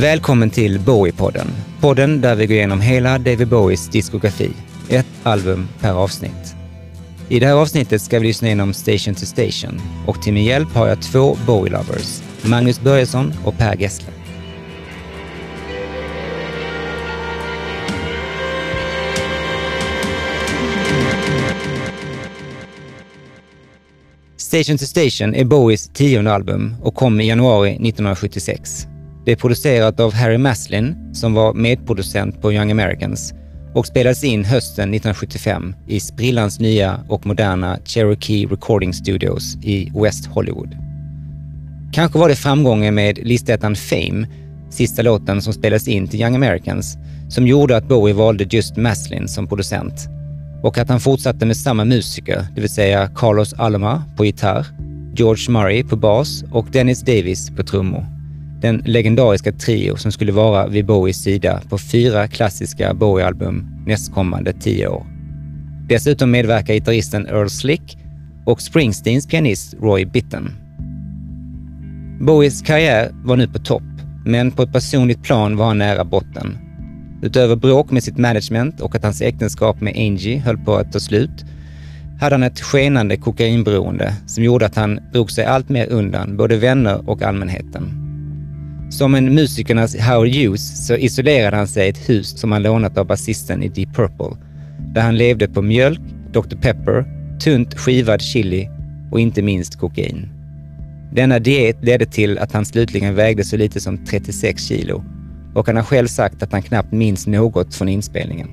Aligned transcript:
Välkommen 0.00 0.50
till 0.50 0.80
Bowie-podden. 0.80 1.46
Podden 1.80 2.20
där 2.20 2.34
vi 2.36 2.46
går 2.46 2.56
igenom 2.56 2.80
hela 2.80 3.18
David 3.18 3.48
Bowies 3.48 3.88
diskografi. 3.88 4.50
Ett 4.88 5.06
album 5.22 5.68
per 5.80 5.92
avsnitt. 5.92 6.56
I 7.28 7.40
det 7.40 7.46
här 7.46 7.54
avsnittet 7.54 8.02
ska 8.02 8.18
vi 8.18 8.26
lyssna 8.26 8.48
igenom 8.48 8.72
Station 8.72 9.14
to 9.14 9.26
Station 9.26 9.80
och 10.06 10.22
till 10.22 10.32
min 10.32 10.44
hjälp 10.44 10.68
har 10.74 10.88
jag 10.88 11.02
två 11.02 11.36
Bowie-lovers, 11.46 12.22
Magnus 12.42 12.80
Börjesson 12.80 13.32
och 13.44 13.58
Per 13.58 13.76
Gessle. 13.76 14.12
Station 24.36 24.78
to 24.78 24.84
Station 24.84 25.34
är 25.34 25.44
Bowies 25.44 25.88
tionde 25.88 26.32
album 26.32 26.76
och 26.82 26.94
kom 26.94 27.20
i 27.20 27.28
januari 27.28 27.70
1976. 27.70 28.88
Det 29.28 29.32
är 29.32 29.36
producerat 29.36 30.00
av 30.00 30.14
Harry 30.14 30.38
Maslin, 30.38 31.14
som 31.14 31.34
var 31.34 31.54
medproducent 31.54 32.42
på 32.42 32.52
Young 32.52 32.70
Americans 32.70 33.34
och 33.74 33.86
spelades 33.86 34.24
in 34.24 34.44
hösten 34.44 34.94
1975 34.94 35.74
i 35.86 36.00
sprillans 36.00 36.60
nya 36.60 37.00
och 37.08 37.26
moderna 37.26 37.78
Cherokee 37.84 38.46
Recording 38.46 38.94
Studios 38.94 39.56
i 39.62 39.92
West 40.02 40.26
Hollywood. 40.26 40.76
Kanske 41.92 42.18
var 42.18 42.28
det 42.28 42.36
framgången 42.36 42.94
med 42.94 43.18
listettan 43.18 43.76
Fame, 43.76 44.26
sista 44.70 45.02
låten 45.02 45.42
som 45.42 45.52
spelades 45.52 45.88
in 45.88 46.08
till 46.08 46.20
Young 46.20 46.34
Americans, 46.34 46.96
som 47.28 47.46
gjorde 47.46 47.76
att 47.76 47.88
Bowie 47.88 48.14
valde 48.14 48.46
just 48.50 48.76
Maslin 48.76 49.28
som 49.28 49.46
producent 49.46 50.08
och 50.62 50.78
att 50.78 50.88
han 50.88 51.00
fortsatte 51.00 51.46
med 51.46 51.56
samma 51.56 51.84
musiker, 51.84 52.46
det 52.54 52.60
vill 52.60 52.70
säga 52.70 53.10
Carlos 53.14 53.52
Alma 53.52 54.02
på 54.16 54.24
gitarr, 54.24 54.66
George 55.14 55.50
Murray 55.50 55.84
på 55.84 55.96
bas 55.96 56.44
och 56.52 56.66
Dennis 56.72 57.00
Davis 57.00 57.50
på 57.56 57.62
trummor. 57.62 58.17
Den 58.60 58.82
legendariska 58.84 59.52
trio 59.52 59.96
som 59.96 60.12
skulle 60.12 60.32
vara 60.32 60.68
vid 60.68 60.86
Bowies 60.86 61.22
sida 61.22 61.60
på 61.68 61.78
fyra 61.78 62.28
klassiska 62.28 62.94
Bowie-album 62.94 63.84
nästkommande 63.86 64.52
tio 64.52 64.88
år. 64.88 65.06
Dessutom 65.88 66.30
medverkar 66.30 66.74
gitarristen 66.74 67.26
Earl 67.26 67.48
Slick 67.48 67.98
och 68.46 68.62
Springsteens 68.62 69.26
pianist 69.26 69.74
Roy 69.80 70.04
Bitten. 70.04 70.50
Bowies 72.20 72.62
karriär 72.62 73.10
var 73.24 73.36
nu 73.36 73.48
på 73.48 73.58
topp, 73.58 73.82
men 74.26 74.50
på 74.50 74.62
ett 74.62 74.72
personligt 74.72 75.22
plan 75.22 75.56
var 75.56 75.66
han 75.66 75.78
nära 75.78 76.04
botten 76.04 76.58
Utöver 77.22 77.56
bråk 77.56 77.90
med 77.90 78.04
sitt 78.04 78.18
management 78.18 78.80
och 78.80 78.94
att 78.94 79.02
hans 79.02 79.20
äktenskap 79.20 79.80
med 79.80 79.96
Angie 79.96 80.38
höll 80.38 80.58
på 80.58 80.74
att 80.74 80.92
ta 80.92 81.00
slut, 81.00 81.44
hade 82.20 82.34
han 82.34 82.42
ett 82.42 82.60
skenande 82.60 83.16
kokainberoende 83.16 84.14
som 84.26 84.44
gjorde 84.44 84.66
att 84.66 84.76
han 84.76 85.00
drog 85.12 85.30
sig 85.30 85.44
allt 85.44 85.68
mer 85.68 85.86
undan 85.86 86.36
både 86.36 86.56
vänner 86.56 87.10
och 87.10 87.22
allmänheten. 87.22 88.07
Som 88.90 89.14
en 89.14 89.34
musikernas 89.34 89.96
Howard 89.96 90.28
Hughes 90.28 90.86
så 90.86 90.96
isolerade 90.96 91.56
han 91.56 91.68
sig 91.68 91.86
i 91.86 91.90
ett 91.90 92.08
hus 92.08 92.40
som 92.40 92.52
han 92.52 92.62
lånat 92.62 92.98
av 92.98 93.06
basisten 93.06 93.62
i 93.62 93.68
Deep 93.68 93.94
Purple, 93.94 94.36
där 94.94 95.02
han 95.02 95.16
levde 95.16 95.48
på 95.48 95.62
mjölk, 95.62 96.00
Dr 96.32 96.56
Pepper, 96.56 97.04
tunt 97.44 97.74
skivad 97.74 98.22
chili 98.22 98.68
och 99.12 99.20
inte 99.20 99.42
minst 99.42 99.78
kokain. 99.78 100.28
Denna 101.12 101.38
diet 101.38 101.84
ledde 101.84 102.06
till 102.06 102.38
att 102.38 102.52
han 102.52 102.64
slutligen 102.64 103.14
vägde 103.14 103.44
så 103.44 103.56
lite 103.56 103.80
som 103.80 104.04
36 104.04 104.62
kilo 104.62 105.04
och 105.54 105.66
han 105.66 105.76
har 105.76 105.82
själv 105.82 106.06
sagt 106.06 106.42
att 106.42 106.52
han 106.52 106.62
knappt 106.62 106.92
minns 106.92 107.26
något 107.26 107.74
från 107.74 107.88
inspelningen. 107.88 108.48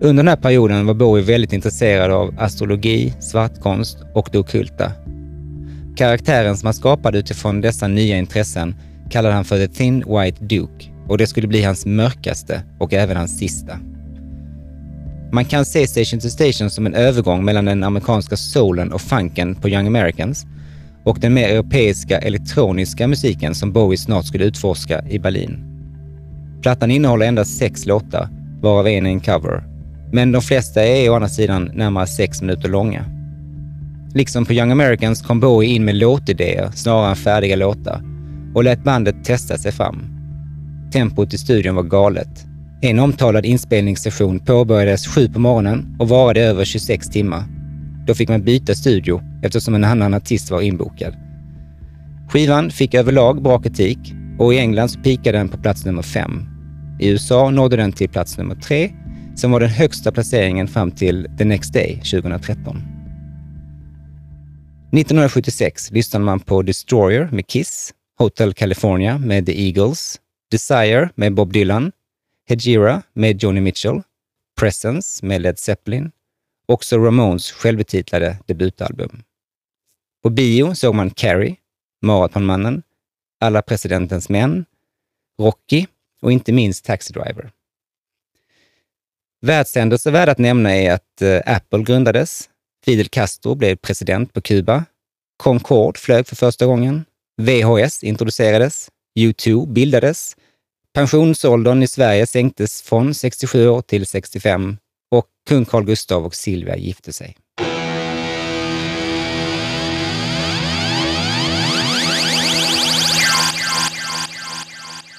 Under 0.00 0.22
den 0.22 0.28
här 0.28 0.36
perioden 0.36 0.86
var 0.86 0.94
Bowie 0.94 1.24
väldigt 1.24 1.52
intresserad 1.52 2.10
av 2.10 2.34
astrologi, 2.38 3.14
svartkonst 3.20 3.98
och 4.14 4.28
det 4.32 4.38
okulta. 4.38 4.92
Karaktären 5.96 6.56
som 6.56 6.66
han 6.66 6.74
skapade 6.74 7.18
utifrån 7.18 7.60
dessa 7.60 7.88
nya 7.88 8.16
intressen 8.16 8.74
kallade 9.10 9.34
han 9.34 9.44
för 9.44 9.66
The 9.66 9.68
Thin 9.68 10.04
White 10.06 10.44
Duke 10.44 10.90
och 11.08 11.18
det 11.18 11.26
skulle 11.26 11.48
bli 11.48 11.62
hans 11.62 11.86
mörkaste 11.86 12.62
och 12.78 12.92
även 12.92 13.16
hans 13.16 13.38
sista. 13.38 13.78
Man 15.32 15.44
kan 15.44 15.64
se 15.64 15.86
Station 15.86 16.20
to 16.20 16.28
Station 16.28 16.70
som 16.70 16.86
en 16.86 16.94
övergång 16.94 17.44
mellan 17.44 17.64
den 17.64 17.84
amerikanska 17.84 18.36
soulen 18.36 18.92
och 18.92 19.00
funken 19.00 19.54
på 19.54 19.68
Young 19.68 19.86
Americans 19.86 20.46
och 21.04 21.18
den 21.20 21.34
mer 21.34 21.48
europeiska 21.48 22.18
elektroniska 22.18 23.08
musiken 23.08 23.54
som 23.54 23.72
Bowie 23.72 23.98
snart 23.98 24.24
skulle 24.24 24.44
utforska 24.44 25.04
i 25.08 25.18
Berlin. 25.18 25.64
Plattan 26.62 26.90
innehåller 26.90 27.26
endast 27.26 27.58
sex 27.58 27.86
låtar, 27.86 28.28
varav 28.62 28.88
en 28.88 29.06
är 29.06 29.10
en 29.10 29.20
cover. 29.20 29.64
Men 30.12 30.32
de 30.32 30.42
flesta 30.42 30.84
är 30.84 31.10
å 31.10 31.14
andra 31.14 31.28
sidan 31.28 31.70
närmare 31.74 32.06
sex 32.06 32.42
minuter 32.42 32.68
långa. 32.68 33.04
Liksom 34.14 34.46
på 34.46 34.52
Young 34.52 34.70
Americans 34.70 35.22
kom 35.22 35.40
Bowie 35.40 35.74
in 35.74 35.84
med 35.84 35.94
låtidéer 35.94 36.70
snarare 36.74 37.10
än 37.10 37.16
färdiga 37.16 37.56
låtar 37.56 38.15
och 38.56 38.64
lät 38.64 38.84
bandet 38.84 39.24
testa 39.24 39.58
sig 39.58 39.72
fram. 39.72 40.04
Tempot 40.92 41.34
i 41.34 41.38
studion 41.38 41.74
var 41.74 41.82
galet. 41.82 42.46
En 42.82 42.98
omtalad 42.98 43.46
inspelningssession 43.46 44.40
påbörjades 44.40 45.06
sju 45.06 45.28
på 45.28 45.40
morgonen 45.40 45.96
och 45.98 46.08
varade 46.08 46.40
över 46.40 46.64
26 46.64 47.08
timmar. 47.10 47.44
Då 48.06 48.14
fick 48.14 48.28
man 48.28 48.42
byta 48.42 48.74
studio 48.74 49.20
eftersom 49.42 49.74
en 49.74 49.84
annan 49.84 50.14
artist 50.14 50.50
var 50.50 50.60
inbokad. 50.60 51.14
Skivan 52.28 52.70
fick 52.70 52.94
överlag 52.94 53.42
bra 53.42 53.58
kritik 53.58 53.98
och 54.38 54.54
i 54.54 54.58
England 54.58 54.88
så 54.88 55.00
pikade 55.00 55.38
den 55.38 55.48
på 55.48 55.58
plats 55.58 55.84
nummer 55.84 56.02
fem. 56.02 56.48
I 57.00 57.08
USA 57.08 57.50
nådde 57.50 57.76
den 57.76 57.92
till 57.92 58.08
plats 58.08 58.38
nummer 58.38 58.54
tre, 58.54 58.90
som 59.34 59.50
var 59.50 59.60
den 59.60 59.70
högsta 59.70 60.12
placeringen 60.12 60.68
fram 60.68 60.90
till 60.90 61.28
The 61.38 61.44
Next 61.44 61.72
Day 61.72 61.96
2013. 61.96 62.76
1976 64.92 65.90
lyssnade 65.90 66.24
man 66.24 66.40
på 66.40 66.62
Destroyer 66.62 67.28
med 67.32 67.46
Kiss, 67.46 67.92
Hotel 68.18 68.54
California 68.54 69.18
med 69.18 69.46
The 69.46 69.66
Eagles, 69.66 70.20
Desire 70.50 71.10
med 71.14 71.34
Bob 71.34 71.52
Dylan, 71.52 71.92
Hegira 72.48 73.02
med 73.12 73.42
Joni 73.42 73.60
Mitchell, 73.60 74.02
Presence 74.60 75.26
med 75.26 75.42
Led 75.42 75.58
Zeppelin, 75.58 76.12
också 76.66 76.98
Ramones 76.98 77.52
självbetitlade 77.52 78.38
debutalbum. 78.46 79.22
På 80.22 80.30
bio 80.30 80.74
såg 80.74 80.94
man 80.94 81.10
Carrie, 81.10 81.56
Maratonmannen, 82.02 82.82
Alla 83.40 83.62
presidentens 83.62 84.28
män, 84.28 84.64
Rocky 85.40 85.86
och 86.22 86.32
inte 86.32 86.52
minst 86.52 86.84
Taxi 86.84 87.12
Driver. 87.12 87.50
Världshändelser 89.40 90.10
värda 90.10 90.32
att 90.32 90.38
nämna 90.38 90.76
är 90.76 90.92
att 90.92 91.22
eh, 91.22 91.40
Apple 91.46 91.82
grundades, 91.82 92.50
Fidel 92.84 93.08
Castro 93.08 93.54
blev 93.54 93.76
president 93.76 94.32
på 94.32 94.40
Kuba, 94.40 94.84
Concorde 95.36 95.98
flög 95.98 96.26
för 96.26 96.36
första 96.36 96.66
gången, 96.66 97.04
VHS 97.42 98.04
introducerades, 98.04 98.88
U2 99.18 99.72
bildades, 99.72 100.36
pensionsåldern 100.94 101.82
i 101.82 101.86
Sverige 101.86 102.26
sänktes 102.26 102.82
från 102.82 103.14
67 103.14 103.68
år 103.68 103.82
till 103.82 104.06
65 104.06 104.76
och 105.10 105.26
kung 105.48 105.64
Carl 105.64 105.84
Gustav 105.84 106.24
och 106.24 106.34
Silvia 106.34 106.76
gifte 106.76 107.12
sig. 107.12 107.36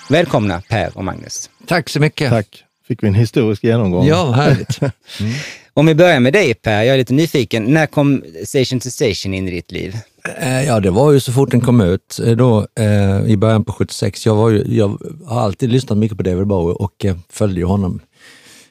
Välkomna 0.09 0.61
Per 0.69 0.97
och 0.97 1.03
Magnus. 1.03 1.49
Tack 1.67 1.89
så 1.89 1.99
mycket. 1.99 2.29
Tack. 2.29 2.63
Fick 2.87 3.03
vi 3.03 3.07
en 3.07 3.13
historisk 3.13 3.63
genomgång. 3.63 4.05
Ja, 4.07 4.31
härligt. 4.31 4.79
Mm. 5.19 5.33
Om 5.77 5.85
vi 5.85 5.95
börjar 5.95 6.19
med 6.19 6.33
dig 6.33 6.53
Per, 6.53 6.83
jag 6.83 6.93
är 6.93 6.97
lite 6.97 7.13
nyfiken. 7.13 7.63
När 7.63 7.85
kom 7.85 8.23
Station 8.45 8.79
to 8.79 8.89
Station 8.89 9.33
in 9.33 9.47
i 9.47 9.51
ditt 9.51 9.71
liv? 9.71 9.95
Eh, 10.37 10.63
ja, 10.63 10.79
det 10.79 10.89
var 10.89 11.11
ju 11.11 11.19
så 11.19 11.31
fort 11.31 11.51
den 11.51 11.61
kom 11.61 11.81
ut 11.81 12.19
eh, 12.25 12.31
då, 12.31 12.67
eh, 12.79 13.25
i 13.25 13.37
början 13.37 13.65
på 13.65 13.73
76. 13.73 14.25
Jag, 14.25 14.35
var 14.35 14.49
ju, 14.49 14.63
jag 14.67 14.97
har 15.25 15.41
alltid 15.41 15.71
lyssnat 15.71 15.97
mycket 15.97 16.17
på 16.17 16.23
David 16.23 16.47
Bowie 16.47 16.75
och 16.75 17.05
eh, 17.05 17.17
följde 17.29 17.63
honom. 17.63 17.99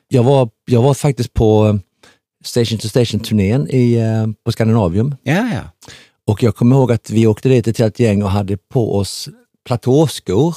Jag 0.09 0.23
var, 0.23 0.49
jag 0.65 0.83
var 0.83 0.95
faktiskt 0.95 1.35
på 1.35 1.79
Station 2.45 2.79
to 2.79 2.89
Station-turnén 2.89 3.67
eh, 3.67 4.27
på 4.45 4.53
Skandinavium. 4.53 5.15
Ja, 5.23 5.49
ja. 5.55 5.91
Och 6.27 6.43
jag 6.43 6.57
kommer 6.57 6.77
ihåg 6.77 6.93
att 6.93 7.11
vi 7.11 7.27
åkte 7.27 7.49
dit 7.49 7.69
ett 7.69 7.79
helt 7.79 8.01
gäng 8.01 8.23
och 8.23 8.31
hade 8.31 8.57
på 8.57 8.97
oss 8.97 9.29
platåskor. 9.67 10.57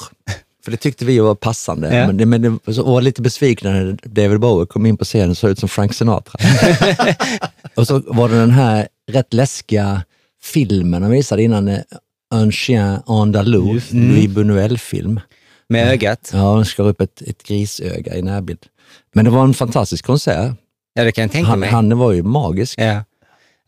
För 0.64 0.72
det 0.72 0.78
tyckte 0.78 1.06
vi 1.06 1.20
var 1.20 1.36
passande. 1.36 1.96
Ja. 1.98 2.08
Men, 2.08 2.18
det, 2.18 2.26
men 2.26 2.42
det 2.42 2.60
var 2.82 3.02
lite 3.02 3.22
besvikna 3.22 3.70
när 3.72 3.98
David 4.04 4.40
Bowie 4.40 4.66
kom 4.68 4.86
in 4.86 4.98
på 4.98 5.06
scenen 5.06 5.30
och 5.30 5.38
såg 5.38 5.50
ut 5.50 5.60
som 5.60 5.70
Frank 5.70 5.94
Sinatra. 5.94 6.40
och 7.76 7.88
så 7.88 8.02
var 8.08 8.30
det 8.30 8.40
den 8.40 8.52
här 8.52 8.88
rätt 9.12 9.34
läskiga 9.34 10.02
filmen 10.42 11.02
han 11.04 11.12
visade 11.12 11.44
innan, 11.44 11.68
eh, 11.68 11.80
Un 12.36 12.52
chien 12.52 13.00
andalou, 13.06 13.80
Mm. 13.92 14.10
Louis 14.10 14.28
Buñuel-film. 14.30 15.20
Med 15.70 15.88
ögat? 15.92 16.30
Ja, 16.34 16.54
han 16.56 16.66
skar 16.66 16.84
upp 16.88 17.02
ett, 17.02 17.22
ett 17.22 17.44
grisöga 17.44 18.16
i 18.16 18.22
närbild. 18.22 18.60
Men 19.14 19.26
det 19.26 19.32
var 19.32 19.44
en 19.44 19.54
fantastisk 19.54 20.06
konsert. 20.06 20.52
Ja, 20.94 21.04
det 21.04 21.12
kan 21.12 21.22
jag 21.22 21.32
tänka 21.32 21.50
Han, 21.50 21.60
mig. 21.60 21.70
han 21.70 21.98
var 21.98 22.12
ju 22.12 22.24
magisk. 22.24 22.80
Ja. 22.80 23.04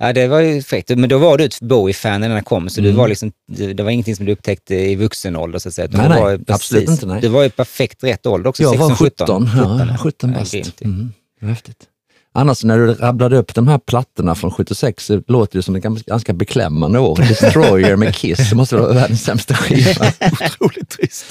Ja, 0.02 0.14
det 0.14 0.28
var 0.28 0.40
ju 0.40 0.62
fräckt. 0.62 0.90
Men 0.90 1.10
då 1.10 1.18
var 1.18 1.38
du 1.38 1.44
ett 1.44 1.60
Bowie-fan 1.62 2.22
när 2.22 2.30
den 2.30 2.44
kom, 2.44 2.70
så 2.70 2.82
du 2.82 2.88
Mm. 2.88 2.98
var 2.98 3.08
liksom, 3.08 3.32
det 3.76 3.84
var 3.84 3.92
ingenting 3.92 4.16
som 4.16 4.26
du 4.26 4.32
upptäckte 4.32 4.76
i 4.76 4.96
vuxen 4.96 5.36
ålder 5.36 5.60
så 5.60 5.70
att 5.70 5.76
säga. 5.76 5.88
Nej, 5.92 6.02
du 6.04 6.10
nej, 6.10 6.22
var 6.22 6.30
ju 6.32 6.40
absolut 6.48 6.90
inte, 6.90 7.06
nej. 7.06 7.22
Du 7.22 7.28
var 7.28 7.44
i 7.44 7.50
perfekt 7.50 8.04
rätt 8.04 8.26
ålder 8.26 8.50
också, 8.50 8.64
Jag 8.64 8.76
var 8.78 8.90
16, 8.90 8.98
17. 8.98 9.48
17. 9.50 9.88
Ja, 9.90 9.98
17 9.98 10.32
Ja, 10.34 10.40
bast. 10.40 10.54
ju. 10.54 10.64
Mm, 10.86 11.12
häftigt. 11.42 11.78
Annars 12.34 12.64
när 12.64 12.78
du 12.78 12.94
rabblade 12.94 13.38
upp 13.38 13.54
de 13.56 13.68
här 13.68 13.78
plattorna 13.78 14.36
från 14.36 14.52
76 14.52 15.06
så 15.06 15.22
låter 15.28 15.60
det 15.60 15.64
som 15.64 15.76
ett 15.76 15.84
ganska, 15.84 16.34
beklämmande 16.34 17.00
år. 17.00 17.16
Destroyer 17.16 17.96
med 17.96 18.16
Kiss, 18.16 18.50
det 18.50 18.56
måste 18.56 18.76
vara 18.76 18.94
världens 18.94 19.24
sämsta 19.24 19.54
skiva. 19.54 20.06
Otroligt 20.60 20.90
trist. 20.90 21.26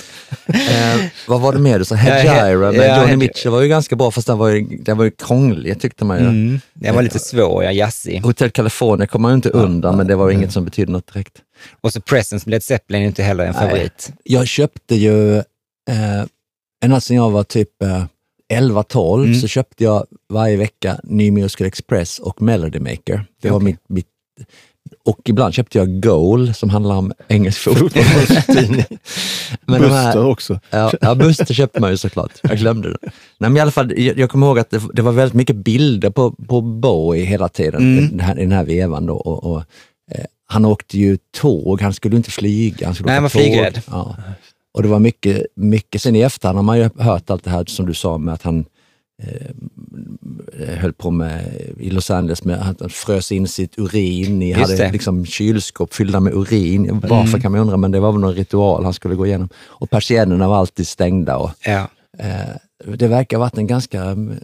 Eh, 0.47 1.05
vad 1.29 1.41
var 1.41 1.52
det 1.52 1.58
mer 1.58 1.79
du 1.79 1.85
sa? 1.85 1.97
Gyra 1.97 2.73
med 2.73 3.00
Johnny 3.00 3.17
Mitchell 3.17 3.52
var 3.52 3.62
ju 3.62 3.69
ganska 3.69 3.97
bra 3.97 4.11
fast 4.11 4.26
den 4.26 4.38
var 4.38 4.49
ju, 4.49 4.62
den 4.62 4.97
var 4.97 5.05
ju 5.05 5.11
krånglig 5.11 5.81
tyckte 5.81 6.05
man 6.05 6.19
ju. 6.19 6.25
Mm. 6.25 6.61
Den 6.75 6.94
var 6.94 7.03
lite 7.03 7.19
svår, 7.19 7.64
ja, 7.64 7.73
jazzig. 7.73 8.20
Hotel 8.20 8.50
California 8.50 9.06
kom 9.06 9.23
man 9.23 9.31
ju 9.31 9.35
inte 9.35 9.50
undan 9.50 9.96
men 9.96 10.06
det 10.06 10.17
var 10.17 10.31
inget 10.31 10.53
som 10.53 10.64
betydde 10.64 10.93
något 10.93 11.12
direkt. 11.12 11.35
Och 11.81 11.93
så 11.93 12.00
Presence 12.00 12.49
med 12.49 12.50
Led 12.50 12.62
Zeppelin 12.62 13.03
är 13.03 13.06
inte 13.06 13.23
heller 13.23 13.44
en 13.44 13.55
Nej. 13.58 13.69
favorit. 13.69 14.12
Jag 14.25 14.46
köpte 14.46 14.94
ju, 14.94 15.37
eh, 15.37 16.25
ända 16.85 17.00
sedan 17.00 17.17
jag 17.17 17.31
var 17.31 17.44
typ 17.44 17.82
eh, 17.82 18.05
11-12 18.50 19.25
Mm. 19.25 19.35
så 19.35 19.49
köpte 19.49 19.85
jag 19.85 20.06
varje 20.32 20.56
vecka 20.56 21.00
New 21.05 21.32
Musical 21.32 21.67
Express 21.67 22.19
och 22.19 22.43
Melody 22.43 22.79
Maker. 22.81 23.25
Det 23.43 23.50
var 23.50 23.61
mitt, 23.61 23.81
mitt, 23.88 24.06
och 25.05 25.19
ibland 25.25 25.55
köpte 25.55 25.79
jag 25.79 26.02
Goal 26.02 26.55
som 26.55 26.70
handlar 26.70 26.94
om 26.97 27.12
engelsk 27.29 27.61
fotboll. 27.61 27.91
Men 29.67 29.81
de 29.82 29.88
här- 29.91 30.05
Buster 30.06 30.26
också. 30.26 30.61
Ja, 30.70 30.93
ja 31.00 31.14
Buster 31.14 31.55
köpte 31.55 31.81
man 31.81 31.91
ju 31.91 31.97
såklart. 31.97 32.32
Jag 32.43 32.58
glömde 32.58 32.88
det. 32.91 32.97
Nej, 33.02 33.11
men 33.50 33.56
i 33.56 33.61
alla 33.61 33.70
fall, 33.70 33.93
jag, 34.00 34.19
jag 34.19 34.31
kommer 34.31 34.47
ihåg 34.47 34.58
att 34.58 34.70
det, 34.70 34.82
det 34.94 35.03
var 35.03 35.12
väldigt 35.12 35.35
mycket 35.35 35.56
bilder 35.56 36.11
på, 36.11 36.31
på 36.31 36.61
Bowie 36.61 37.25
hela 37.25 37.49
tiden 37.49 37.81
Mm. 37.93 38.05
i, 38.05 38.08
den 38.08 38.20
här, 38.20 38.38
i 38.38 38.43
den 38.43 38.53
här 38.53 38.64
vevan. 38.64 39.06
Då, 39.06 39.14
och, 39.17 39.44
och, 39.53 39.58
eh, 40.12 40.25
han 40.46 40.64
åkte 40.64 40.99
ju 40.99 41.19
tåg, 41.37 41.81
han 41.82 41.93
skulle 41.94 42.17
inte 42.17 42.31
flyga. 42.31 42.87
Han, 42.87 42.94
skulle 42.94 43.06
Nej, 43.06 43.14
han 43.14 43.23
var 43.23 43.31
tåg. 43.31 43.43
flygrädd. 43.43 43.82
Ja. 43.91 44.17
Och 44.72 44.82
det 44.82 44.88
var 44.88 44.99
mycket, 44.99 45.46
mycket, 45.55 46.02
sen 46.02 46.17
i 46.17 46.20
efterhand 46.20 46.58
har 46.58 46.62
man 46.62 46.78
ju 46.78 46.90
hört 46.99 47.31
allt 47.31 47.44
det 47.44 47.50
här 47.50 47.64
som 47.64 47.87
du 47.87 47.94
sa 47.94 48.19
med 48.19 48.34
att 48.34 48.43
han 48.43 48.64
eh, 49.22 50.76
höll 50.78 50.93
på 50.93 51.11
med 51.11 51.55
i 51.78 51.90
Los 51.90 52.11
Angeles 52.11 52.44
med 52.44 52.70
att 52.70 52.81
han 52.81 52.90
frös 52.90 53.32
in 53.32 53.49
sitt 53.49 53.78
urin 53.78 54.43
i, 54.43 54.52
hade. 54.52 54.75
Mm. 54.75 54.93
liksom 54.93 55.26
kylskåp 55.26 55.94
fyllda 55.94 56.20
med 56.20 56.32
urin. 56.34 57.00
Varför 57.08 57.38
kan 57.40 57.52
man 57.52 57.61
undra, 57.61 57.76
men 57.76 57.90
det 57.90 58.00
var 58.00 58.12
väl 58.12 58.20
någon 58.20 58.34
ritual 58.34 58.84
han 58.84 58.94
skulle 58.94 59.14
gå 59.14 59.26
igenom. 59.26 59.49
Och 59.56 59.90
persiennerna 59.90 60.49
var 60.49 60.56
alltid 60.56 60.87
stängda 60.87 61.37
och 61.37 61.50
Ja. 61.64 61.88
eh, 62.19 62.56
det 62.94 63.08
verkar 63.08 63.37
ha 63.37 63.44
varit 63.44 63.58
en 63.58 63.67
ganska 63.67 64.02
mm, 64.02 64.38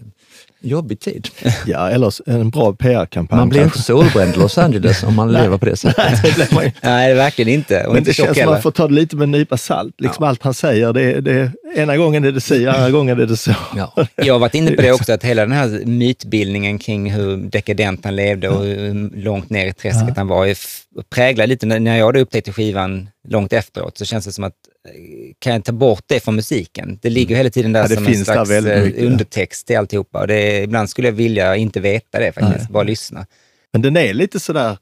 jobbig 0.60 1.00
tid. 1.00 1.28
Ja, 1.66 1.90
eller 1.90 2.30
en 2.30 2.50
bra 2.50 2.72
PR-kampanj. 2.72 3.38
Man 3.38 3.48
blir 3.48 3.60
inte 3.60 3.72
kanske. 3.74 3.86
solbränd 3.92 4.34
i 4.34 4.38
Los 4.38 4.58
Angeles 4.66 5.02
om 5.02 5.14
man 5.14 5.32
lever 5.32 5.58
på 5.58 5.64
det 5.64 5.76
sättet. 5.76 6.52
Nej, 6.52 6.72
det 6.80 6.88
är 6.88 7.14
verkligen 7.14 7.54
inte. 7.54 7.84
Och 7.84 7.92
Men 7.92 7.98
inte 7.98 8.10
det 8.10 8.14
känns 8.14 8.38
som 8.38 8.46
man 8.50 8.62
får 8.62 8.70
ta 8.70 8.88
det 8.88 8.94
lite 8.94 9.16
med 9.16 9.22
en 9.24 9.30
nypa 9.30 9.56
salt. 9.56 9.94
Liksom 10.00 10.24
Allt 10.24 10.42
han 10.42 10.54
säger, 10.54 10.92
det 10.92 11.20
det 11.20 11.52
ena 11.76 11.96
gången 11.96 12.24
är 12.24 12.32
det 12.32 12.40
si, 12.40 12.66
andra 12.66 12.90
gången 12.90 13.20
är 13.20 13.26
det 13.26 13.36
så. 13.36 13.54
Ja. 13.76 14.06
Jag 14.14 14.34
har 14.34 14.38
varit 14.38 14.54
inne 14.54 14.70
på 14.70 14.82
det 14.82 14.92
också, 14.92 15.12
att 15.12 15.24
hela 15.24 15.42
den 15.42 15.52
här 15.52 15.82
mytbildningen 15.86 16.78
kring 16.78 17.12
hur 17.12 17.36
dekadent 17.36 18.04
han 18.04 18.16
levde 18.16 18.48
och 18.48 18.64
hur 18.64 19.10
långt 19.16 19.50
ner 19.50 19.66
i 19.66 19.72
träsket 19.72 20.16
han 20.16 20.28
var, 20.28 20.54
präglar 21.14 21.46
lite, 21.46 21.66
när 21.66 21.96
jag 21.98 22.14
då 22.14 22.20
upptäckte 22.20 22.52
skivan 22.52 23.08
långt 23.28 23.52
efteråt, 23.52 23.98
så 23.98 24.04
känns 24.04 24.24
det 24.24 24.32
som 24.32 24.44
att 24.44 24.54
kan 25.38 25.52
jag 25.52 25.64
ta 25.64 25.72
bort 25.72 26.04
det 26.06 26.20
från 26.20 26.36
musiken? 26.36 26.98
Det 27.02 27.10
ligger 27.10 27.36
hela 27.36 27.50
tiden 27.50 27.72
där 27.72 27.80
Ja, 27.80 27.88
det 27.88 27.94
som 27.94 28.06
en 28.06 28.24
slags 28.24 28.50
eh, 28.50 29.06
undertext 29.06 29.66
till 29.66 29.78
alltihopa. 29.78 30.20
Och 30.20 30.26
det, 30.26 30.62
ibland 30.62 30.90
skulle 30.90 31.08
jag 31.08 31.12
vilja 31.12 31.56
inte 31.56 31.80
veta 31.80 32.18
det 32.18 32.32
faktiskt, 32.32 32.70
bara 32.70 32.82
lyssna. 32.82 33.26
Men 33.72 33.82
den 33.82 33.96
är 33.96 34.14
lite 34.14 34.40
sådär 34.40 34.78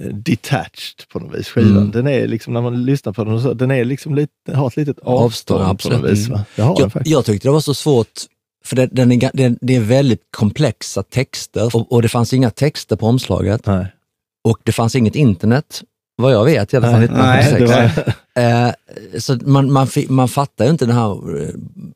eh, 0.00 0.06
detached 0.06 1.08
på 1.12 1.18
något 1.18 1.38
vis, 1.38 1.48
skivan. 1.48 1.76
Mm. 1.76 1.90
Den 1.90 2.06
är 2.06 2.26
liksom, 2.26 2.54
när 2.54 2.60
man 2.60 2.84
lyssnar 2.84 3.12
på 3.12 3.24
den, 3.24 3.42
så, 3.42 3.54
den 3.54 3.70
är 3.70 3.84
liksom 3.84 4.14
lite, 4.14 4.54
har 4.54 4.66
ett 4.66 4.76
litet 4.76 4.98
Avstånd, 4.98 5.62
avstånd, 5.62 5.94
på 5.94 6.00
något 6.00 6.12
vis. 6.12 6.26
Mm. 6.26 6.38
Va? 6.38 6.44
Det 6.56 6.62
har 6.62 6.74
den 6.74 6.82
Jag, 6.82 6.92
faktiskt. 6.92 7.12
jag 7.12 7.24
tyckte 7.24 7.48
det 7.48 7.52
var 7.52 7.60
så 7.60 7.74
svårt, 7.74 8.20
för 8.64 8.76
det, 8.76 8.86
den 8.86 9.12
är, 9.12 9.30
det, 9.34 9.58
det 9.60 9.76
är 9.76 9.80
väldigt 9.80 10.22
komplexa 10.30 11.02
texter 11.02 11.76
och, 11.76 11.92
och 11.92 12.02
det 12.02 12.08
fanns 12.08 12.32
inga 12.32 12.50
texter 12.50 12.96
på 12.96 13.06
omslaget 13.06 13.66
Nej. 13.66 13.86
och 14.44 14.58
det 14.62 14.72
fanns 14.72 14.94
inget 14.94 15.14
internet, 15.16 15.82
vad 16.18 16.32
jag 16.32 16.44
vet 16.44 16.72
i 16.72 16.76
alla 16.76 16.90
fall 16.90 17.00
Nej, 17.00 17.40
1976. 17.40 17.94
det 17.96 18.02
var, 18.06 18.14
Eh, 18.38 18.70
så 19.18 19.38
man, 19.44 19.72
man, 19.72 19.88
man 20.08 20.28
fattar 20.28 20.64
ju 20.64 20.70
inte 20.70 20.86
den 20.86 20.96
här, 20.96 21.42
eh, 21.42 21.48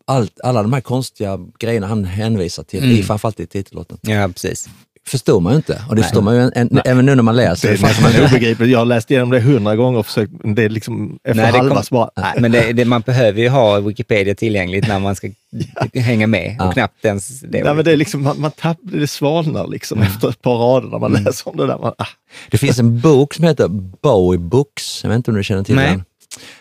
allt, 0.05 0.41
alla 0.41 0.63
de 0.63 0.73
här 0.73 0.81
konstiga 0.81 1.39
grejerna 1.59 1.87
han 1.87 2.05
hänvisar 2.05 2.63
till, 2.63 2.85
Mm. 2.93 3.03
framförallt 3.03 3.41
i 3.41 3.47
titellåten. 3.47 3.99
Ja, 4.01 4.29
precis. 4.29 4.69
Förstår 5.07 5.41
man 5.41 5.53
ju 5.53 5.57
inte. 5.57 5.83
Och 5.89 5.97
det 5.97 6.03
förstår 6.03 6.23
man 6.23 6.35
ju 6.35 6.41
en, 6.41 6.53
en, 6.55 6.81
även 6.85 7.07
nu 7.07 7.15
när 7.15 7.23
man 7.23 7.37
läser 7.37 7.69
det 7.69 7.75
är 7.75 7.83
nästan 7.83 8.25
obegripligt. 8.27 8.71
Jag 8.71 8.79
har 8.79 8.87
läst 8.87 9.11
igenom 9.11 9.31
det 9.31 9.41
hundra 9.41 9.77
gånger 9.77 9.99
och 9.99 10.07
försökt, 10.07 10.33
det 10.45 10.63
är 10.65 10.69
liksom 10.69 11.19
efter 11.25 11.43
Nej, 11.43 11.53
halva 11.53 11.83
kom- 11.83 12.09
nej. 12.17 12.35
Men 12.39 12.53
det, 12.53 12.73
det, 12.73 12.85
man 12.85 13.01
behöver 13.01 13.41
ju 13.43 13.49
ha 13.49 13.81
Wikipedia 13.81 14.35
tillgängligt 14.35 14.89
när 14.89 14.99
man 14.99 15.17
ska 15.17 15.29
hänga 15.95 16.27
med 16.27 16.57
och 16.61 16.67
Ja. 16.67 16.73
knappt 16.73 17.05
ens 17.05 17.41
det. 17.41 17.65
Nej, 17.65 17.75
men 17.75 17.85
det 17.85 17.93
är 17.93 17.97
liksom, 17.97 18.23
man, 18.23 18.41
man 18.41 18.51
tapp, 18.51 18.79
det 18.83 19.07
svalnar 19.07 19.67
liksom 19.69 20.03
efter 20.03 20.29
ett 20.29 20.43
par 20.43 20.57
rader 20.59 20.89
när 20.89 20.99
man 20.99 21.13
läser 21.13 21.49
om 21.51 21.57
det 21.57 21.67
där. 21.67 21.79
Man, 21.79 21.93
ah. 21.99 22.07
Det 22.51 22.59
finns 22.59 22.79
en 22.79 23.01
bok 23.01 23.35
som 23.35 23.45
heter 23.45 23.69
Bowie 24.03 24.39
Books, 24.41 25.01
jag 25.03 25.11
vet 25.11 25.17
inte 25.17 25.31
om 25.31 25.37
du 25.37 25.45
känner 25.45 25.65
till 25.65 25.75
Nej. 25.75 25.91
den? 25.91 26.05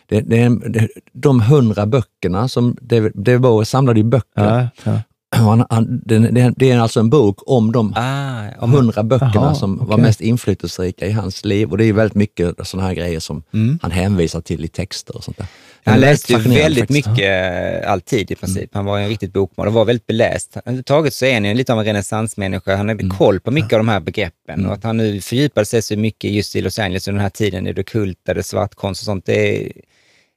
Det, 0.09 0.21
det 0.21 0.41
är 0.41 0.45
en, 0.45 0.71
det, 0.71 0.87
de 1.13 1.41
hundra 1.41 1.85
böckerna 1.85 2.47
som 2.47 2.77
David, 2.81 3.11
David 3.15 3.41
Bowie 3.41 3.65
samlade 3.65 3.99
i 3.99 4.03
böcker. 4.03 4.25
Ja, 4.35 4.67
ja. 4.83 4.99
Han, 5.35 5.65
han, 5.69 6.01
det, 6.05 6.53
det, 6.57 6.71
är 6.71 6.79
alltså 6.79 6.99
en 6.99 7.09
bok 7.09 7.39
om 7.45 7.71
de 7.71 7.93
Ah, 7.95 8.43
om, 8.59 8.71
hundra 8.73 9.03
böckerna 9.03 9.31
Jaha, 9.33 9.55
som 9.55 9.77
var 9.77 9.85
okej. 9.85 10.01
mest 10.01 10.21
inflytelserika 10.21 11.05
i 11.07 11.11
hans 11.11 11.45
liv. 11.45 11.69
Och 11.71 11.77
det 11.77 11.85
är 11.85 11.93
väldigt 11.93 12.15
mycket 12.15 12.67
sådana 12.67 12.87
här 12.87 12.95
grejer 12.95 13.19
som 13.19 13.43
Mm. 13.53 13.79
han 13.81 13.91
hänvisar 13.91 14.41
till 14.41 14.65
i 14.65 14.67
texter 14.67 15.15
och 15.17 15.23
sånt 15.23 15.37
där. 15.37 15.47
Han 15.85 15.99
läste 15.99 16.33
ju 16.33 16.39
väldigt 16.39 16.79
faktiskt. 16.79 17.07
mycket 17.07 17.83
eh, 17.83 17.91
alltid 17.91 18.31
i 18.31 18.35
princip. 18.35 18.69
Han 18.73 18.85
var 18.85 18.99
en 18.99 19.09
riktigt 19.09 19.33
bokmål 19.33 19.67
och 19.67 19.73
var 19.73 19.85
väldigt 19.85 20.07
beläst. 20.07 20.57
Överhuvudtaget 20.57 21.13
så 21.13 21.25
är 21.25 21.33
han 21.33 21.45
ju 21.45 21.53
lite 21.53 21.73
av 21.73 21.79
en 21.79 21.85
renässansmänniska. 21.85 22.75
Han 22.75 22.89
hade 22.89 23.07
koll 23.09 23.39
på 23.39 23.51
mycket 23.51 23.73
av 23.73 23.79
de 23.79 23.87
här 23.87 23.99
begreppen 23.99 24.65
och 24.65 24.73
att 24.73 24.83
han 24.83 24.97
nu 24.97 25.21
fördjupade 25.21 25.65
sig 25.65 25.81
så 25.81 25.95
mycket 25.97 26.31
just 26.31 26.55
i 26.55 26.61
Los 26.61 26.79
Angeles 26.79 27.07
under 27.07 27.17
den 27.17 27.23
här 27.23 27.29
tiden 27.29 27.67
i 27.67 27.73
det 27.73 27.83
kulta, 27.83 28.33
det 28.33 28.43
svartkonst 28.43 29.01
och 29.01 29.05
sånt. 29.05 29.25
Det 29.25 29.65
är, 29.67 29.71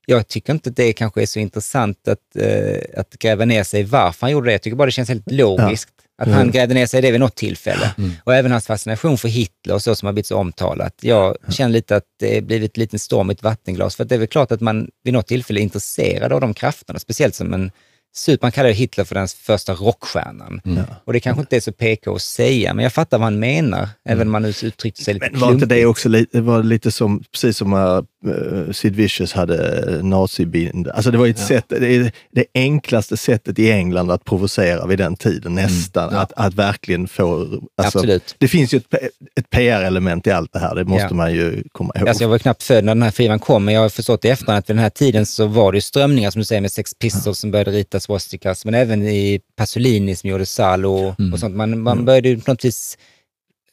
jag 0.07 0.29
tycker 0.29 0.53
inte 0.53 0.71
att 0.71 0.77
det 0.77 0.93
kanske 0.93 1.23
är 1.23 1.27
så 1.27 1.39
intressant 1.39 2.09
att, 2.09 2.37
eh, 2.37 3.01
att 3.01 3.19
gräva 3.19 3.45
ner 3.45 3.65
sig 3.65 3.81
i 3.81 3.83
varför 3.83 4.21
han 4.21 4.31
gjorde 4.31 4.49
det. 4.49 4.53
Jag 4.53 4.63
tycker 4.63 4.77
bara 4.77 4.87
det 4.87 4.93
känns 4.93 5.09
helt 5.09 5.33
logiskt. 5.33 5.91
Att 6.19 6.29
han 6.29 6.51
grävde 6.51 6.75
ner 6.75 6.87
sig 6.87 6.99
i 6.99 7.03
det 7.03 7.11
vid 7.11 7.21
något 7.21 7.35
tillfälle. 7.35 7.95
Och 8.25 8.35
även 8.35 8.53
hans 8.53 8.67
fascination 8.67 9.19
för 9.19 9.29
Hitler 9.29 9.75
och 9.75 9.83
så 9.83 9.95
som 9.95 10.07
har 10.07 10.13
blivit 10.13 10.27
så 10.27 10.37
omtalat. 10.37 10.95
Jag 11.01 11.37
känner 11.49 11.73
lite 11.73 11.97
att 11.97 12.05
det 12.19 12.35
har 12.35 12.41
blivit 12.41 12.77
en 12.77 12.81
liten 12.81 12.99
storm 12.99 13.31
i 13.31 13.33
ett 13.33 13.43
vattenglas. 13.43 13.97
För 13.97 14.03
att 14.03 14.09
det 14.09 14.15
är 14.15 14.19
väl 14.19 14.29
klart 14.29 14.53
att 14.53 14.61
man 14.61 14.89
vid 15.05 15.15
något 15.15 15.27
tillfälle 15.27 15.61
är 15.61 15.63
intresserad 15.63 16.33
av 16.33 16.41
de 16.41 16.55
krafterna. 16.55 16.99
Speciellt 16.99 17.35
som 17.35 17.55
en 17.55 17.71
super, 18.17 18.45
man 18.45 18.53
kallar 18.53 18.69
ju 18.69 18.75
Hitler 18.75 19.05
för 19.05 19.15
den 19.15 19.29
första 19.29 19.75
rockstjärnan. 19.75 20.61
Och 21.05 21.13
det 21.13 21.21
kanske 21.21 21.41
inte 21.41 21.57
är 21.57 21.61
så 21.61 21.73
PK 21.73 22.15
att 22.15 22.23
säga, 22.23 22.75
men 22.75 22.83
jag 22.83 22.93
fattar 22.93 23.19
vad 23.19 23.25
han 23.25 23.39
menar. 23.39 23.89
Även 24.09 24.35
om 24.35 24.43
nu 24.43 24.49
uttryckte 24.49 25.05
sig 25.05 25.15
lite 25.15 25.29
Men 25.31 25.41
var 25.41 25.53
inte 25.53 25.67
det 25.67 25.75
klumpigt. 25.75 25.89
också 25.89 26.09
lite, 26.09 26.41
var 26.41 26.63
lite 26.63 26.91
som, 26.93 27.25
precis 27.33 27.57
som 27.57 27.73
uh, 27.73 28.73
Sid 28.73 28.97
Vicious 28.97 29.33
hade 29.33 30.01
nazibind. 30.03 30.89
Alltså 30.89 31.11
det 31.11 31.19
var 31.19 31.25
ju 31.27 31.31
ett 31.31 31.39
sätt, 31.39 31.65
det, 31.69 32.13
det 32.33 32.45
enklaste 32.55 33.17
sättet 33.17 33.59
i 33.59 33.71
England 33.71 34.11
att 34.11 34.25
provocera 34.25 34.87
vid 34.87 34.99
den 34.99 35.17
tiden 35.17 35.55
nästan. 35.55 36.09
Ja. 36.13 36.21
Att, 36.21 36.33
att 36.37 36.55
verkligen 36.55 37.09
få... 37.09 37.41
Alltså, 37.41 37.99
Absolut. 37.99 38.35
Det 38.39 38.49
finns 38.49 38.75
ju 38.75 38.79
ett, 38.79 38.95
ett 39.41 39.51
PR-element 39.51 40.27
i 40.27 40.31
allt 40.31 40.53
det 40.53 40.59
här, 40.59 40.75
det 40.75 40.85
måste 40.85 41.05
Ja. 41.11 41.15
man 41.15 41.33
ju 41.35 41.63
komma 41.73 41.93
ihåg. 41.97 42.09
Alltså 42.09 42.25
jag 42.25 42.29
var 42.29 42.39
knappt 42.39 42.63
född 42.63 42.85
när 42.85 42.95
den 42.95 43.03
här 43.03 43.11
skivan 43.11 43.39
kom, 43.39 43.65
men 43.65 43.75
jag 43.75 43.81
har 43.81 43.89
förstått 43.89 44.25
i 44.25 44.29
efterhand 44.29 44.59
att 44.59 44.71
vid 44.71 44.77
den 44.77 44.83
här 44.83 44.91
tiden 44.91 45.27
så 45.27 45.47
var 45.47 45.73
det 45.73 45.77
ju 45.77 45.83
strömningar, 45.83 46.31
som 46.31 46.39
du 46.39 46.45
säger, 46.45 46.61
med 46.61 46.73
Sex 46.73 46.95
Pistols 46.95 47.39
som 47.39 47.51
började 47.51 47.71
rita 47.71 48.01
swastikas, 48.05 48.65
men 48.65 48.75
även 48.75 49.03
i 49.03 49.41
Pasolini 49.57 50.17
som 50.17 50.31
gjorde 50.31 50.47
Salo 50.47 50.93
och, 50.93 51.21
Mm. 51.21 51.33
och 51.33 51.39
sånt. 51.39 51.55
Man, 51.57 51.81
man 51.81 52.05
började 52.05 52.29
ju 52.29 52.41
på 52.41 52.51
något 52.53 52.65
vis 52.65 52.99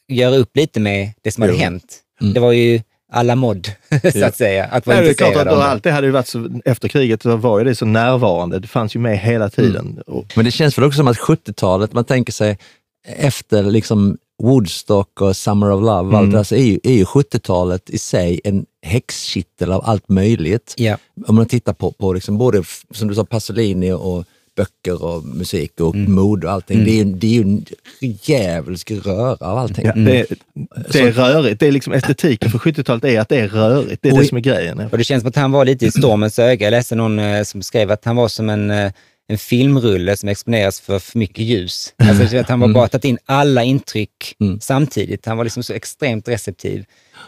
göra 0.08 0.36
upp 0.36 0.56
lite 0.56 0.80
med 0.80 1.10
det 1.22 1.32
som 1.32 1.42
hade 1.42 1.52
Jo. 1.54 1.58
hänt. 1.58 1.98
Mm. 2.20 2.32
Det 2.34 2.40
var 2.40 2.52
ju 2.52 2.80
alla 3.12 3.36
mod, 3.36 3.68
så 4.12 4.24
att 4.24 4.36
säga, 4.36 4.64
att 4.64 4.86
vara 4.86 4.96
Nej, 4.96 5.04
det 5.04 5.10
är 5.10 5.14
klart 5.14 5.36
att 5.36 5.44
då 5.48 5.54
allt 5.62 5.82
det 5.84 5.90
hade 5.90 6.06
ju 6.06 6.10
varit 6.12 6.26
så, 6.28 6.60
efter 6.64 6.88
kriget 6.88 7.22
så 7.22 7.36
var 7.36 7.58
ju 7.58 7.64
det 7.64 7.74
så 7.74 7.84
närvarande. 7.86 8.58
Det 8.58 8.68
fanns 8.68 8.96
ju 8.96 9.00
med 9.00 9.18
hela 9.18 9.48
tiden. 9.50 10.02
Och, 10.06 10.24
Men 10.36 10.44
det 10.44 10.50
känns 10.50 10.78
väl 10.78 10.84
också 10.84 10.96
som 10.96 11.08
att 11.08 11.18
70-talet, 11.18 11.92
man 11.92 12.04
tänker 12.04 12.32
sig 12.32 12.58
efter 13.16 13.62
liksom 13.62 14.18
Woodstock 14.42 15.20
och 15.20 15.36
Summer 15.36 15.70
of 15.70 15.80
Love, 15.80 15.90
och 15.90 15.98
allt 15.98 16.12
Mm. 16.14 16.30
det 16.30 16.36
där, 16.36 16.44
så 16.44 16.54
är 16.54 16.62
ju, 16.64 16.80
är 16.82 16.92
ju 16.92 17.04
70-talet 17.04 17.90
i 17.90 17.98
sig 17.98 18.40
en 18.44 18.66
häxkittel 18.82 19.72
av 19.72 19.84
allt 19.84 20.08
möjligt. 20.08 20.74
Ja. 20.76 20.96
Om 21.26 21.34
man 21.34 21.46
tittar 21.46 21.72
på, 21.72 21.90
på 21.92 22.12
liksom 22.12 22.38
både, 22.38 22.62
som 22.90 23.08
du 23.08 23.14
sa, 23.14 23.24
Pasolini 23.24 23.92
och 23.92 24.24
böcker 24.56 25.04
och 25.04 25.24
musik 25.24 25.80
och 25.80 25.94
Mm. 25.94 26.12
mode 26.14 26.46
och 26.46 26.52
allting. 26.52 26.84
Det 26.84 26.90
är 26.90 27.04
ju 27.04 27.04
det 27.04 27.26
är 27.26 27.30
ju 27.30 27.40
en 27.42 27.64
djävulsk 28.22 28.90
röra 28.90 29.46
av 29.46 29.58
allting. 29.58 29.86
ja, 29.86 29.92
det, 29.94 30.26
det 30.92 31.00
är 31.00 31.12
rörigt. 31.12 31.60
Det 31.60 31.66
är 31.66 31.72
liksom 31.72 31.92
estetiken 31.92 32.50
för 32.50 32.58
70-talet 32.58 33.04
är 33.04 33.20
att 33.20 33.28
det 33.28 33.36
är 33.40 33.48
rörigt. 33.48 34.02
Det 34.02 34.08
är 34.08 34.12
Och 34.12 34.18
det 34.18 34.26
som 34.26 34.36
är 34.36 34.40
grejen. 34.42 34.80
Och 34.80 34.98
det 34.98 35.04
känns 35.04 35.20
som 35.22 35.28
att 35.28 35.36
han 35.36 35.52
var 35.52 35.64
lite 35.64 35.86
i 35.86 35.90
stormens 35.90 36.38
öga. 36.38 36.66
Jag 36.66 36.70
läste 36.70 36.94
någon 36.94 37.18
eh, 37.18 37.42
som 37.42 37.62
skrev 37.62 37.90
att 37.90 38.04
han 38.04 38.16
var 38.16 38.28
som 38.28 38.50
en, 38.50 38.70
eh, 38.70 38.92
en 39.32 39.38
filmrulle 39.38 40.16
som 40.16 40.28
exponeras 40.28 40.80
för 40.80 40.98
för 40.98 41.18
mycket 41.18 41.44
ljus. 41.44 41.94
Alltså 41.96 42.28
så 42.28 42.36
att 42.38 42.48
han 42.48 42.60
var 42.60 42.68
bara 42.68 42.88
tagit 42.88 43.04
in 43.04 43.18
alla 43.26 43.62
intryck 43.64 44.36
Mm. 44.40 44.60
samtidigt. 44.60 45.26
Han 45.26 45.36
var 45.36 45.44
liksom 45.44 45.62
så 45.62 45.72
extremt 45.72 46.28
receptiv. 46.28 46.84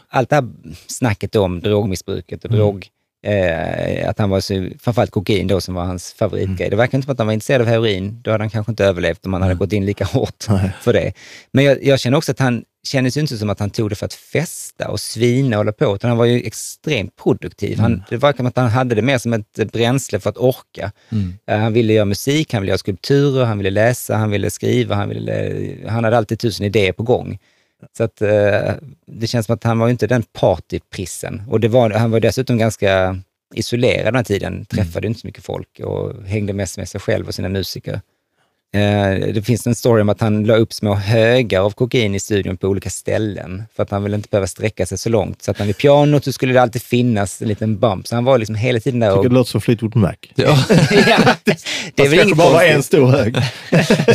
Allt 0.08 0.30
det 0.30 0.36
här 0.36 0.48
snacket 0.86 1.36
om 1.36 1.60
drogmissbruket 1.60 2.44
och 2.44 2.50
drog 2.50 2.88
Eh, 3.26 4.08
att 4.08 4.18
han 4.18 4.30
var 4.30 4.40
så, 4.40 4.68
framförallt 4.80 5.10
kokain 5.10 5.46
då 5.46 5.60
som 5.60 5.74
var 5.74 5.84
hans 5.84 6.12
favoritgrej. 6.12 6.70
Det 6.70 6.76
verkar 6.76 6.98
inte 6.98 7.06
som 7.06 7.12
att 7.12 7.18
han 7.18 7.26
var 7.26 7.34
intresserad 7.34 7.60
av 7.60 7.66
heroin. 7.66 8.20
Då 8.22 8.30
hade 8.30 8.42
han 8.44 8.50
kanske 8.50 8.72
inte 8.72 8.84
överlevt 8.84 9.26
om 9.26 9.32
han 9.32 9.42
hade 9.42 9.54
gått 9.54 9.72
in 9.72 9.86
lika 9.86 10.04
hårt 10.04 10.44
för 10.80 10.92
det. 10.92 11.12
Men 11.52 11.64
jag, 11.64 11.84
jag 11.84 12.00
känner 12.00 12.16
också 12.16 12.32
att 12.32 12.38
han 12.38 12.64
kändes 12.84 13.16
ju 13.16 13.20
inte 13.20 13.38
som 13.38 13.50
att 13.50 13.60
han 13.60 13.70
tog 13.70 13.90
det 13.90 13.94
för 13.96 14.06
att 14.06 14.14
festa 14.14 14.88
och 14.88 15.00
svina 15.00 15.56
och 15.56 15.60
hålla 15.60 15.72
på, 15.72 15.94
utan 15.94 16.08
han 16.08 16.18
var 16.18 16.24
ju 16.24 16.40
extremt 16.46 17.16
produktiv. 17.16 17.78
Han, 17.78 18.02
Det 18.10 18.16
verkar 18.16 18.36
som 18.36 18.46
att 18.46 18.56
han 18.56 18.68
hade 18.70 18.94
det 18.94 19.02
mer 19.02 19.18
som 19.18 19.32
ett 19.32 19.72
bränsle 19.72 20.20
för 20.20 20.30
att 20.30 20.36
orka. 20.38 20.92
Eh, 21.46 21.58
Han 21.58 21.72
ville 21.72 21.92
göra 21.92 22.04
musik, 22.04 22.52
han 22.52 22.62
ville 22.62 22.70
göra 22.70 22.78
skulpturer, 22.78 23.44
han 23.44 23.58
ville 23.58 23.70
läsa, 23.70 24.16
han 24.16 24.30
ville 24.30 24.50
skriva, 24.50 24.94
han, 24.94 25.08
ville, 25.08 25.76
han 25.88 26.04
hade 26.04 26.16
alltid 26.16 26.38
tusen 26.38 26.66
idéer 26.66 26.92
på 26.92 27.02
gång. 27.02 27.38
Så 27.96 28.04
att, 28.04 28.22
eh, 28.22 28.72
det 29.06 29.26
känns 29.26 29.46
som 29.46 29.54
att 29.54 29.64
han 29.64 29.78
var 29.78 29.86
ju 29.86 29.90
inte 29.90 30.06
den 30.06 30.22
partyprissen. 30.22 31.42
Och 31.48 31.60
det 31.60 31.68
var, 31.68 31.90
han 31.90 32.10
var 32.10 32.20
dessutom 32.20 32.58
ganska 32.58 33.18
isolerad 33.54 34.06
den 34.06 34.14
här 34.16 34.24
tiden, 34.24 34.64
träffade 34.64 35.06
inte 35.06 35.20
så 35.20 35.26
mycket 35.26 35.44
folk 35.44 35.80
och 35.80 36.24
hängde 36.26 36.52
mest 36.52 36.78
med 36.78 36.88
sig 36.88 37.00
själv 37.00 37.28
och 37.28 37.34
sina 37.34 37.48
musiker. 37.48 38.00
Eh, 38.74 39.32
det 39.34 39.42
finns 39.46 39.66
en 39.66 39.74
story 39.74 40.02
om 40.02 40.08
att 40.08 40.20
han 40.20 40.44
la 40.44 40.56
upp 40.56 40.72
små 40.72 40.94
högar 40.94 41.60
av 41.60 41.70
kokain 41.70 42.14
i 42.14 42.20
studion 42.20 42.56
på 42.56 42.68
olika 42.68 42.90
ställen 42.90 43.62
för 43.76 43.82
att 43.82 43.90
han 43.90 44.02
ville 44.02 44.16
inte 44.16 44.28
behöva 44.30 44.46
sträcka 44.46 44.86
sig 44.86 44.98
så 44.98 45.08
långt. 45.08 45.42
Så 45.42 45.50
att 45.50 45.58
han 45.58 45.66
vid 45.66 45.76
pianot 45.78 46.24
så 46.24 46.32
skulle 46.32 46.52
det 46.54 46.62
alltid 46.62 46.82
finnas 46.82 47.42
en 47.42 47.48
liten 47.48 47.78
bump. 47.78 48.06
Så 48.06 48.14
han 48.14 48.24
var 48.24 48.38
liksom 48.38 48.54
hela 48.56 48.80
tiden 48.80 49.00
där 49.00 49.06
Jag 49.06 49.16
och... 49.16 49.22
tycker 49.22 49.28
det 49.30 49.34
låter 49.34 49.50
som 49.50 49.60
Fleetwood 49.60 49.96
Mac. 49.96 50.12
Ja, 50.34 50.56
ja, 51.06 51.34
det 51.94 52.02
är 52.02 52.08
väl 52.08 52.20
inget 52.20 52.36
bara 52.36 52.50
vara 52.50 52.64
en 52.66 52.82
stor 52.82 53.06
hög. 53.06 53.36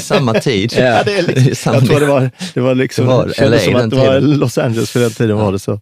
samma 0.02 0.34
tid. 0.34 0.74
Ja, 0.78 1.04
det 1.04 1.18
är 1.18 1.22
liksom, 1.24 1.56
Samma 1.56 1.76
jag 1.78 1.88
tror 1.88 2.00
det 2.00 2.06
var, 2.06 2.32
det 2.54 2.60
var 2.60 2.76
liksom, 2.76 3.06
Det 3.06 3.12
var 3.12 3.50
LA 3.50 3.60
som 3.60 3.76
att 3.76 3.90
det 3.90 3.96
var. 3.96 4.20
Los 4.20 4.58
Angeles 4.58 4.92
för 4.92 5.00
den 5.00 5.12
tiden 5.12 5.38
var 5.38 5.52
det 5.52 5.60
så. 5.60 5.80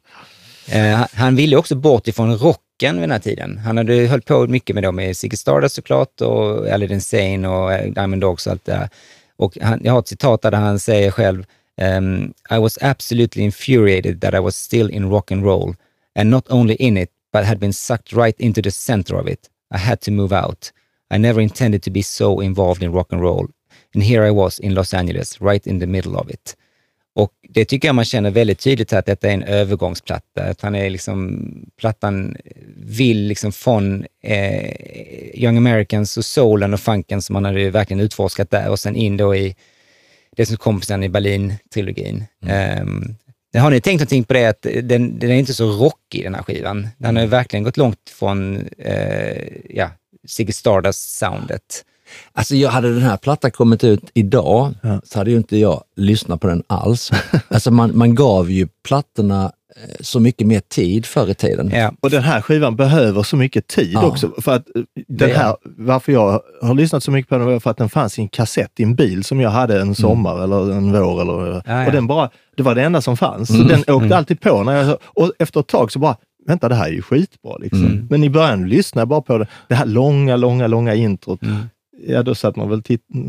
Eh, 0.70 1.06
han- 1.14 1.36
ville 1.36 1.56
också 1.58 1.76
bort 1.76 2.08
ifrån 2.08 2.38
rocken 2.78 2.96
vid 2.96 3.04
den 3.04 3.12
här 3.12 3.20
tiden. 3.20 3.58
Han 3.58 3.78
hade 3.78 4.08
höll 4.08 4.22
på 4.22 4.48
mycket 4.48 4.74
med 4.74 4.84
dem, 4.84 5.00
i 5.00 5.14
Ziggy 5.14 5.38
Stardust 5.38 5.76
såklart 5.76 6.22
och 6.22 6.68
Aladdin 6.68 6.92
Insane 6.92 7.48
och 7.48 7.74
eh, 7.74 7.92
Diamond 7.92 8.22
Dogs 8.22 8.48
och 8.48 8.52
allt 8.52 8.66
det 8.66 8.72
där. 8.72 8.90
Och 9.38 9.58
han, 9.62 9.82
jag 9.84 9.94
har 9.94 10.00
ett 10.00 10.08
citat 10.08 10.42
där 10.42 10.52
han 10.52 10.80
säger 10.80 11.12
själv 11.12 11.46
um, 11.82 12.34
I 12.50 12.58
was 12.60 12.78
absolutely 12.82 13.44
infuriated 13.44 14.22
that 14.22 14.34
I 14.34 14.40
was 14.40 14.56
still 14.56 14.90
in 14.90 15.10
rock 15.10 15.32
and 15.32 15.44
roll 15.44 15.76
and 16.16 16.30
not 16.30 16.52
only 16.52 16.76
in 16.76 16.98
it 16.98 17.10
but 17.34 17.46
had 17.46 17.60
been 17.60 17.74
sucked 17.74 18.14
right 18.14 18.40
into 18.40 18.62
the 18.62 18.72
center 18.72 19.16
of 19.16 19.28
it. 19.28 19.50
I 19.76 19.78
had 19.78 20.02
to 20.02 20.12
move 20.12 20.36
out. 20.36 20.72
I 21.14 21.18
never 21.18 21.42
intended 21.42 21.84
to 21.84 21.92
be 21.92 22.02
so 22.02 22.42
involved 22.42 22.84
in 22.84 22.92
rock 22.92 23.14
and 23.14 23.22
roll. 23.22 23.48
And 23.94 24.04
here 24.04 24.28
I 24.28 24.32
was 24.32 24.60
in 24.60 24.74
Los 24.74 24.94
Angeles, 24.94 25.42
right 25.42 25.68
in 25.68 25.80
the 25.80 25.88
middle 25.88 26.16
of 26.16 26.30
it. 26.30 26.56
Och 27.18 27.32
det 27.50 27.66
tycker 27.66 27.88
jag 27.88 27.96
man 27.96 28.06
känner 28.06 28.32
väldigt 28.32 28.60
tydligt 28.60 28.92
här, 28.92 29.00
att 29.00 29.06
detta 29.06 29.28
är 29.28 29.34
en 29.34 29.44
övergångsplatta. 29.44 30.44
Att 30.44 30.62
han 30.62 30.76
är 30.76 30.90
liksom, 30.90 31.42
plattan 31.80 32.38
vill 32.76 33.28
liksom 33.28 33.52
från 33.52 34.06
eh, 34.24 34.72
Young 35.34 35.58
Americans 35.58 36.18
och 36.18 36.26
soulen 36.26 36.74
och 36.74 36.80
funken 36.80 37.22
som 37.22 37.36
han 37.36 37.46
hade 37.46 37.70
verkligen 37.70 38.02
utforskat 38.02 38.52
där 38.52 38.70
och 38.70 38.80
sen 38.80 38.96
in 38.96 39.18
då 39.18 39.36
i 39.36 39.56
det 40.36 40.46
som 40.46 40.58
kom 40.58 40.82
sen 40.82 41.04
i 41.04 41.10
Berlin-trilogin. 41.10 42.24
Ehm, 42.48 43.16
har 43.56 43.72
ni 43.72 43.82
tänkt 43.82 44.00
någonting 44.00 44.24
på 44.24 44.34
det, 44.34 44.46
att 44.46 44.62
den, 44.62 45.20
den 45.20 45.32
är 45.32 45.36
inte 45.36 45.54
så 45.54 45.72
rockig 45.72 46.24
den 46.24 46.36
här 46.36 46.44
skivan. 46.44 46.88
Den 46.98 47.16
har 47.16 47.24
ju 47.24 47.30
verkligen 47.30 47.64
gått 47.64 47.78
långt 47.78 48.10
från 48.10 48.68
eh, 48.78 49.48
ja, 49.70 49.90
Ziggy 50.28 50.52
Stardust-soundet. 50.52 51.84
Alltså 52.34 52.56
jag 52.56 52.70
hade 52.70 52.94
den 52.94 53.04
här 53.04 53.18
plattan 53.18 53.52
kommit 53.52 53.84
ut 53.84 54.02
idag 54.14 54.74
Ja. 54.82 55.02
så 55.04 55.20
hade 55.20 55.32
ju 55.32 55.38
inte 55.38 55.58
jag 55.58 55.84
lyssnat 55.96 56.42
på 56.42 56.48
den 56.48 56.64
alls. 56.68 57.12
alltså 57.48 57.72
man, 57.72 57.98
man 57.98 58.16
gav 58.16 58.52
ju 58.52 58.68
plattorna 58.88 59.44
eh, 59.76 59.96
så 60.02 60.20
mycket 60.20 60.48
mer 60.48 60.60
tid 60.70 61.06
förr 61.06 61.30
i 61.30 61.34
tiden. 61.36 61.72
Ja. 61.74 61.92
Och 62.02 62.10
den 62.10 62.24
här 62.24 62.42
skivan 62.42 62.76
behöver 62.76 63.24
så 63.24 63.36
mycket 63.38 63.68
tid 63.68 63.92
Ja. 63.94 64.06
också. 64.06 64.32
För 64.42 64.56
att 64.56 64.66
eh, 64.76 64.82
den 65.08 65.32
här, 65.36 65.56
varför 65.64 66.12
jag 66.12 66.42
har 66.62 66.74
lyssnat 66.74 67.04
så 67.04 67.12
mycket 67.12 67.30
på 67.30 67.38
den 67.38 67.48
var 67.48 67.60
för 67.60 67.72
att 67.72 67.78
den 67.78 67.90
fanns 67.90 68.20
i 68.20 68.22
en 68.22 68.28
kassett 68.30 68.80
i 68.80 68.84
en 68.84 68.96
bil 68.96 69.24
som 69.24 69.40
jag 69.42 69.50
hade 69.50 69.82
en 69.82 69.96
sommar 69.96 70.44
eller 70.44 70.72
en 70.72 70.92
vår. 70.92 71.22
Eller, 71.22 71.48
Mm. 71.48 71.62
ja. 71.66 71.86
Och 71.86 71.92
den 71.92 72.08
bara, 72.08 72.30
det 72.58 72.64
var 72.64 72.76
det 72.76 72.84
enda 72.84 73.02
som 73.02 73.18
fanns. 73.18 73.48
Så 73.48 73.64
den 73.64 73.84
åkte 73.88 74.18
alltid 74.18 74.42
på. 74.42 74.64
När 74.64 74.84
jag, 74.84 74.98
och 75.04 75.32
efter 75.40 75.60
ett 75.60 75.68
tag 75.68 75.92
så 75.92 76.00
bara, 76.00 76.16
vänta 76.48 76.70
det 76.70 76.76
här 76.76 76.88
är 76.88 76.92
ju 76.94 77.02
skitbra. 77.02 77.58
Liksom. 77.58 77.86
Mm. 77.86 78.08
Men 78.10 78.24
i 78.24 78.30
början 78.30 78.70
lyssnade 78.70 79.02
jag 79.02 79.08
bara 79.08 79.22
på 79.22 79.38
det, 79.38 79.48
det 79.68 79.76
här 79.76 79.86
långa, 79.86 80.36
långa, 80.36 80.68
långa 80.68 80.94
introt. 80.96 81.40
Ja, 82.08 82.24
då 82.24 82.36
satt 82.36 82.56
man 82.56 82.70
väl 82.70 82.82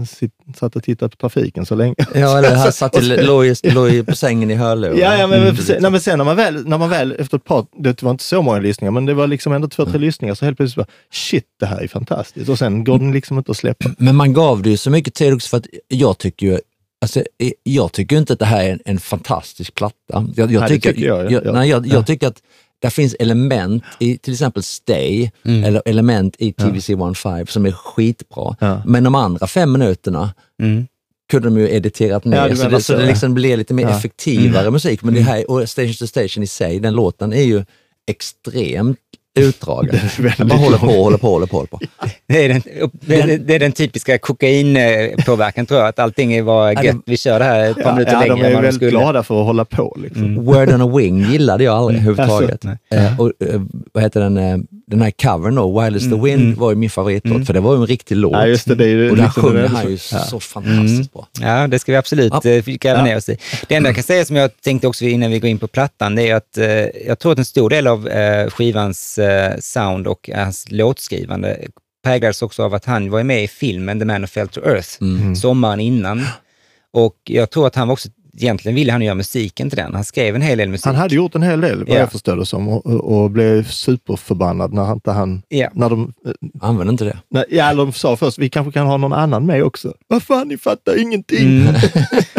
sitt, 0.09 0.33
satt 0.57 0.77
och 0.77 0.83
tittade 0.85 1.11
på 1.11 1.17
trafiken 1.17 1.67
så 1.67 1.75
länge. 1.75 1.95
Ja, 2.15 2.39
eller 2.39 2.55
här 2.57 2.71
satt 2.71 2.93
till 2.93 3.27
låg 3.27 3.47
i- 3.47 3.55
låg 3.63 3.89
i- 3.95 4.03
på 4.03 4.17
sängen 4.17 4.51
i 4.51 4.55
hörlurar. 4.55 4.95
Ja, 4.95 5.19
ja 5.19 5.27
men, 5.27 5.43
Mm. 5.43 5.57
sen, 5.57 5.77
nej, 5.83 5.91
men 5.91 6.01
sen 6.01 6.19
när 6.19 6.25
man, 6.25 6.37
väl, 6.37 6.67
när 6.69 6.79
man 6.79 6.91
väl 6.91 7.13
efter 7.19 7.37
ett 7.37 7.45
par, 7.45 7.67
det 7.83 8.03
var 8.03 8.11
inte 8.11 8.25
så 8.25 8.43
många 8.43 8.59
lyssningar, 8.59 8.91
men 8.93 9.07
det 9.07 9.15
var 9.15 9.27
liksom 9.27 9.53
ändå 9.53 9.69
två, 9.69 9.85
tre 9.87 9.99
lyssningar, 9.99 10.35
så 10.35 10.45
helt 10.45 10.57
plötsligt 10.57 10.87
bara, 10.87 10.93
shit, 11.13 11.45
det 11.61 11.67
här 11.67 11.81
är 11.83 11.89
fantastiskt. 11.89 12.49
Och 12.49 12.59
sen 12.59 12.85
går 12.85 12.99
den 12.99 13.13
liksom 13.13 13.39
inte 13.39 13.51
att 13.51 13.57
släppa. 13.57 13.91
Men 13.99 14.17
man 14.17 14.33
gav 14.33 14.63
det 14.63 14.71
ju 14.71 14.77
så 14.77 14.91
mycket 14.91 15.15
tid 15.15 15.35
också 15.35 15.49
för 15.49 15.57
att 15.57 15.67
jag 15.89 16.19
tycker 16.19 16.47
ju 16.47 16.59
Alltså, 17.01 17.23
jag 17.63 17.93
tycker 17.93 18.17
inte 18.17 18.33
att 18.33 18.39
det 18.39 18.45
här 18.45 18.65
är 18.65 18.73
en, 18.73 18.81
en 18.85 18.99
fantastisk 18.99 19.75
platta. 19.75 20.27
Jag, 20.37 20.53
jag 20.53 20.61
Nej, 20.61 20.69
tycker, 20.69 20.93
tycker 20.93 21.07
jag, 21.09 21.33
ja. 21.33 21.41
Ja. 21.45 21.53
nej, 21.53 21.69
jag, 21.71 21.87
Ja. 21.87 21.95
jag 21.95 22.07
tycker 22.07 22.27
att 22.29 22.43
det 22.83 22.91
finns 22.91 23.15
element 23.19 23.85
i 24.01 24.19
till 24.19 24.33
exempel 24.33 24.63
Stay, 24.63 25.31
eller 25.45 25.83
element 25.85 26.37
i 26.39 26.53
TVC 26.53 26.87
15 26.87 27.47
som 27.47 27.67
är 27.67 27.73
skitbra. 27.73 28.57
Ja. 28.61 28.83
Men 28.87 29.05
de 29.05 29.15
andra 29.15 29.47
fem 29.47 29.73
minuterna 29.73 30.35
Mm. 30.63 30.87
kunde 31.31 31.49
de 31.49 31.59
ju 31.59 31.75
editerat 31.77 32.25
ner, 32.25 32.49
Ja, 32.49 32.57
så, 32.57 32.69
det, 32.69 32.81
så 32.81 32.93
det 32.93 33.01
ja. 33.03 33.07
liksom 33.09 33.35
blir 33.35 33.57
lite 33.57 33.75
mer 33.75 33.83
Ja. 33.85 33.99
effektivare 33.99 34.71
musik. 34.71 35.03
Men 35.03 35.15
det 35.15 35.21
här, 35.21 35.51
och 35.51 35.69
Station 35.69 35.95
to 35.95 36.07
Station 36.07 36.43
i 36.43 36.47
sig, 36.47 36.81
den 36.81 36.95
låten 36.95 37.33
är 37.33 37.43
ju 37.43 37.65
extremt 38.07 38.99
utdragen. 39.41 40.01
väldigt 40.19 40.39
Man 40.39 40.49
bara 40.49 40.59
håller 40.59 40.79
på, 40.79 40.87
håller 40.87 41.19
på, 41.19 41.27
håller 41.29 41.47
på. 41.47 41.57
Håller 41.57 41.67
på. 41.69 41.81
Det 42.27 42.45
är 42.45 42.49
den, 42.49 42.63
det, 42.93 43.21
är- 43.21 43.39
det 43.39 43.55
är 43.55 43.59
den 43.59 43.73
typiska 43.73 44.19
kokainpåverkan 44.19 45.67
tror 45.67 45.81
jag, 45.81 45.89
att 45.89 45.99
allting 45.99 46.33
är 46.33 46.43
Ja, 46.45 46.83
gött. 46.85 46.97
Vi 47.07 47.17
kör 47.17 47.39
det 47.39 47.45
här 47.45 47.71
ett 47.71 47.77
par 47.77 47.83
Ja, 47.83 47.93
minuter 47.93 48.13
ja, 48.13 48.21
längre 48.21 48.33
än 48.35 48.39
är 48.39 48.43
vad 48.43 48.51
de 48.51 48.55
väldigt 48.57 48.75
skulle. 48.75 48.91
glada 48.91 49.23
för 49.23 49.41
att 49.41 49.47
hålla 49.47 49.65
på. 49.65 49.97
Liksom. 50.03 50.45
Word 50.45 50.73
on 50.73 50.81
a 50.83 50.97
Wing 50.97 51.19
gillade 51.31 51.65
jag 51.65 51.75
aldrig 51.77 51.97
överhuvudtaget. 52.01 52.65
Alltså, 52.67 52.95
eh, 52.97 53.21
och, 53.21 53.33
eh, 53.55 53.61
vad 53.93 54.03
heter 54.03 54.21
den, 54.21 54.37
eh, 54.37 54.59
den 54.91 55.03
här 55.03 55.11
covern 55.11 55.55
då, 55.55 55.81
Wild 55.83 55.97
as 55.97 56.03
the 56.03 56.17
Wind, 56.17 56.57
var 56.57 56.71
ju 56.71 56.77
min 56.77 56.91
favoritlåt, 56.91 57.47
för 57.47 57.55
det 57.55 57.61
var 57.61 57.75
ju 57.75 57.81
en 57.81 57.87
riktig 57.87 58.17
låt. 58.17 58.33
Ja, 58.33 58.45
det, 58.67 58.75
det 58.75 58.87
ju 58.89 59.11
och 59.11 59.17
där 59.17 59.29
sjunger 59.29 59.69
han 59.69 59.85
ju 59.91 59.99
ja. 60.13 60.19
så 60.19 60.41
fantastiskt 60.41 61.13
bra. 61.13 61.29
Ja, 61.41 61.67
det 61.67 61.79
ska 61.79 61.93
vi 61.93 61.99
absolut 61.99 62.33
Ja. 62.33 62.41
gräva 62.65 62.99
Ja. 62.99 63.05
ner 63.05 63.17
oss 63.17 63.29
i. 63.29 63.39
Det 63.69 63.75
enda 63.75 63.89
jag 63.89 63.95
kan 63.95 64.05
säga 64.05 64.25
som 64.25 64.37
jag 64.37 64.51
tänkte 64.61 64.87
också 64.89 65.05
innan 65.05 65.31
vi 65.31 65.39
går 65.39 65.51
in 65.51 65.59
på 65.59 65.67
plattan, 65.69 66.15
det 66.15 66.29
är 66.31 66.35
att 66.35 66.59
eh, 66.59 66.67
jag 67.07 67.19
tror 67.19 67.33
att 67.33 67.39
en 67.39 67.45
stor 67.45 67.71
del 67.71 67.87
av 67.87 68.09
eh, 68.09 68.51
skivans 68.51 69.19
eh, 69.19 69.55
sound 69.61 70.07
och 70.07 70.31
hans 70.35 70.67
låtskrivande 70.71 71.59
präglades 72.05 72.43
också 72.43 72.63
av 72.63 72.75
att 72.75 72.85
han 72.85 73.11
var 73.11 73.23
med 73.23 73.45
i 73.45 73.49
filmen 73.49 73.99
The 73.99 74.05
Man 74.05 74.21
Who 74.23 74.27
Fell 74.27 74.49
to 74.49 74.61
Earth 74.61 74.89
Mm. 75.01 75.37
sommaren 75.37 75.81
innan. 75.81 76.27
Och 76.93 77.17
jag 77.25 77.51
tror 77.51 77.67
att 77.67 77.75
han 77.75 77.89
var 77.89 77.93
också, 77.93 78.09
egentligen 78.43 78.75
ville 78.77 78.93
han 78.93 79.03
göra 79.03 79.15
musiken 79.15 79.71
till 79.71 79.77
den. 79.77 79.95
Han 79.95 80.05
skrev 80.05 80.35
en 80.35 80.43
hel 80.43 80.59
del 80.59 80.69
musik. 80.69 80.87
Han 80.87 80.95
hade 80.95 81.15
gjort 81.15 81.35
en 81.35 81.43
hel 81.43 81.61
del, 81.61 81.79
vad 81.79 81.89
Ja. 81.89 81.95
jag 82.01 82.13
förstod 82.13 82.39
det 82.39 82.47
som, 82.47 82.69
och, 82.69 82.87
och 82.87 83.31
blev 83.31 83.65
superförbannad 83.69 84.73
när 84.73 84.85
han 84.85 84.95
inte 84.97 85.11
han... 85.11 85.43
Ja. 85.49 85.69
När 85.75 85.91
de, 85.91 86.13
eh, 86.27 86.33
Använd 86.69 86.91
inte 86.91 87.05
det. 87.05 87.19
när, 87.31 87.45
ja, 87.51 87.75
de 87.75 87.93
sa 87.93 88.17
först, 88.17 88.39
vi 88.39 88.49
kanske 88.51 88.73
kan 88.73 88.87
ha 88.87 88.97
någon 88.97 89.13
annan 89.13 89.47
med 89.47 89.63
också. 89.65 89.93
Vad 90.09 90.23
fan, 90.23 90.49
ni 90.49 90.59
fattar 90.59 91.01
ingenting. 91.03 91.61
Mm. 91.61 91.75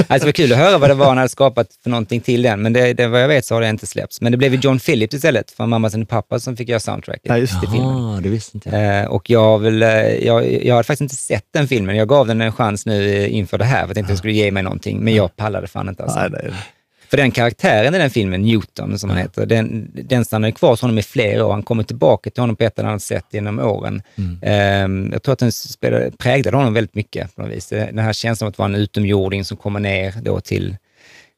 Alltså 0.07 0.25
det 0.25 0.27
var 0.27 0.31
kul 0.31 0.51
att 0.51 0.57
höra 0.57 0.77
vad 0.77 0.89
det 0.89 0.93
var 0.93 1.05
han 1.07 1.17
hade 1.17 1.29
skapat 1.29 1.67
för 1.83 1.89
någonting 1.89 2.21
till 2.21 2.41
den, 2.41 2.61
men 2.61 2.73
det, 2.73 2.93
det, 2.93 3.07
vad 3.07 3.23
jag 3.23 3.27
vet 3.27 3.45
så 3.45 3.53
har 3.55 3.61
det 3.61 3.69
inte 3.69 3.87
släppts. 3.87 4.21
Men 4.21 4.31
det 4.31 4.37
blev 4.37 4.53
ju 4.53 4.59
John 4.59 4.79
Phillips 4.79 5.13
istället, 5.13 5.51
från 5.51 5.69
Mammas 5.69 5.93
and 5.93 6.09
Pappa, 6.09 6.39
som 6.39 6.57
fick 6.57 6.69
göra 6.69 6.79
soundtracket 6.79 7.21
Ja, 7.25 7.37
just 7.37 7.53
det. 7.53 7.59
till 7.59 7.69
filmen. 7.69 7.95
Ah, 7.95 8.19
det 8.21 8.29
visste 8.29 8.57
inte 8.57 8.69
jag. 8.69 8.99
Eh, 9.03 9.05
och 9.05 9.29
jag, 9.29 9.39
har 9.43 9.57
väl, 9.57 9.81
eh, 9.83 9.89
jag, 10.25 10.65
jag 10.65 10.75
hade 10.75 10.83
faktiskt 10.83 11.01
inte 11.01 11.15
sett 11.15 11.45
den 11.53 11.67
filmen. 11.67 11.95
Jag 11.95 12.07
gav 12.07 12.27
den 12.27 12.41
en 12.41 12.51
chans 12.51 12.85
nu 12.85 13.09
eh, 13.09 13.35
inför 13.35 13.57
det 13.57 13.65
här, 13.65 13.81
för 13.81 13.87
jag 13.87 13.95
tänkte 13.95 14.01
att 14.01 14.07
den 14.07 14.17
skulle 14.17 14.33
ge 14.33 14.51
mig 14.51 14.63
någonting, 14.63 14.99
men 14.99 15.15
jag 15.15 15.35
pallade 15.35 15.67
fan 15.67 15.88
inte. 15.89 16.03
Alltså. 16.03 16.19
Nej, 16.19 16.29
nej. 16.31 16.53
För 17.09 17.17
den 17.17 17.31
karaktären 17.31 17.95
i 17.95 17.97
den 17.97 18.09
filmen, 18.09 18.41
Newton 18.41 18.99
som 18.99 19.09
han 19.09 19.19
heter, 19.19 19.45
den, 19.45 19.91
den 19.93 20.25
stannade 20.25 20.51
kvar 20.51 20.69
hos 20.69 20.81
honom 20.81 20.97
i 20.97 21.03
flera 21.03 21.45
år. 21.45 21.51
Han 21.51 21.63
kommer 21.63 21.83
tillbaka 21.83 22.29
till 22.29 22.43
honom 22.43 22.55
på 22.55 22.63
ett 22.63 22.79
eller 22.79 22.89
annat 22.89 23.01
sätt 23.01 23.25
genom 23.31 23.59
åren. 23.59 24.01
Ehm, 24.41 25.09
jag 25.11 25.23
tror 25.23 25.33
att 25.33 25.39
den 25.39 25.51
spelade, 25.51 26.11
präglade 26.11 26.57
honom 26.57 26.73
väldigt 26.73 26.95
mycket 26.95 27.35
på 27.35 27.41
något 27.41 27.51
vis. 27.51 27.69
Den 27.69 27.99
här 27.99 28.13
känslan 28.13 28.47
av 28.47 28.49
att 28.49 28.57
vara 28.57 28.69
en 28.69 28.75
utomjording 28.75 29.45
som 29.45 29.57
kommer 29.57 29.79
ner 29.79 30.13
då 30.21 30.39
till, 30.39 30.77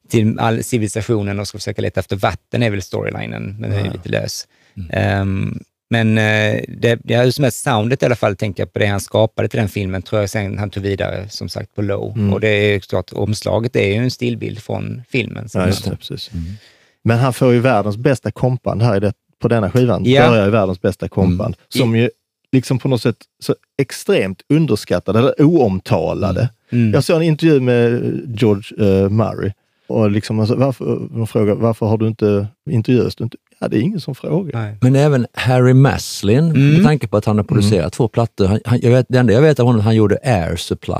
till 0.10 0.40
all 0.40 0.64
civilisationen 0.64 1.40
och 1.40 1.48
ska 1.48 1.58
försöka 1.58 1.82
leta 1.82 2.00
efter 2.00 2.16
vatten 2.16 2.64
är 2.64 2.70
väl 2.70 2.82
storylinen, 2.82 3.56
men 3.60 3.72
den 3.72 3.86
är 3.86 3.92
lite 3.92 4.10
lös. 4.10 4.48
Ehm, 4.92 5.60
men 5.92 6.18
eh, 6.18 6.62
det, 6.68 7.00
det 7.04 7.14
är 7.14 7.32
som 7.32 7.44
helst, 7.44 7.64
soundet 7.64 8.04
i 8.04 8.06
alla 8.06 8.16
fall, 8.16 8.36
tänker 8.36 8.64
jag 8.64 8.74
på 8.74 8.80
det 8.80 8.86
han 8.86 9.00
skapade 9.00 9.48
till 9.48 9.60
den 9.60 9.70
filmen, 9.70 10.02
tror 10.02 10.22
jag 10.22 10.30
sen 10.30 10.58
han 10.58 10.70
tog 10.70 10.84
vidare, 10.84 11.30
som 11.30 11.50
sagt, 11.50 11.76
på 11.76 11.82
Low. 11.82 12.34
Och 12.34 12.40
det 12.40 12.50
är 12.50 12.74
ju 12.74 12.80
klart, 12.80 13.14
omslaget 13.14 13.76
är 13.76 13.88
ju 13.88 13.94
en 13.94 14.12
stillbild 14.12 14.60
från 14.60 15.02
filmen. 15.10 15.48
Ja, 15.54 15.68
just 15.68 15.86
det, 15.86 15.96
precis. 15.96 16.32
Men 17.04 17.18
han 17.18 17.34
får 17.34 17.54
ju 17.54 17.60
världens 17.60 17.98
bästa 17.98 18.32
kompband 18.32 18.82
här 18.82 18.98
i 18.98 19.00
det, 19.00 19.14
på 19.42 19.48
denna 19.48 19.72
skivan. 19.72 20.06
Ja. 20.06 20.30
Börjar 20.30 20.46
ju 20.46 20.52
världens 20.52 20.82
bästa 20.82 21.08
kompband. 21.08 21.56
Som 21.70 21.96
ju 21.96 22.10
liksom 22.52 22.80
på 22.80 22.88
något 22.88 23.02
sätt 23.02 23.18
så 23.40 23.56
extremt 23.82 24.42
underskattade 24.50 25.20
eller 25.20 25.42
oomtalade. 25.42 26.50
Mm. 26.72 26.94
Jag 26.94 27.04
såg 27.04 27.16
en 27.16 27.24
intervju 27.24 27.60
med 27.60 28.02
George 28.36 28.88
eh, 28.88 29.10
Murray 29.10 29.52
Och 29.92 30.12
liksom, 30.12 30.40
alltså, 30.40 30.56
varför, 30.56 30.86
de 31.12 31.28
frågar 31.28 31.56
varför 31.56 31.86
har 31.86 31.98
du 31.98 32.08
inte 32.08 32.48
intervjuats? 32.70 33.16
Du 33.16 33.24
inte? 33.24 33.38
Ja, 33.60 33.68
det 33.68 33.78
är 33.78 33.82
ingen 33.82 34.00
som 34.02 34.16
frågar. 34.16 34.60
Nej. 34.62 34.78
Men 34.82 34.96
även 34.96 35.28
Harry 35.34 35.74
Maslin, 35.74 36.40
Mm. 36.46 36.74
med 36.74 36.84
tanke 36.84 37.08
på 37.08 37.18
att 37.18 37.26
han 37.26 37.38
har 37.38 37.44
producerat 37.44 37.94
två 37.94 38.08
plattor. 38.08 38.46
Han, 38.46 38.60
han, 38.66 38.80
jag 38.82 38.92
vet, 38.92 39.06
det 39.10 39.18
enda 39.20 39.34
jag 39.34 39.42
vet 39.42 39.60
av 39.60 39.66
honom 39.66 39.80
är 39.80 39.82
att 39.82 39.86
han 39.86 39.96
gjorde 39.96 40.18
Air 40.24 40.56
Supply. 40.56 40.94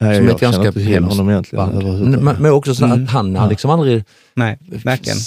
Nej, 0.00 0.16
Som 0.16 0.24
jag 0.24 0.30
är 0.30 0.34
ett 0.34 0.40
ganska 0.40 0.66
inte 0.66 0.80
till 0.84 1.04
honom 1.04 1.30
egentligen. 1.30 1.70
band. 1.70 2.22
Men, 2.22 2.36
men 2.42 2.52
också 2.52 2.74
så 2.74 2.84
Mm. 2.84 3.04
att 3.04 3.10
han 3.10 3.36
har 3.36 3.48
liksom 3.50 3.70
aldrig... 3.70 4.04
Nej, 4.34 4.58
verkligen. 4.84 5.18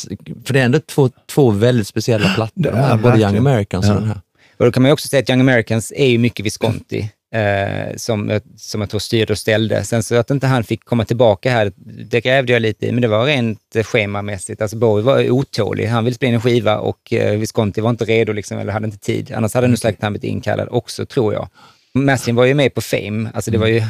För 0.46 0.54
det 0.54 0.60
är 0.60 0.66
ändå 0.66 0.80
två, 0.80 1.10
två 1.32 1.50
väldigt 1.52 1.88
speciella 1.88 2.30
plattor, 2.36 2.72
här, 2.72 2.96
både 2.98 3.04
verkligen. 3.10 3.36
Young 3.36 3.48
Americans 3.48 3.86
och 3.90 3.96
Ja. 3.96 4.00
den 4.00 4.08
här. 4.08 4.22
Och 4.60 4.66
då 4.66 4.72
kan 4.72 4.84
man 4.84 4.90
ju 4.90 4.94
också 4.94 5.08
säga 5.08 5.20
att 5.24 5.30
Young 5.30 5.42
Americans 5.42 5.94
är 5.96 6.06
ju 6.08 6.18
mycket 6.18 6.46
Visconti, 6.46 7.10
eh, 7.36 7.96
som, 7.96 8.30
jag- 8.30 8.42
som 8.58 8.82
jag 8.82 8.90
tror 8.90 9.00
styrde 9.00 9.34
och 9.34 9.38
ställde. 9.40 9.84
Sen 9.84 10.04
så 10.04 10.16
att 10.16 10.30
inte 10.32 10.48
han 10.48 10.64
fick 10.64 10.86
komma 10.86 11.06
tillbaka 11.06 11.52
här, 11.52 11.72
det 12.10 12.22
grävde 12.22 12.54
jag 12.54 12.62
lite 12.62 12.86
i, 12.88 12.92
men 12.92 13.02
det 13.02 13.08
var 13.08 13.26
rent 13.26 13.76
eh, 13.76 13.84
schemamässigt. 13.84 14.62
Alltså 14.62 14.78
Bowie 14.78 15.04
var 15.06 15.30
otålig, 15.30 15.86
han 15.86 16.04
ville 16.04 16.16
spela 16.16 16.28
in 16.30 16.36
en 16.36 16.42
skiva 16.42 16.78
och 16.78 17.14
eh, 17.14 17.38
Visconti 17.40 17.82
var 17.82 17.90
inte 17.90 18.06
redo 18.06 18.34
liksom, 18.34 18.58
eller 18.60 18.74
hade 18.74 18.86
inte 18.86 18.98
tid. 19.00 19.32
Annars 19.36 19.54
hade 19.54 19.68
nog 19.68 19.78
säkert 19.80 20.02
han 20.02 20.14
blivit 20.14 20.30
inkallad 20.32 20.68
också, 20.72 21.06
tror 21.06 21.34
jag. 21.34 21.50
Maslin 21.94 22.36
var 22.36 22.46
ju 22.46 22.54
med 22.54 22.74
på 22.74 22.82
Fame, 22.82 23.30
alltså 23.34 23.52
det 23.52 23.58
var 23.58 23.68
ju 23.68 23.84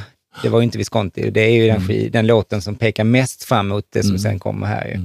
det 0.44 0.50
var 0.50 0.60
ju 0.60 0.64
inte 0.64 0.78
Visconti. 0.78 1.30
Det 1.32 1.42
är 1.42 1.50
ju 1.52 1.68
den, 1.68 1.88
skiv, 1.88 2.12
den 2.12 2.28
låten 2.28 2.62
som 2.62 2.76
pekar 2.76 3.04
mest 3.04 3.44
fram 3.44 3.68
mot 3.68 3.86
det 3.90 4.04
som 4.04 4.20
sen 4.20 4.40
kommer 4.40 4.68
här. 4.68 4.86
Ju. 4.88 5.00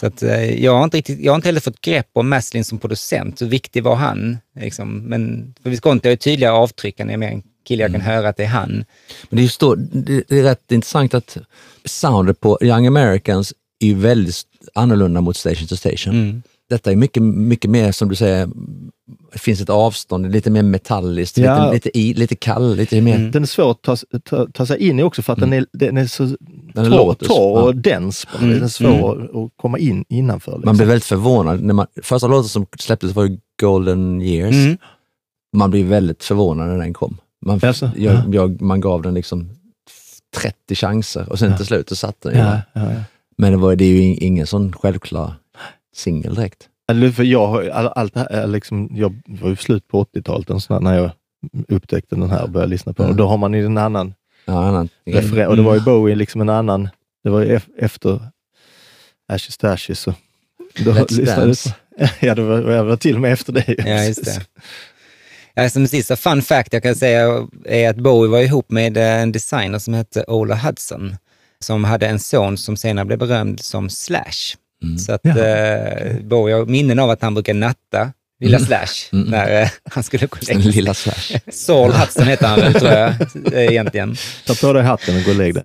Så 0.00 0.06
att, 0.06 0.22
eh, 0.22 0.64
jag, 0.64 0.76
har 0.76 0.84
inte 0.84 0.96
riktigt, 0.96 1.20
jag 1.20 1.32
har 1.32 1.36
inte 1.36 1.48
heller 1.48 1.60
fått 1.60 1.80
grepp 1.80 2.08
om 2.12 2.28
Maslin 2.28 2.64
som 2.64 2.78
producent. 2.78 3.38
Så 3.38 3.46
viktig 3.46 3.82
var 3.82 3.94
han. 3.94 4.38
Liksom. 4.60 4.98
Men 4.98 5.54
för 5.62 5.70
Visconti 5.70 6.08
har 6.08 6.10
ju 6.10 6.16
tydliga 6.16 6.52
avtryck. 6.52 6.98
Han 6.98 7.10
är 7.10 7.16
mer 7.16 7.28
en 7.28 7.42
kille 7.64 7.82
jag 7.82 7.92
kan 7.92 8.00
höra 8.00 8.28
att 8.28 8.36
det 8.36 8.44
är 8.44 8.48
han. 8.48 8.70
Men 9.28 9.36
det 9.36 9.40
är, 9.40 9.42
just 9.42 9.60
då, 9.60 9.74
det, 9.74 10.30
är 10.30 10.42
rätt 10.42 10.72
intressant 10.72 11.14
att 11.14 11.36
soundet 11.84 12.40
på 12.40 12.58
Young 12.62 12.86
Americans 12.86 13.52
är 13.80 13.94
väldigt 13.94 14.42
annorlunda 14.74 15.20
mot 15.20 15.36
Station 15.36 15.66
to 15.66 15.76
Station. 15.76 16.14
Mm. 16.14 16.42
Detta 16.68 16.92
är 16.92 16.96
mycket, 16.96 17.22
mycket 17.22 17.70
mer, 17.70 17.92
som 17.92 18.08
du 18.08 18.14
säger, 18.14 18.48
det 19.32 19.38
finns 19.38 19.60
ett 19.60 19.70
avstånd, 19.70 20.32
lite 20.32 20.50
mer 20.50 20.62
metalliskt, 20.62 21.38
Ja. 21.38 21.64
lite, 21.72 21.74
lite, 21.88 21.98
i, 21.98 22.14
lite 22.14 22.36
kall, 22.36 22.76
lite 22.76 23.00
mer... 23.00 23.16
Mm. 23.16 23.30
Den 23.30 23.42
är 23.42 23.46
svår 23.46 23.70
att 23.70 23.82
ta, 23.82 23.96
ta, 24.24 24.46
ta 24.54 24.66
sig 24.66 24.88
in 24.88 25.00
i 25.00 25.02
också 25.02 25.22
för 25.22 25.32
att 25.32 25.40
den, 25.40 25.52
är, 25.52 25.66
den 25.72 25.96
är 25.96 26.06
så 26.06 26.22
Mm. 26.24 26.36
Den 26.74 26.90
torr, 26.92 27.14
torr 27.14 27.62
och 27.62 27.68
ja. 27.68 27.72
dens. 27.72 28.26
Mm. 28.38 28.50
Den 28.50 28.62
är 28.62 28.68
svår 28.68 29.22
att- 29.24 29.36
att 29.36 29.50
komma 29.56 29.78
in 29.78 30.04
innanför. 30.08 30.52
Liksom. 30.52 30.66
Man 30.68 30.76
blir 30.76 30.86
väldigt 30.86 31.04
förvånad. 31.04 31.62
När 31.62 31.74
man, 31.74 31.86
första 32.02 32.26
låten 32.26 32.48
som 32.48 32.66
släpptes 32.78 33.14
var 33.14 33.24
ju 33.24 33.38
Golden 33.60 34.22
Years. 34.22 34.54
Mm. 34.54 34.76
Man 35.56 35.70
blir 35.70 35.84
väldigt 35.84 36.24
förvånad 36.24 36.68
när 36.68 36.78
den 36.78 36.92
kom. 36.94 37.16
Man, 37.46 37.58
Jaså? 37.62 37.90
jag, 37.96 38.14
Ja. 38.14 38.22
jag, 38.32 38.60
man 38.62 38.80
gav 38.80 39.02
den 39.02 39.14
liksom 39.14 39.48
30 40.36 40.74
chanser 40.74 41.28
och 41.32 41.38
sen 41.38 41.56
till 41.56 41.66
slut 41.66 41.88
så 41.88 41.96
satt 41.96 42.20
den 42.20 42.38
ja, 42.38 42.60
ja, 42.72 42.92
ja. 42.92 43.00
Men 43.38 43.52
det, 43.52 43.58
var, 43.58 43.76
det 43.76 43.84
är 43.84 43.88
ju 43.88 44.00
in- 44.02 44.18
ingen 44.20 44.46
sån 44.46 44.72
självklar 44.72 45.34
singel 45.96 46.34
direkt. 46.34 46.68
Eller 46.90 47.10
För 47.10 47.22
jag, 47.24 47.68
all, 47.68 47.86
allt 47.86 48.14
liksom, 48.46 48.88
jag 48.92 49.20
var 49.26 49.48
ju 49.48 49.56
slut 49.56 49.88
på 49.88 50.04
80-talet 50.04 50.50
och 50.50 50.62
sådär, 50.62 50.80
när 50.80 50.94
jag 50.98 51.10
upptäckte 51.68 52.16
den 52.16 52.30
här 52.30 52.42
och 52.42 52.50
började 52.50 52.70
lyssna 52.70 52.92
på 52.92 53.02
den. 53.02 53.10
Och 53.10 53.16
då 53.16 53.26
har 53.26 53.36
man 53.36 53.54
ju 53.54 53.66
en 53.66 53.78
annan 53.78 54.14
Ja, 54.46 54.64
annan, 54.64 54.88
referens. 55.06 55.48
Och 55.48 55.56
det 55.56 55.62
var 55.62 55.74
ju 55.74 55.80
Bowie 55.80 56.14
liksom 56.14 56.40
en 56.40 56.48
annan, 56.48 56.88
det 57.24 57.30
var 57.30 57.40
ju 57.40 57.56
ef- 57.58 57.68
efter 57.78 58.20
Ashes 59.28 59.56
to 59.56 59.66
Ashes. 59.66 60.00
Så 60.00 60.14
då 60.78 60.92
Let's 60.92 61.24
Dance. 61.36 61.74
Ja, 62.20 62.34
det 62.34 62.42
var, 62.42 62.82
var 62.82 62.96
till 62.96 63.14
och 63.14 63.20
med 63.20 63.32
efter 63.32 63.52
det. 63.52 63.74
Ja, 63.78 64.04
just 64.04 64.24
det. 64.24 64.40
Ja, 65.56 65.70
som 65.70 65.86
sista 65.86 66.16
fun 66.16 66.42
fact 66.42 66.72
jag 66.72 66.82
kan 66.82 66.94
säga 66.94 67.46
är 67.64 67.90
att 67.90 67.96
Bowie 67.96 68.30
var 68.30 68.40
ihop 68.40 68.70
med 68.70 68.96
eh, 68.96 69.22
en 69.22 69.32
designer 69.32 69.78
som 69.78 69.94
hette 69.94 70.24
Ola 70.28 70.54
Hudson, 70.56 71.16
som 71.60 71.84
hade 71.84 72.06
en 72.06 72.18
son 72.18 72.56
som 72.56 72.76
senare 72.76 73.04
blev 73.04 73.18
berömd 73.18 73.60
som 73.60 73.90
Slash. 73.90 74.56
Mm. 74.84 74.98
Så 74.98 75.12
att 75.12 75.20
Ja, 75.24 75.38
eh, 75.38 76.16
Bowie 76.22 76.54
har 76.54 76.66
minnen 76.66 76.98
av 76.98 77.10
att 77.10 77.22
han 77.22 77.34
brukar 77.34 77.54
natta 77.54 78.12
lilla 78.40 78.58
Slash 78.58 78.86
Mm. 79.12 79.26
när 79.30 79.62
eh, 79.62 79.68
han 79.90 80.02
skulle 80.02 80.26
gå 80.26 80.36
och 80.40 80.48
lägga 80.48 80.60
lilla 80.60 80.94
Slash. 80.94 81.38
Saul 81.52 81.92
Hudson 81.92 82.26
heter 82.26 82.46
han 82.46 82.60
väl, 82.60 82.74
tror 82.74 82.90
jag, 82.92 83.14
egentligen. 83.72 84.16
Ta 84.46 84.54
på 84.54 84.72
dig 84.72 84.82
hatten 84.82 85.16
och 85.16 85.22
gå 85.24 85.30
och 85.30 85.36
lägg 85.36 85.54
dig. 85.54 85.62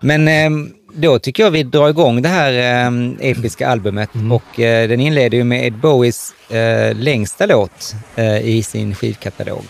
Men 0.00 0.28
eh, 0.28 0.50
då 0.94 1.18
tycker 1.18 1.42
jag 1.42 1.50
vi 1.50 1.62
drar 1.62 1.88
igång 1.88 2.22
det 2.22 2.28
här 2.28 2.52
eh, 2.86 2.90
episka 3.30 3.68
albumet 3.68 4.10
och 4.32 4.60
eh, 4.60 4.88
den 4.88 5.00
inleder 5.00 5.38
ju 5.38 5.44
med 5.44 5.66
Ed 5.66 5.72
Bowies 5.74 6.34
eh, 6.50 6.94
längsta 6.96 7.46
låt 7.46 7.94
eh, 8.16 8.38
i 8.48 8.62
sin 8.62 8.94
skivkatalog, 8.94 9.64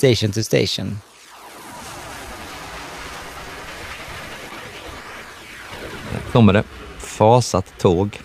Station 0.00 0.32
to 0.32 0.42
Station. 0.42 0.98
kommer 6.32 6.52
det. 6.52 6.64
Fasat 6.98 7.78
tåg. 7.78 8.20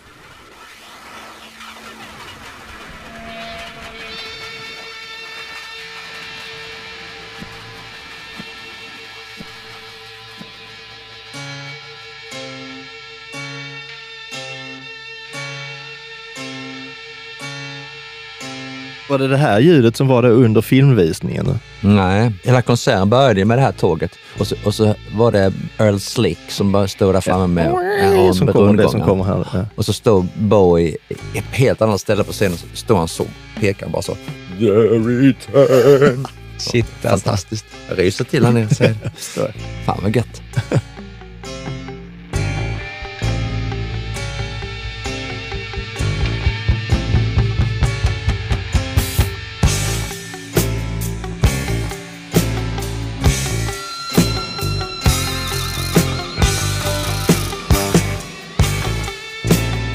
Var 19.09 19.17
det 19.17 19.27
det 19.27 19.37
här 19.37 19.59
ljudet 19.59 19.95
som 19.95 20.07
var 20.07 20.21
det 20.21 20.29
under 20.29 20.61
filmvisningen? 20.61 21.59
Nej, 21.81 22.31
hela 22.43 22.61
konserten 22.61 23.09
började 23.09 23.45
med 23.45 23.57
det 23.57 23.61
här 23.61 23.71
tåget 23.71 24.11
och 24.39 24.47
så, 24.47 24.55
och 24.65 24.75
så 24.75 24.95
var 25.15 25.31
det 25.31 25.53
Earl 25.77 25.99
Slick 25.99 26.39
som 26.47 26.71
bara 26.71 26.87
stod 26.87 27.13
där 27.15 27.21
framme 27.21 27.47
med 27.47 27.65
ja, 27.65 28.33
som 28.33 28.45
med 28.45 28.55
kommer, 28.55 28.73
det 28.73 28.83
rundgångar. 28.83 28.89
som 28.89 29.01
kommer 29.01 29.23
här. 29.23 29.47
Ja. 29.53 29.65
Och 29.75 29.85
så 29.85 29.93
står 29.93 30.25
Bowie 30.35 30.97
i 31.09 31.37
ett 31.37 31.43
helt 31.51 31.81
annat 31.81 32.01
ställe 32.01 32.23
på 32.23 32.31
scenen. 32.31 32.57
Så 32.57 32.65
står 32.73 32.97
han 32.97 33.07
så, 33.07 33.25
pekar 33.59 33.87
bara 33.89 34.01
så. 34.01 34.15
The 34.59 34.65
return. 34.65 36.27
Shit 36.57 36.85
alltså. 37.05 37.25
Fantastiskt. 37.29 37.65
Jag 37.89 37.99
ryser 37.99 38.25
till 38.25 38.45
han 38.45 38.57
är 38.57 38.67
säger 38.67 38.95
Så. 39.17 39.47
Fan 39.85 39.99
vad 40.01 40.15
gött. 40.15 40.41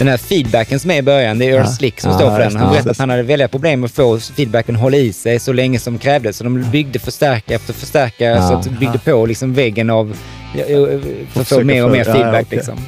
Den 0.00 0.08
här 0.08 0.16
feedbacken 0.16 0.80
som 0.80 0.90
är 0.90 0.96
i 0.96 1.02
början, 1.02 1.38
det 1.38 1.44
är 1.44 1.48
Earl 1.52 1.64
Ja. 1.64 1.66
Slick 1.66 2.00
som 2.00 2.10
Ja, 2.10 2.18
står 2.18 2.30
för 2.30 2.38
den. 2.38 2.56
Han 2.56 2.64
Ja. 2.66 2.70
berättade 2.72 2.90
att 2.90 2.98
han 2.98 3.10
hade 3.10 3.22
väldiga 3.22 3.48
problem 3.48 3.80
med 3.80 3.88
att 3.88 3.92
få 3.94 4.18
feedbacken 4.18 4.74
att 4.76 4.80
hålla 4.82 4.96
i 4.96 5.12
sig 5.12 5.38
så 5.40 5.52
länge 5.52 5.78
som 5.78 5.98
krävdes. 5.98 6.36
Så 6.36 6.44
de 6.44 6.70
byggde 6.70 6.98
förstärkare 6.98 7.56
efter 7.56 7.72
förstärkare 7.72 8.30
Ja. 8.30 8.48
så 8.48 8.54
att 8.54 8.64
de 8.64 8.70
byggde 8.70 8.98
på 8.98 9.26
liksom 9.26 9.54
väggen 9.54 9.90
av 9.90 10.16
för 11.32 11.40
att 11.40 11.48
få 11.48 11.64
mer 11.64 11.84
och 11.84 11.90
mer 11.90 11.98
ja, 11.98 12.04
feedback. 12.12 12.46
okej. 12.46 12.56
Liksom. 12.58 12.78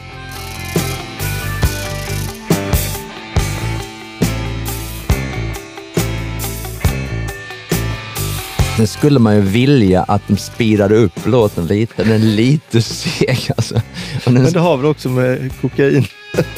Sen 8.76 8.86
skulle 8.86 9.18
man 9.18 9.34
ju 9.34 9.40
vilja 9.40 10.02
att 10.02 10.22
de 10.28 10.36
speedade 10.36 10.94
upp 10.96 11.26
låten 11.26 11.66
lite. 11.66 12.02
Den 12.04 12.12
är 12.12 12.18
lite 12.18 12.82
seg 12.82 13.50
alltså. 13.56 13.74
Den, 14.24 14.34
Men 14.34 14.52
det 14.52 14.60
har 14.60 14.76
väl 14.76 14.86
också 14.86 15.08
med 15.08 15.50
kokain? 15.60 16.04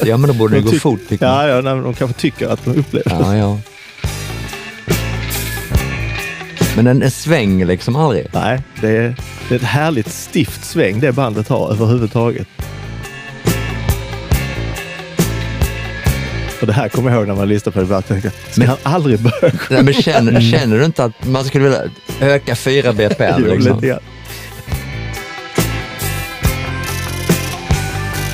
Ja 0.05 0.17
men 0.17 0.27
då 0.27 0.33
borde 0.33 0.55
det 0.55 0.61
de 0.61 0.71
gå 0.71 0.79
fort. 0.79 0.99
Ja, 1.09 1.47
ja 1.47 1.61
de 1.61 1.93
kanske 1.93 2.21
tycker 2.21 2.47
att 2.47 2.65
de 2.65 2.71
upplever 2.71 3.09
det. 3.09 3.15
Ja, 3.19 3.35
ja. 3.37 3.59
Men 6.75 6.85
den 6.85 7.11
svänger 7.11 7.65
liksom 7.65 7.95
aldrig. 7.95 8.27
Nej, 8.33 8.61
det 8.81 8.89
är, 8.89 9.15
det 9.49 9.55
är 9.55 9.59
ett 9.59 9.63
härligt 9.65 10.11
stift 10.11 10.65
sväng 10.65 10.99
det 10.99 11.11
bandet 11.11 11.47
har 11.47 11.71
överhuvudtaget. 11.71 12.47
Och 16.61 16.67
det 16.67 16.73
här 16.73 16.89
kommer 16.89 17.11
jag 17.11 17.17
ihåg 17.19 17.27
när 17.27 17.35
man 17.35 17.47
lyssnade 17.49 17.73
på 17.73 17.79
det. 17.79 17.85
Bara 17.85 18.01
tänkte, 18.01 18.29
ska 18.29 18.59
Men- 18.61 18.67
han 18.67 18.77
aldrig 18.83 19.19
börja 19.19 19.53
Nej, 19.69 19.83
men 19.83 19.93
känner, 19.93 20.51
känner 20.51 20.79
du 20.79 20.85
inte 20.85 21.03
att 21.03 21.25
man 21.27 21.45
skulle 21.45 21.63
vilja 21.63 21.81
öka 22.21 22.55
4 22.55 22.93
bpm? 22.93 23.43
Liksom? 23.47 23.75
lite 23.75 23.87
grann. 23.87 23.99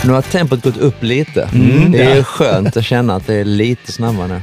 Nu 0.06 0.14
har 0.14 0.22
tempot 0.22 0.64
gått 0.64 0.78
upp 0.78 1.04
lite. 1.04 1.50
Mm. 1.54 1.92
Det 1.92 2.04
är 2.04 2.16
ju 2.16 2.24
skönt 2.24 2.78
att 2.78 2.86
känna 2.86 3.16
att 3.16 3.28
det 3.28 3.36
är 3.36 3.46
lite 3.46 3.92
snabbare 3.92 4.28
nu. 4.28 4.42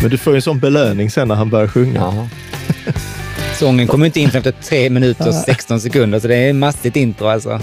Men 0.00 0.10
du 0.10 0.18
får 0.18 0.32
ju 0.32 0.36
en 0.36 0.42
sån 0.42 0.58
belöning 0.58 1.10
sen 1.10 1.28
när 1.28 1.34
han 1.34 1.50
börjar 1.50 1.68
sjunga. 1.68 2.00
Jaha. 2.00 2.28
Sången 3.58 3.86
kommer 3.86 4.06
inte 4.06 4.20
in 4.20 4.30
efter 4.34 4.52
3 4.52 4.90
minuter 4.90 5.28
och 5.28 5.34
16 5.34 5.80
sekunder, 5.80 6.20
så 6.20 6.28
det 6.28 6.36
är 6.36 6.50
ett 6.50 6.56
mastigt 6.56 6.96
intro 6.96 7.26
alltså. 7.26 7.60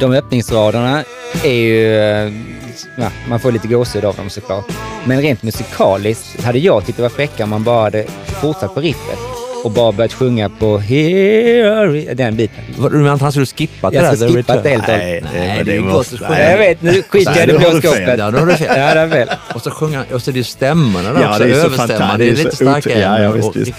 De 0.00 0.12
öppningsraderna 0.12 1.04
är 1.44 1.52
ju... 1.52 2.59
Ja, 2.96 3.06
man 3.28 3.40
får 3.40 3.52
lite 3.52 3.68
gåshud 3.68 4.04
av 4.04 4.14
dem 4.16 4.30
såklart. 4.30 4.64
Men 5.04 5.20
rent 5.22 5.42
musikaliskt 5.42 6.42
hade 6.44 6.58
jag 6.58 6.86
tyckt 6.86 6.96
det 6.96 7.02
var 7.02 7.08
fräckare 7.10 7.44
om 7.44 7.50
man 7.50 7.64
bara 7.64 7.82
hade 7.82 8.04
fortsatt 8.40 8.74
på 8.74 8.80
riffet 8.80 9.18
och 9.64 9.70
bara 9.70 9.92
börjat 9.92 10.12
sjunga 10.12 10.48
på 10.48 10.78
Here, 10.78 12.14
den 12.14 12.36
biten. 12.36 12.64
Vad- 12.78 12.92
Du 12.92 12.98
menar 12.98 13.14
att 13.14 13.20
han 13.20 13.32
skulle 13.32 13.46
skippa 13.46 13.90
det 13.90 13.96
Jag 13.96 14.04
där? 14.04 14.16
ska 14.16 14.26
The 14.28 14.32
skippa 14.34 14.56
det 14.62 14.68
helt 14.68 14.82
och. 14.82 14.88
Nej, 14.88 15.24
Nej, 15.34 15.62
det 15.64 15.76
är 15.76 15.80
måste- 15.80 16.16
nej. 16.30 16.50
Jag 16.50 16.58
vet, 16.58 16.82
nu 16.82 17.02
skiter 17.08 17.32
jag 17.36 17.48
i 17.48 17.52
det 17.52 17.58
blå 17.58 17.70
skåpet. 17.70 18.18
Ja, 18.18 18.30
då 18.30 18.38
har 18.38 18.46
du 18.46 18.54
fel. 18.54 18.66
Ja, 18.78 18.94
det 18.94 19.00
är 19.00 19.08
fel. 19.08 19.28
Och 19.54 19.62
så 19.62 19.70
sjunga, 19.70 20.04
och 20.12 20.22
så 20.22 20.30
är 20.30 20.32
det 20.32 20.38
ju 20.38 20.44
stämmorna 20.44 21.12
där 21.12 21.22
Ja, 21.22 21.28
också, 21.30 21.44
det 21.44 21.50
är 21.50 21.54
så 21.54 21.60
överstämmor. 21.60 21.88
fantastiskt. 21.98 22.18
Det 22.36 22.40
är 22.40 22.44
lite 22.44 22.56
starkare 22.56 22.98
ja, 23.00 23.22
ja, 23.22 23.30
visst, 23.32 23.72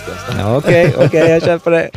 Okej, 0.56 0.94
okej, 0.98 1.30
jag 1.30 1.44
köper 1.44 1.72
det. 1.72 1.90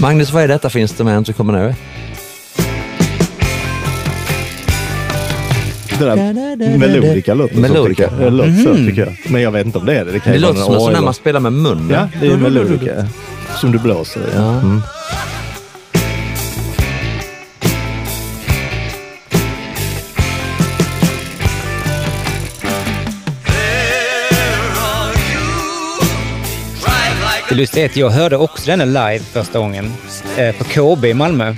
Magnus, 0.00 0.32
vad 0.32 0.42
är 0.42 0.48
detta 0.48 0.70
för 0.70 0.78
instrument 0.78 1.26
du 1.26 1.32
kommer 1.32 1.52
nu? 1.52 1.74
Det 5.98 6.04
där 6.04 6.78
melodika 6.78 7.34
låter 7.34 7.54
så, 7.54 7.60
Melodika. 7.60 8.08
tycker 8.08 8.22
jag. 8.22 8.32
Det 8.32 8.36
låter 8.36 8.52
så 8.52 8.74
tycker 8.74 9.06
jag. 9.06 9.32
Men 9.32 9.42
jag 9.42 9.50
vet 9.50 9.66
inte 9.66 9.78
om 9.78 9.86
det 9.86 9.98
är 9.98 10.04
det. 10.04 10.12
Det, 10.12 10.20
kan 10.20 10.32
Det 10.32 10.38
låter 10.38 10.60
som 10.60 10.74
en 10.74 10.80
sån 10.80 10.92
där 10.92 11.00
man 11.00 11.14
spelar 11.14 11.40
med 11.40 11.52
munnen. 11.52 11.90
Ja, 11.90 12.08
det 12.20 12.26
är 12.26 12.36
melodika. 12.36 13.06
Som 13.56 13.72
du 13.72 13.78
blåser 13.78 14.20
i. 14.20 14.24
Ja. 14.34 14.52
Mm. 14.52 14.80
Det 27.50 27.56
lustiga 27.56 27.84
är 27.84 27.88
att 27.88 27.96
jag 27.96 28.10
hörde 28.10 28.36
också 28.36 28.66
denna 28.66 28.84
live 28.84 29.18
första 29.18 29.58
gången 29.58 29.92
eh, 30.36 30.54
på 30.54 30.64
KB 30.64 31.04
i 31.04 31.14
Malmö. 31.14 31.54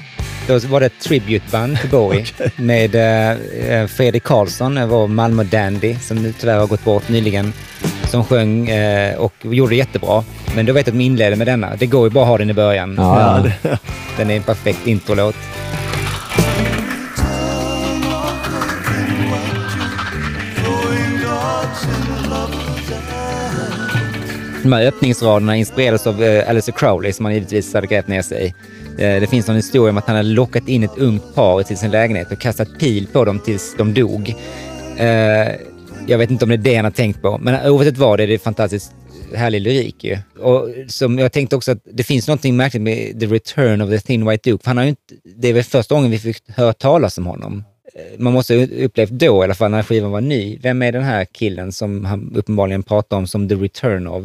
Då 0.46 0.58
var 0.58 0.80
det 0.80 0.86
ett 0.86 1.00
tributeband 1.00 1.80
till 1.80 1.90
Bowie 1.90 2.26
med 2.56 2.94
eh, 2.94 3.86
Fredrik 3.86 4.22
Karlsson, 4.22 4.74
det 4.74 4.86
var 4.86 5.06
Malmö 5.06 5.44
Dandy, 5.44 5.96
som 6.00 6.16
nu 6.22 6.32
tyvärr 6.32 6.58
har 6.58 6.66
gått 6.66 6.84
bort 6.84 7.08
nyligen, 7.08 7.52
som 8.04 8.24
sjöng 8.24 8.68
eh, 8.68 9.18
och 9.18 9.34
gjorde 9.42 9.74
jättebra. 9.74 10.24
Men 10.56 10.66
då 10.66 10.72
vet 10.72 10.86
jag 10.86 10.92
att 10.92 10.98
de 10.98 11.04
inledde 11.04 11.36
med 11.36 11.46
denna. 11.46 11.76
Det 11.76 11.86
går 11.86 12.04
ju 12.04 12.10
bara 12.10 12.24
att 12.24 12.28
ha 12.28 12.38
den 12.38 12.50
i 12.50 12.54
början. 12.54 12.94
Ja, 12.98 13.46
ja. 13.62 13.76
Den 14.16 14.30
är 14.30 14.36
en 14.36 14.42
perfekt 14.42 14.86
introlåt. 14.86 15.36
De 24.62 24.72
här 24.72 24.86
öppningsraderna 24.86 25.56
inspirerades 25.56 26.06
av 26.06 26.14
Alice 26.14 26.46
Alistair 26.48 26.76
Crowley 26.76 27.12
som 27.12 27.24
han 27.24 27.34
givetvis 27.34 27.74
hade 27.74 27.86
grävt 27.86 28.08
ner 28.08 28.22
sig 28.22 28.44
i. 28.44 28.46
Eh, 29.04 29.20
det 29.20 29.26
finns 29.26 29.46
någon 29.46 29.56
historia 29.56 29.90
om 29.90 29.98
att 29.98 30.06
han 30.06 30.16
hade 30.16 30.28
lockat 30.28 30.68
in 30.68 30.82
ett 30.82 30.98
ungt 30.98 31.34
par 31.34 31.62
till 31.62 31.76
sin 31.76 31.90
lägenhet 31.90 32.32
och 32.32 32.38
kastat 32.38 32.78
pil 32.78 33.06
på 33.12 33.24
dem 33.24 33.38
tills 33.38 33.74
de 33.78 33.94
dog. 33.94 34.34
Eh, 34.96 35.48
jag 36.06 36.18
vet 36.18 36.30
inte 36.30 36.44
om 36.44 36.48
det 36.48 36.54
är 36.54 36.58
det 36.58 36.74
han 36.74 36.84
har 36.84 36.92
tänkt 36.92 37.22
på, 37.22 37.38
men 37.38 37.70
oavsett 37.70 37.98
vad 37.98 38.18
det 38.18 38.22
är 38.22 38.28
det 38.28 38.38
fantastiskt 38.38 38.94
härlig 39.34 39.60
lyrik 39.60 40.04
ju. 40.04 40.18
Och 40.38 40.68
som 40.88 41.18
jag 41.18 41.32
tänkte 41.32 41.56
också 41.56 41.72
att 41.72 41.82
det 41.84 42.04
finns 42.04 42.28
någonting 42.28 42.56
märkligt 42.56 42.82
med 42.82 43.20
The 43.20 43.26
Return 43.26 43.80
of 43.80 43.90
the 43.90 43.98
Thin 43.98 44.28
White 44.28 44.50
Duke. 44.50 44.62
För 44.62 44.70
han 44.70 44.76
har 44.76 44.84
ju 44.84 44.90
inte, 44.90 45.14
det 45.36 45.48
är 45.48 45.52
väl 45.52 45.62
första 45.62 45.94
gången 45.94 46.10
vi 46.10 46.18
fick 46.18 46.50
höra 46.50 46.72
talas 46.72 47.18
om 47.18 47.26
honom. 47.26 47.64
Man 48.18 48.32
måste 48.32 48.54
ha 48.54 48.62
upplevt 48.62 49.10
då 49.10 49.42
i 49.42 49.44
alla 49.44 49.54
fall 49.54 49.70
när 49.70 49.82
skivan 49.82 50.10
var 50.10 50.20
ny. 50.20 50.58
Vem 50.62 50.82
är 50.82 50.92
den 50.92 51.02
här 51.02 51.24
killen 51.24 51.72
som 51.72 52.04
han 52.04 52.32
uppenbarligen 52.36 52.82
pratar 52.82 53.16
om 53.16 53.26
som 53.26 53.48
The 53.48 53.54
Return 53.54 54.06
of? 54.06 54.24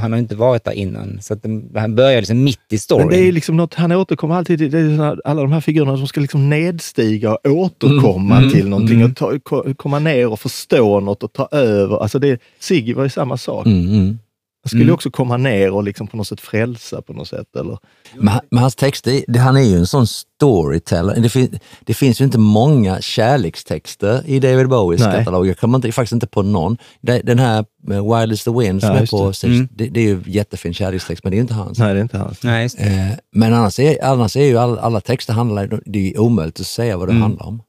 Han 0.00 0.12
har 0.12 0.18
inte 0.18 0.36
varit 0.36 0.64
där 0.64 0.72
innan. 0.72 1.18
Så 1.22 1.34
den, 1.34 1.70
han 1.74 1.94
börjar 1.94 2.20
liksom 2.20 2.44
mitt 2.44 2.58
i 2.72 2.78
storyn. 2.78 3.06
Men 3.06 3.16
det 3.16 3.28
är 3.28 3.32
liksom 3.32 3.56
något, 3.56 3.74
han 3.74 3.92
återkommer 3.92 4.34
alltid 4.34 4.58
till, 4.58 4.70
det 4.70 4.78
är 4.78 4.88
såna, 4.96 5.16
alla 5.24 5.42
de 5.42 5.52
här 5.52 5.60
figurerna 5.60 5.96
som 5.96 6.06
ska 6.06 6.20
liksom 6.20 6.50
nedstiga 6.50 7.34
och 7.34 7.46
återkomma 7.46 8.36
Mm, 8.38 8.50
till 8.50 8.68
någonting 8.68 8.96
mm. 8.96 9.10
och 9.10 9.16
ta, 9.16 9.38
ko- 9.38 9.74
komma 9.76 9.98
ner 9.98 10.28
och 10.32 10.40
förstå 10.40 11.00
något 11.00 11.22
och 11.22 11.32
ta 11.32 11.48
över. 11.50 12.02
Alltså 12.02 12.18
det, 12.18 12.40
Siggy 12.60 12.94
var 12.94 13.02
ju 13.02 13.08
samma 13.10 13.36
sak. 13.36 13.66
Mm, 13.66 13.86
mm. 13.88 14.18
Han 14.66 14.68
skulle 14.68 14.82
Mm. 14.82 14.94
också 14.94 15.10
komma 15.10 15.36
ner 15.36 15.70
och 15.70 15.82
liksom 15.84 16.06
på 16.06 16.16
något 16.16 16.26
sätt 16.28 16.40
frälsa 16.40 17.02
på 17.02 17.12
något 17.12 17.28
sätt. 17.28 17.56
Eller? 17.56 17.78
Men, 18.14 18.28
han- 18.28 18.40
men 18.50 18.60
hans 18.60 18.74
texter, 18.74 19.24
det, 19.28 19.38
han 19.38 19.56
är 19.56 19.60
ju 19.62 19.76
en 19.76 19.86
sån 19.86 20.06
storyteller. 20.06 21.20
Det, 21.20 21.28
fin, 21.28 21.58
det 21.84 21.94
finns 21.94 22.20
ju 22.20 22.24
inte 22.24 22.38
många 22.38 23.00
kärlekstexter 23.00 24.22
i 24.26 24.40
David 24.40 24.68
Bowies 24.68 25.00
Nej. 25.00 25.18
katalog. 25.18 25.46
Jag 25.46 25.58
kommer 25.58 25.78
inte, 25.78 25.92
faktiskt 25.92 26.12
inte 26.12 26.26
på 26.26 26.42
någon. 26.42 26.76
Den 27.00 27.38
här 27.38 27.64
eh, 27.90 28.18
Wild 28.20 28.32
is 28.32 28.44
the 28.44 28.50
Wind 28.50 28.80
som 28.80 28.90
Ja, 28.90 28.96
är 28.98 29.06
på 29.06 29.26
det. 29.26 29.34
sex, 29.34 29.44
Mm. 29.54 29.68
det, 29.74 29.86
det 29.88 30.00
är 30.00 30.04
ju 30.04 30.22
jättefin 30.26 30.74
kärlekstext, 30.74 31.24
men 31.24 31.30
det 31.30 31.34
är 31.34 31.38
ju 31.38 31.42
inte 31.42 31.54
hans. 31.54 31.78
Nej, 31.78 31.94
det 31.94 32.00
är 32.00 32.02
inte 32.02 32.18
hans. 32.18 32.42
Nej, 32.42 32.62
just 32.62 32.78
det. 32.78 32.84
Eh, 32.84 33.08
men 33.32 33.54
annars 33.54 33.78
är, 33.78 34.04
annars 34.04 34.36
är 34.36 34.44
ju 34.44 34.58
all, 34.58 34.78
alla 34.78 35.00
texter, 35.00 35.32
handlar, 35.32 35.80
det 35.86 36.12
är 36.14 36.20
omöjligt 36.20 36.60
att 36.60 36.66
säga 36.66 36.96
vad 36.96 37.08
det 37.08 37.12
Mm. 37.12 37.22
handlar 37.22 37.46
om. 37.46 37.62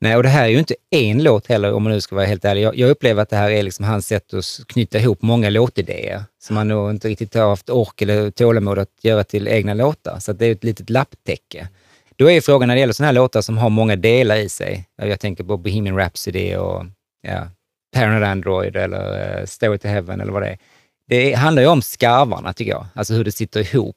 Nej, 0.00 0.16
och 0.16 0.22
det 0.22 0.28
här 0.28 0.44
är 0.44 0.48
ju 0.48 0.58
inte 0.58 0.74
en 0.90 1.22
låt 1.22 1.46
heller 1.46 1.72
om 1.72 1.82
man 1.82 1.92
nu 1.92 2.00
ska 2.00 2.16
vara 2.16 2.26
helt 2.26 2.44
ärlig. 2.44 2.62
Jag, 2.62 2.76
jag 2.76 2.90
upplever 2.90 3.22
att 3.22 3.30
det 3.30 3.36
här 3.36 3.50
är 3.50 3.62
liksom 3.62 3.84
hans 3.84 4.06
sätt 4.06 4.34
att 4.34 4.44
knyta 4.66 4.98
ihop 4.98 5.22
många 5.22 5.50
låtidéer 5.50 6.24
som 6.42 6.56
han 6.56 6.68
nog 6.68 6.90
inte 6.90 7.08
riktigt 7.08 7.34
har 7.34 7.48
haft 7.48 7.70
ork 7.70 8.02
eller 8.02 8.30
tålamod 8.30 8.78
att 8.78 8.88
göra 9.02 9.24
till 9.24 9.48
egna 9.48 9.74
låtar. 9.74 10.18
Så 10.18 10.30
att 10.30 10.38
det 10.38 10.46
är 10.46 10.52
ett 10.52 10.64
litet 10.64 10.90
lapptäcke. 10.90 11.68
Då 12.16 12.30
är 12.30 12.40
frågan 12.40 12.68
när 12.68 12.74
det 12.74 12.80
gäller 12.80 12.92
sådana 12.92 13.08
här 13.08 13.14
låtar 13.14 13.40
som 13.40 13.58
har 13.58 13.70
många 13.70 13.96
delar 13.96 14.36
i 14.36 14.48
sig. 14.48 14.88
Jag 14.96 15.20
tänker 15.20 15.44
på 15.44 15.56
Bohemian 15.56 15.96
Rhapsody 15.96 16.56
och 16.56 16.84
ja, 17.22 17.48
Paranoid 17.94 18.24
Android 18.24 18.76
eller 18.76 19.40
uh, 19.40 19.46
Stairway 19.46 19.78
to 19.78 19.88
Heaven 19.88 20.20
eller 20.20 20.32
vad 20.32 20.42
det 20.42 20.48
är. 20.48 20.58
Det 21.08 21.32
handlar 21.32 21.62
ju 21.62 21.68
om 21.68 21.82
skarvarna 21.82 22.52
tycker 22.52 22.70
jag, 22.70 22.86
alltså 22.94 23.14
hur 23.14 23.24
det 23.24 23.32
sitter 23.32 23.74
ihop. 23.74 23.96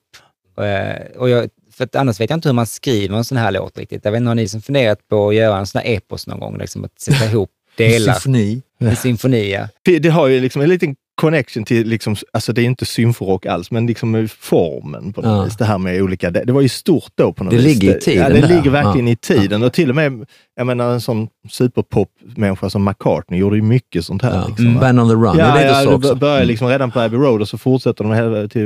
Eh, 0.57 1.17
och 1.17 1.29
jag, 1.29 1.49
för 1.81 1.85
att 1.85 1.95
annars 1.95 2.19
vet 2.19 2.29
jag 2.29 2.37
inte 2.37 2.49
hur 2.49 2.53
man 2.53 2.65
skriver 2.67 3.17
en 3.17 3.23
sån 3.23 3.37
här 3.37 3.51
låt 3.51 3.77
riktigt. 3.77 4.05
Jag 4.05 4.11
vet 4.11 4.19
inte, 4.19 4.27
har 4.29 4.35
ni 4.35 4.47
som 4.47 4.61
funderat 4.61 5.07
på 5.07 5.29
att 5.29 5.35
göra 5.35 5.57
en 5.57 5.67
sån 5.67 5.81
här 5.81 5.93
epos 5.95 6.27
någon 6.27 6.39
gång? 6.39 6.57
Liksom 6.57 6.83
att 6.85 7.01
sätta 7.01 7.25
ihop 7.25 7.49
delar 7.77 8.13
Symfoni. 8.13 8.61
i 8.91 8.95
symfoni. 8.95 9.51
ja. 9.51 9.67
Det 9.99 10.09
har 10.09 10.27
ju 10.27 10.39
liksom 10.39 10.61
en 10.61 10.69
liten 10.69 10.95
connection 11.21 11.63
till, 11.63 11.87
liksom, 11.87 12.15
alltså 12.33 12.53
det 12.53 12.61
är 12.61 12.65
inte 12.65 12.85
symforock 12.85 13.45
alls, 13.45 13.71
men 13.71 13.87
liksom 13.87 14.27
formen 14.39 15.13
på 15.13 15.21
något 15.21 15.37
Ja. 15.37 15.43
vis. 15.43 15.57
Det 15.57 15.65
här 15.65 15.77
med 15.77 16.01
olika, 16.01 16.31
det, 16.31 16.43
det 16.43 16.53
var 16.53 16.61
ju 16.61 16.69
stort 16.69 17.11
då 17.15 17.33
på 17.33 17.43
något 17.43 17.51
Det 17.51 17.57
vis. 17.57 17.65
ligger 17.81 17.97
i 17.97 17.99
tiden 17.99 18.23
Ja, 18.23 18.29
det 18.33 18.41
där. 18.41 18.47
ligger 18.55 18.69
verkligen 18.71 19.07
Ja. 19.07 19.13
i 19.13 19.15
tiden. 19.15 19.63
Och 19.63 19.73
till 19.73 19.89
och 19.89 19.95
med, 19.95 20.25
jag 20.55 20.67
menar 20.67 20.93
en 20.93 21.01
sån 21.01 21.27
superpop-människa 21.49 22.69
som 22.69 22.83
McCartney 22.85 23.39
gjorde 23.39 23.55
ju 23.55 23.61
mycket 23.61 24.05
sånt 24.05 24.21
här. 24.21 24.35
Ja. 24.35 24.47
Liksom, 24.47 24.73
va? 24.73 24.79
Band 24.81 24.99
on 24.99 25.07
the 25.09 25.13
Run, 25.15 25.37
det 25.37 25.43
Ja, 25.43 25.55
lite 25.55 25.65
ja, 25.67 25.83
så 25.83 25.89
det 25.89 25.95
också. 25.95 26.15
börjar 26.15 26.45
liksom 26.45 26.67
redan 26.67 26.91
på 26.91 26.99
Abbey 26.99 27.19
Road 27.19 27.41
och 27.41 27.47
så 27.49 27.57
fortsätter 27.57 28.03
de 28.03 28.13
hela 28.13 28.47
till, 28.47 28.63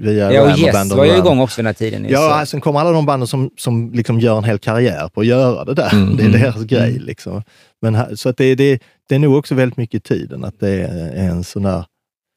via 0.00 0.32
Ja, 0.32 0.42
och 0.42 0.48
Ram 0.48 0.58
Yes 0.58 0.72
Band 0.72 0.92
on 0.92 0.98
var 0.98 1.04
the 1.04 1.10
ju 1.10 1.16
Run. 1.16 1.26
igång 1.26 1.40
också 1.40 1.56
den 1.56 1.66
här 1.66 1.72
tiden. 1.72 2.02
ju, 2.02 2.08
så. 2.08 2.14
Ja, 2.14 2.46
sen 2.46 2.60
kommer 2.60 2.80
alla 2.80 2.90
de 2.92 3.06
banden 3.06 3.26
som, 3.26 3.50
som 3.56 3.92
liksom 3.92 4.20
gör 4.20 4.38
en 4.38 4.44
hel 4.44 4.58
karriär 4.58 5.08
på 5.14 5.20
att 5.20 5.26
göra 5.26 5.64
det 5.64 5.74
där. 5.74 5.92
Mm, 5.94 6.16
det 6.16 6.22
är 6.22 6.26
mm, 6.28 6.40
deras 6.40 6.62
grej. 6.64 6.98
Liksom. 6.98 7.42
Men, 7.82 7.94
här- 7.94 8.14
så 8.14 8.28
att 8.28 8.36
det, 8.36 8.54
det, 8.54 8.78
det 9.08 9.14
är 9.14 9.18
nog 9.18 9.36
också 9.36 9.54
väldigt 9.54 9.76
mycket 9.76 9.94
i 9.94 10.00
tiden 10.08 10.44
att 10.44 10.60
det 10.60 10.70
är 10.70 11.28
en 11.28 11.44
sån 11.44 11.62
där... 11.62 11.84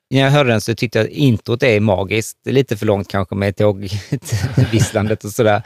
När 0.10 0.22
jag 0.22 0.32
hörde 0.32 0.50
den 0.50 0.62
så 0.62 0.76
tyckte 0.76 1.00
jag 1.00 1.06
att 1.06 1.12
introt 1.12 1.64
är 1.64 1.80
magiskt. 1.80 2.38
Det 2.44 2.50
är 2.50 2.54
lite 2.54 2.78
för 2.78 2.86
långt 2.86 3.08
kanske 3.08 3.36
med 3.36 3.56
tågvisslandet 3.56 5.24
och 5.24 5.32
sådär. 5.32 5.62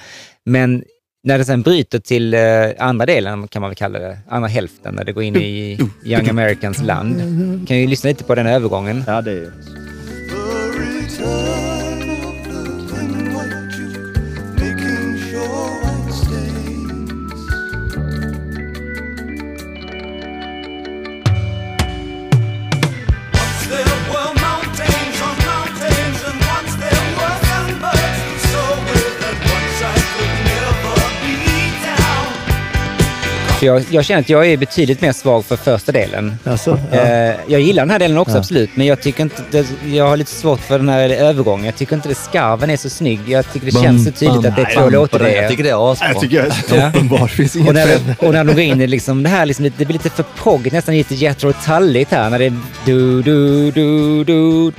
Men 0.46 0.84
när 1.24 1.38
det 1.38 1.46
sen 1.46 1.62
bryter 1.62 2.00
till 2.00 2.34
eh, 2.34 2.40
andra 2.80 3.06
delen, 3.06 3.48
kan 3.48 3.62
man 3.62 3.70
väl 3.70 3.76
kalla 3.76 4.00
det, 4.00 4.20
andra 4.30 4.48
hälften, 4.48 4.96
när 4.96 5.04
det 5.04 5.12
går 5.12 5.24
in 5.24 5.36
i 5.36 5.80
Young 6.06 6.30
Americans 6.30 6.82
land. 6.84 7.18
Kan 7.68 7.80
ju 7.80 7.88
lyssna 7.88 8.08
lite 8.08 8.24
på 8.24 8.36
den 8.36 8.48
övergången. 8.48 9.04
Ja, 9.08 9.22
det 9.22 9.32
är... 9.32 9.52
För 33.62 33.66
jag, 33.68 33.84
jag 33.92 34.06
känner 34.06 34.22
att 34.22 34.30
jag 34.30 34.48
är 34.48 34.58
betydligt 34.58 35.02
mer 35.02 35.12
svag 35.12 35.46
för 35.46 35.56
första 35.56 35.92
delen. 35.92 36.36
Alltså, 36.44 36.80
ja. 36.92 36.98
Eh, 36.98 37.36
jag 37.48 37.62
gillar 37.62 37.84
den 37.84 37.90
här 37.90 38.00
delen 38.00 38.18
också, 38.18 38.34
Ja. 38.36 38.40
absolut. 38.40 38.70
Men 38.76 38.88
jag 38.88 39.02
tycker 39.02 39.24
inte 39.24 39.42
det, 39.52 39.66
jag 39.94 40.08
har 40.08 40.18
lite 40.18 40.32
svårt 40.32 40.60
för 40.60 40.78
den 40.80 40.90
här 40.90 41.10
övergången. 41.10 41.66
Jag 41.66 41.76
tycker 41.76 41.96
inte 41.96 42.10
det 42.10 42.16
skarven 42.16 42.70
är 42.70 42.78
så 42.78 42.90
snygg. 42.90 43.20
Jag 43.28 43.54
tycker 43.54 43.66
det 43.66 43.72
känns 43.72 44.06
så 44.06 44.12
tydligt 44.12 44.46
att 44.46 44.56
det 44.56 44.62
är 44.62 44.76
två 44.76 44.90
låtar 44.90 45.20
det. 45.20 45.26
det 45.26 45.36
Jag 45.36 45.50
tycker 45.50 45.64
det 45.64 45.70
är 45.70 45.92
asbra. 45.92 46.08
jag 46.08 46.22
tycker 46.22 46.36
jag 46.38 46.46
är. 46.46 47.22
Det 47.22 47.28
finns 47.28 47.56
Och 47.56 47.62
inget 47.62 47.74
när, 47.74 47.86
fel. 47.86 48.16
och 48.20 48.34
när 48.34 48.44
de 48.44 48.54
går 48.54 48.64
in 48.64 48.82
i 48.82 48.88
liksom, 48.88 49.24
det 49.24 49.30
här, 49.30 49.46
liksom, 49.46 49.64
lite- 49.66 49.76
det 49.80 49.86
blir 49.86 49.94
lite 49.94 50.10
för 50.10 50.26
proggigt, 50.44 50.74
nästan 50.74 50.96
lite 50.98 51.16
Jethro 51.16 51.54
Tulligt 51.66 52.12
här. 52.12 52.30
När 52.30 52.40
det 52.40 52.46
är 52.46 52.54
du, 52.86 53.22
du, 53.22 53.72
du, 53.72 54.24
du. 54.24 54.72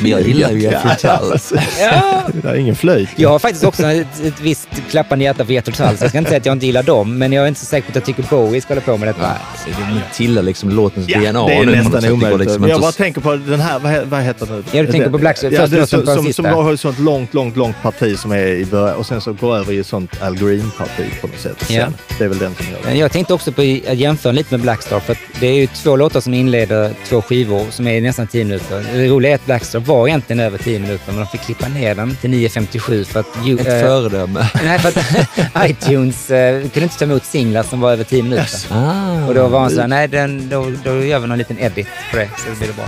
Men 0.00 0.10
jag 0.10 0.20
gillar 0.22 0.50
ju 0.50 0.60
Jethro 0.60 0.90
Tull. 0.98 1.38
Ja, 1.80 2.22
Det 2.42 2.48
är 2.48 2.54
ingen 2.54 2.76
flöjt. 2.76 3.08
jag 3.16 3.28
har 3.28 3.38
faktiskt 3.38 3.64
också 3.64 3.86
ett, 3.86 4.06
ett 4.24 4.40
visst 4.40 4.68
klappande 4.90 5.24
hjärta 5.24 5.44
för 5.44 5.52
Jethro 5.52 5.72
Tull, 5.72 5.96
så 5.96 6.04
jag 6.04 6.08
ska 6.10 6.18
inte 6.18 6.28
säga 6.30 6.38
att 6.40 6.46
jag 6.46 6.52
inte 6.52 6.66
gillar 6.66 6.82
dem, 6.82 7.18
men 7.18 7.32
jag 7.32 7.44
är 7.44 7.48
inte 7.48 7.60
så 7.60 7.66
säker 7.66 7.86
på 7.86 7.90
att 7.90 7.94
jag 7.96 8.04
tycker 8.16 8.30
Bowie 8.30 8.60
ska 8.60 8.74
hålla 8.74 8.80
på 8.80 8.96
med 8.96 9.08
detta. 9.08 9.22
Nej, 9.66 9.74
det 9.94 10.16
tillhör 10.16 10.42
liksom 10.42 10.70
låtens 10.70 11.08
Ja, 11.08 11.18
DNA 11.32 11.46
det 11.46 11.54
är 11.54 11.64
nu. 11.64 11.72
nästan 11.76 12.12
omöjligt. 12.12 12.40
Liksom 12.40 12.68
jag 12.68 12.80
bara 12.80 12.92
tänker 12.92 13.20
på 13.20 13.36
den 13.36 13.60
här, 13.60 13.78
vad, 13.78 14.06
vad 14.06 14.22
heter 14.22 14.46
den? 14.46 14.64
Ja, 14.72 14.82
du 14.82 14.92
tänker 14.92 15.10
på 15.10 15.18
Black 15.18 15.38
Sabbath. 15.38 15.60
Ja, 15.60 15.66
det, 15.66 15.86
som, 15.86 16.06
som, 16.06 16.32
som 16.32 16.44
har 16.44 16.74
ett 16.74 16.80
sånt 16.80 16.98
långt, 16.98 17.34
långt, 17.34 17.56
långt 17.56 17.76
parti 17.82 18.18
som 18.18 18.32
är 18.32 18.46
i 18.46 18.64
början 18.66 18.96
och 18.96 19.06
sen 19.06 19.20
så 19.20 19.32
går 19.32 19.56
över 19.56 19.72
i 19.72 19.78
ett 19.78 19.86
sånt 19.86 20.22
Al 20.22 20.36
Green-parti 20.38 21.04
på 21.20 21.26
något 21.26 21.38
sätt. 21.40 21.64
Ja. 21.70 21.86
Det 22.18 22.24
är 22.24 22.28
väl 22.28 22.38
den 22.38 22.54
som 22.54 22.66
gör 22.66 22.78
det. 22.92 22.98
Jag 22.98 23.12
tänkte 23.12 23.34
också 23.34 23.52
på 23.52 23.60
att 23.60 23.96
jämföra 23.96 24.32
lite 24.32 24.54
med 24.54 24.60
Blackstar, 24.60 25.00
för 25.00 25.12
att 25.12 25.18
det 25.40 25.46
är 25.46 25.54
ju 25.54 25.66
två 25.66 25.96
låtar 25.96 26.20
som 26.20 26.34
inleder 26.34 26.92
två 27.08 27.22
skivor 27.22 27.66
som 27.70 27.86
är 27.86 28.00
nästan 28.00 28.26
10 28.26 28.44
minuter. 28.44 28.84
Det 28.94 29.08
roliga 29.08 29.30
är 29.32 29.34
att 29.34 29.46
Blackstar 29.46 29.78
var 29.90 30.08
egentligen 30.08 30.40
över 30.40 30.58
10 30.58 30.78
minuter, 30.78 31.04
men 31.12 31.16
de 31.16 31.26
fick 31.26 31.40
klippa 31.40 31.68
ner 31.68 31.94
den 31.94 32.16
till 32.16 32.30
9.57 32.30 33.04
för 33.04 33.20
att... 33.20 33.26
ju- 33.44 33.58
Ett 33.58 33.66
eh, 33.66 33.80
föredöme. 33.80 34.50
Nej, 34.64 34.78
för 34.78 34.88
att 34.88 35.70
iTunes 35.70 36.30
eh, 36.30 36.60
kunde 36.60 36.80
inte 36.82 36.98
ta 36.98 37.04
emot 37.04 37.24
singlar 37.24 37.62
som 37.62 37.80
var 37.80 37.92
över 37.92 38.04
10 38.04 38.22
minuter. 38.22 38.46
Ah, 38.70 39.26
Och 39.28 39.34
då 39.34 39.48
var 39.48 39.60
han 39.60 39.70
så 39.70 39.80
här, 39.80 39.88
nej, 39.88 40.08
den, 40.08 40.48
då, 40.48 40.72
då 40.84 41.04
gör 41.04 41.18
vi 41.18 41.26
någon 41.26 41.38
liten 41.38 41.58
edit 41.58 41.86
på 42.10 42.16
det, 42.16 42.28
så 42.38 42.58
blir 42.58 42.68
det 42.68 42.74
bra. 42.74 42.86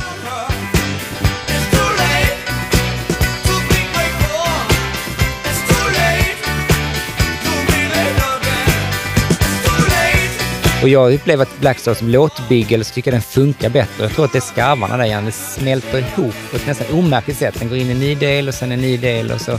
Och 10.82 10.88
jag 10.88 11.14
upplever 11.14 11.42
att 11.42 11.60
Blackstar 11.60 11.94
som 11.94 12.08
låtbygel 12.08 12.84
så 12.84 12.94
tycker 12.94 13.10
jag 13.10 13.14
den 13.14 13.22
funkar 13.22 13.70
bättre. 13.70 14.02
Jag 14.04 14.12
tror 14.12 14.24
att 14.24 14.32
det 14.32 14.38
är 14.38 14.40
skarvarna 14.40 14.96
där 14.96 15.04
igen. 15.04 15.24
Det 15.24 15.32
smälter 15.32 15.98
ihop 15.98 16.34
på 16.50 16.56
ett 16.56 16.66
nästan 16.66 16.86
omärkligt 16.98 17.36
sätt. 17.38 17.54
Den 17.58 17.68
går 17.68 17.78
in 17.78 17.86
i 17.88 17.90
en 17.90 17.98
ny 18.00 18.14
del 18.14 18.48
och 18.48 18.54
sen 18.54 18.72
en 18.72 18.80
ny 18.80 18.96
del 18.96 19.30
och 19.30 19.40
så 19.40 19.58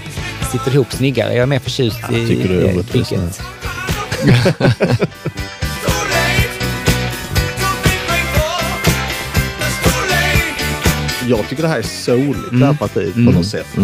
sitter 0.51 0.65
det 0.65 0.73
ihop 0.75 0.93
snyggare. 0.93 1.33
Jag 1.33 1.41
är 1.43 1.45
mer 1.45 1.59
förtjust 1.59 1.97
i 2.11 2.19
Jag 2.19 2.27
tycker 2.27 2.49
du 2.49 2.65
är 2.65 2.71
i 2.71 2.75
orättvis 2.75 3.09
bygget. 3.09 3.41
Jag 11.29 11.49
tycker 11.49 11.63
det 11.63 11.69
här 11.69 11.77
är 11.79 11.81
souligt, 11.81 12.51
Mm. 12.51 12.59
det 12.59 12.65
här 12.65 12.73
partiet 12.73 13.13
på 13.13 13.19
något 13.19 13.45
sätt. 13.47 13.65
to 13.75 13.81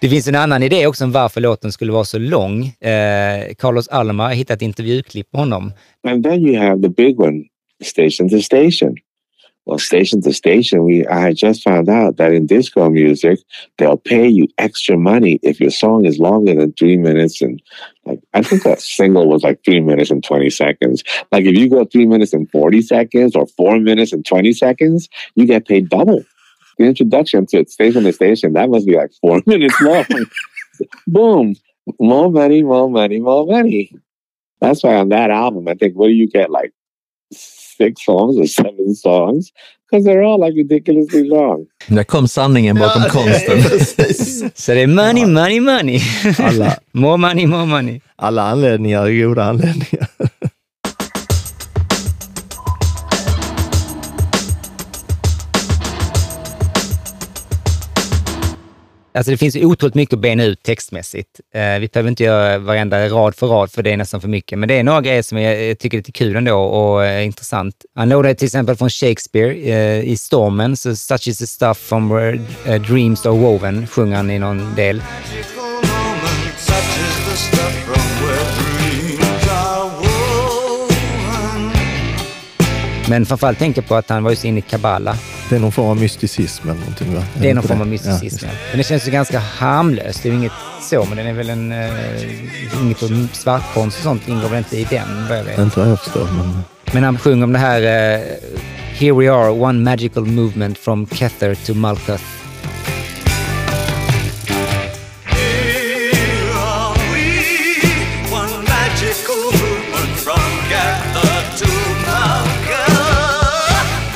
Det 0.00 0.08
finns 0.08 0.28
en 0.28 0.34
annan 0.34 0.62
idé 0.62 0.86
också 0.86 1.04
om 1.04 1.12
varför 1.12 1.40
låten 1.40 1.72
skulle 1.72 1.92
vara 1.92 2.04
så 2.04 2.18
lång. 2.18 2.66
Eh, 2.66 3.54
Carlos 3.58 3.88
Alma 3.88 4.22
har 4.22 4.34
hittat 4.34 4.62
intervjuklipp 4.62 5.28
honom. 5.32 5.72
And 6.08 6.24
then 6.24 6.46
you 6.46 6.58
have 6.58 6.82
the 6.82 6.88
big 6.88 7.20
one, 7.20 7.44
station 7.84 8.28
to 8.28 8.40
station. 8.40 8.96
Well, 9.66 9.78
station 9.78 10.22
to 10.22 10.32
station, 10.32 10.84
we 10.84 11.06
I 11.06 11.34
just 11.34 11.62
found 11.62 11.88
out 11.88 12.16
that 12.16 12.32
in 12.32 12.46
disco 12.46 12.90
music, 12.90 13.38
they'll 13.78 14.02
pay 14.08 14.26
you 14.28 14.46
extra 14.56 14.96
money 14.96 15.38
if 15.42 15.60
your 15.60 15.70
song 15.70 16.06
is 16.06 16.18
longer 16.18 16.54
than 16.54 16.72
three 16.72 16.96
minutes 16.96 17.42
and 17.42 17.62
like 18.06 18.20
I 18.32 18.42
think 18.42 18.62
that 18.62 18.80
single 18.80 19.28
was 19.28 19.42
like 19.42 19.58
three 19.64 19.80
minutes 19.80 20.10
and 20.10 20.24
twenty 20.24 20.50
seconds. 20.50 21.04
Like 21.30 21.44
if 21.44 21.58
you 21.58 21.68
go 21.68 21.84
three 21.84 22.06
minutes 22.06 22.32
and 22.32 22.50
forty 22.50 22.82
seconds 22.82 23.36
or 23.36 23.46
four 23.56 23.78
minutes 23.78 24.12
and 24.14 24.24
twenty 24.24 24.52
seconds, 24.52 25.08
you 25.34 25.46
get 25.46 25.68
paid 25.68 25.88
double. 25.88 26.24
The 26.80 26.86
introduction 26.86 27.44
to 27.46 27.64
station 27.68 28.04
to 28.04 28.12
station, 28.12 28.54
that 28.54 28.70
must 28.70 28.86
be 28.86 28.96
like 28.96 29.12
four 29.20 29.42
minutes 29.46 29.78
long. 29.82 30.04
Boom. 31.06 31.54
More 32.00 32.30
money, 32.30 32.62
more 32.62 32.88
money, 32.88 33.20
more 33.20 33.46
money. 33.46 33.90
That's 34.62 34.82
why 34.82 34.94
on 34.96 35.10
that 35.10 35.30
album, 35.30 35.68
I 35.68 35.74
think, 35.74 35.94
what 35.94 36.06
do 36.06 36.12
you 36.12 36.26
get? 36.26 36.50
Like 36.50 36.72
six 37.32 38.04
songs 38.04 38.38
or 38.38 38.46
seven 38.46 38.94
songs? 38.94 39.52
Because 39.90 40.04
they're 40.06 40.22
all 40.22 40.40
like 40.40 40.54
ridiculously 40.54 41.28
long. 41.28 41.66
Där 41.88 42.04
kom 42.04 42.28
sanningen 42.28 42.76
bakom 42.78 43.02
konsten. 43.02 43.62
Precis. 43.62 44.44
Så 44.54 44.74
det 44.74 44.80
är 44.80 44.86
money, 44.86 45.26
money, 45.26 45.60
money. 45.60 46.00
Alla, 46.38 46.76
more 46.92 47.16
money, 47.16 47.46
more 47.46 47.66
money. 47.66 48.00
alla 48.16 48.42
anledningar 48.42 49.06
är 49.06 49.22
goda 49.28 49.44
anledningar. 49.44 50.08
Alltså 59.12 59.30
det 59.30 59.36
finns 59.36 59.56
ju 59.56 59.64
otroligt 59.64 59.94
mycket 59.94 60.14
att 60.14 60.20
bena 60.20 60.44
ut 60.44 60.62
textmässigt. 60.62 61.40
Eh, 61.54 61.78
vi 61.78 61.88
behöver 61.92 62.10
inte 62.10 62.24
göra 62.24 62.58
varenda 62.58 63.08
rad 63.08 63.34
för 63.34 63.46
rad, 63.46 63.70
för 63.70 63.82
det 63.82 63.92
är 63.92 63.96
nästan 63.96 64.20
för 64.20 64.28
mycket. 64.28 64.58
Men 64.58 64.68
det 64.68 64.74
är 64.74 64.82
några 64.82 65.00
grejer 65.00 65.22
som 65.22 65.38
jag, 65.38 65.78
tycker 65.78 65.96
är 65.96 66.00
lite 66.00 66.12
kul 66.12 66.36
ändå 66.36 66.56
och 66.56 67.04
eh, 67.04 67.26
intressant. 67.26 67.74
Han 67.94 68.08
lånade 68.08 68.34
till 68.34 68.46
exempel 68.46 68.76
från 68.76 68.90
Shakespeare 68.90 69.52
eh, 69.52 70.10
i 70.10 70.16
Stormen, 70.16 70.76
så 70.76 70.96
such 70.96 71.28
is 71.28 71.38
the 71.38 71.46
stuff 71.46 71.78
from 71.78 72.08
where 72.08 72.40
eh, 72.66 72.82
dreams 72.82 73.26
are 73.26 73.34
woven, 73.34 73.86
sjunger 73.86 74.16
han 74.16 74.30
i 74.30 74.38
någon 74.38 74.74
del. 74.74 75.02
Men 83.10 83.26
framförallt 83.26 83.58
tänker 83.58 83.82
på 83.82 83.94
att 83.94 84.08
han 84.08 84.22
var 84.22 84.30
ju 84.30 84.36
så 84.36 84.46
inne 84.46 84.58
i 84.58 84.62
kabbala. 84.62 85.16
Det 85.48 85.56
är 85.56 85.60
någon 85.60 85.72
form 85.72 85.86
av 85.86 85.96
mysticism 85.96 86.68
eller 86.68 86.80
någonting 86.80 87.14
va? 87.14 87.22
Det 87.40 87.50
är 87.50 87.54
någon 87.54 87.64
form 87.64 87.80
av 87.80 87.86
mysticism. 87.86 88.46
Ja, 88.46 88.52
men 88.70 88.78
det 88.78 88.84
känns 88.84 89.08
ju 89.08 89.10
ganska 89.10 89.38
harmlöst. 89.38 90.22
Det 90.22 90.28
är 90.28 90.30
ju 90.30 90.38
inget 90.38 90.52
så, 90.82 91.04
men 91.04 91.16
den 91.16 91.26
är 91.26 91.32
väl 91.32 91.50
en... 91.50 91.72
Eh, 91.72 92.82
inget 92.82 93.02
om 93.02 93.28
svartkonst 93.32 93.98
och 93.98 94.02
sånt 94.02 94.28
ingår 94.28 94.48
väl 94.48 94.58
inte 94.58 94.76
i 94.76 94.84
den, 94.90 95.28
vad 95.28 95.38
jag 95.38 95.44
vet. 95.44 95.58
Inte 95.58 95.80
vad 95.80 95.88
jag 95.88 96.00
förstår, 96.00 96.28
men... 96.36 96.62
Men 96.92 97.04
han 97.04 97.18
sjunger 97.18 97.44
om 97.44 97.52
det 97.52 97.58
här 97.58 97.82
eh, 97.82 98.20
Here 98.98 99.12
we 99.12 99.32
are, 99.32 99.50
one 99.50 99.90
magical 99.90 100.26
movement 100.26 100.78
from 100.78 101.06
Kether 101.06 101.54
to 101.54 101.74
Malkuth. 101.74 102.39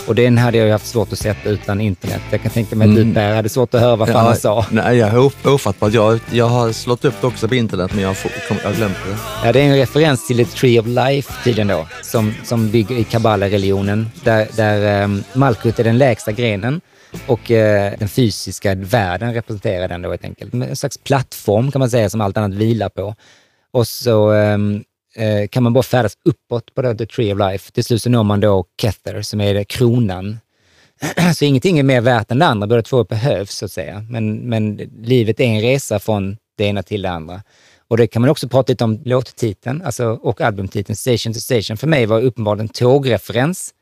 Och 0.07 0.14
den 0.14 0.38
hade 0.38 0.59
jag 0.59 0.67
ju 0.67 0.73
haft 0.73 0.87
svårt 0.87 1.12
att 1.12 1.19
sätta 1.19 1.49
utan 1.49 1.81
internet. 1.81 2.21
Jag 2.31 2.43
kan 2.43 2.51
tänka 2.51 2.77
mig 2.77 2.88
att 2.88 2.95
Mm. 2.97 3.09
du 3.09 3.14
Per 3.14 3.35
hade 3.35 3.49
svårt 3.49 3.75
att 3.75 3.81
höra 3.81 3.97
vad 3.97 4.09
fan 4.09 4.27
han 4.27 4.37
sa. 4.37 4.67
Nej, 4.71 4.97
jag 4.97 5.09
är 5.09 5.19
of- 5.19 5.47
ofattbart. 5.47 5.93
Jag, 5.93 6.21
jag 6.33 6.49
har 6.49 6.73
slått 6.73 7.05
upp 7.05 7.14
det 7.21 7.27
också 7.27 7.49
på 7.49 7.55
internet, 7.55 7.90
men 7.95 8.01
jag 8.03 8.09
har, 8.09 8.64
har 8.64 8.73
glömt 8.75 8.95
det. 9.11 9.17
Ja, 9.47 9.53
det 9.53 9.61
är 9.61 9.64
en 9.64 9.77
referens 9.77 10.27
till 10.27 10.40
ett 10.40 10.55
Tree 10.55 10.81
of 10.81 10.87
Life 10.87 11.33
tydligen 11.45 11.69
då, 11.69 11.87
som, 12.03 12.35
som 12.45 12.71
bygger 12.71 12.97
i 12.97 13.05
kabbala-religionen, 13.05 14.11
där, 14.25 14.49
där 14.57 15.05
um, 15.05 15.25
Malkuth 15.33 15.81
är 15.81 15.85
den 15.85 15.99
lägsta 15.99 16.33
grenen 16.33 16.81
och 17.27 17.51
eh, 17.51 17.93
den 17.99 18.09
fysiska 18.09 18.75
världen 18.75 19.35
representerar 19.35 19.88
den 19.88 20.03
då 20.03 20.11
helt 20.11 20.25
enkelt. 20.25 20.55
En 20.55 20.77
slags 20.77 20.99
plattform 20.99 21.71
kan 21.73 21.79
man 21.79 21.90
säga 21.90 22.11
som 22.11 22.21
allt 22.21 22.37
annat 22.37 22.55
vilar 22.55 22.88
på. 22.88 23.14
Och 23.73 23.87
så 23.87 24.31
ehm, 24.33 24.83
eh, 25.14 25.48
kan 25.48 25.62
man 25.62 25.72
bara 25.72 25.83
färdas 25.83 26.18
uppåt 26.24 26.74
på 26.74 26.94
The 26.94 27.07
Tree 27.07 27.33
of 27.33 27.38
Life. 27.38 27.72
Till 27.72 27.85
slut 27.85 28.03
så 28.03 28.11
når 28.11 28.22
man 28.22 28.40
då 28.40 28.64
Kether 28.81 29.22
som 29.22 29.40
är 29.40 29.64
kronan. 29.64 30.38
så 31.37 31.44
ingenting 31.44 31.79
är 31.79 31.83
mer 31.83 32.00
värt 32.00 32.31
än 32.31 32.38
det 32.38 32.46
andra, 32.46 32.66
båda 32.66 32.83
två 32.83 33.05
behövs 33.05 33.55
så 33.55 33.64
att 33.64 33.72
säga. 33.72 34.05
Men, 34.11 34.37
men 34.37 34.77
livet 35.03 35.40
är 35.40 35.44
en 35.44 35.61
resa 35.61 35.98
från 35.98 36.37
det 36.59 36.64
ena 36.64 36.83
till 36.83 37.03
det 37.03 37.11
andra. 37.11 37.42
Och 37.88 37.96
det 37.96 38.07
kan 38.07 38.22
man 38.22 38.31
också 38.31 38.48
prata 38.48 38.72
lite 38.72 38.85
om 38.85 39.00
låttiteln 39.05 39.83
alltså, 39.83 40.07
och 40.07 40.40
albumtiteln 40.40 40.96
Station 40.96 41.33
to 41.33 41.40
Station. 41.40 41.77
För 41.77 41.87
mig 41.87 42.07
var 42.07 42.20
uppenbarligen 42.20 42.64
en 42.64 42.68
tågreferens. 42.68 43.74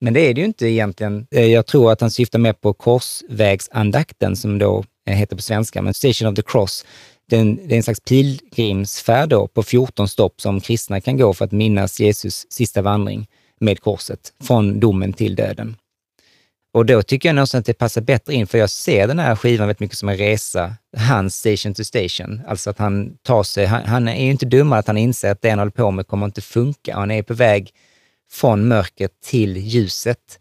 Men 0.00 0.14
det 0.14 0.20
är 0.20 0.34
det 0.34 0.40
ju 0.40 0.46
inte 0.46 0.66
egentligen. 0.66 1.26
Eh, 1.30 1.46
jag 1.46 1.66
tror 1.66 1.92
att 1.92 2.00
han 2.00 2.10
syftar 2.10 2.38
mer 2.38 2.52
på 2.52 2.72
korsvägsandakten 2.72 4.36
som 4.36 4.58
då 4.58 4.84
eh, 5.08 5.16
heter 5.16 5.36
på 5.36 5.42
svenska, 5.42 5.82
men 5.82 5.94
Station 5.94 6.28
of 6.28 6.34
the 6.34 6.42
Cross. 6.42 6.84
Den, 7.30 7.68
det 7.68 7.74
är 7.74 7.76
en 7.76 7.82
slags 7.82 8.00
pilgrimsfärd 8.00 9.28
då 9.28 9.46
på 9.46 9.62
14 9.62 10.08
stopp 10.08 10.40
som 10.40 10.60
kristna 10.60 11.00
kan 11.00 11.16
gå 11.16 11.34
för 11.34 11.44
att 11.44 11.52
minnas 11.52 12.00
Jesus 12.00 12.46
sista 12.50 12.82
vandring 12.82 13.28
med 13.60 13.80
korset 13.80 14.32
från 14.42 14.80
domen 14.80 15.12
till 15.12 15.34
döden. 15.34 15.76
Och 16.72 16.86
då 16.86 17.02
tycker 17.02 17.28
jag 17.28 17.34
någonstans 17.36 17.62
att 17.62 17.66
det 17.66 17.74
passar 17.74 18.00
bättre 18.00 18.34
in, 18.34 18.46
för 18.46 18.58
jag 18.58 18.70
ser 18.70 19.06
den 19.06 19.18
här 19.18 19.36
skivan 19.36 19.66
väldigt 19.66 19.80
mycket 19.80 19.98
som 19.98 20.08
en 20.08 20.16
resa, 20.16 20.74
hans 20.96 21.36
station 21.36 21.74
to 21.74 21.84
station. 21.84 22.40
Alltså 22.48 22.70
att 22.70 22.78
han 22.78 23.16
tar 23.22 23.42
sig, 23.42 23.66
han, 23.66 23.84
han 23.84 24.08
är 24.08 24.24
ju 24.24 24.30
inte 24.30 24.46
dummare 24.46 24.80
att 24.80 24.86
han 24.86 24.98
inser 24.98 25.30
att 25.30 25.42
det 25.42 25.50
han 25.50 25.58
håller 25.58 25.72
på 25.72 25.90
med 25.90 26.06
kommer 26.06 26.26
inte 26.26 26.40
funka. 26.40 26.94
Han 26.94 27.10
är 27.10 27.22
på 27.22 27.34
väg 27.34 27.70
från 28.30 28.68
mörkret 28.68 29.12
till 29.24 29.56
ljuset. 29.56 30.38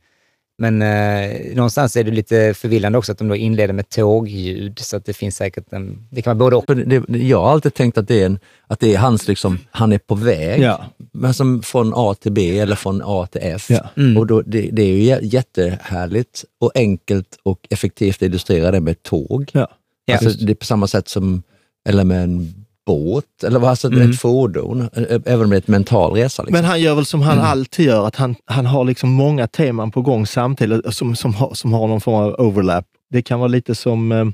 Men 0.61 0.81
eh, 0.81 1.55
någonstans 1.55 1.95
är 1.95 2.03
det 2.03 2.11
lite 2.11 2.53
förvillande 2.53 2.97
också 2.97 3.11
att 3.11 3.17
de 3.17 3.27
då 3.27 3.35
inleder 3.35 3.73
med 3.73 3.89
tågljud, 3.89 4.79
så 4.79 4.97
att 4.97 5.05
det 5.05 5.13
finns 5.13 5.35
säkert 5.35 5.73
en, 5.73 6.07
det 6.09 6.21
kan 6.21 6.37
vara 6.37 6.45
både 6.51 6.55
och. 6.55 6.75
Det, 6.75 7.03
det, 7.07 7.17
jag 7.17 7.41
har 7.41 7.51
alltid 7.51 7.73
tänkt 7.73 7.97
att 7.97 8.07
det 8.07 8.21
är, 8.21 8.25
en, 8.25 8.39
att 8.67 8.79
det 8.79 8.93
är 8.93 8.97
hans, 8.97 9.27
liksom, 9.27 9.59
han 9.71 9.93
är 9.93 9.97
på 9.97 10.15
väg. 10.15 10.61
Ja. 10.61 10.85
Men 11.11 11.33
som 11.33 11.61
från 11.61 11.93
A 11.95 12.15
till 12.19 12.31
B 12.31 12.59
eller 12.59 12.75
från 12.75 13.01
A 13.05 13.27
till 13.31 13.41
F. 13.43 13.65
Ja. 13.69 13.89
Mm. 13.97 14.17
Och 14.17 14.27
då, 14.27 14.41
det, 14.41 14.69
det 14.71 14.81
är 14.81 14.87
ju 14.87 15.13
jä- 15.13 15.19
jättehärligt 15.21 16.45
och 16.59 16.71
enkelt 16.75 17.37
och 17.43 17.67
effektivt 17.69 18.15
att 18.15 18.21
illustrera 18.21 18.71
det 18.71 18.79
med 18.79 19.03
tåg. 19.03 19.49
Ja. 19.53 19.67
Ja. 20.05 20.17
Alltså, 20.17 20.45
det 20.45 20.51
är 20.51 20.55
på 20.55 20.65
samma 20.65 20.87
sätt 20.87 21.07
som, 21.07 21.43
eller 21.89 22.03
med 22.03 22.23
en 22.23 22.65
båt 22.89 23.43
eller 23.43 23.67
alltså 23.69 23.87
Mm. 23.87 24.09
ett 24.11 24.19
fordon, 24.19 24.81
eh, 24.81 25.19
även 25.25 25.41
om 25.43 25.49
det 25.49 25.55
är 25.55 25.57
ett 25.57 25.67
mental 25.67 26.13
resa. 26.13 26.43
Liksom. 26.43 26.53
Men 26.53 26.65
han 26.65 26.81
gör 26.81 26.95
väl 26.95 27.05
som 27.05 27.21
han 27.21 27.37
Mm. 27.37 27.45
alltid 27.51 27.85
gör, 27.85 28.07
att 28.07 28.15
han, 28.15 28.35
han 28.45 28.65
har 28.65 28.83
liksom 28.85 29.09
många 29.09 29.47
teman 29.47 29.91
på 29.91 30.01
gång 30.01 30.25
samtidigt 30.27 30.93
som, 30.93 31.15
som, 31.15 31.33
har, 31.33 31.53
som 31.53 31.73
har 31.73 31.87
någon 31.87 32.01
form 32.01 32.15
av 32.15 32.35
overlap. 32.47 32.85
Det 33.09 33.21
kan 33.21 33.39
vara 33.39 33.47
lite 33.47 33.75
som, 33.75 34.11
eh, 34.11 34.25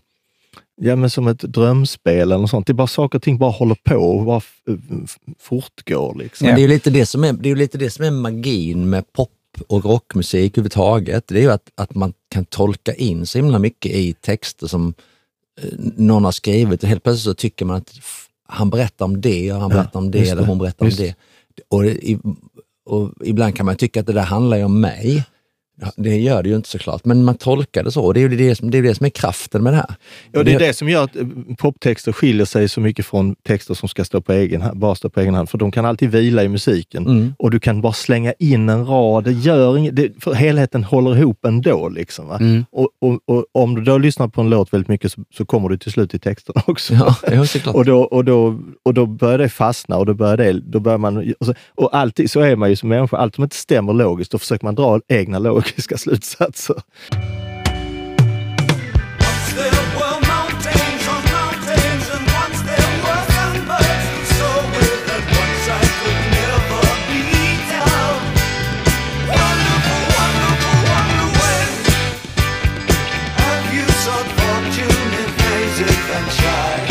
ja, 0.82 0.96
men 0.96 1.10
som 1.10 1.28
ett 1.28 1.39
drömspel 1.39 2.22
eller 2.22 2.38
något 2.38 2.50
sånt. 2.50 2.68
Det 2.68 2.72
är 2.72 2.82
bara 2.84 2.88
saker 2.88 3.18
och 3.20 3.24
ting 3.24 3.38
bara 3.38 3.52
håller 3.52 3.76
på 3.84 3.96
och 3.96 4.26
bara 4.26 4.38
f- 4.38 5.18
fortgår. 5.39 6.15
Liksom. 6.20 6.48
Men 6.48 6.56
det 6.56 6.60
är 6.62 6.68
ju 6.68 6.68
lite 6.68 6.89
det 6.89 7.06
som 7.06 7.24
är, 7.24 7.34
det 7.34 7.50
är, 7.52 7.56
lite 7.56 7.78
det 7.78 7.89
som 7.89 8.06
är 8.06 8.12
magin 8.12 8.89
med 8.89 9.13
pop 9.13 9.30
och 9.68 9.86
rockmusik 9.86 10.52
överhuvudtaget. 10.54 11.24
Det 11.28 11.38
är 11.38 11.41
ju 11.41 11.52
att, 11.52 11.70
att 11.76 11.96
man 11.96 12.13
kan 12.30 12.46
tolka 12.46 12.94
in 12.94 13.26
så 13.26 13.38
himla 13.38 13.60
mycket 13.60 13.91
i 13.91 14.13
texter 14.13 14.68
som 14.68 14.94
eh, 15.62 15.70
någon 15.98 16.26
har 16.26 16.32
skrivit 16.32 16.84
och 16.84 16.89
helt 16.89 17.04
plötsligt 17.04 17.24
så 17.24 17.34
tycker 17.34 17.65
man 17.65 17.76
att 17.76 17.89
han 18.47 18.69
berättar 18.69 19.05
om 19.05 19.21
det 19.21 19.53
och 19.53 19.62
han 19.62 19.71
Ja, 19.71 19.77
berättar 19.77 19.99
om 19.99 20.12
det 20.12 20.29
eller 20.29 20.45
hon 20.45 20.58
berättar 20.58 20.86
om 20.86 20.88
just. 20.89 20.97
det. 20.99 21.15
Och, 21.69 21.84
det- 21.84 22.10
i, 22.10 22.19
och 22.86 23.12
ibland 23.23 23.55
kan 23.55 23.65
man 23.65 23.75
tycka 23.75 23.99
att 23.99 24.08
det 24.08 24.13
där 24.13 24.21
handlar 24.21 24.58
ju 24.58 24.63
om 24.63 24.79
mig. 24.81 25.23
Det 25.95 26.17
gör 26.17 26.43
det 26.43 26.49
ju 26.49 26.55
inte 26.55 26.69
såklart, 26.69 27.05
men 27.05 27.23
man 27.23 27.35
tolkar 27.35 27.83
det 27.83 27.91
så. 27.91 28.13
Det 28.13 28.19
är 28.19 28.29
ju 28.29 28.38
det 28.38 28.55
som, 28.55 28.71
det 28.71 28.77
är 28.77 28.81
det 28.81 28.95
som 28.95 29.05
är 29.05 29.09
kraften 29.09 29.63
med 29.63 29.73
det 29.73 29.77
här. 29.77 29.95
Ja, 30.31 30.43
det 30.43 30.53
är 30.53 30.59
det 30.59 30.73
som 30.73 30.89
gör 30.89 31.03
att 31.03 31.15
eh, 31.15 31.23
poptexter 31.57 32.11
skiljer 32.11 32.45
sig 32.45 32.69
så 32.69 32.81
mycket 32.81 33.05
från 33.05 33.35
texter 33.35 33.73
som 33.73 33.89
ska 33.89 34.05
stå 34.05 34.21
på 34.21 34.33
egen, 34.33 34.63
bara 34.73 34.95
stå 34.95 35.09
på 35.09 35.19
egen 35.19 35.33
hand. 35.33 35.49
För 35.49 35.57
de 35.57 35.71
kan 35.71 35.85
alltid 35.85 36.11
vila 36.11 36.43
i 36.43 36.47
musiken 36.49 37.05
Mm. 37.07 37.33
och 37.39 37.51
du 37.51 37.59
kan 37.59 37.81
bara 37.81 37.93
slänga 37.93 38.33
in 38.39 38.69
en 38.69 38.85
rad. 38.85 39.23
Det 39.23 39.31
gör 39.31 39.77
inget, 39.77 39.95
det, 39.95 40.23
för 40.23 40.33
helheten 40.33 40.83
håller 40.83 41.17
ihop 41.17 41.45
ändå. 41.45 41.89
Liksom, 41.89 42.27
va? 42.27 42.38
Mm. 42.38 42.65
Och, 42.71 42.89
och, 43.01 43.19
och 43.25 43.45
om 43.51 43.75
du 43.75 43.81
då 43.81 43.97
lyssnar 43.97 44.27
på 44.27 44.41
en 44.41 44.49
låt 44.49 44.73
väldigt 44.73 44.88
mycket 44.89 45.11
så, 45.11 45.21
så 45.38 45.45
kommer 45.45 45.69
du 45.69 45.77
till 45.77 45.91
slut 45.91 46.09
till 46.11 46.19
texten 46.19 46.55
också. 46.67 46.93
Ja, 46.93 47.15
ja 47.31 47.45
såklart. 47.45 47.75
Och 47.75 47.85
då, 47.85 48.01
och, 48.01 48.25
då, 48.25 48.59
och 48.83 48.93
då 48.93 49.05
börjar 49.05 49.38
det 49.38 49.49
fastna 49.49 49.97
och 49.97 50.05
då 50.05 50.13
börjar, 50.13 50.38
det, 50.38 50.53
då 50.53 50.79
börjar 50.79 50.97
man... 50.97 51.33
Och, 51.39 51.45
så, 51.45 51.53
och 51.75 51.95
alltid 51.97 52.31
så 52.31 52.39
är 52.39 52.55
man 52.55 52.69
ju 52.69 52.75
som 52.75 52.89
människa, 52.89 53.17
allt 53.17 53.35
som 53.35 53.43
inte 53.43 53.55
stämmer 53.55 53.93
logiskt, 53.93 54.31
då 54.31 54.38
försöker 54.38 54.65
man 54.65 54.75
dra 54.75 54.99
egna 55.07 55.39
logiska 55.39 55.64
slutsatser. 55.97 56.82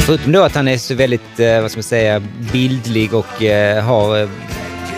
Förutom 0.07 0.33
då 0.33 0.43
att 0.43 0.55
han 0.55 0.69
är 0.69 0.79
så 0.79 0.95
väldigt, 0.95 1.41
eh, 1.41 1.61
vad 1.61 1.71
ska 1.71 1.79
man 1.79 1.83
säga, 1.83 2.23
bildlig 2.53 3.15
och 3.15 3.43
eh, 3.43 3.85
har 3.85 4.19
eh, 4.19 4.29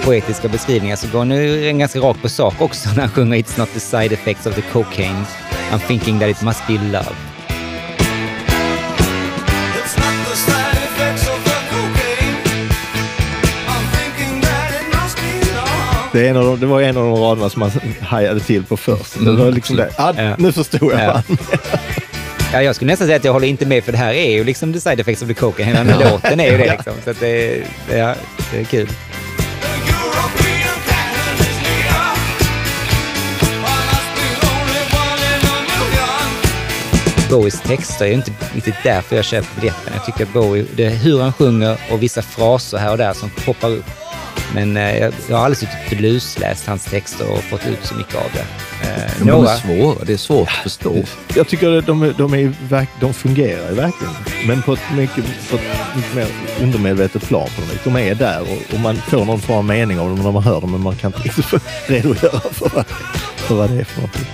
poetiska 0.06 0.48
beskrivningar 0.48 0.96
så 0.96 1.08
går 1.08 1.18
han 1.18 1.28
nu 1.28 1.68
en 1.68 1.78
ganska 1.78 1.98
rakt 1.98 2.22
på 2.22 2.28
sak 2.28 2.54
också 2.58 2.88
när 2.94 3.00
han 3.00 3.08
sjunger 3.08 3.36
It's 3.36 3.58
not 3.58 3.68
the 3.74 3.80
side 3.80 4.12
effects 4.12 4.46
of 4.46 4.54
the 4.54 4.62
cocaine. 4.62 5.24
I'm 5.72 5.78
thinking 5.78 6.20
that 6.20 6.28
it 6.28 6.42
must 6.42 6.66
be 6.66 6.72
love. 6.72 7.16
Det, 16.12 16.26
är 16.26 16.30
en 16.30 16.36
av 16.36 16.44
de, 16.44 16.60
det 16.60 16.66
var 16.66 16.82
en 16.82 16.96
av 16.96 17.04
de 17.04 17.14
raderna 17.14 17.50
som 17.50 17.60
man 17.60 17.70
hajade 18.00 18.40
till 18.40 18.64
på 18.64 18.76
först. 18.76 19.24
Det 19.24 19.32
var 19.32 19.50
liksom 19.50 19.76
det. 19.76 19.90
Ah, 19.96 20.12
Ja. 20.16 20.34
Nu 20.38 20.52
förstod 20.52 20.92
jag. 20.92 21.00
Ja. 21.00 21.22
fan. 21.22 21.36
Ja, 22.52 22.62
jag 22.62 22.74
skulle 22.74 22.90
nästan 22.92 23.06
säga 23.06 23.16
att 23.16 23.24
jag 23.24 23.32
håller 23.32 23.48
inte 23.48 23.66
med 23.66 23.84
för 23.84 23.92
det 23.92 23.98
här 23.98 24.12
är 24.12 24.30
ju 24.32 24.44
liksom 24.44 24.72
the 24.72 24.80
side 24.80 25.00
effects 25.00 25.22
of 25.22 25.28
the 25.28 25.34
cocaine. 25.34 25.68
Hela 25.68 25.92
här 25.92 26.10
låten 26.10 26.40
är 26.40 26.50
ju 26.50 26.58
det 26.58 26.70
liksom. 26.70 26.92
Så 27.04 27.12
det, 27.20 27.62
ja, 27.96 28.14
det 28.52 28.60
är 28.60 28.64
kul. 28.64 28.88
Bowies 37.30 37.60
texter 37.60 38.04
är 38.04 38.08
ju 38.08 38.14
inte 38.14 38.32
riktigt 38.54 38.74
därför 38.84 39.16
jag 39.16 39.24
köper 39.24 39.48
biljetten. 39.60 39.92
Jag 39.94 40.04
tycker 40.04 40.24
att 40.24 40.32
Bowie, 40.32 40.64
det 40.76 40.84
är 40.84 40.90
hur 40.90 41.20
han 41.22 41.32
sjunger 41.32 41.76
och 41.90 42.02
vissa 42.02 42.22
fraser 42.22 42.78
här 42.78 42.90
och 42.90 42.98
där 42.98 43.12
som 43.12 43.30
poppar 43.44 43.68
upp. 43.70 43.84
Men 44.54 44.76
eh, 44.76 44.98
jag, 44.98 45.12
jag 45.28 45.36
har 45.36 45.44
aldrig 45.44 45.58
suttit 45.58 45.92
och 45.92 46.00
lusläst 46.00 46.66
hans 46.66 46.84
texter 46.84 47.30
och 47.32 47.42
fått 47.42 47.66
ut 47.66 47.78
så 47.82 47.94
mycket 47.94 48.14
av 48.14 48.30
det. 48.34 48.40
Eh, 48.88 49.10
de 49.18 49.24
några, 49.24 49.50
är 49.52 49.56
svåra, 49.56 50.04
det 50.04 50.12
är 50.12 50.16
svårt 50.16 50.48
att 50.48 50.54
förstå. 50.54 51.04
Jag 51.34 51.48
tycker 51.48 51.78
att 51.78 51.86
de, 51.86 52.02
är- 52.02 52.14
de, 52.18 52.34
är, 52.34 52.86
de 53.00 53.14
fungerar 53.14 53.72
verkligen. 53.72 54.14
Men 54.46 54.62
på 54.62 54.72
ett 54.72 54.80
mycket, 54.96 55.24
på 55.50 55.56
ett 55.56 55.62
mycket 55.96 56.14
mer 56.14 56.26
undermedvetet 56.60 57.22
plan. 57.28 57.48
På 57.56 57.60
något. 57.60 57.84
De 57.84 57.96
är 58.10 58.14
där 58.14 58.40
och, 58.42 58.74
och 58.74 58.80
man 58.80 58.96
får 58.96 59.24
någon 59.24 59.40
form 59.40 59.56
av 59.58 59.64
mening 59.64 59.98
av 60.00 60.08
dem 60.08 60.22
när 60.22 60.32
man 60.32 60.42
hör 60.42 60.60
dem, 60.60 60.70
men 60.72 60.80
man 60.80 60.96
kan 60.96 61.12
inte 61.24 61.60
redogöra 61.86 62.40
för 62.52 62.70
vad, 62.74 62.84
för 63.36 63.54
vad 63.54 63.70
det 63.70 63.80
är 63.80 63.84
för 63.84 63.96
någonting. 64.00 64.26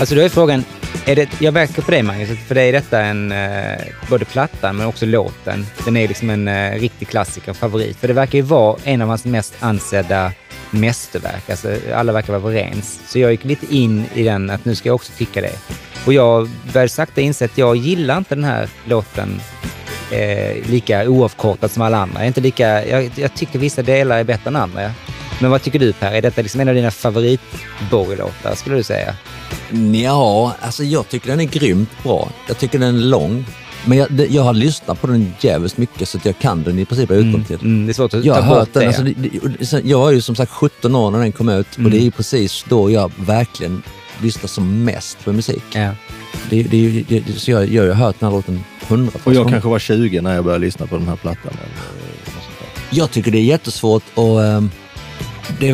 Alltså 0.00 0.14
då 0.14 0.20
är 0.20 0.28
frågan, 0.28 0.64
är 1.06 1.16
det, 1.16 1.28
jag 1.40 1.52
verkar 1.52 1.82
på 1.82 1.90
dig 1.90 2.02
Magnus, 2.02 2.28
för 2.46 2.54
dig 2.54 2.68
är 2.68 2.72
detta 2.72 3.00
en, 3.00 3.32
eh, 3.32 3.78
både 4.10 4.24
plattan 4.24 4.76
men 4.76 4.86
också 4.86 5.06
låten. 5.06 5.66
Den 5.84 5.96
är 5.96 6.08
liksom 6.08 6.30
en 6.30 6.48
eh, 6.48 6.80
riktig 6.80 7.08
klassiker, 7.08 7.52
favorit. 7.52 7.96
För 7.96 8.08
det 8.08 8.14
verkar 8.14 8.38
ju 8.38 8.42
vara 8.42 8.76
en 8.84 9.02
av 9.02 9.08
hans 9.08 9.24
mest 9.24 9.54
ansedda 9.60 10.32
mästerverk. 10.70 11.50
Alltså, 11.50 11.76
alla 11.94 12.12
verkar 12.12 12.32
vara 12.38 12.52
överens. 12.52 13.00
Så 13.06 13.18
jag 13.18 13.30
gick 13.30 13.44
lite 13.44 13.74
in 13.74 14.04
i 14.14 14.22
den 14.22 14.50
att 14.50 14.64
nu 14.64 14.74
ska 14.74 14.88
jag 14.88 14.94
också 14.94 15.12
tycka 15.16 15.40
det. 15.40 15.58
Och 16.06 16.12
jag 16.12 16.50
började 16.72 16.88
sakta 16.88 17.20
inse 17.20 17.44
att 17.44 17.58
jag 17.58 17.76
gillar 17.76 18.18
inte 18.18 18.34
den 18.34 18.44
här 18.44 18.68
låten 18.84 19.40
eh, 20.10 20.68
lika 20.70 21.08
oavkortad 21.08 21.70
som 21.70 21.82
alla 21.82 21.98
andra. 21.98 22.14
Jag, 22.14 22.22
är 22.22 22.26
inte 22.26 22.40
lika, 22.40 22.86
jag, 22.86 23.10
jag 23.16 23.34
tycker 23.34 23.58
vissa 23.58 23.82
delar 23.82 24.18
är 24.18 24.24
bättre 24.24 24.48
än 24.48 24.56
andra. 24.56 24.92
Men 25.40 25.50
vad 25.50 25.62
tycker 25.62 25.78
du 25.78 25.92
Per? 25.92 26.12
Är 26.12 26.22
detta 26.22 26.42
liksom 26.42 26.60
en 26.60 26.68
av 26.68 26.74
dina 26.74 26.90
favoritborglåtar 26.90 28.24
låtar 28.24 28.54
skulle 28.54 28.76
du 28.76 28.82
säga? 28.82 29.14
Ja, 30.02 30.54
alltså 30.60 30.84
jag 30.84 31.08
tycker 31.08 31.28
den 31.30 31.40
är 31.40 31.44
grymt 31.44 31.90
bra. 32.02 32.28
Jag 32.48 32.58
tycker 32.58 32.78
den 32.78 32.96
är 32.96 33.00
lång. 33.00 33.44
Men 33.84 33.98
jag, 33.98 34.12
det- 34.12 34.26
jag 34.26 34.42
har 34.42 34.54
lyssnat 34.54 35.00
på 35.00 35.06
den 35.06 35.34
jävligt 35.40 35.76
mycket 35.76 36.08
så 36.08 36.18
att 36.18 36.24
jag 36.24 36.38
kan 36.38 36.62
den 36.62 36.78
i 36.78 36.84
princip 36.84 37.10
utantill. 37.10 37.58
Mm, 37.62 37.86
det 37.86 37.92
är 37.92 37.94
svårt 37.94 38.14
att 38.14 38.24
Jag 38.24 38.36
ta 38.44 38.58
bort 38.58 38.68
den, 38.72 38.80
det. 38.82 38.86
alltså, 38.86 39.02
det, 39.02 39.12
det, 39.70 39.88
jag 39.88 39.98
var 39.98 40.10
ju 40.10 40.20
som 40.20 40.36
sagt 40.36 40.52
17 40.52 40.94
år 40.94 41.10
när 41.10 41.18
den 41.18 41.32
kom 41.32 41.48
ut 41.48 41.66
och 41.76 41.90
det 41.90 41.96
är 41.96 42.02
ju 42.02 42.10
precis 42.10 42.64
då 42.68 42.90
jag 42.90 43.12
verkligen 43.16 43.82
lyssnar 44.22 44.48
som 44.48 44.84
mest 44.84 45.24
på 45.24 45.32
musik. 45.32 45.62
ja. 45.74 45.90
Det, 46.50 46.62
det, 46.62 47.04
det, 47.08 47.20
det, 47.20 47.32
så 47.40 47.50
jag, 47.50 47.68
jag 47.68 47.82
har 47.86 47.92
hört 47.94 48.16
den 48.20 48.28
här 48.28 48.36
låten 48.36 48.64
hundratals 48.88 49.26
Och 49.26 49.34
jag 49.34 49.48
kanske 49.48 49.68
var 49.68 49.78
20 49.78 50.20
när 50.20 50.34
jag 50.34 50.44
började 50.44 50.64
lyssna 50.64 50.86
på 50.86 50.96
den 50.98 51.08
här 51.08 51.16
plattan. 51.16 51.52
Jag 52.90 53.10
tycker 53.10 53.30
det 53.30 53.38
är 53.38 53.42
jättesvårt 53.42 54.02
och 54.14 54.38
um, 54.40 54.70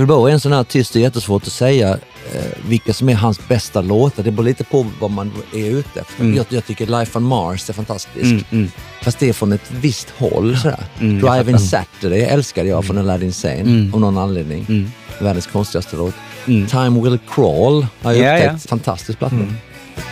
Bowie 0.07 0.31
är 0.31 0.35
en 0.35 0.41
sån 0.41 0.53
här 0.53 0.61
artist, 0.61 0.93
det 0.93 0.99
är 0.99 1.01
jättesvårt 1.01 1.43
att 1.47 1.53
säga 1.53 1.99
eh, 2.35 2.41
vilka 2.69 2.93
som 2.95 3.09
är 3.09 3.15
hans 3.15 3.49
bästa 3.49 3.81
låtar. 3.81 4.23
Det 4.23 4.31
beror 4.31 4.45
lite 4.45 4.65
på 4.65 4.87
vad 5.01 5.11
man 5.11 5.33
är 5.55 5.71
ute 5.71 6.01
efter. 6.01 6.21
Mm. 6.21 6.37
Jag, 6.37 6.47
jag 6.49 6.67
tycker 6.67 6.87
Life 6.87 7.19
on 7.19 7.25
Mars 7.25 7.69
är 7.69 7.73
fantastisk. 7.73 8.25
Mm, 8.25 8.45
mm. 8.51 8.71
Fast 9.03 9.19
det 9.19 9.29
är 9.29 9.33
från 9.33 9.53
ett 9.53 9.71
visst 9.71 10.11
håll. 10.11 10.57
Sådär. 10.57 10.85
Mm, 11.01 11.21
Driving. 11.21 11.59
Saturday 11.59 12.23
älskade 12.23 12.69
jag 12.69 12.85
från 12.85 12.99
Aladdin 12.99 13.33
Sane 13.33 13.55
Mm. 13.61 13.95
av 13.95 14.01
någon 14.01 14.19
anledning. 14.19 14.67
Mm. 14.69 14.91
Världens 15.21 15.47
konstigaste 15.47 15.97
låt. 15.97 16.15
Mm. 16.47 16.67
Time 16.67 17.01
Will 17.03 17.19
Crawl 17.31 17.87
har 18.03 18.13
jag 18.13 18.25
Ja, 18.25 18.35
upptäckt. 18.49 18.65
ja. 18.65 18.69
Fantastisk 18.69 19.19
platta. 19.19 19.37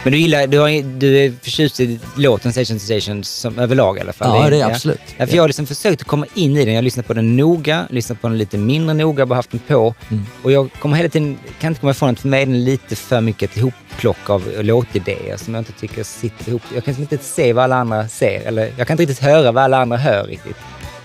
Men 0.02 0.12
du 0.12 0.18
gillar, 0.18 0.46
du, 0.46 0.58
har, 0.58 0.98
du 0.98 1.18
är 1.18 1.32
förtjust 1.42 1.80
i 1.80 1.98
låten 2.16 2.52
Station 2.52 2.78
to 2.78 2.84
Station 2.84 3.24
som 3.24 3.58
överlag 3.58 3.98
i 3.98 4.00
alla 4.00 4.12
fall? 4.12 4.44
Ja, 4.44 4.50
det 4.50 4.60
är 4.60 4.66
absolut. 4.66 5.00
Ja, 5.16 5.26
för 5.26 5.36
jag 5.36 5.42
har 5.42 5.48
liksom 5.48 5.66
försökt 5.66 6.00
att 6.00 6.08
komma 6.08 6.26
in 6.34 6.56
i 6.56 6.64
den. 6.64 6.74
Jag 6.74 6.78
har 6.78 6.82
lyssnat 6.82 7.06
på 7.06 7.14
den 7.14 7.36
noga, 7.36 7.86
lyssnat 7.90 8.20
på 8.20 8.28
den 8.28 8.38
lite 8.38 8.58
mindre 8.58 8.94
noga, 8.94 9.26
bara 9.26 9.34
haft 9.34 9.50
den 9.50 9.60
på. 9.66 9.94
Mm. 10.10 10.24
Och 10.42 10.52
jag 10.52 10.72
kommer 10.72 10.96
hela 10.96 11.08
tiden, 11.08 11.38
kan 11.60 11.68
inte 11.68 11.80
komma 11.80 11.90
ifrån 11.90 12.10
att 12.10 12.20
för 12.20 12.28
mig 12.28 12.42
är 12.42 12.46
den 12.46 12.64
lite 12.64 12.96
för 12.96 13.20
mycket 13.20 13.50
ett 13.50 13.56
ihopplock 13.56 14.30
av 14.30 14.42
låtidéer 14.60 15.36
som 15.36 15.54
jag 15.54 15.60
inte 15.60 15.72
tycker 15.72 16.02
sitter 16.02 16.48
ihop. 16.48 16.62
Jag 16.74 16.84
kan 16.84 16.94
liksom 16.94 17.02
inte 17.02 17.18
se 17.24 17.52
vad 17.52 17.64
alla 17.64 17.76
andra 17.76 18.08
ser, 18.08 18.40
eller 18.40 18.72
jag 18.76 18.86
kan 18.86 18.94
inte 18.94 19.02
riktigt 19.02 19.24
höra 19.24 19.52
vad 19.52 19.64
alla 19.64 19.78
andra 19.78 19.96
hör 19.96 20.24
riktigt. 20.24 20.56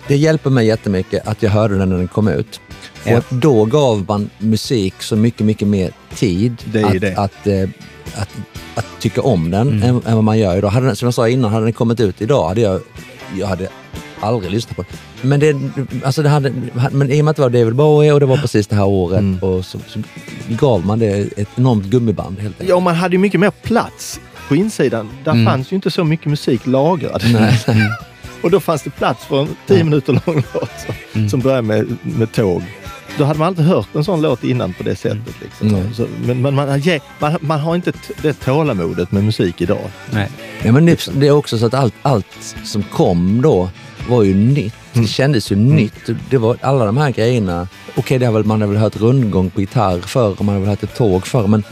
Det 0.07 0.17
hjälper 0.17 0.49
mig 0.49 0.67
jättemycket 0.67 1.27
att 1.27 1.43
jag 1.43 1.49
hörde 1.49 1.77
den 1.77 1.89
när 1.89 1.97
den 1.97 2.07
kom 2.07 2.27
ut. 2.27 2.61
Ja. 3.03 3.17
Och 3.17 3.23
då 3.29 3.65
gav 3.65 4.05
man 4.07 4.29
musik 4.37 4.93
så 4.99 5.15
mycket, 5.15 5.45
mycket 5.45 5.67
mer 5.67 5.91
tid 6.15 6.63
Det 6.65 6.79
är 6.81 6.93
ju 6.93 6.95
att, 6.95 7.01
det. 7.01 7.15
Att, 7.17 7.47
eh, 7.47 7.69
att, 8.15 8.29
att 8.75 8.85
tycka 8.99 9.21
om 9.21 9.51
den 9.51 9.67
Mm. 9.67 9.83
än, 9.83 10.01
än 10.05 10.15
vad 10.15 10.23
man 10.23 10.39
gör 10.39 10.57
idag. 10.57 10.69
Hade 10.69 10.95
som 10.95 11.05
jag 11.05 11.13
sa 11.13 11.27
innan, 11.29 11.51
hade 11.51 11.65
den 11.65 11.73
kommit 11.73 11.99
ut 11.99 12.21
idag 12.21 12.47
hade 12.47 12.61
jag, 12.61 12.81
jag 13.39 13.47
hade 13.47 13.67
aldrig 14.19 14.51
lyssnat 14.51 14.75
på 14.75 14.81
den. 14.81 15.29
Men, 15.29 15.39
det, 15.39 15.55
alltså 16.05 16.21
det 16.23 16.29
hade, 16.29 16.53
men 16.91 17.11
i 17.11 17.21
och 17.21 17.25
med 17.25 17.29
att 17.31 17.35
det 17.35 17.41
var 17.41 17.49
David 17.49 17.75
Bowie 17.75 18.13
och 18.13 18.19
det 18.19 18.25
var 18.25 18.37
precis 18.37 18.67
det 18.67 18.75
här 18.75 18.85
året 18.87 19.19
Mm. 19.19 19.39
och 19.39 19.65
så, 19.65 19.77
så 19.87 19.99
gav 20.47 20.85
man 20.85 20.99
det 20.99 21.37
ett 21.37 21.49
enormt 21.55 21.85
gummiband 21.85 22.39
helt 22.39 22.53
enkelt. 22.55 22.69
Ja, 22.69 22.79
man 22.79 22.95
hade 22.95 23.15
ju 23.15 23.19
mycket 23.19 23.39
mer 23.39 23.51
plats 23.51 24.19
på 24.47 24.55
insidan. 24.55 25.09
Där 25.23 25.31
Mm. 25.31 25.45
fanns 25.45 25.71
ju 25.71 25.75
inte 25.75 25.91
så 25.91 26.03
mycket 26.03 26.25
musik 26.25 26.67
lagrad. 26.67 27.21
Nej. 27.33 27.59
Och 28.43 28.51
då 28.51 28.59
fanns 28.59 28.81
det 28.83 28.89
plats 28.89 29.25
för 29.25 29.41
en 29.41 29.47
tio 29.67 29.83
minuter 29.83 30.13
lång 30.25 30.43
låt 30.53 30.69
som, 30.85 30.95
Mm. 31.15 31.29
som 31.29 31.39
börjar 31.39 31.61
med, 31.61 31.97
med 32.01 32.31
tåg. 32.31 32.63
Då 33.19 33.25
hade 33.25 33.39
man 33.39 33.49
inte 33.49 33.61
hört 33.63 33.87
en 33.95 34.03
sån 34.03 34.21
låt 34.21 34.43
innan 34.43 34.73
på 34.73 34.83
det 34.83 34.95
sättet. 34.95 35.35
Liksom. 35.41 35.67
Mm. 35.67 35.93
Så, 35.93 36.07
men 36.25 36.41
men 36.41 36.55
man, 36.55 36.81
man, 37.19 37.37
man 37.41 37.59
har 37.59 37.75
inte 37.75 37.91
det 38.21 38.33
tålamodet 38.33 39.11
med 39.11 39.23
musik 39.23 39.61
idag. 39.61 39.89
Nej. 40.11 40.29
Ja, 40.63 40.71
men 40.71 40.85
det, 40.85 41.09
det 41.13 41.27
är 41.27 41.31
också 41.31 41.57
så 41.57 41.65
att 41.65 41.73
allt, 41.73 41.93
allt 42.01 42.25
som 42.63 42.83
kom 42.83 43.41
då 43.41 43.69
var 44.09 44.23
ju 44.23 44.33
nytt. 44.35 44.73
Det 44.93 45.07
kändes 45.07 45.51
ju 45.51 45.55
nytt. 45.55 46.09
Det 46.29 46.37
var 46.37 46.57
alla 46.61 46.85
de 46.85 46.97
här 46.97 47.11
grejerna. 47.11 47.67
Okej, 47.95 48.19
det 48.19 48.25
har 48.25 48.33
väl, 48.33 48.43
man 48.43 48.61
har 48.61 48.67
väl 48.67 48.77
hört 48.77 48.95
rundgång 48.95 49.49
på 49.49 49.61
gitarr 49.61 49.99
förr 49.99 50.35
och 50.39 50.45
man 50.45 50.55
har 50.55 50.59
väl 50.59 50.69
hört 50.69 50.83
ett 50.83 50.95
tåg 50.95 51.27
förr, 51.27 51.47
men 51.47 51.63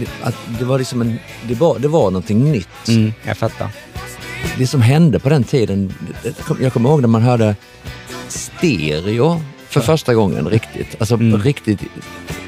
det, 0.00 0.06
att 0.22 0.34
det 0.58 0.64
var 0.64 0.78
liksom 0.78 1.00
en, 1.00 1.18
det 1.48 1.54
var, 1.54 1.78
det 1.78 1.88
var 1.88 2.04
någonting 2.10 2.52
nytt. 2.52 2.88
Mm, 2.88 3.12
jag 3.24 3.36
fattar. 3.36 3.68
Det 4.58 4.66
som 4.66 4.82
hände 4.82 5.18
på 5.18 5.28
den 5.28 5.44
tiden, 5.44 5.94
det- 6.22 6.28
det- 6.48 6.62
jag 6.64 6.72
kommer 6.72 6.90
ihåg 6.90 7.00
när 7.00 7.08
man 7.08 7.22
hörde 7.22 7.56
stereo 8.28 9.40
för 9.70 9.80
första 9.80 10.14
gången 10.14 10.48
riktigt. 10.48 10.96
Alltså 10.98 11.14
Mm. 11.14 11.42
riktigt 11.42 11.80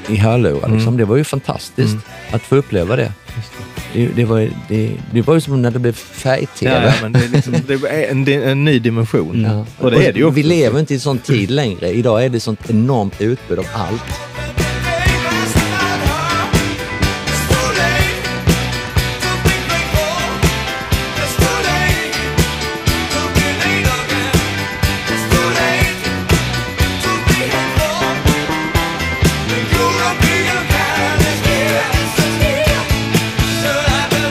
i 0.09 0.15
hörlurar. 0.15 0.69
Liksom. 0.69 0.97
Det 0.97 1.05
var 1.05 1.15
ju 1.17 1.23
fantastiskt 1.23 1.97
att 2.31 2.41
få 2.41 2.55
uppleva 2.55 2.95
det. 2.95 3.11
Det, 3.93 4.07
det, 4.07 4.25
var, 4.25 4.49
det, 4.69 4.91
det 5.11 5.21
var 5.21 5.33
ju 5.33 5.41
som 5.41 5.61
när 5.61 5.71
det 5.71 5.79
blev 5.79 5.93
färg-tv. 5.93 6.71
Ja, 6.75 6.83
ja, 6.85 6.93
men 7.01 7.11
det, 7.13 7.19
är 7.25 7.29
liksom, 7.29 7.53
det 7.67 7.73
är 7.73 8.11
en, 8.11 8.27
en 8.27 8.65
ny 8.65 8.79
dimension. 8.79 9.41
Ja. 9.41 9.65
Och 9.85 9.91
det 9.91 10.07
är 10.07 10.13
det 10.13 10.19
ju 10.19 10.25
också. 10.25 10.35
Vi 10.35 10.43
lever 10.43 10.79
inte 10.79 10.93
i 10.93 10.95
en 10.95 11.01
sån 11.01 11.17
tid 11.17 11.51
längre. 11.51 11.89
Idag 11.89 12.25
är 12.25 12.29
det 12.29 12.39
sånt 12.39 12.69
enormt 12.69 13.21
utbud 13.21 13.59
av 13.59 13.65
allt. 13.73 14.03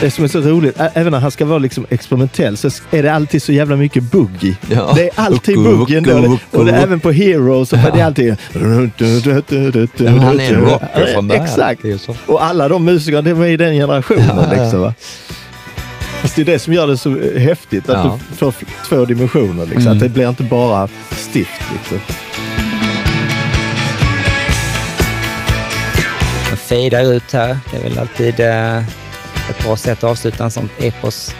Det 0.03 0.11
som 0.11 0.23
är 0.23 0.27
så 0.27 0.39
roligt, 0.41 0.79
ä- 0.79 0.89
även 0.93 1.11
när 1.11 1.19
han 1.19 1.31
ska 1.31 1.45
vara 1.45 1.59
liksom 1.59 1.85
experimentell, 1.89 2.57
så 2.57 2.69
är 2.91 3.03
det 3.03 3.13
alltid 3.13 3.43
så 3.43 3.51
jävla 3.51 3.75
mycket 3.75 4.03
boogie. 4.03 4.55
Ja. 4.69 4.93
Det 4.95 5.03
är 5.03 5.11
alltid 5.15 5.57
Wucku, 5.57 5.77
boogie 5.77 5.97
ändå. 5.97 6.13
wucku, 6.13 6.57
Och 6.57 6.65
det 6.65 6.71
är 6.71 6.83
även 6.83 6.99
på 6.99 7.11
Heroes, 7.11 7.73
och 7.73 7.79
det 7.93 7.99
är 7.99 8.05
alltid... 8.05 8.35
Men 8.53 10.19
han 10.19 10.39
är 10.39 10.53
en 10.53 10.61
rocker 10.61 11.13
från 11.13 11.27
början. 11.27 11.43
Exakt. 11.45 11.81
Det 11.81 11.87
är 11.87 11.91
ju 11.91 11.97
så. 11.97 12.15
Och 12.25 12.43
alla 12.43 12.67
de 12.67 12.85
musikerna, 12.85 13.21
det 13.21 13.33
var 13.33 13.45
i 13.45 13.57
den 13.57 13.73
generationen. 13.73 14.25
Ja, 14.35 14.47
ja. 14.55 14.61
Liksom, 14.63 14.81
va? 14.81 14.93
Fast 16.21 16.35
det 16.35 16.41
är 16.41 16.45
det 16.45 16.59
som 16.59 16.73
gör 16.73 16.87
det 16.87 16.97
så 16.97 17.17
eh, 17.19 17.41
häftigt, 17.41 17.89
att 17.89 18.05
Ja. 18.05 18.19
du 18.31 18.35
får 18.37 18.49
f- 18.49 18.85
två 18.89 19.05
dimensioner. 19.05 19.65
Liksom. 19.65 19.81
Mm. 19.81 19.93
Att 19.93 19.99
det 19.99 20.09
blir 20.09 20.29
inte 20.29 20.43
bara 20.43 20.87
stift. 21.11 21.61
Liksom. 21.73 21.99
Den 26.49 26.57
fejdar 26.57 27.13
ut 27.13 27.31
här. 27.33 27.57
Det 27.71 27.77
är 27.77 27.83
väl 27.83 27.99
alltid 27.99 28.39
eh, 28.39 28.83
ett 29.49 29.63
bra 29.63 29.77
sätt 29.77 29.97
att 29.97 30.09
avsluta 30.09 30.43
en 30.43 30.51
sån 30.51 30.69
epos. 30.79 31.35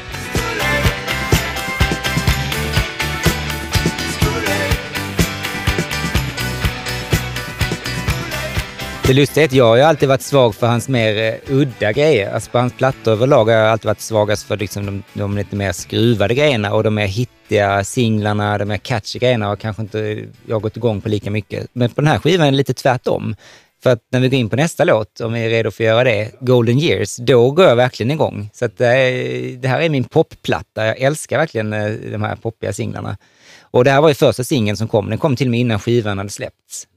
Det 9.08 9.14
lustiga 9.14 9.43
är 9.43 9.47
att 9.47 9.54
jag 9.54 9.66
har 9.66 9.76
ju 9.76 9.82
alltid 9.82 10.10
varit 10.10 10.22
svag 10.22 10.56
för 10.56 10.68
hans 10.68 10.89
mer 10.89 11.18
eh, 11.18 11.56
udda 11.56 11.91
grejer. 11.91 12.34
Alltså 12.34 12.51
på 12.51 12.58
hans 12.58 12.74
plattor 12.74 13.12
överlag 13.12 13.45
har 13.45 13.51
jag 13.51 13.68
alltid 13.68 13.86
varit 13.86 13.99
svagast 13.99 14.43
för 14.47 14.58
liksom 14.58 14.86
de, 14.86 15.04
de 15.14 15.38
lite 15.38 15.56
mer 15.56 15.72
skruvade 15.72 16.34
grejerna 16.34 16.74
och 16.74 16.84
de 16.84 16.95
mer 16.95 17.08
hittiga 17.08 17.84
singlarna, 17.84 18.58
de 18.58 18.66
mer 18.66 18.78
catchy 18.78 19.20
grejerna 19.20 19.45
har 19.45 19.56
kanske 19.56 19.82
inte 19.82 20.26
jag 20.45 20.62
gått 20.62 20.78
igång 20.78 21.01
på 21.01 21.10
lika 21.10 21.32
mycket. 21.32 21.68
Men 21.74 21.89
på 21.89 22.01
den 22.01 22.08
här 22.08 22.20
skivan 22.20 22.47
är 22.47 22.51
det 22.51 22.58
lite 22.58 22.74
tvärtom. 22.74 23.36
För 23.84 23.89
att 23.89 23.99
när 24.11 24.19
vi 24.19 24.29
går 24.29 24.39
in 24.39 24.49
på 24.49 24.55
nästa 24.55 24.84
låt, 24.84 25.21
om 25.21 25.34
vi 25.34 25.45
är 25.45 25.49
redo 25.49 25.71
för 25.71 25.84
att 25.84 25.88
göra 25.88 26.03
det, 26.03 26.31
Golden 26.39 26.79
Years, 26.79 27.17
då 27.17 27.51
går 27.51 27.65
jag 27.65 27.75
verkligen 27.75 28.11
igång. 28.11 28.49
Så 28.53 28.65
att 28.65 28.77
det, 28.77 28.88
är, 28.88 29.57
det 29.57 29.67
här 29.67 29.81
är 29.81 29.89
min 29.89 30.03
popplatta. 30.03 30.86
Jag 30.86 31.01
älskar 31.01 31.38
verkligen 31.38 31.73
eh, 31.73 31.91
de 31.91 32.23
här 32.23 32.36
poppiga 32.36 32.73
singlarna. 32.73 33.17
Och 33.61 33.84
det 33.84 33.91
här 33.91 34.01
var 34.01 34.09
ju 34.09 34.15
första 34.15 34.43
singeln 34.43 34.77
som 34.77 34.88
kom. 34.88 35.09
Den 35.09 35.17
kom 35.17 35.36
till 35.36 35.47
och 35.47 35.51
med 35.51 35.59
innan 35.59 35.79
skivan 35.79 36.17
hade 36.17 36.29
släppts. 36.29 36.88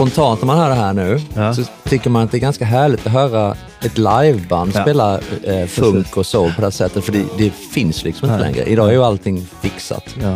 Spontant 0.00 0.40
när 0.40 0.46
man 0.46 0.58
hör 0.58 0.68
det 0.68 0.74
här 0.74 0.92
nu 0.92 1.20
Ja. 1.34 1.54
så 1.54 1.62
tycker 1.88 2.10
man 2.10 2.22
att 2.22 2.30
det 2.30 2.36
är 2.36 2.40
ganska 2.40 2.64
härligt 2.64 3.06
att 3.06 3.12
höra 3.12 3.56
ett 3.82 3.98
liveband 3.98 4.72
Ja. 4.74 4.82
spela 4.82 5.20
eh, 5.44 5.66
funk 5.66 6.16
och 6.16 6.26
soul 6.26 6.52
på 6.54 6.60
det 6.60 6.66
här 6.66 6.70
sättet. 6.70 7.04
För 7.04 7.12
det, 7.12 7.24
det 7.38 7.50
finns 7.50 8.04
liksom 8.04 8.30
inte 8.30 8.42
Nej. 8.42 8.52
längre. 8.52 8.68
Idag 8.70 8.88
är 8.88 8.92
ju 8.92 9.04
allting 9.04 9.46
fixat. 9.62 10.04
Ja. 10.22 10.32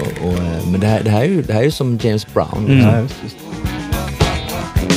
Och, 0.00 0.28
och, 0.28 0.32
eh, 0.34 0.66
men 0.70 0.80
det 0.80 0.86
här, 0.86 1.02
det, 1.02 1.10
här 1.10 1.20
är 1.20 1.24
ju, 1.24 1.42
det 1.42 1.52
här 1.52 1.60
är 1.60 1.64
ju 1.64 1.70
som 1.70 1.98
James 2.02 2.26
Brown. 2.34 2.66
Mm. 2.68 2.78
Ja, 2.88 3.00
just, 3.00 3.14
just. 3.22 3.36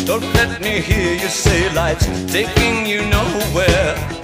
Don't 0.09 0.33
let 0.33 0.61
me 0.61 0.69
hear 0.69 1.11
you 1.11 1.29
say 1.29 1.69
life's 1.69 2.07
taking 2.33 2.87
you 2.91 3.01
nowhere. 3.05 4.22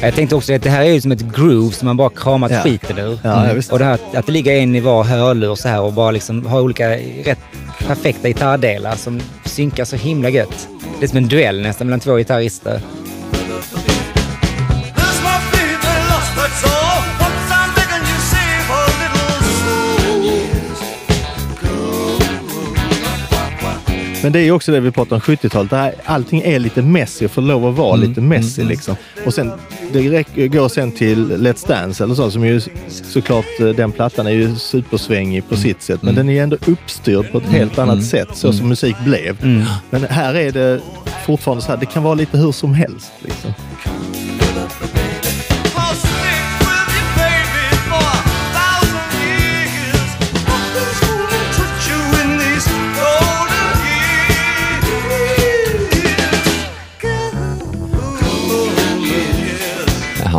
Jag 0.00 0.14
tänkte 0.14 0.36
också 0.36 0.54
att 0.54 0.62
det 0.62 0.70
här 0.70 0.82
är 0.84 0.92
ju 0.92 1.00
som 1.00 1.12
ett 1.12 1.20
groove 1.36 1.74
som 1.74 1.86
man 1.86 1.96
bara 1.96 2.10
kramat 2.10 2.50
Ja. 2.50 2.60
skiten 2.62 2.98
ur. 2.98 3.18
Ja, 3.22 3.46
visst. 3.54 3.72
och 3.72 3.78
det 3.78 3.84
här, 3.84 3.98
att 4.14 4.26
det 4.26 4.32
ligger 4.32 4.52
en 4.52 4.74
i 4.74 4.80
var 4.80 5.04
hörlur 5.04 5.54
så 5.54 5.68
här 5.68 5.80
och 5.80 5.92
bara 5.92 6.10
liksom 6.10 6.46
har 6.46 6.60
olika 6.60 6.90
rätt 7.24 7.38
perfekta 7.86 8.28
gitarrdelar 8.28 8.96
som 8.96 9.20
synkar 9.44 9.84
så 9.84 9.96
himla 9.96 10.28
gött. 10.28 10.68
Det 11.00 11.04
är 11.06 11.08
som 11.08 11.18
en 11.18 11.28
duell 11.28 11.60
nästan 11.62 11.86
mellan 11.86 12.00
två 12.00 12.16
gitarrister. 12.16 12.80
Men 24.24 24.32
det 24.32 24.40
är 24.40 24.50
också 24.52 24.72
det 24.72 24.80
vi 24.80 24.90
pratar 24.90 25.16
om 25.16 25.20
70-talet. 25.20 25.70
Det 25.70 25.76
här- 25.76 25.94
Allting 26.04 26.42
är 26.44 26.58
lite 26.58 26.82
messy 26.82 27.24
och 27.24 27.30
får 27.30 27.42
lov 27.42 27.66
att 27.66 27.74
vara 27.76 27.96
lite 27.96 28.20
messy. 28.20 28.64
Liksom. 28.64 28.96
Och 29.26 29.34
sen, 29.34 29.52
det 29.92 30.10
räcker- 30.10 30.46
går 30.48 30.68
sen 30.68 30.92
till 30.92 31.32
Let's 31.32 31.68
Dance 31.68 32.04
eller 32.04 32.14
så, 32.14 32.30
som 32.30 32.46
ju 32.46 32.60
såklart, 32.88 33.44
eh, 33.60 33.66
den 33.68 33.92
plattan 33.92 34.26
är 34.26 34.30
ju 34.30 34.54
supersvängig 34.56 35.48
på 35.48 35.56
sitt 35.56 35.82
sätt. 35.82 36.02
Men 36.02 36.14
den 36.14 36.28
är 36.28 36.32
ju 36.32 36.38
ändå 36.38 36.56
uppstyrd 36.66 37.32
på 37.32 37.38
ett 37.38 37.46
helt 37.46 37.78
annat 37.78 38.04
sätt, 38.04 38.28
så 38.34 38.52
som 38.52 38.68
musik 38.68 38.96
blev. 39.04 39.36
Men 39.90 40.04
här 40.10 40.34
är 40.34 40.52
det 40.52 40.80
fortfarande 41.26 41.62
så 41.64 41.68
här, 41.72 41.76
det 41.78 41.86
kan 41.86 42.02
vara 42.02 42.14
lite 42.14 42.38
hur 42.38 42.52
som 42.52 42.74
helst. 42.74 43.12
Liksom. 43.22 43.50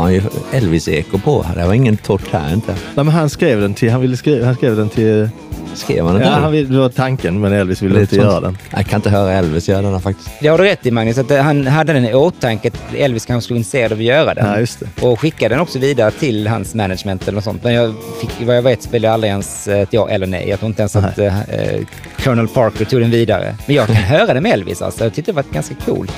Har 0.05 0.11
ju 0.11 0.21
Elvis-eko 0.53 1.17
på 1.19 1.43
här. 1.43 1.55
Det 1.55 1.65
var 1.67 1.73
ingen 1.73 1.97
torrt 1.97 2.31
här 2.31 2.53
inte. 2.53 2.71
Nej, 2.71 3.05
men 3.05 3.07
han 3.07 3.29
skrev 3.29 3.61
den 3.61 3.73
till, 3.73 3.91
han 3.91 4.01
ville 4.01 4.17
skriva, 4.17 4.45
han 4.45 4.55
skrev 4.55 4.75
den 4.75 4.89
till, 4.89 5.29
Skrev 5.73 6.05
han 6.05 6.15
ja, 6.15 6.21
inte? 6.21 6.29
han 6.33 6.51
ville, 6.51 6.69
det 6.69 6.79
var 6.79 6.89
tanken, 6.89 7.39
men 7.39 7.53
Elvis 7.53 7.81
ville 7.81 8.01
inte 8.01 8.15
göra 8.15 8.39
den. 8.39 8.57
Jag 8.69 8.85
kan 8.85 8.97
inte 8.97 9.09
höra 9.09 9.31
Elvis 9.33 9.69
göra 9.69 9.81
den 9.81 10.01
faktiskt. 10.01 10.29
Det 10.39 10.47
har 10.47 10.57
du 10.57 10.63
rätt 10.63 10.85
i 10.85 10.91
Magnus, 10.91 11.17
att 11.17 11.27
det- 11.27 11.41
han 11.41 11.67
hade 11.67 11.93
den 11.93 12.05
i 12.05 12.13
åtanke 12.13 12.67
att 12.67 12.95
Elvis 12.97 13.25
kanske 13.25 13.45
skulle 13.45 13.57
intresserad 13.57 13.91
av 13.91 13.97
att 13.97 14.03
göra 14.03 14.33
den. 14.33 14.47
Ja, 14.47 14.59
just 14.59 14.79
det. 14.79 15.01
Och 15.05 15.19
skickade 15.19 15.55
den 15.55 15.61
också 15.61 15.79
vidare 15.79 16.11
till 16.11 16.47
hans 16.47 16.75
management 16.75 17.23
eller 17.23 17.35
något 17.35 17.43
sånt. 17.43 17.63
Men 17.63 17.73
jag 17.73 17.93
fick, 18.21 18.47
vad 18.47 18.57
jag 18.57 18.61
vet 18.61 18.83
spelade 18.83 19.13
aldrig 19.13 19.29
ens 19.31 19.67
ett 19.67 19.89
ja 19.91 20.09
eller 20.09 20.27
nej. 20.27 20.49
Jag 20.49 20.59
tror 20.59 20.69
inte 20.69 20.81
ens 20.81 20.95
att 20.95 21.17
eh, 21.19 21.39
eh, 21.41 21.79
Colonel 22.23 22.47
Parker 22.47 22.85
tog 22.85 23.01
den 23.01 23.11
vidare. 23.11 23.55
Men 23.65 23.75
jag 23.75 23.87
kan 23.87 23.95
höra 24.15 24.33
det 24.33 24.41
med 24.41 24.51
Elvis 24.53 24.81
alltså. 24.81 25.03
Jag 25.03 25.13
tyckte 25.13 25.31
det 25.31 25.35
var 25.35 25.43
ganska 25.53 25.75
coolt. 25.85 26.11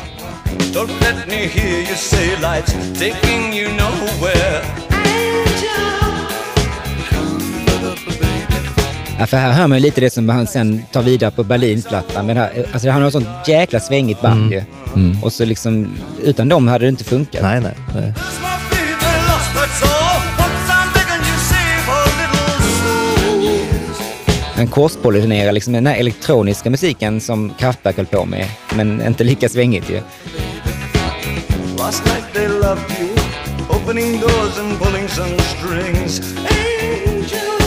Don't 0.73 1.01
let 1.01 1.27
me 1.27 1.47
hear 1.47 1.79
you 1.79 1.95
say 1.95 2.35
life's 2.35 2.99
taking 2.99 3.53
you 3.53 3.69
nowhere. 3.71 4.61
Ja, 9.19 9.27
för 9.27 9.37
här 9.37 9.51
hör 9.51 9.67
man 9.67 9.77
ju 9.77 9.81
lite 9.81 10.01
det 10.01 10.09
som 10.09 10.29
han 10.29 10.47
sen 10.47 10.83
tar 10.91 11.01
vidare 11.01 11.31
på 11.31 11.43
Berlinplattan. 11.43 12.25
Men 12.25 12.37
här, 12.37 12.65
alltså 12.73 12.89
han 12.89 13.01
har 13.01 13.07
ett 13.07 13.13
sånt 13.13 13.27
jäkla 13.47 13.79
svängigt 13.79 14.21
band 14.21 14.51
ju. 14.51 14.63
Och 15.23 15.33
så 15.33 15.45
liksom, 15.45 15.87
utan 16.23 16.49
dem 16.49 16.67
hade 16.67 16.85
det 16.85 16.89
inte 16.89 17.03
funkat. 17.03 17.41
Nej, 17.41 17.61
nej. 17.61 17.73
nej. 17.95 18.13
Han 24.55 24.67
korspolynerar 24.67 25.51
liksom 25.51 25.73
den 25.73 25.87
här 25.87 25.95
elektroniska 25.95 26.69
musiken 26.69 27.21
som 27.21 27.53
Kraftwerk 27.59 27.97
höll 27.97 28.05
på 28.05 28.25
med. 28.25 28.45
Men 28.75 29.07
inte 29.07 29.23
lika 29.23 29.49
svängigt 29.49 29.89
ju. 29.89 30.01
Last 31.88 32.05
night 32.05 32.33
they 32.33 32.47
loved 32.49 32.99
you, 32.99 33.15
opening 33.69 34.19
doors 34.19 34.59
and 34.59 34.77
pulling 34.77 35.07
some 35.07 35.39
strings. 35.39 36.19
Angel, 36.38 37.59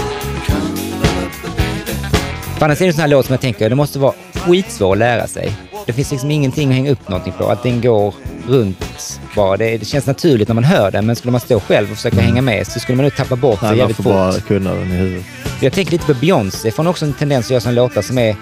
På 2.59 2.65
andra 2.65 2.77
sidan 2.77 2.87
är 2.87 2.89
en 2.89 2.93
sån 2.95 3.01
här 3.01 3.09
låt 3.09 3.27
som 3.27 3.33
jag 3.33 3.41
tänker, 3.41 3.69
det 3.69 3.75
måste 3.75 3.99
vara 3.99 4.15
skitsvår 4.35 4.93
att 4.93 4.99
lära 4.99 5.27
sig. 5.27 5.53
Det 5.87 5.93
finns 5.93 6.11
liksom 6.11 6.31
ingenting 6.31 6.69
att 6.69 6.75
hänga 6.75 6.91
upp 6.91 7.09
någonting 7.09 7.33
på. 7.39 7.45
Allting 7.45 7.81
går 7.81 8.15
runt 8.49 9.20
bara. 9.35 9.57
Det, 9.57 9.77
det 9.77 9.85
känns 9.85 10.07
naturligt 10.07 10.49
när 10.49 10.55
man 10.55 10.65
hör 10.65 10.91
det, 10.91 11.03
men 11.03 11.17
skulle 11.17 11.33
man 11.33 11.41
stå 11.41 11.61
själv 11.61 11.91
och 11.91 11.97
försöka 11.97 12.21
hänga 12.21 12.43
med 12.43 12.67
så 12.67 12.81
skulle 12.81 12.97
man 12.97 13.03
nog 13.05 13.17
tappa 13.17 13.37
bort 13.37 13.63
man 13.63 13.77
jävligt 13.77 13.97
får 13.97 14.03
fort. 14.03 14.13
bara 14.13 14.33
kunna 14.41 14.75
den 14.75 14.93
i 14.93 14.97
huvudet. 14.97 15.25
Jag 15.61 15.73
tänker 15.73 15.93
lite 15.93 16.07
på 16.07 16.15
Beyoncé, 16.15 16.71
för 16.71 16.77
hon 16.77 16.87
har 16.87 16.91
också 16.91 17.05
en 17.05 17.13
tendens 17.13 17.47
att 17.47 17.51
göra 17.51 17.61
såna 17.61 17.73
låtar 17.75 18.03
som 18.03 18.19
är... 18.19 18.37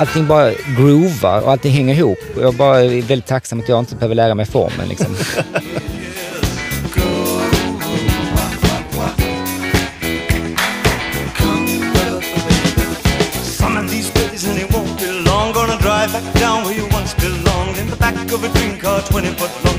Allting 0.00 0.26
bara 0.26 0.52
groovar 0.78 1.40
och 1.40 1.50
allting 1.50 1.72
hänger 1.72 1.94
ihop. 1.94 2.18
Jag 2.40 2.54
bara 2.54 2.80
är 2.80 3.02
väldigt 3.02 3.26
tacksam 3.26 3.60
att 3.60 3.68
jag 3.68 3.78
inte 3.78 3.94
behöver 3.94 4.14
lära 4.14 4.34
mig 4.34 4.46
formen. 4.46 4.88
Liksom. 4.88 5.16
Back 16.12 16.34
down 16.34 16.64
where 16.64 16.74
you 16.74 16.84
once 16.92 17.14
belonged. 17.14 17.78
In 17.78 17.88
the 17.88 17.96
back 17.96 18.30
of 18.32 18.44
a 18.44 18.48
dream 18.58 18.78
car, 18.78 19.00
20 19.00 19.26
foot 19.38 19.64
long. 19.64 19.73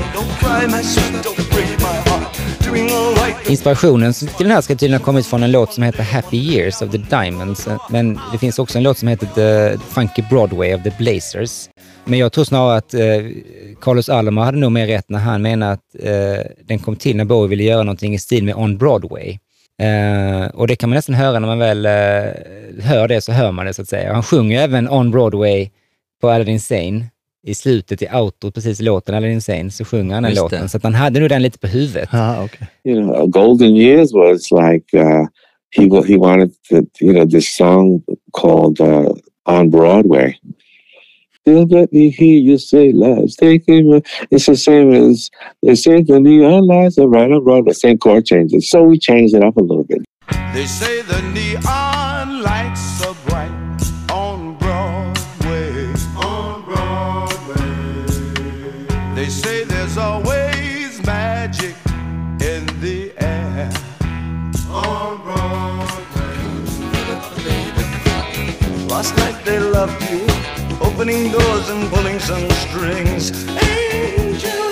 Inspirationen 3.48 4.12
till 4.12 4.28
den 4.38 4.50
här 4.50 4.60
ska 4.60 4.74
tydligen 4.74 5.00
ha 5.00 5.04
kommit 5.04 5.26
från 5.26 5.42
en 5.42 5.52
låt 5.52 5.72
som 5.72 5.82
heter 5.82 6.02
Happy 6.02 6.36
Years 6.36 6.82
of 6.82 6.90
the 6.90 6.98
Diamonds. 6.98 7.68
Men 7.90 8.20
det 8.32 8.38
finns 8.38 8.58
också 8.58 8.78
en 8.78 8.84
låt 8.84 8.98
som 8.98 9.08
heter 9.08 9.26
The 9.34 9.78
Funky 9.78 10.22
Broadway 10.30 10.74
of 10.74 10.82
the 10.82 10.92
Blazers. 10.98 11.68
Men 12.04 12.18
jag 12.18 12.32
tror 12.32 12.44
snarare 12.44 12.76
att 12.76 12.94
eh, 12.94 13.00
Carlos 13.80 14.08
Alomar 14.08 14.44
hade 14.44 14.58
nog 14.58 14.72
mer 14.72 14.86
rätt 14.86 15.08
när 15.08 15.18
han 15.18 15.42
menar 15.42 15.72
att 15.72 15.94
eh, 15.98 16.46
den 16.64 16.78
kom 16.78 16.96
till 16.96 17.16
när 17.16 17.24
Bowie 17.24 17.48
ville 17.48 17.64
göra 17.64 17.82
någonting 17.82 18.14
i 18.14 18.18
stil 18.18 18.44
med 18.44 18.54
On 18.54 18.78
Broadway. 18.78 19.38
Eh, 19.82 20.46
och 20.54 20.66
det 20.66 20.76
kan 20.76 20.88
man 20.88 20.94
nästan 20.94 21.14
höra 21.14 21.38
när 21.38 21.48
man 21.48 21.58
väl 21.58 21.86
eh, 21.86 21.92
hör 22.82 23.08
det 23.08 23.20
så 23.20 23.32
hör 23.32 23.52
man 23.52 23.66
det 23.66 23.74
så 23.74 23.82
att 23.82 23.88
säga. 23.88 24.12
Han 24.12 24.22
sjunger 24.22 24.62
även 24.62 24.88
On 24.88 25.10
Broadway 25.10 25.70
på 26.20 26.30
Aladdin 26.30 26.60
Sane. 26.60 27.04
I 27.46 27.54
slutet 27.54 28.02
i 28.02 28.06
outrot, 28.12 28.54
precis 28.54 28.80
i 28.80 28.82
låten 28.84 29.14
Aladdin 29.14 29.40
Sane, 29.40 29.70
så 29.70 29.84
sjunger 29.84 30.14
han 30.14 30.22
den 30.22 30.32
Just 30.32 30.42
låten. 30.42 30.62
det. 30.62 30.68
Så 30.68 30.76
att 30.76 30.82
han 30.82 30.94
hade 30.94 31.20
nog 31.20 31.28
den 31.28 31.42
lite 31.42 31.58
på 31.58 31.66
huvudet. 31.66 32.08
Ah, 32.12 32.44
okay. 32.44 32.66
You 32.84 33.00
know, 33.02 33.26
Golden 33.26 33.76
Years 33.76 34.12
was 34.12 34.50
like 34.50 34.94
uh, 34.94 35.26
he 35.70 35.82
he 36.08 36.16
wanted 36.16 36.50
to, 36.70 36.76
you 37.00 37.12
know 37.12 37.24
this 37.30 37.56
song 37.56 38.02
called 38.32 38.80
uh, 38.80 39.12
on 39.44 39.70
Broadway. 39.70 40.34
Still 41.40 41.66
let 41.78 41.92
me 41.92 42.10
hear 42.10 42.40
you 42.50 42.58
say 42.58 42.92
love's 42.92 43.36
taking 43.36 43.90
me. 43.90 44.00
It's 44.30 44.46
the 44.46 44.56
same 44.56 44.90
as 44.92 45.30
they 45.62 45.76
say 45.76 46.02
the 46.02 46.18
neon 46.20 46.66
lights 46.66 46.98
are 46.98 47.08
right 47.08 47.30
on 47.32 47.44
Broadway. 47.44 47.72
Same 47.72 47.98
chord 47.98 48.24
changes, 48.26 48.68
so 48.70 48.82
we 48.82 48.98
changed 48.98 49.34
it 49.36 49.44
up 49.44 49.56
a 49.56 49.62
little 49.62 49.84
bit. 49.84 50.02
They 50.54 50.66
say 50.66 51.02
the 51.02 51.22
neon 51.36 52.42
lights 52.42 53.06
are 53.06 53.15
They 59.26 59.32
say 59.32 59.64
there's 59.64 59.98
always 59.98 61.04
magic 61.04 61.74
in 62.40 62.64
the 62.80 63.10
air. 63.18 63.70
On 64.70 65.18
Broadway. 65.24 66.36
Last 68.88 69.16
night 69.16 69.44
they 69.44 69.58
loved 69.58 70.00
you, 70.12 70.22
opening 70.80 71.32
doors 71.32 71.68
and 71.70 71.90
pulling 71.92 72.20
some 72.20 72.48
strings. 72.50 73.32
Angel, 73.48 74.70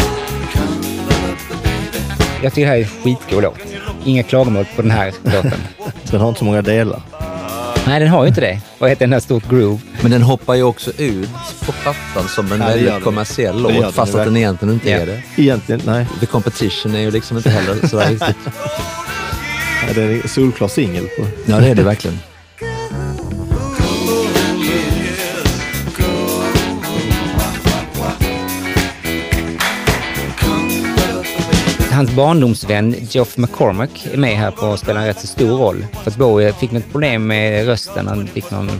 Jag 2.43 2.53
tycker 2.55 2.67
det 2.67 2.73
här 2.73 2.77
är 2.77 2.83
en 2.83 2.87
skitgod 2.87 3.43
låt. 3.43 3.59
Inga 4.05 4.23
klagomål 4.23 4.67
på 4.77 4.83
den 4.83 4.91
här 4.91 5.13
låten. 5.23 5.61
Den 6.11 6.21
har 6.21 6.29
inte 6.29 6.39
så 6.39 6.45
många 6.45 6.63
delar. 6.63 7.03
Nej, 7.87 8.01
den 8.01 8.09
har 8.09 8.23
ju 8.23 8.29
inte 8.29 8.41
det. 8.41 8.61
Vad 8.79 8.91
heter 8.91 9.07
den 9.07 9.13
här 9.13 9.21
stort 9.21 9.49
groove? 9.51 9.79
Men 10.05 10.11
den 10.11 10.23
hoppar 10.23 10.55
ju 10.55 10.63
också 10.63 10.91
ut 10.99 11.29
på 11.67 11.73
plattan 11.73 12.29
som 12.29 12.53
en 12.53 12.61
Ja, 12.61 12.67
väldigt 12.67 13.03
kommersiell 13.05 13.63
låt, 13.63 13.95
fast 13.95 14.15
att 14.15 14.25
den 14.25 14.37
egentligen 14.37 14.75
inte 14.75 14.91
Ja. 14.91 14.97
är 14.97 15.07
det. 15.07 15.23
Egentligen, 15.37 15.81
nej. 15.85 16.07
The 16.21 16.27
Competition 16.27 16.95
är 16.95 17.01
ju 17.01 17.11
liksom 17.11 17.37
inte 17.37 17.51
heller 17.51 17.89
så 17.89 18.01
riktigt. 18.11 18.37
Ja, 19.87 19.93
Det 19.95 20.03
är 20.03 20.23
en 20.23 20.29
solklar 20.29 20.69
singel. 20.69 21.09
Ja, 21.47 21.61
det 21.61 21.69
är 21.69 21.75
det 21.75 21.83
verkligen. 21.83 22.19
Hans 31.95 32.11
barndomsvän 32.11 32.95
Geoff 33.11 33.37
McCormack 33.37 34.07
är 34.13 34.17
med 34.17 34.37
här 34.37 34.51
på 34.51 34.67
och 34.67 34.79
spelar 34.79 35.01
en 35.01 35.07
rätt 35.07 35.21
så 35.21 35.27
stor 35.27 35.59
roll. 35.59 35.87
För 36.03 36.11
att 36.11 36.17
Bowie 36.17 36.53
fick 36.53 36.73
något 36.73 36.93
problem 36.93 37.27
med 37.27 37.67
rösten. 37.67 38.09
Han 38.09 38.27
fick 38.27 38.51
någon 38.51 38.71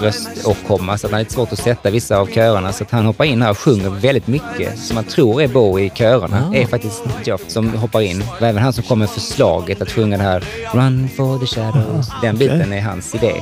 röståkomma 0.00 0.98
så 0.98 1.06
att 1.06 1.10
han 1.10 1.18
har 1.18 1.18
lite 1.18 1.32
svårt 1.32 1.52
att 1.52 1.58
sätta 1.58 1.90
vissa 1.90 2.18
av 2.18 2.26
körerna. 2.26 2.72
Så 2.72 2.84
att 2.84 2.90
han 2.90 3.04
hoppar 3.04 3.24
in 3.24 3.42
här 3.42 3.50
och 3.50 3.58
sjunger 3.58 3.90
väldigt 3.90 4.26
mycket. 4.26 4.78
Som 4.78 4.94
man 4.94 5.04
tror 5.04 5.42
är 5.42 5.48
Bowie 5.48 5.86
i 5.86 5.90
körerna 5.90 6.52
är 6.54 6.66
faktiskt 6.66 7.02
Geoff 7.24 7.40
som 7.46 7.74
hoppar 7.74 8.00
in. 8.00 8.24
Och 8.40 8.46
även 8.46 8.62
han 8.62 8.72
som 8.72 8.84
kom 8.84 8.98
med 8.98 9.10
förslaget 9.10 9.82
att 9.82 9.90
sjunga 9.90 10.16
det 10.16 10.22
här 10.22 10.44
Run 10.72 11.08
for 11.16 11.38
the 11.38 11.46
shadows. 11.46 12.06
Den 12.22 12.36
biten 12.36 12.72
är 12.72 12.80
hans 12.80 13.14
idé. 13.14 13.32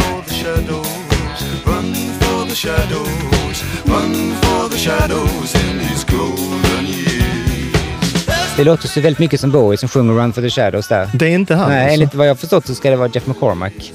for 0.00 0.22
the 0.22 0.34
shadows, 0.34 1.66
run 1.66 1.94
for 2.20 2.46
the 2.46 2.54
shadows, 2.54 3.86
run 3.86 4.34
for 4.34 4.68
the 4.68 4.78
shadows 4.78 5.59
Det 8.60 8.64
låter 8.64 8.88
så 8.88 9.00
väldigt 9.00 9.18
mycket 9.18 9.40
som 9.40 9.50
Bowie 9.50 9.78
som 9.78 9.88
sjunger 9.88 10.12
Run 10.14 10.32
for 10.32 10.42
the 10.42 10.50
shadows 10.50 10.88
där. 10.88 11.10
Det 11.14 11.24
är 11.26 11.30
inte 11.30 11.54
han 11.54 11.68
Nej, 11.70 11.80
alltså. 11.82 11.94
enligt 11.94 12.14
vad 12.14 12.26
jag 12.26 12.30
har 12.30 12.36
förstått 12.36 12.66
så 12.66 12.74
ska 12.74 12.90
det 12.90 12.96
vara 12.96 13.08
Jeff 13.14 13.26
McCormack. 13.26 13.92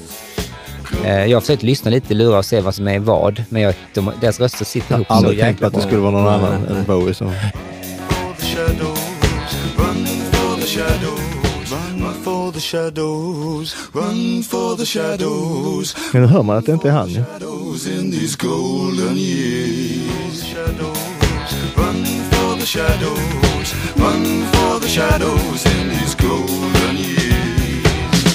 Eh, 1.04 1.24
Jag 1.24 1.36
har 1.36 1.40
försökt 1.40 1.62
lyssna 1.62 1.90
lite, 1.90 2.14
lura 2.14 2.38
och 2.38 2.44
se 2.44 2.60
vad 2.60 2.74
som 2.74 2.88
är 2.88 2.98
vad, 2.98 3.44
men 3.48 3.62
jag, 3.62 3.74
de, 3.94 4.10
deras 4.20 4.40
röster 4.40 4.64
sitter 4.64 4.94
ihop 4.94 5.06
Jag 5.08 5.14
har 5.14 5.22
så 5.22 5.26
aldrig 5.28 5.44
tänkt 5.44 5.58
på 5.60 5.64
jäkla 5.64 5.66
att 5.66 5.72
det 5.72 5.78
bra. 5.78 5.86
skulle 5.86 6.00
vara 6.00 6.10
någon 6.12 6.26
annan 6.34 6.66
än 6.66 6.84
Bowie 6.84 7.14
som... 7.14 7.30
For 7.32 8.34
the 8.38 8.46
shadows, 8.46 9.00
run 9.76 10.06
for 10.32 10.60
the 10.60 10.66
shadows, 10.66 11.72
run 11.72 12.14
for 12.24 12.52
the 12.52 12.60
shadows, 12.60 13.76
run 13.94 14.42
for 14.42 14.76
the 14.76 14.86
shadows, 14.86 15.96
Men 16.12 16.22
nu 16.22 16.28
hör 16.28 16.42
man 16.42 16.56
att 16.56 16.66
det 16.66 16.72
inte 16.72 16.88
är 16.88 16.92
han 16.92 17.08
ju. 17.08 17.24
shadows 17.24 17.86
in 17.86 18.12
these 18.12 18.36
golden 18.40 19.16
years. 19.16 20.42
Shadows, 20.54 20.98
run 21.76 22.04
for 22.30 22.60
the 22.60 22.66
shadows, 22.66 23.45
run 23.96 24.24
for 24.52 24.80
the 24.80 24.88
shadows 24.88 25.66
in 25.66 25.88
these 25.88 26.14
golden 26.14 26.96
years. 26.96 27.82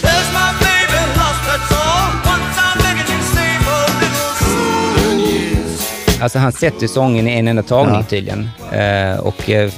There's 0.01 0.29
my 0.34 0.49
baby 0.65 0.99
lost, 1.17 1.41
that's 1.47 1.71
all. 1.71 2.09
Once 2.34 2.57
I'm 2.65 2.77
begging 2.84 3.23
save 3.36 3.63
a 3.77 3.82
little 4.01 4.34
golden 4.45 5.19
years. 5.19 6.21
Alltså 6.21 6.39
han 6.39 6.51
sätter 6.51 6.82
ju 6.82 6.88
sången 6.88 7.27
i 7.27 7.32
en 7.39 7.47
enda 7.47 7.63
tagning 7.63 7.95
Ja. 7.95 8.03
tydligen. 8.03 8.49
Eh, 8.71 9.19
och 9.19 9.49
eh, 9.49 9.71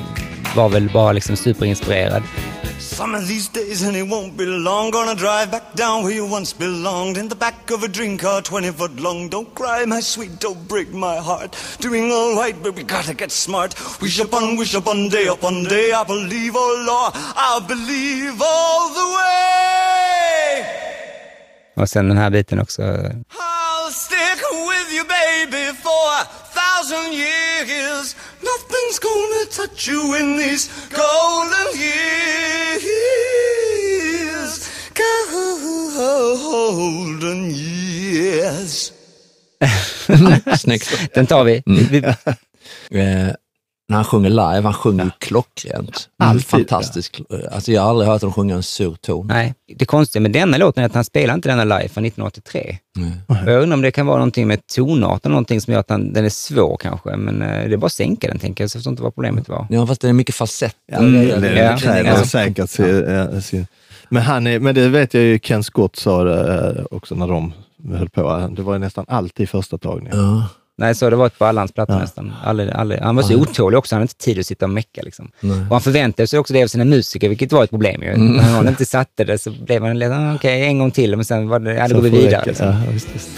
var 0.55 0.69
väl 0.69 0.89
bara 0.93 1.11
liksom 1.11 1.35
superinspirerad. 1.35 2.23
Some 2.93 3.15
of 3.15 3.27
these 3.27 3.47
days 3.47 3.81
and 3.81 3.95
it 3.95 4.07
won't 4.07 4.37
be 4.37 4.45
long. 4.45 4.91
Gonna 4.91 5.15
drive 5.15 5.49
back 5.49 5.73
down 5.73 6.03
where 6.03 6.13
you 6.13 6.27
once 6.27 6.53
belonged 6.53 7.17
In 7.17 7.27
the 7.27 7.35
back 7.35 7.71
of 7.71 7.81
a 7.81 7.87
dream 7.87 8.19
car 8.19 8.39
20 8.43 8.69
foot 8.71 8.99
long. 8.99 9.29
Don't 9.29 9.53
cry 9.55 9.83
my 9.85 9.99
sweet, 9.99 10.39
don't 10.39 10.67
break 10.67 10.93
my 10.93 11.17
heart. 11.17 11.57
Doing 11.79 12.11
alright 12.11 12.55
but 12.61 12.75
we 12.75 12.83
gotta 12.83 13.15
get 13.15 13.31
smart. 13.31 13.73
Wish 13.99 14.19
upon 14.19 14.57
wish 14.57 14.75
upon 14.75 15.09
day 15.09 15.25
upon 15.25 15.63
day. 15.63 15.91
I 15.91 16.03
believe, 16.03 16.53
oh 16.55 16.83
Lord, 16.87 17.13
I 17.15 17.59
believe 17.67 18.39
all 18.39 18.89
the 18.93 19.07
way. 19.17 20.65
Och 21.75 21.89
sen 21.89 22.07
den 22.07 22.17
här 22.17 22.29
biten 22.29 22.59
också. 22.59 22.81
I'll 22.81 23.91
stick 23.91 24.39
with 24.69 24.93
you 24.93 25.03
baby 25.03 25.73
for 25.83 26.03
a 26.21 26.25
thousand 26.53 27.13
years 27.13 28.15
Nothing's 28.49 28.99
gonna 28.99 29.45
touch 29.57 29.87
you 29.87 30.01
in 30.19 30.37
these 30.37 30.69
golden 30.89 31.67
years 31.79 32.93
Golden 35.97 37.51
years 37.51 38.91
Snyggt. 40.57 41.15
Den 41.15 41.27
tar 41.27 41.43
vi. 41.43 41.63
Mm. 41.65 41.75
vi 41.89 42.01
Eh, 42.99 43.31
när 43.89 43.95
han 43.95 44.05
sjunger 44.05 44.29
live, 44.29 44.61
han 44.61 44.73
sjunger 44.73 45.03
ju 45.05 45.11
klockrent. 45.19 46.09
Alltid, 46.19 46.45
Fantastiskt. 46.47 47.19
Alltså 47.51 47.71
jag 47.71 47.81
har 47.81 47.89
aldrig 47.89 48.09
hört 48.09 48.21
honom 48.21 48.33
sjunga 48.33 48.55
en 48.55 48.63
sur 48.63 48.95
ton. 49.01 49.27
Nej, 49.27 49.53
det 49.77 49.85
konstiga 49.85 50.21
med 50.21 50.31
denna 50.31 50.57
låten 50.57 50.83
är 50.83 50.87
att 50.87 50.95
han 50.95 51.03
spelar 51.03 51.33
inte 51.33 51.49
denna 51.49 51.63
live 51.63 51.89
från 51.89 52.05
1983. 52.05 52.77
Nej. 52.95 53.11
Och 53.27 53.35
Jag 53.51 53.61
undrar 53.63 53.75
om 53.75 53.81
det 53.81 53.91
kan 53.91 54.05
vara 54.05 54.17
någonting 54.17 54.47
med 54.47 54.67
tonarten, 54.67 55.31
någonting 55.31 55.61
som 55.61 55.73
gör 55.73 55.79
att 55.79 55.89
han, 55.89 56.13
den 56.13 56.25
är 56.25 56.29
svår 56.29 56.77
kanske. 56.81 57.15
Men 57.15 57.41
eh, 57.41 57.47
det 57.69 57.73
är 57.73 57.77
bara 57.77 57.85
att 57.85 57.93
sänka 57.93 58.27
den 58.27 58.39
tänker 58.39 58.63
jag, 58.63 58.71
så 58.71 58.75
jag 58.75 58.79
förstår 58.79 58.91
inte 58.91 59.03
vad 59.03 59.15
problemet 59.15 59.49
var. 59.49 59.67
Ja, 59.69 59.87
fast 59.87 60.01
det 60.01 60.09
är 60.09 60.13
mycket 60.13 60.35
falsett. 60.35 60.75
Ja, 60.91 60.99
det, 60.99 61.07
Mm, 61.07 61.41
det, 61.41 61.53
ja. 61.63 61.71
det 61.71 61.77
kräver 61.81 62.09
Ja. 62.09 62.25
säkert 62.25 62.69
sin, 62.69 63.05
eh. 63.07 63.65
Men, 64.09 64.23
han 64.23 64.47
är, 64.47 64.59
men 64.59 64.75
det 64.75 64.87
vet 64.89 65.13
jag 65.13 65.23
ju 65.23 65.39
Ken 65.39 65.63
Scott 65.63 65.95
sa 65.95 66.23
det 66.23 66.73
eh, 66.79 66.85
också 66.91 67.15
när 67.15 67.27
de 67.27 67.53
höll 67.93 68.09
på. 68.09 68.49
Det 68.55 68.61
var 68.61 68.73
ju 68.73 68.79
nästan 68.79 69.05
alltid 69.07 69.49
första 69.49 69.77
tagningen. 69.77 70.17
Ja. 70.17 70.47
Nej, 70.83 70.95
så 70.95 71.09
det 71.09 71.15
varit 71.15 71.39
på 71.39 71.45
alla 71.45 71.61
hans 71.61 71.71
plattor 71.71 71.95
Ja. 71.95 72.01
nästan. 72.01 72.33
Aldrig, 72.43 72.71
aldrig. 72.71 73.01
Han 73.01 73.15
var 73.15 73.23
så 73.23 73.35
otålig 73.35 73.77
också, 73.79 73.95
han 73.95 74.01
hade 74.01 74.03
inte 74.03 74.25
tid 74.25 74.39
att 74.39 74.45
sitta 74.45 74.65
och 74.65 74.69
mecka. 74.69 75.01
Liksom. 75.03 75.31
Och 75.41 75.75
han 75.75 75.81
förväntade 75.81 76.27
sig 76.27 76.39
också 76.39 76.53
det 76.53 76.63
av 76.63 76.67
sina 76.67 76.85
musiker, 76.85 77.29
vilket 77.29 77.51
var 77.51 77.63
ett 77.63 77.69
problem 77.69 78.01
ju. 78.03 78.09
Mm. 78.09 78.33
När 78.33 78.53
någon 78.53 78.67
inte 78.67 78.85
satte 78.85 79.23
det 79.23 79.37
så 79.37 79.51
blev 79.51 79.81
man 79.81 79.99
lite, 79.99 80.15
ah, 80.15 80.35
okej, 80.35 80.63
en 80.63 80.79
gång 80.79 80.91
till, 80.91 81.15
men 81.15 81.25
sen 81.25 81.49
var 81.49 81.59
det, 81.59 81.73
ja, 81.73 81.87
då 81.87 81.95
går 81.95 82.01
vi 82.01 82.09
vidare. 82.09 82.43
Liksom. 82.45 82.67
Ja, 82.67 82.75
visst, 82.91 83.07
visst. 83.15 83.29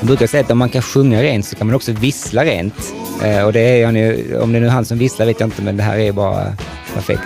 Jag 0.00 0.06
brukar 0.06 0.26
säga 0.26 0.44
att 0.44 0.50
om 0.50 0.58
man 0.58 0.68
kan 0.68 0.82
sjunga 0.82 1.22
rent 1.22 1.46
så 1.46 1.56
kan 1.56 1.66
man 1.66 1.76
också 1.76 1.92
vissla 1.92 2.44
rent. 2.44 2.74
Eh, 3.22 3.44
och 3.44 3.52
det 3.52 3.60
är 3.60 3.84
han 3.84 3.96
ju, 3.96 4.38
om 4.38 4.52
det 4.52 4.58
är 4.58 4.60
nu 4.60 4.68
han 4.68 4.84
som 4.84 4.98
visslar 4.98 5.26
vet 5.26 5.40
jag 5.40 5.46
inte, 5.46 5.62
men 5.62 5.76
det 5.76 5.82
här 5.82 5.98
är 5.98 6.12
bara 6.12 6.56
perfekt. 6.94 7.22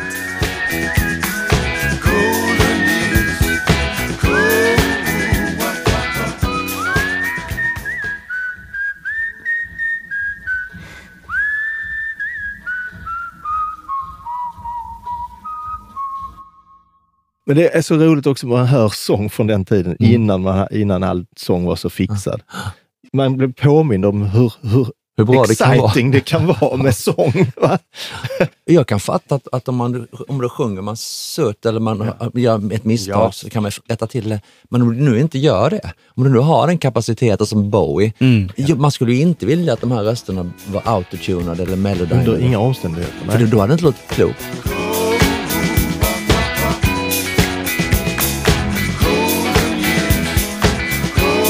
Men 17.49 17.57
det 17.57 17.77
är 17.77 17.83
så 17.83 17.95
roligt 17.97 18.27
också 18.27 18.47
man 18.47 18.67
hör 18.67 18.89
sång 18.89 19.31
från 19.31 19.47
den 19.47 19.65
tiden, 19.65 19.97
Mm. 20.01 20.13
innan, 20.15 20.43
man, 20.43 20.67
innan 20.71 21.03
all 21.03 21.27
sång 21.37 21.65
var 21.65 21.77
så 21.77 21.91
fixad. 21.91 22.43
Man 23.13 23.37
blir 23.37 23.49
påmind 23.49 24.05
om 24.05 24.23
hur, 24.23 24.53
hur 24.63 24.87
Hur 25.17 25.25
bra 25.25 25.45
det 25.49 25.59
kan 25.59 25.69
vara. 25.79 25.87
exciting 25.87 26.11
det 26.11 26.21
kan 26.21 26.47
vara 26.47 26.77
med 26.77 26.95
sång. 27.09 27.53
Va? 27.57 27.79
Jag 28.65 28.87
kan 28.87 29.01
fatta 29.01 29.35
att, 29.35 29.49
att 29.53 29.69
om, 29.69 29.77
man, 29.77 30.07
om 30.29 30.41
du 30.41 30.49
sjunger 30.49 30.83
man 30.83 30.97
sött 30.97 31.67
eller 31.67 31.81
man 31.81 32.11
gör 32.35 32.73
ett 32.75 32.85
misstag 32.85 33.23
Ja. 33.25 33.33
så 33.33 33.51
kan 33.51 33.63
man 33.63 33.73
rätta 33.89 34.07
till 34.07 34.29
det. 34.29 34.41
Men 34.71 34.83
om 34.83 34.95
du 34.97 35.03
nu 35.03 35.21
inte 35.21 35.39
gör 35.39 35.71
det, 35.71 35.93
om 36.15 36.25
du 36.25 36.31
nu 36.31 36.39
har 36.39 36.67
den 36.67 36.79
kapaciteten 36.79 37.47
som 37.47 37.71
Bowie, 37.71 38.13
Mm. 38.19 38.49
ju- 38.57 38.75
man 38.77 38.91
skulle 38.91 39.13
ju 39.15 39.21
inte 39.21 39.47
vilja 39.47 39.73
att 39.73 39.81
de 39.81 39.91
här 39.93 40.03
rösterna 40.03 40.51
var 40.73 40.83
autotunade 40.85 41.63
eller 41.63 41.73
Under 41.73 41.95
melodynade. 41.95 42.41
inga 42.43 42.59
omständigheter. 42.59 43.15
För 43.39 43.47
då 43.47 43.59
hade 43.59 43.71
det 43.71 43.73
inte 43.73 43.85
låtit 43.85 44.09
klokt. 44.11 44.45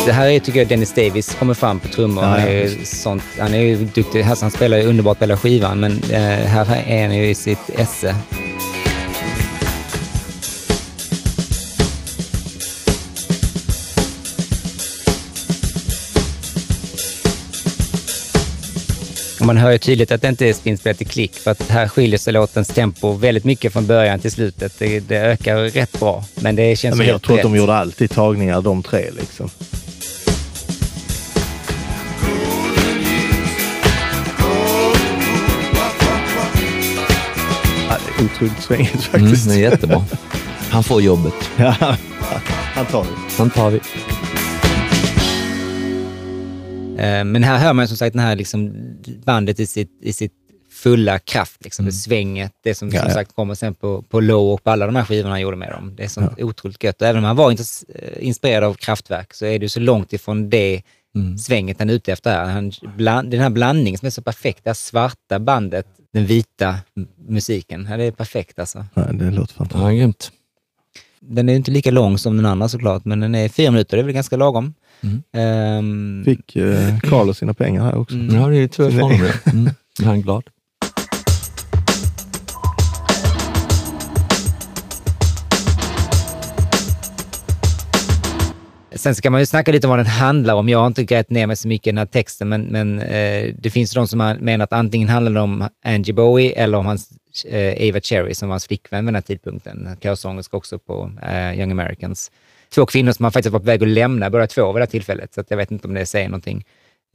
Det 0.08 0.12
här 0.12 0.28
är, 0.28 0.40
tycker 0.40 0.58
jag, 0.58 0.68
Dennis 0.68 0.92
Davis 0.94 1.34
kommer 1.34 1.54
fram 1.54 1.80
på 1.80 1.88
trummor. 1.88 2.24
Ja, 2.24 2.30
han, 2.30 2.40
ja, 2.40 2.46
är 2.46 2.62
ju 2.62 2.84
sånt, 2.84 3.22
han 3.38 3.54
är 3.54 3.58
ju 3.58 3.76
duktig. 3.76 4.22
Alltså, 4.22 4.44
han 4.44 4.50
spelar 4.50 4.78
ju 4.78 4.84
underbart 4.84 5.18
på 5.18 5.24
hela 5.24 5.36
skivan, 5.36 5.80
men 5.80 6.02
eh, 6.10 6.20
här 6.20 6.84
är 6.86 7.06
han 7.06 7.16
ju 7.16 7.30
i 7.30 7.34
sitt 7.34 7.70
esse. 7.76 8.14
Man 19.40 19.56
hör 19.56 19.70
ju 19.70 19.78
tydligt 19.78 20.12
att 20.12 20.22
det 20.22 20.28
inte 20.28 20.46
är 20.48 20.52
spinspelat 20.52 21.02
i 21.02 21.04
klick, 21.04 21.34
för 21.34 21.50
att 21.50 21.70
här 21.70 21.88
skiljer 21.88 22.18
sig 22.18 22.32
låtens 22.32 22.68
tempo 22.68 23.12
väldigt 23.12 23.44
mycket 23.44 23.72
från 23.72 23.86
början 23.86 24.18
till 24.18 24.32
slutet. 24.32 24.78
Det, 24.78 25.00
det 25.00 25.16
ökar 25.16 25.56
rätt 25.56 26.00
bra, 26.00 26.24
men 26.34 26.56
det 26.56 26.76
känns 26.76 26.96
Men 26.96 27.06
jag 27.06 27.22
tror 27.22 27.34
att 27.34 27.38
rätt. 27.38 27.52
de 27.52 27.56
gjorde 27.56 27.74
alltid 27.74 28.10
tagningar, 28.10 28.62
de 28.62 28.82
tre. 28.82 29.10
Liksom. 29.10 29.50
Otroligt 38.24 38.62
svängigt 38.62 39.08
Mm, 39.14 39.26
faktiskt. 39.26 39.48
det 39.48 39.54
är 39.54 39.58
jättebra. 39.58 40.04
Han 40.70 40.84
får 40.84 41.02
jobbet. 41.02 41.34
Ja, 41.56 41.96
han 42.74 42.86
tar 42.86 43.02
det. 43.04 43.10
Han 43.38 43.50
tar 43.50 43.70
vi. 43.70 43.80
Eh, 47.02 47.24
Men 47.24 47.42
här 47.42 47.58
hör 47.58 47.72
man 47.72 47.88
som 47.88 47.96
sagt 47.96 48.12
den 48.12 48.22
här 48.22 48.36
liksom 48.36 48.72
bandet 49.24 49.60
i 49.60 49.66
sitt, 49.66 49.98
i 50.02 50.12
sitt 50.12 50.32
fulla 50.72 51.18
kraft, 51.18 51.64
liksom, 51.64 51.84
det 51.84 51.92
svänget, 51.92 52.52
det 52.64 52.74
som 52.74 52.88
Ja, 52.90 53.00
som 53.00 53.08
ja. 53.08 53.14
sagt 53.14 53.34
kommer 53.34 53.54
sen 53.54 53.74
på, 53.74 54.02
på 54.02 54.20
Low 54.20 54.52
och 54.52 54.64
på 54.64 54.70
alla 54.70 54.86
de 54.86 54.96
här 54.96 55.04
skivorna 55.04 55.30
han 55.34 55.40
gjorde 55.40 55.56
med 55.56 55.70
dem. 55.70 55.94
Det 55.96 56.04
är 56.04 56.08
sånt 56.08 56.40
otroligt 56.40 56.84
gött. 56.84 57.02
Och 57.02 57.08
även 57.08 57.18
om 57.18 57.24
han 57.24 57.36
var 57.36 57.50
eh, 57.50 57.56
inspirerad 58.20 58.64
av 58.64 58.74
Kraftwerk 58.74 59.34
så 59.34 59.46
är 59.46 59.58
det 59.58 59.68
så 59.68 59.80
långt 59.80 60.12
ifrån 60.12 60.50
det 60.50 60.82
svänget 61.38 61.78
han 61.78 61.90
är 61.90 61.94
ute 61.94 62.12
efter. 62.12 62.44
Han, 62.44 62.72
bland, 62.96 63.30
den 63.30 63.40
här 63.40 63.50
blandningen 63.50 63.98
som 63.98 64.06
är 64.06 64.10
så 64.10 64.22
perfekt, 64.22 64.64
det 64.64 64.70
här 64.70 64.74
svarta 64.74 65.38
bandet, 65.38 65.86
den 66.12 66.26
vita 66.26 66.74
musiken. 67.28 67.86
Ja, 67.90 67.96
det 67.96 68.04
är 68.04 68.10
perfekt 68.10 68.58
alltså. 68.58 68.84
Nej, 68.94 69.06
det 69.12 69.30
låter 69.30 69.54
fantastiskt. 69.54 69.82
Ja, 69.82 69.90
grymt. 69.90 70.32
Den 71.20 71.48
är 71.48 71.54
inte 71.54 71.70
lika 71.70 71.90
lång 71.90 72.18
som 72.18 72.36
den 72.36 72.46
andra 72.46 72.68
såklart, 72.68 73.04
men 73.04 73.20
den 73.20 73.34
är 73.34 73.48
fyra 73.48 73.70
minuter, 73.70 73.96
det 73.96 74.00
är 74.00 74.04
väl 74.04 74.14
ganska 74.14 74.36
lagom. 74.36 74.74
Mm. 75.00 75.22
Ehm, 75.32 76.22
Fick 76.24 76.56
eh, 76.56 76.98
Carlos 76.98 77.38
sina 77.38 77.54
pengar 77.54 77.82
här 77.82 77.96
också. 77.96 78.14
Mm. 78.14 78.36
Ja, 78.36 78.48
det 78.48 78.56
är 78.56 78.60
ju 78.60 78.68
tur 78.68 78.90
för 78.90 79.00
honom. 79.00 79.20
Mm. 79.52 79.70
Är 80.00 80.04
han 80.04 80.22
glad? 80.22 80.44
Sen 88.98 89.14
ska 89.14 89.30
man 89.30 89.40
ju 89.40 89.46
snacka 89.46 89.72
lite 89.72 89.86
om 89.86 89.90
vad 89.90 89.98
den 89.98 90.06
handlar 90.06 90.54
om. 90.54 90.68
Jag 90.68 90.78
har 90.78 90.86
inte 90.86 91.04
grävt 91.04 91.30
ner 91.30 91.46
mig 91.46 91.56
så 91.56 91.68
mycket 91.68 91.86
i 91.86 91.90
den 91.90 91.98
här 91.98 92.06
texten, 92.06 92.48
men, 92.48 92.62
men 92.62 93.00
eh, 93.00 93.54
det 93.58 93.70
finns 93.70 93.92
de 93.92 94.08
som 94.08 94.20
har 94.20 94.34
menat 94.34 94.72
att 94.72 94.78
antingen 94.78 95.08
handlar 95.08 95.32
det 95.32 95.40
om 95.40 95.68
Angie 95.84 96.14
Bowie 96.14 96.52
eller 96.52 96.78
om 96.78 96.86
hans 96.86 97.10
eh, 97.44 97.88
Ava 97.88 98.00
Cherry 98.00 98.34
som 98.34 98.48
var 98.48 98.52
hans 98.52 98.66
flickvän 98.66 99.04
vid 99.04 99.08
den 99.08 99.14
här 99.14 99.22
tidpunkten. 99.22 99.88
Körsångerska 100.02 100.56
också 100.56 100.78
på 100.78 101.12
eh, 101.22 101.58
Young 101.58 101.70
Americans. 101.70 102.30
Två 102.74 102.86
kvinnor 102.86 103.12
som 103.12 103.24
han 103.24 103.32
faktiskt 103.32 103.52
var 103.52 103.60
på 103.60 103.66
väg 103.66 103.82
att 103.82 103.88
lämna 103.88 104.30
båda 104.30 104.46
två 104.46 104.72
vid 104.72 104.80
det 104.80 104.84
här 104.84 104.90
tillfället, 104.90 105.34
så 105.34 105.40
att 105.40 105.50
jag 105.50 105.56
vet 105.56 105.70
inte 105.70 105.88
om 105.88 105.94
det 105.94 106.06
säger 106.06 106.28
någonting. 106.28 106.64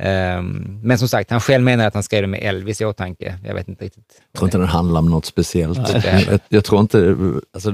Ehm, 0.04 0.80
men 0.84 0.98
som 0.98 1.08
sagt, 1.08 1.32
han 1.32 1.40
själv 1.42 1.64
menar 1.64 1.88
att 1.88 1.94
han 1.94 2.04
skrev 2.04 2.22
det 2.22 2.28
med 2.28 2.40
Elvis 2.44 2.82
i 2.82 2.86
åtanke. 2.86 3.38
Jag 3.46 3.54
vet 3.54 3.68
inte 3.68 3.86
riktigt. 3.86 4.22
Jag 4.32 4.38
tror 4.40 4.48
inte 4.48 4.58
den 4.58 4.68
handlar 4.68 5.00
om 5.00 5.10
något 5.10 5.26
speciellt. 5.26 5.94
Nej, 5.94 6.28
jag, 6.32 6.40
jag 6.50 6.64
tror 6.64 6.82
inte... 6.82 7.16
Alltså, 7.54 7.72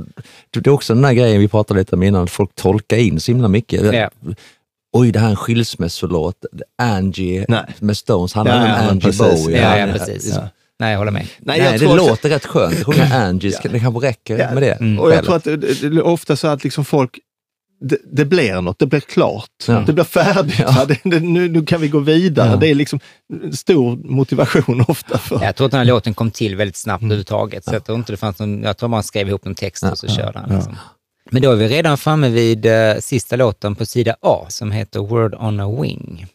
det 0.54 0.68
är 0.68 0.72
också 0.74 0.94
den 0.94 1.04
där 1.04 1.14
grejen 1.14 1.40
vi 1.42 1.48
pratade 1.48 1.80
lite 1.80 1.96
om 1.96 2.04
innan, 2.04 2.24
att 2.24 2.30
folk 2.32 2.56
tolkar 2.56 2.98
in 2.98 3.20
så 3.20 3.32
himla 3.32 3.48
mycket. 3.48 3.94
Ja. 3.94 4.10
Oj, 4.94 5.12
det 5.12 5.20
här 5.20 5.28
är 5.28 5.32
en 5.32 5.36
skilsmässolåt. 5.36 6.46
Angie 6.82 7.46
Nej. 7.50 7.64
med 7.80 7.98
Stones 7.98 8.34
handlar 8.34 8.56
Ja, 8.56 8.62
om 8.64 8.70
ja, 8.70 8.90
Angie 8.92 9.02
precis. 9.02 9.46
Bowie. 9.46 9.62
Ja, 9.62 9.78
ja, 9.78 9.88
precis. 9.94 10.34
Ja. 10.36 10.50
Nej, 10.80 10.92
jag 10.92 10.98
håller 10.98 11.12
med. 11.12 11.28
Nej, 11.40 11.60
jag 11.60 11.74
det 11.74 11.80
tror 11.80 11.94
också- 12.00 12.10
låter 12.10 12.30
rätt 12.30 12.46
skönt. 12.46 12.80
att 12.80 12.86
Sjunga 12.86 13.06
Angie, 13.26 13.52
ska- 13.52 13.70
det 13.70 13.80
kanske 13.80 14.08
räcker 14.08 14.38
Ja. 14.38 14.54
med 14.54 14.64
det. 14.64 14.72
Mm. 14.72 15.00
Och 15.00 15.12
jag 15.12 15.24
tror 15.26 15.36
att 15.36 15.44
det, 15.44 15.58
det, 15.58 15.90
det 15.90 15.98
är 15.98 16.06
ofta 16.06 16.36
så 16.36 16.48
att 16.48 16.64
liksom 16.64 16.86
folk, 16.86 17.20
det, 17.82 17.98
det 18.12 18.26
blir 18.26 18.62
något, 18.62 18.80
det 18.80 18.86
blir 18.86 19.00
klart, 19.00 19.50
Ja. 19.68 19.84
det 19.88 19.94
blir 19.94 20.04
färdigt. 20.04 20.60
Ja. 20.60 20.86
Det, 20.86 20.98
det, 21.04 21.20
nu, 21.20 21.50
nu 21.50 21.66
kan 21.66 21.82
vi 21.82 21.88
gå 21.88 22.00
vidare. 22.00 22.50
Ja. 22.50 22.56
Det 22.56 22.68
är 22.68 22.76
liksom 22.76 23.00
stor 23.54 23.98
motivation 23.98 24.82
ofta 24.88 25.18
för... 25.18 25.44
Jag 25.44 25.56
tror 25.56 25.66
att 25.66 25.72
den 25.72 25.78
här 25.78 25.86
låten 25.86 26.14
kom 26.14 26.32
till 26.32 26.56
väldigt 26.56 26.76
snabbt 26.78 27.02
Mm. 27.02 27.12
överhuvudtaget. 27.12 27.66
Så 27.66 27.74
jag 27.76 27.86
tror 27.86 27.98
inte 27.98 28.14
det 28.14 28.18
fanns 28.18 28.40
någon, 28.40 28.64
jag 28.64 28.78
tror 28.78 28.90
man 28.90 29.04
skrev 29.04 29.28
ihop 29.28 29.46
någon 29.46 29.56
text 29.56 29.84
och 29.84 29.98
så 29.98 30.08
körde 30.08 30.40
han. 30.40 30.50
ja. 30.50 30.56
Liksom. 30.56 30.76
Men 31.32 31.42
då 31.42 31.52
är 31.52 31.56
vi 31.56 31.68
redan 31.68 31.98
framme 31.98 32.30
vid 32.30 32.66
eh, 32.66 32.96
sista 33.00 33.36
låten 33.36 33.76
på 33.76 33.86
sida 33.86 34.16
A 34.22 34.46
som 34.50 34.72
heter 34.72 35.00
Word 35.00 35.36
on 35.36 35.60
a 35.60 35.82
Wing. 35.82 36.28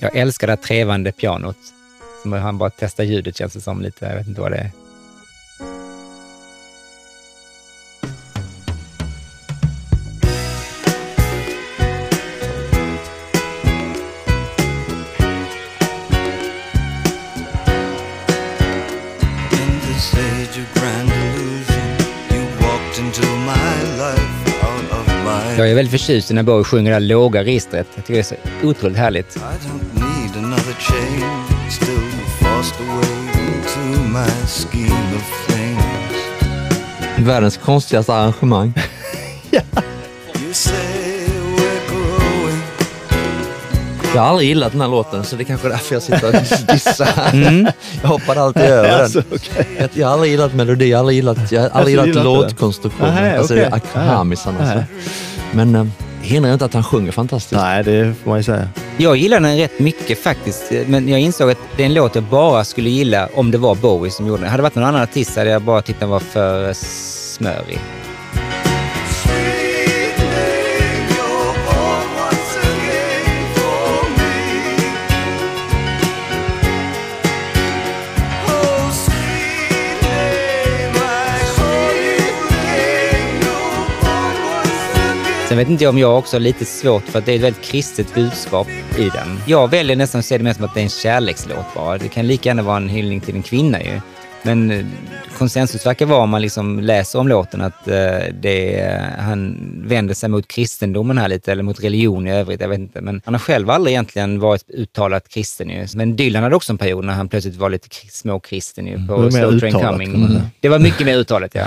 Jag 0.00 0.16
älskar 0.16 0.46
det 0.46 0.56
trevande 0.56 1.12
pianot. 1.12 1.56
Som 2.28 2.42
han 2.42 2.58
bara 2.58 2.70
testar 2.70 3.04
ljudet 3.04 3.36
känns 3.36 3.52
det 3.52 3.60
som 3.60 3.82
lite. 3.82 4.06
Jag 4.06 4.16
vet 4.16 4.26
inte 4.26 4.40
vad 4.40 4.52
det 4.52 4.56
är. 4.56 4.70
Jag 25.58 25.70
är 25.70 25.74
väldigt 25.74 25.92
förtjust 26.00 26.30
i 26.30 26.34
när 26.34 26.42
Bowie 26.42 26.64
sjunger 26.64 26.90
det 26.90 26.94
här 26.94 27.00
låga 27.00 27.44
registret. 27.44 27.86
Jag 27.94 28.04
tycker 28.04 28.14
det 28.14 28.20
är 28.20 28.22
så 28.22 28.68
otroligt 28.68 28.98
härligt. 28.98 29.38
Världens 37.18 37.56
konstigaste 37.56 38.14
arrangemang. 38.14 38.72
Growing, 41.88 42.62
Jag 44.14 44.22
har 44.22 44.28
aldrig 44.28 44.48
gillat 44.48 44.72
den 44.72 44.80
här 44.80 44.88
låten, 44.88 45.24
så 45.24 45.36
det 45.36 45.42
är 45.42 45.44
kanske 45.44 45.66
är 45.66 45.70
därför 45.70 45.94
jag 45.94 46.02
sitter 46.02 46.26
och 46.26 46.32
dissar. 46.74 47.08
Jag 48.02 48.08
hoppar 48.08 48.36
alltid 48.36 48.62
över 48.62 48.88
den. 48.88 49.00
Alltså, 49.00 49.22
okej. 49.34 49.66
Jag, 49.78 49.90
jag 49.92 50.06
har 50.06 50.12
aldrig 50.12 50.30
gillat 50.30 50.54
melodi, 50.54 50.90
jag 50.90 50.98
har 50.98 51.00
aldrig 51.00 51.16
gillat, 51.16 51.52
jag 51.52 51.60
har 51.60 51.68
aldrig 51.68 51.98
Alltså, 51.98 52.20
gillat 52.20 52.24
låtkonstruktionen. 52.24 53.38
Alltså 53.38 53.54
okay. 53.54 53.80
hamisarna. 53.94 54.58
Nej. 54.64 54.84
så. 55.04 55.10
Men 55.56 55.74
eh, 55.74 55.86
hindrar 56.22 56.52
inte 56.52 56.64
att 56.64 56.74
han 56.74 56.84
sjunger 56.84 57.12
fantastiskt. 57.12 57.60
Nej, 57.60 57.84
det 57.84 58.14
får 58.22 58.30
man 58.30 58.38
ju 58.38 58.42
säga. 58.42 58.68
Jag 58.96 59.16
gillar 59.16 59.40
den 59.40 59.56
rätt 59.56 59.78
mycket 59.78 60.22
faktiskt, 60.22 60.72
men 60.86 61.08
jag 61.08 61.20
insåg 61.20 61.50
att 61.50 61.58
det 61.76 61.82
är 61.82 61.86
en 61.86 61.94
låt 61.94 62.14
jag 62.14 62.24
bara 62.24 62.64
skulle 62.64 62.90
gilla 62.90 63.28
om 63.34 63.50
det 63.50 63.58
var 63.58 63.74
Bowie 63.74 64.10
som 64.10 64.26
gjorde 64.26 64.42
den. 64.42 64.50
Hade 64.50 64.58
det 64.58 64.62
varit 64.62 64.74
någon 64.74 64.84
annan 64.84 65.02
artist 65.02 65.36
hade 65.36 65.50
jag 65.50 65.62
bara 65.62 65.82
tyckt 65.82 66.00
den 66.00 66.08
var 66.08 66.20
för 66.20 66.72
smörig. 66.72 67.78
Sen 85.48 85.58
vet 85.58 85.68
inte 85.68 85.84
jag 85.84 85.90
om 85.90 85.98
jag 85.98 86.18
också 86.18 86.36
har 86.36 86.40
lite 86.40 86.64
svårt 86.64 87.02
för 87.02 87.18
att 87.18 87.26
det 87.26 87.32
är 87.32 87.36
ett 87.36 87.42
väldigt 87.42 87.62
kristet 87.62 88.14
budskap 88.14 88.68
i 88.98 89.08
den. 89.08 89.40
Jag 89.46 89.70
väljer 89.70 89.96
nästan 89.96 90.18
att 90.18 90.24
se 90.24 90.38
det 90.38 90.44
mer 90.44 90.52
som 90.52 90.64
att 90.64 90.74
det 90.74 90.80
är 90.80 90.84
en 90.84 90.88
kärlekslåt 90.88 91.74
bara. 91.74 91.98
Det 91.98 92.08
kan 92.08 92.26
lika 92.26 92.48
gärna 92.48 92.62
vara 92.62 92.76
en 92.76 92.88
hyllning 92.88 93.20
till 93.20 93.36
en 93.36 93.42
kvinna 93.42 93.82
ju. 93.82 94.00
Men 94.48 94.70
eh, 94.70 94.84
konsensus 95.38 95.86
verkar 95.86 96.06
vara 96.06 96.22
om 96.22 96.30
man 96.30 96.42
liksom 96.42 96.80
läser 96.80 97.18
om 97.18 97.28
låten 97.28 97.60
att 97.60 97.88
eh, 97.88 97.94
det, 98.40 98.90
han 99.18 99.56
vänder 99.84 100.14
sig 100.14 100.28
mot 100.28 100.48
kristendomen 100.48 101.18
här 101.18 101.28
lite, 101.28 101.52
eller 101.52 101.62
mot 101.62 101.84
religion 101.84 102.26
i 102.26 102.32
övrigt, 102.32 102.60
jag 102.60 102.68
vet 102.68 102.78
inte. 102.78 103.00
Men 103.00 103.22
han 103.24 103.34
har 103.34 103.38
själv 103.38 103.70
aldrig 103.70 103.92
egentligen 103.92 104.40
varit 104.40 104.70
uttalat 104.70 105.28
kristen 105.28 105.70
ju. 105.70 105.86
Men 105.94 106.16
Dylan 106.16 106.42
hade 106.42 106.56
också 106.56 106.72
en 106.72 106.78
period 106.78 107.04
när 107.04 107.12
han 107.12 107.28
plötsligt 107.28 107.56
var 107.56 107.70
lite 107.70 107.88
kri- 107.88 108.08
småkristen 108.10 108.86
ju 108.86 109.06
på 109.06 109.16
Det 109.16 109.22
var 109.22 109.30
mer 109.30 109.30
Slow 109.30 109.58
Train 109.60 109.72
Coming. 109.74 110.28
säga. 110.28 110.50
Det 110.60 110.68
var 110.68 110.78
mycket 110.78 111.06
mer 111.06 111.16
uttalat 111.16 111.54
ja. 111.54 111.66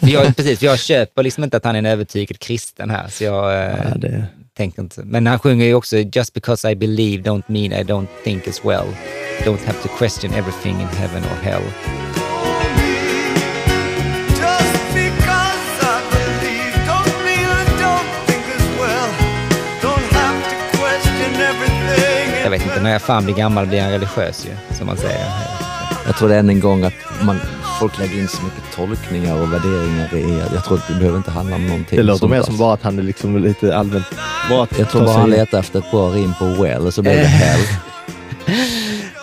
För 0.00 0.08
jag, 0.08 0.36
precis, 0.36 0.62
jag 0.62 0.78
köper 0.78 1.22
liksom 1.22 1.44
inte 1.44 1.56
att 1.56 1.64
han 1.64 1.74
är 1.74 1.78
en 1.78 1.86
övertygad 1.86 2.38
kristen 2.38 2.90
här. 2.90 3.08
Så 3.08 3.24
jag, 3.24 3.52
eh, 3.54 3.74
Ja, 3.90 3.96
det, 3.96 4.24
tänker 4.56 4.82
inte. 4.82 5.00
Men 5.04 5.26
han 5.26 5.38
sjunger 5.38 5.66
ju 5.66 5.74
också 5.74 5.96
“Just 5.96 6.32
because 6.34 6.70
I 6.70 6.74
believe 6.76 7.22
don't 7.22 7.42
mean 7.46 7.72
I 7.72 7.84
don't 7.84 8.06
think 8.24 8.48
as 8.48 8.64
well. 8.64 8.86
Don't 9.44 9.64
have 9.64 9.82
to 9.82 9.88
question 9.88 10.32
everything 10.34 10.80
in 10.80 10.88
heaven 10.88 11.22
or 11.24 11.36
hell”. 11.42 11.62
Jag 22.42 22.50
vet 22.50 22.62
inte, 22.62 22.80
när 22.80 22.92
jag 22.92 23.02
fan 23.02 23.24
blir 23.24 23.34
gammal 23.34 23.66
blir 23.66 23.78
jag 23.78 23.92
religiös 23.92 24.46
ju, 24.46 24.76
som 24.76 24.86
man 24.86 24.96
säger. 24.96 25.26
Jag 26.06 26.16
tror 26.16 26.28
det 26.28 26.36
än 26.36 26.50
en 26.50 26.60
gång 26.60 26.84
att 26.84 26.92
man, 27.22 27.40
folk 27.80 27.98
lägger 27.98 28.18
in 28.18 28.28
så 28.28 28.42
mycket 28.42 28.62
tolkningar 28.76 29.42
och 29.42 29.52
värderingar 29.52 30.14
i 30.14 30.42
Jag 30.54 30.64
tror 30.64 30.76
att 30.78 30.88
det 30.88 30.94
behöver 30.94 31.16
inte 31.18 31.30
handla 31.30 31.56
om 31.56 31.66
någonting. 31.66 31.96
det 31.96 32.02
låter 32.02 32.28
mer 32.28 32.42
som 32.42 32.56
bara 32.58 32.74
att 32.74 32.82
han 32.82 32.98
är 32.98 33.02
liksom 33.02 33.38
lite 33.38 33.76
allmänt... 33.76 34.06
Bara 34.50 34.66
Jag 34.78 34.90
tror 34.90 35.04
bara 35.04 35.18
han 35.18 35.30
letar 35.30 35.58
efter 35.58 35.78
ett 35.78 35.90
bra 35.90 36.08
rim 36.08 36.34
på 36.38 36.44
well 36.44 36.86
och 36.86 36.94
så 36.94 37.02
blir 37.02 37.12
det 37.12 37.24
hell. 37.26 37.60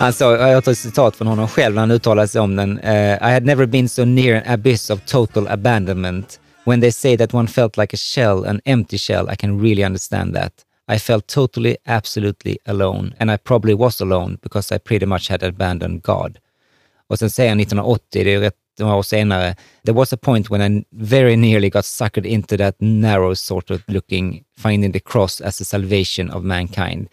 Han 0.02 0.14
sa, 0.14 0.50
jag 0.50 0.64
tar 0.64 0.72
ett 0.72 0.78
citat 0.78 1.16
från 1.16 1.28
honom 1.28 1.48
själv 1.48 1.76
när 1.76 1.82
han 1.82 1.92
uttalade 1.92 2.28
sig 2.28 2.42
om 2.42 2.56
den. 2.56 2.80
Uh, 2.80 3.30
I 3.30 3.34
had 3.34 3.46
never 3.46 3.66
been 3.66 3.90
so 3.90 4.06
near 4.06 4.36
an 4.36 4.54
abyss 4.54 4.90
of 4.90 5.06
total 5.06 5.48
abandonment. 5.48 6.40
When 6.66 6.82
they 6.82 6.92
say 6.92 7.18
that 7.18 7.34
one 7.34 7.48
felt 7.48 7.78
like 7.78 7.94
a 7.94 7.98
shell, 7.98 8.46
an 8.46 8.62
empty 8.66 8.98
shell, 8.98 9.30
I 9.34 9.36
can 9.36 9.62
really 9.62 9.84
understand 9.84 10.36
that. 10.36 10.54
I 10.96 11.00
felt 11.00 11.28
totally, 11.28 11.78
absolutely 11.86 12.58
alone. 12.66 13.14
And 13.20 13.32
I 13.32 13.38
probably 13.38 13.74
was 13.74 14.02
alone 14.02 14.38
because 14.44 14.76
I 14.76 14.80
pretty 14.80 15.06
much 15.06 15.30
had 15.30 15.44
abandoned 15.44 16.02
God. 16.04 16.38
Och 17.08 17.20
sen 17.20 17.30
säger 17.30 17.50
han 17.50 17.60
1980, 17.60 18.04
det 18.12 18.20
är 18.20 18.34
ju 18.34 18.40
rätt 18.40 18.56
några 18.80 18.96
år 18.96 19.04
senare, 19.04 19.56
there 19.86 19.96
was 19.96 20.14
a 20.14 20.18
point 20.18 20.50
when 20.50 20.62
I 20.62 20.84
very 20.92 21.36
nearly 21.36 21.70
got 21.70 21.86
suckered 21.86 22.26
into 22.26 22.58
that 22.58 22.76
narrow 22.80 23.36
sort 23.36 23.72
of 23.72 23.82
looking, 23.88 24.44
finding 24.58 24.92
the 24.92 25.00
cross 25.00 25.42
as 25.42 25.58
the 25.58 25.66
salvation 25.66 26.32
of 26.32 26.44
mankind. 26.44 27.08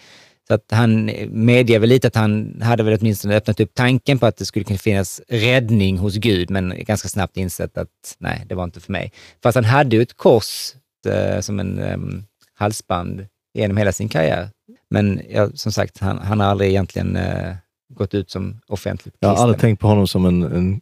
Så 0.49 0.55
att 0.55 0.64
han 0.70 1.11
medger 1.28 1.78
väl 1.78 1.88
lite 1.88 2.09
att 2.09 2.14
han 2.14 2.62
hade 2.62 2.82
väl 2.82 2.99
åtminstone 3.01 3.36
öppnat 3.36 3.61
upp 3.61 3.74
tanken 3.74 4.18
på 4.18 4.26
att 4.26 4.36
det 4.36 4.44
skulle 4.46 4.64
kunna 4.64 4.78
finnas 4.78 5.20
räddning 5.28 5.99
hos 5.99 6.16
Gud, 6.16 6.51
men 6.51 6.74
ganska 6.78 7.09
snabbt 7.09 7.36
insett 7.36 7.78
att 7.78 8.16
nej, 8.18 8.44
det 8.49 8.55
var 8.55 8.64
inte 8.64 8.80
för 8.80 8.92
mig. 8.92 9.12
Fast 9.42 9.55
han 9.55 9.64
hade 9.64 9.96
ju 9.96 10.03
ett 10.03 10.16
kors 10.16 10.74
eh, 11.09 11.40
som 11.40 11.61
en 11.61 11.78
em, 11.78 12.24
halsband 12.55 13.26
genom 13.55 13.76
hela 13.76 13.92
sin 13.92 14.09
karriär. 14.09 14.49
Men 14.90 15.20
ja, 15.30 15.51
som 15.55 15.72
sagt, 15.72 15.99
han, 15.99 16.18
han 16.18 16.40
har 16.40 16.46
aldrig 16.46 16.70
egentligen 16.70 17.16
eh, 17.16 17.55
gått 17.94 18.14
ut 18.14 18.30
som 18.30 18.61
offentligt 18.68 19.14
Jag 19.20 19.28
har 19.28 19.36
aldrig 19.36 19.57
kristen. 19.57 19.68
tänkt 19.68 19.80
på 19.80 19.86
honom 19.88 20.07
som 20.09 20.26
en... 20.26 20.42
en, 20.42 20.80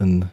en 0.00 0.26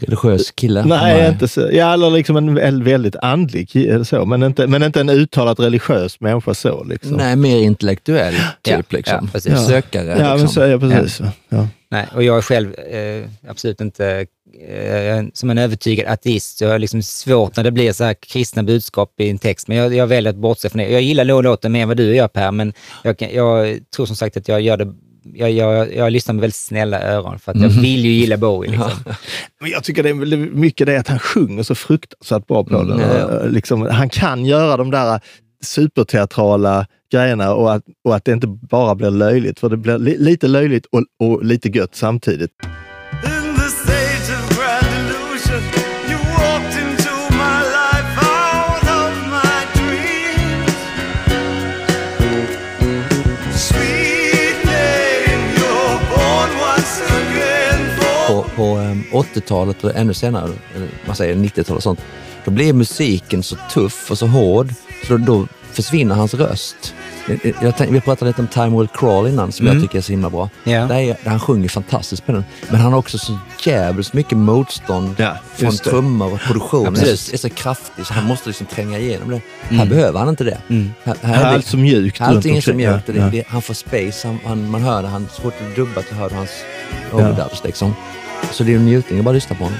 Religiös 0.00 0.50
kille. 0.50 0.84
nej, 0.84 1.28
inte 1.28 1.48
så. 1.48 1.68
Ja, 1.72 1.92
eller 1.94 2.10
liksom 2.10 2.36
en 2.36 2.54
väl- 2.54 2.82
väldigt 2.82 3.16
andlig 3.16 3.68
ki- 3.68 3.94
eller 3.94 4.04
så, 4.04 4.24
men 4.24 4.42
inte, 4.42 4.66
men 4.66 4.82
inte 4.82 5.00
en 5.00 5.08
uttalat 5.10 5.60
religiös 5.60 6.20
människa 6.20 6.54
så. 6.54 6.84
Liksom. 6.84 7.12
Nej, 7.16 7.36
mer 7.36 7.56
intellektuell 7.62 8.34
Ja, 8.62 8.76
typ. 8.76 8.92
liksom. 8.92 9.18
ja, 9.22 9.28
precis. 9.32 9.52
Ja. 9.52 9.58
Sökare. 9.66 10.06
ja, 10.06 10.14
liksom. 10.14 10.38
men 10.38 10.48
så, 10.48 10.60
ja, 10.60 10.78
precis. 10.78 11.20
Ja. 11.48 11.68
Nej, 11.90 12.06
och 12.14 12.22
jag 12.22 12.36
är 12.36 12.42
själv 12.42 12.74
eh, 12.74 13.28
absolut 13.50 13.80
inte 13.80 14.26
eh, 14.68 15.24
som 15.34 15.50
en 15.50 15.58
övertygad 15.58 16.06
ateist. 16.12 16.60
Jag 16.60 16.68
har 16.68 16.78
liksom 16.78 17.02
svårt 17.02 17.56
när 17.56 17.64
det 17.64 17.70
blir 17.70 17.92
så 17.92 18.04
här 18.04 18.14
kristna 18.14 18.62
budskap 18.62 19.20
i 19.20 19.30
en 19.30 19.38
text, 19.38 19.68
men 19.68 19.76
jag, 19.76 19.94
jag 19.94 20.06
väljer 20.06 20.30
att 20.30 20.36
bortse 20.36 20.68
från 20.70 20.78
det. 20.82 20.88
Jag 20.88 21.02
gillar 21.02 21.24
låten 21.42 21.72
mer 21.72 21.82
än 21.82 21.88
vad 21.88 21.96
du 21.96 22.14
gör 22.16 22.28
Per, 22.28 22.52
men 22.52 22.72
jag, 23.02 23.16
jag 23.32 23.78
tror 23.96 24.06
som 24.06 24.16
sagt 24.16 24.36
att 24.36 24.48
jag 24.48 24.60
gör 24.60 24.76
det 24.76 24.92
jag, 25.34 25.50
jag, 25.50 25.94
jag 25.94 26.12
lyssnar 26.12 26.34
med 26.34 26.40
väldigt 26.40 26.56
snälla 26.56 27.02
öron 27.02 27.38
för 27.38 27.52
att 27.52 27.60
jag 27.60 27.68
vill 27.68 28.04
ju 28.04 28.10
gilla 28.10 28.36
Bowie. 28.36 28.70
Liksom. 28.70 28.90
Men 29.60 29.70
jag 29.70 29.84
tycker 29.84 30.02
det 30.02 30.08
är 30.08 30.36
mycket 30.54 30.86
det 30.86 30.96
att 30.96 31.08
han 31.08 31.18
sjunger 31.18 31.62
så 31.62 31.74
fruktansvärt 31.74 32.46
bra 32.46 32.64
på 32.64 32.82
den. 32.82 32.98
ja. 32.98 33.24
Och, 33.24 33.44
eh, 33.44 33.50
Liksom, 33.50 33.86
han 33.90 34.08
kan 34.08 34.46
göra 34.46 34.76
de 34.76 34.90
där 34.90 35.20
superteatrala 35.64 36.86
grejerna 37.12 37.54
och 37.54 37.74
att, 37.74 37.82
och 38.04 38.16
att 38.16 38.24
det 38.24 38.32
inte 38.32 38.46
bara 38.46 38.94
blir 38.94 39.10
löjligt. 39.10 39.60
För 39.60 39.68
det 39.68 39.76
blir 39.76 39.98
li, 39.98 40.18
lite 40.18 40.48
löjligt 40.48 40.86
och, 40.86 41.02
och 41.18 41.44
lite 41.44 41.68
gött 41.68 41.94
samtidigt. 41.94 42.50
80-talet 59.22 59.84
och 59.84 59.96
ännu 59.96 60.14
senare, 60.14 60.50
man 61.06 61.16
säger 61.16 61.34
90-talet 61.34 61.70
och 61.70 61.82
sånt, 61.82 62.00
då 62.44 62.50
blev 62.50 62.74
musiken 62.74 63.42
så 63.42 63.56
tuff 63.70 64.10
och 64.10 64.18
så 64.18 64.26
hård 64.26 64.74
så 65.06 65.16
då, 65.16 65.18
då 65.18 65.46
försvinner 65.72 66.14
hans 66.14 66.34
röst. 66.34 66.94
Jag, 67.26 67.54
jag 67.62 67.76
tänk, 67.76 67.92
vi 67.92 68.00
pratade 68.00 68.30
lite 68.30 68.42
om 68.42 68.48
Time 68.48 68.78
Will 68.78 68.88
Crawl 68.88 69.26
innan 69.26 69.52
som 69.52 69.66
jag 69.66 69.80
tycker 69.82 69.98
är 69.98 70.02
så 70.02 70.12
himla 70.12 70.30
bra. 70.30 70.50
Ja. 70.64 70.86
Där, 70.86 70.94
är, 70.94 71.16
där 71.24 71.30
han 71.30 71.40
sjunger 71.40 71.68
fantastiskt 71.68 72.26
på 72.26 72.32
den. 72.32 72.44
Men 72.70 72.80
han 72.80 72.92
har 72.92 72.98
också 72.98 73.18
så 73.18 73.38
jävligt 73.64 74.12
mycket 74.12 74.38
motstånd 74.38 75.14
Ja, 75.18 75.36
från 75.54 75.76
trummor 75.76 76.32
och 76.32 76.40
produktionen. 76.40 76.88
Absolut. 76.88 77.12
är, 77.12 77.16
så, 77.16 77.32
är 77.32 77.36
så 77.36 77.48
kraftig 77.48 78.06
så 78.06 78.14
han 78.14 78.24
måste 78.24 78.48
liksom 78.48 78.66
tränga 78.66 78.98
igenom 78.98 79.30
det. 79.30 79.40
Här 79.76 79.86
behöver 79.86 80.18
han 80.18 80.28
inte 80.28 80.44
det. 80.44 80.58
Här, 81.04 81.16
här 81.22 81.34
Här 81.34 81.50
är 81.50 81.54
allt 81.54 81.66
så 81.66 81.76
mjukt 81.76 82.20
Allting 82.20 82.56
är 82.56 82.60
så 82.60 82.74
mjukt. 82.74 83.08
Ja, 83.08 83.30
ja. 83.32 83.42
han 83.48 83.62
får 83.62 83.74
space, 83.74 84.28
han, 84.28 84.38
han, 84.44 84.70
man 84.70 84.82
hör 84.82 85.02
det. 85.02 85.08
Han, 85.08 85.28
så 85.32 85.42
fort 85.42 85.54
det 85.58 85.72
är 85.72 85.76
dubbat 85.76 86.04
så 86.08 86.14
hör 86.14 86.28
du 86.28 86.34
hans 86.34 86.50
overdubs 87.12 87.64
liksom. 87.64 87.94
Så 88.50 88.64
det 88.64 88.72
är 88.72 88.76
en 88.76 88.84
njutning 88.84 89.18
att 89.18 89.24
bara 89.24 89.34
lyssna 89.34 89.56
på 89.56 89.64
honom. 89.64 89.78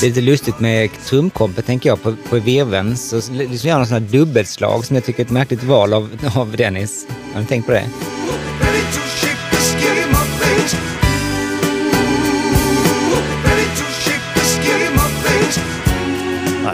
Det 0.00 0.06
är 0.06 0.08
lite 0.08 0.20
lustigt 0.20 0.60
med 0.60 0.90
trumkompet, 1.04 1.66
tänker 1.66 1.88
jag, 1.88 2.02
på, 2.02 2.16
på 2.28 2.38
veven. 2.38 2.96
Så 2.96 3.32
liksom 3.32 3.68
gör 3.68 3.76
någon 3.76 3.86
sån 3.86 4.02
här 4.02 4.10
dubbelslag 4.10 4.84
som 4.84 4.96
jag 4.96 5.04
tycker 5.04 5.20
är 5.20 5.24
ett 5.24 5.30
märkligt 5.30 5.62
val 5.62 5.92
av, 5.92 6.18
av 6.36 6.56
Dennis. 6.56 7.06
Har 7.32 7.40
ni 7.40 7.46
tänkt 7.46 7.66
på 7.66 7.72
det? 7.72 7.84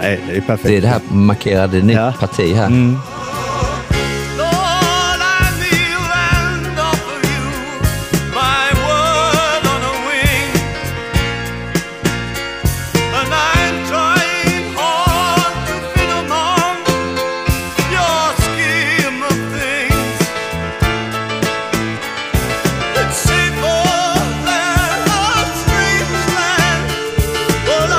Nej, 0.02 0.20
det 0.28 0.36
är 0.36 0.40
perfekt. 0.40 0.68
Det 0.68 0.76
är 0.76 0.80
det 0.80 0.88
här 0.88 1.00
markerade 1.10 1.82
nytt 1.82 1.96
Ja. 1.96 2.14
parti 2.20 2.54
här. 2.54 2.66
Mm. 2.66 2.98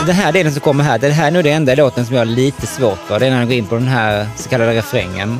Den 0.05 0.15
här 0.15 0.31
delen 0.31 0.51
som 0.51 0.61
kommer 0.61 0.83
här, 0.83 0.99
det 0.99 1.09
här 1.09 1.27
är 1.27 1.31
nog 1.31 1.43
det 1.43 1.51
enda 1.51 1.75
låten 1.75 2.05
som 2.05 2.15
jag 2.15 2.21
har 2.21 2.25
lite 2.25 2.67
svårt 2.67 2.99
för. 3.07 3.19
Det 3.19 3.25
är 3.25 3.29
när 3.29 3.37
han 3.37 3.45
går 3.47 3.55
in 3.55 3.65
på 3.65 3.75
den 3.75 3.87
här 3.87 4.27
så 4.35 4.49
kallade 4.49 4.73
refrängen. 4.73 5.39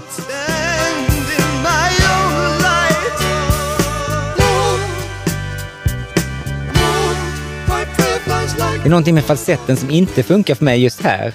Det 8.84 8.88
är 8.88 8.90
någonting 8.90 9.16
med 9.16 9.24
falsetten 9.24 9.78
som 9.78 9.90
inte 9.90 10.24
funkar 10.24 10.56
för 10.56 10.66
mig 10.66 10.84
just 10.84 11.02
här. 11.02 11.34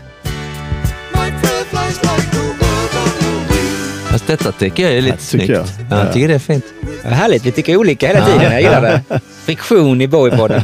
Fast 4.10 4.26
detta 4.26 4.52
tycker 4.52 4.82
jag 4.82 4.92
är 4.92 5.00
lite 5.00 5.16
Ja, 5.16 5.16
tycker 5.30 5.44
snyggt. 5.44 5.48
jag. 5.48 5.66
Ja, 5.90 5.96
Ja. 5.96 6.04
jag 6.04 6.12
tycker 6.12 6.28
det 6.28 6.34
är 6.34 6.38
fint. 6.38 6.64
Ja, 7.04 7.10
härligt, 7.10 7.46
vi 7.46 7.52
tycker 7.52 7.76
olika 7.76 8.06
hela 8.06 8.26
tiden. 8.26 8.52
Jag 8.52 8.60
gillar 8.62 8.82
det. 8.82 9.20
Friktion 9.44 10.00
i 10.00 10.06
Bowie-podden. 10.06 10.60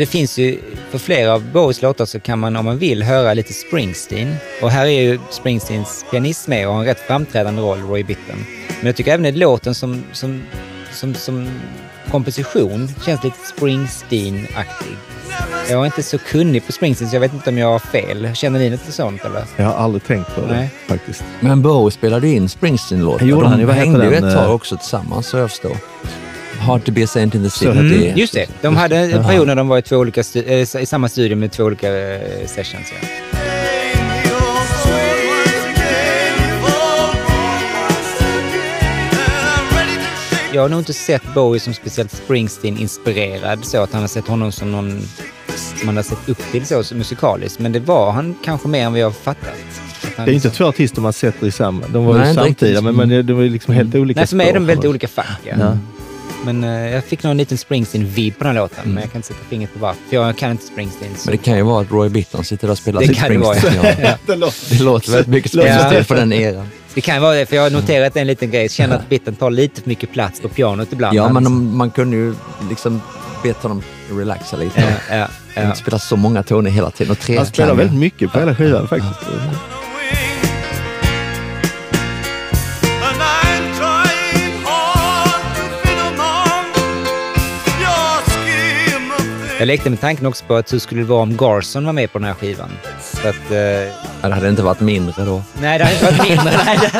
Det 0.00 0.06
finns 0.06 0.38
ju, 0.38 0.58
för 0.90 0.98
flera 0.98 1.34
av 1.34 1.44
Bowies 1.52 1.82
låtar 1.82 2.04
så 2.04 2.20
kan 2.20 2.38
man 2.38 2.56
om 2.56 2.64
man 2.64 2.78
vill 2.78 3.02
höra 3.02 3.34
lite 3.34 3.52
Springsteen. 3.52 4.34
Och 4.62 4.70
här 4.70 4.86
är 4.86 5.02
ju 5.02 5.18
Springsteens 5.30 6.04
pianist 6.10 6.48
med 6.48 6.68
och 6.68 6.74
har 6.74 6.80
en 6.80 6.86
rätt 6.86 7.00
framträdande 7.00 7.62
roll, 7.62 7.78
Roy 7.78 8.04
Bittan. 8.04 8.44
Men 8.78 8.86
jag 8.86 8.96
tycker 8.96 9.14
även 9.14 9.26
att 9.26 9.36
låten 9.36 9.74
som, 9.74 10.04
som, 10.12 10.42
som, 10.92 11.14
som 11.14 11.48
komposition 12.10 12.88
känns 13.06 13.24
lite 13.24 13.36
Springsteen-aktig. 13.56 14.96
Jag 15.70 15.80
är 15.80 15.86
inte 15.86 16.02
så 16.02 16.18
kunnig 16.18 16.66
på 16.66 16.72
Springsteen 16.72 17.10
så 17.10 17.16
jag 17.16 17.20
vet 17.20 17.32
inte 17.32 17.50
om 17.50 17.58
jag 17.58 17.68
har 17.68 17.78
fel. 17.78 18.34
Känner 18.34 18.58
ni 18.58 18.70
något 18.70 18.80
sånt 18.88 19.24
eller? 19.24 19.44
Jag 19.56 19.64
har 19.64 19.74
aldrig 19.74 20.04
tänkt 20.04 20.34
på 20.34 20.40
det 20.40 20.52
Nej. 20.52 20.70
faktiskt. 20.88 21.24
Men 21.40 21.62
Bowie 21.62 21.90
spelade 21.90 22.28
in 22.28 22.48
Springsteen-låtar. 22.48 23.26
Gjorde 23.26 23.48
han 23.48 23.60
heter 23.60 23.72
hängde 23.72 24.04
ju 24.06 24.14
ett 24.14 24.34
tag 24.34 24.44
eh, 24.44 24.50
också 24.50 24.76
tillsammans, 24.76 25.26
så 25.26 25.36
jag 25.36 25.50
förstår. 25.50 25.76
Hard 26.60 26.84
to 26.84 26.92
be 26.92 27.02
a 27.02 27.06
saint 27.06 27.34
in 27.34 27.42
the 27.44 27.50
city. 27.50 27.72
Det 27.72 28.08
är- 28.10 28.16
Just 28.16 28.32
det, 28.34 28.46
de 28.62 28.76
hade 28.76 28.96
en 28.96 29.24
period 29.24 29.46
när 29.46 29.56
de 29.56 29.68
var 29.68 29.78
i, 29.78 29.82
två 29.82 29.96
olika 29.96 30.20
eh, 30.34 30.82
i 30.82 30.86
samma 30.86 31.08
studio 31.08 31.36
med 31.36 31.52
två 31.52 31.64
olika 31.64 31.88
eh, 31.98 32.46
sessions. 32.46 32.86
Ja. 33.02 33.08
Jag 40.54 40.62
har 40.62 40.68
nog 40.68 40.80
inte 40.80 40.92
sett 40.92 41.22
Bowie 41.34 41.60
som 41.60 41.74
speciellt 41.74 42.12
Springsteen-inspirerad, 42.12 43.64
så 43.64 43.82
att 43.82 43.92
han 43.92 44.00
har 44.00 44.08
sett 44.08 44.28
honom 44.28 44.52
som 44.52 44.72
någon 44.72 45.00
som 45.56 45.86
man 45.86 45.96
har 45.96 46.02
sett 46.02 46.28
upp 46.28 46.38
till 46.52 46.66
så, 46.66 46.94
musikaliskt. 46.94 47.58
Men 47.58 47.72
det 47.72 47.80
var 47.80 48.10
han 48.12 48.34
kanske 48.44 48.68
mer 48.68 48.86
än 48.86 48.92
vad 48.92 49.00
jag 49.00 49.06
har 49.06 49.12
fattat. 49.12 49.50
Det 50.02 50.08
är 50.16 50.20
inte 50.20 50.30
liksom- 50.32 50.50
två 50.50 50.64
artister 50.64 51.00
man 51.00 51.12
sätter 51.12 51.46
i 51.46 51.50
samma. 51.50 51.86
De 51.88 52.04
var 52.04 52.18
Nej, 52.18 52.28
ju 52.28 52.34
samtida, 52.34 52.80
men, 52.80 52.94
men 52.96 53.26
de 53.26 53.32
var 53.32 53.42
ju 53.42 53.48
liksom 53.48 53.74
helt 53.74 53.94
olika 53.94 54.20
Nej, 54.20 54.26
för 54.26 54.36
mig 54.36 54.48
är 54.48 54.54
de 54.54 54.66
väldigt 54.66 54.90
olika 54.90 55.08
fack. 55.08 55.26
Ja. 55.44 55.54
Ja. 55.58 55.78
Men 56.44 56.64
eh, 56.64 56.70
jag 56.94 57.04
fick 57.04 57.22
nog 57.22 57.30
en 57.30 57.36
liten 57.36 57.58
Springsteen-vibb 57.58 58.38
på 58.38 58.44
den 58.44 58.56
här 58.56 58.62
låten, 58.62 58.78
men 58.84 59.02
jag 59.02 59.12
kan 59.12 59.18
inte 59.18 59.28
sätta 59.28 59.40
fingret 59.48 59.72
på 59.74 59.78
varför. 59.78 60.00
För 60.08 60.16
jag 60.16 60.36
kan 60.38 60.50
inte 60.50 60.64
Springsteen. 60.64 61.10
Så. 61.16 61.30
Men 61.30 61.36
det 61.36 61.42
kan 61.44 61.56
ju 61.56 61.62
vara 61.62 61.80
att 61.82 61.90
Roy 61.90 62.08
Bittan 62.08 62.44
sitter 62.44 62.66
där 62.66 62.72
och 62.72 62.78
spelar 62.78 63.00
Det 63.00 63.06
sitt 63.06 63.18
kan 63.18 63.32
det 63.32 63.38
vara, 63.38 63.54
Springsteen. 63.56 63.94
ja. 64.00 64.08
Ja. 64.08 64.16
Det 64.26 64.36
låter- 64.36 64.76
Det 64.78 64.82
låter 64.84 65.10
väldigt 65.10 65.26
mycket 65.28 65.54
Låter- 65.54 65.70
Springsteen 65.78 66.04
på 66.04 66.14
den 66.14 66.32
eran. 66.32 66.68
Det 66.94 67.00
kan 67.00 67.22
vara 67.22 67.34
det, 67.34 67.46
för 67.46 67.56
jag 67.56 67.62
har 67.62 67.70
noterat 67.70 68.16
en 68.16 68.26
liten 68.26 68.50
grej. 68.50 68.62
Jag 68.62 68.70
känner 68.70 68.96
att 68.96 69.08
bitten 69.08 69.34
tar 69.34 69.50
lite 69.50 69.80
för 69.82 69.88
mycket 69.88 70.12
plats 70.12 70.40
på 70.40 70.48
pianot 70.48 70.92
ibland. 70.92 71.16
Ja, 71.16 71.28
men 71.32 71.44
de, 71.44 71.76
man 71.76 71.90
kunde 71.90 72.16
ju 72.16 72.34
liksom 72.68 73.02
bett 73.42 73.56
honom 73.62 73.82
relaxa 74.12 74.56
lite. 74.56 74.80
Ja, 75.10 75.16
ja, 75.16 75.26
ja. 75.54 75.62
Inte 75.66 75.78
spela 75.78 75.98
så 75.98 76.16
många 76.16 76.42
toner 76.42 76.70
hela 76.70 76.90
tiden. 76.90 77.10
Och 77.10 77.18
tre 77.18 77.36
Han 77.36 77.46
spelar 77.46 77.74
väldigt 77.74 77.98
mycket 77.98 78.32
på 78.32 78.38
hela 78.38 78.54
skivan 78.54 78.88
faktiskt. 78.88 79.20
Jag 89.60 89.66
lekte 89.66 89.90
med 89.90 90.00
tanken 90.00 90.26
också 90.26 90.44
på 90.44 90.54
att 90.54 90.72
hur 90.72 90.78
skulle 90.78 91.00
det 91.00 91.06
vara 91.06 91.22
om 91.22 91.36
Garson 91.36 91.86
var 91.86 91.92
med 91.92 92.12
på 92.12 92.18
den 92.18 92.28
här 92.28 92.34
skivan? 92.34 92.70
Så 93.00 93.28
att... 93.28 93.50
Eh, 93.50 93.58
Ja, 94.22 94.28
det 94.28 94.34
hade 94.34 94.48
inte 94.48 94.62
varit 94.62 94.80
mindre 94.80 95.24
då. 95.24 95.42
nej, 95.60 95.78
det 95.78 95.84
hade 95.84 95.94
inte 95.96 96.06
varit 96.18 96.28
mindre. 96.28 96.60
Nej, 96.66 96.78
det... 96.82 96.90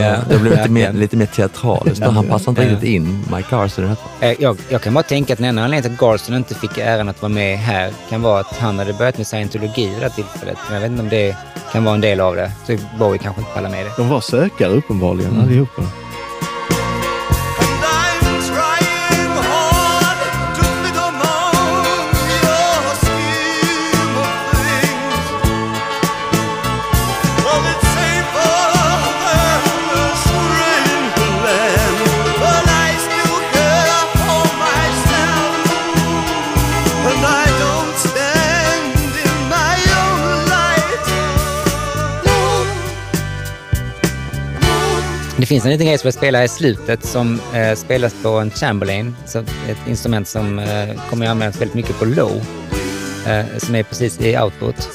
Ja, 0.00 0.16
det 0.28 0.38
blev 0.38 0.52
lite 0.56 0.68
mer, 0.68 0.92
lite 0.92 1.16
mer 1.16 1.26
teatraliskt. 1.26 2.04
Han 2.04 2.26
passar 2.28 2.50
inte 2.52 2.62
riktigt 2.64 2.88
in, 2.88 3.24
Mike 3.36 3.56
i 3.56 3.80
detta. 3.80 3.96
Eh, 4.26 4.42
Jag, 4.42 4.56
jag 4.68 4.82
kan 4.82 4.94
bara 4.94 5.02
tänka 5.02 5.32
att 5.32 5.38
den 5.38 5.48
enda 5.48 5.62
anledningen 5.64 5.96
till 5.98 6.06
att 6.06 6.12
Garson 6.12 6.36
inte 6.36 6.54
fick 6.54 6.78
äran 6.78 7.08
att 7.08 7.22
vara 7.22 7.32
med 7.32 7.58
här 7.58 7.90
kan 8.10 8.22
vara 8.22 8.40
att 8.40 8.56
han 8.58 8.78
hade 8.78 8.92
börjat 8.92 9.16
med 9.18 9.26
scientologi 9.26 9.86
vid 9.88 9.96
det 9.96 10.02
här 10.02 10.08
tillfället. 10.08 10.58
Men 10.66 10.74
jag 10.74 10.80
vet 10.80 10.90
inte 10.90 11.02
om 11.02 11.08
det 11.08 11.36
kan 11.72 11.84
vara 11.84 11.94
en 11.94 12.00
del 12.00 12.20
av 12.20 12.36
det. 12.36 12.52
Så 12.66 12.76
Bowie 12.98 13.18
kanske 13.18 13.40
inte 13.40 13.52
pallar 13.54 13.70
med 13.70 13.84
det. 13.86 13.92
De 13.96 14.08
var 14.08 14.20
sökare 14.20 14.72
uppenbarligen 14.72 15.40
allihopa. 15.40 15.82
Det 45.38 45.46
finns 45.46 45.64
en 45.64 45.70
liten 45.70 45.86
grej 45.86 45.98
som 45.98 46.06
jag 46.06 46.14
spelar 46.14 46.42
i 46.42 46.48
slutet 46.48 47.04
som 47.04 47.40
eh, 47.54 47.74
spelas 47.74 48.14
på 48.22 48.28
en 48.28 48.50
Chamberlain. 48.50 49.16
Så 49.26 49.38
ett 49.38 49.88
instrument 49.88 50.28
som 50.28 50.58
eh, 50.58 51.08
kommer 51.10 51.26
att 51.26 51.30
användas 51.30 51.60
väldigt 51.60 51.74
mycket 51.74 51.98
på 51.98 52.04
low. 52.04 52.42
Eh, 53.26 53.58
som 53.58 53.74
är 53.74 53.82
precis 53.82 54.20
i 54.20 54.38
output. 54.38 54.88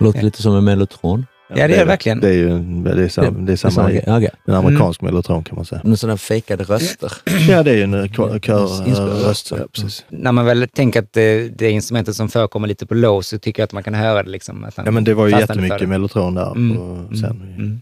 Låter 0.00 0.22
lite 0.22 0.42
som 0.42 0.56
en 0.56 0.64
mellotron. 0.64 1.26
Ja, 1.48 1.54
det 1.54 1.60
gör 1.60 1.68
det 1.78 1.84
verkligen. 1.84 2.20
Det 2.20 2.28
är 2.28 2.32
ju 2.32 2.58
det 2.58 3.04
är 3.04 3.08
samma, 3.08 3.30
det 3.38 3.52
är 3.52 3.56
samma. 3.56 3.92
Ja, 3.92 4.16
okej. 4.16 4.30
en 4.46 4.54
amerikansk 4.54 5.00
mellotron 5.00 5.44
kan 5.44 5.56
man 5.56 5.64
säga. 5.64 5.80
Med 5.84 5.98
sådana 5.98 6.16
fejkade 6.16 6.64
röster. 6.64 7.12
Ja, 7.48 7.62
det 7.62 7.70
är 7.70 7.74
ju 7.74 7.82
en 7.82 8.12
kör- 8.14 8.34
Inspelad 8.34 8.96
körröst. 8.96 9.26
röst. 9.26 9.52
Ja, 9.60 9.66
precis. 9.72 10.04
När 10.08 10.32
man 10.32 10.44
väl 10.46 10.68
tänker 10.68 11.02
att 11.02 11.12
det, 11.12 11.48
det 11.58 11.66
är 11.66 11.70
instrumentet 11.70 12.16
som 12.16 12.28
förekommer 12.28 12.68
lite 12.68 12.86
på 12.86 12.94
low 12.94 13.20
så 13.20 13.38
tycker 13.38 13.62
jag 13.62 13.64
att 13.64 13.72
man 13.72 13.82
kan 13.82 13.94
höra 13.94 14.22
det. 14.22 14.30
Liksom, 14.30 14.64
att 14.64 14.76
han 14.76 14.84
Ja, 14.86 14.90
men 14.92 15.04
det 15.04 15.14
var 15.14 15.26
ju 15.26 15.38
jättemycket 15.38 15.78
det. 15.78 15.86
mellotron 15.86 16.34
där. 16.34 16.50
Mm, 16.50 16.78
Och 16.78 17.18
sen, 17.18 17.30
Mm. 17.56 17.80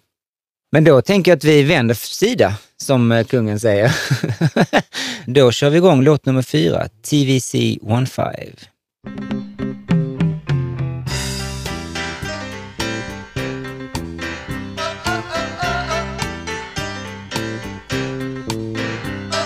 Men 0.72 0.84
då 0.84 1.02
tänker 1.02 1.30
jag 1.30 1.36
att 1.36 1.44
vi 1.44 1.62
vänder 1.62 1.94
sida, 1.94 2.54
som 2.76 3.12
eh, 3.12 3.24
kungen 3.24 3.60
säger. 3.60 3.94
då 5.26 5.50
kör 5.52 5.70
vi 5.70 5.76
igång 5.76 6.02
låt 6.02 6.26
nummer 6.26 6.42
fyra, 6.42 6.88
TVC 7.10 7.52
15. 7.88 8.24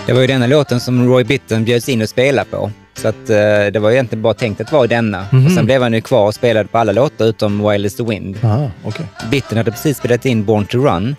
Det 0.09 0.15
var 0.15 0.21
ju 0.21 0.27
denna 0.27 0.47
låten 0.47 0.81
som 0.81 1.09
Roy 1.09 1.25
Bittan 1.25 1.65
bjöds 1.65 1.89
in 1.89 2.03
att 2.03 2.11
spela 2.11 2.45
på. 2.45 2.71
Så 2.95 3.09
att, 3.09 3.31
eh, 3.31 3.37
det 3.73 3.79
var 3.81 3.91
egentligen 3.91 4.23
bara 4.23 4.35
tänkt 4.35 4.61
att 4.61 4.73
vara 4.73 4.87
denna. 4.87 5.27
Och 5.47 5.53
sen 5.53 5.65
blev 5.65 5.83
han 5.83 5.93
ju 5.93 6.01
kvar 6.01 6.27
och 6.27 6.35
spelade 6.35 6.69
på 6.69 6.79
alla 6.79 6.93
låtar 6.93 7.25
utom 7.25 7.71
Wild 7.71 7.87
is 7.87 7.97
the 7.97 8.03
Wind. 8.03 8.37
Aha, 8.45 8.71
okej. 8.85 9.07
Bitten 9.31 9.59
hade 9.59 9.71
precis 9.71 9.97
spelat 9.99 10.27
in 10.27 10.45
Born 10.45 10.67
to 10.67 10.79
Run 10.79 11.17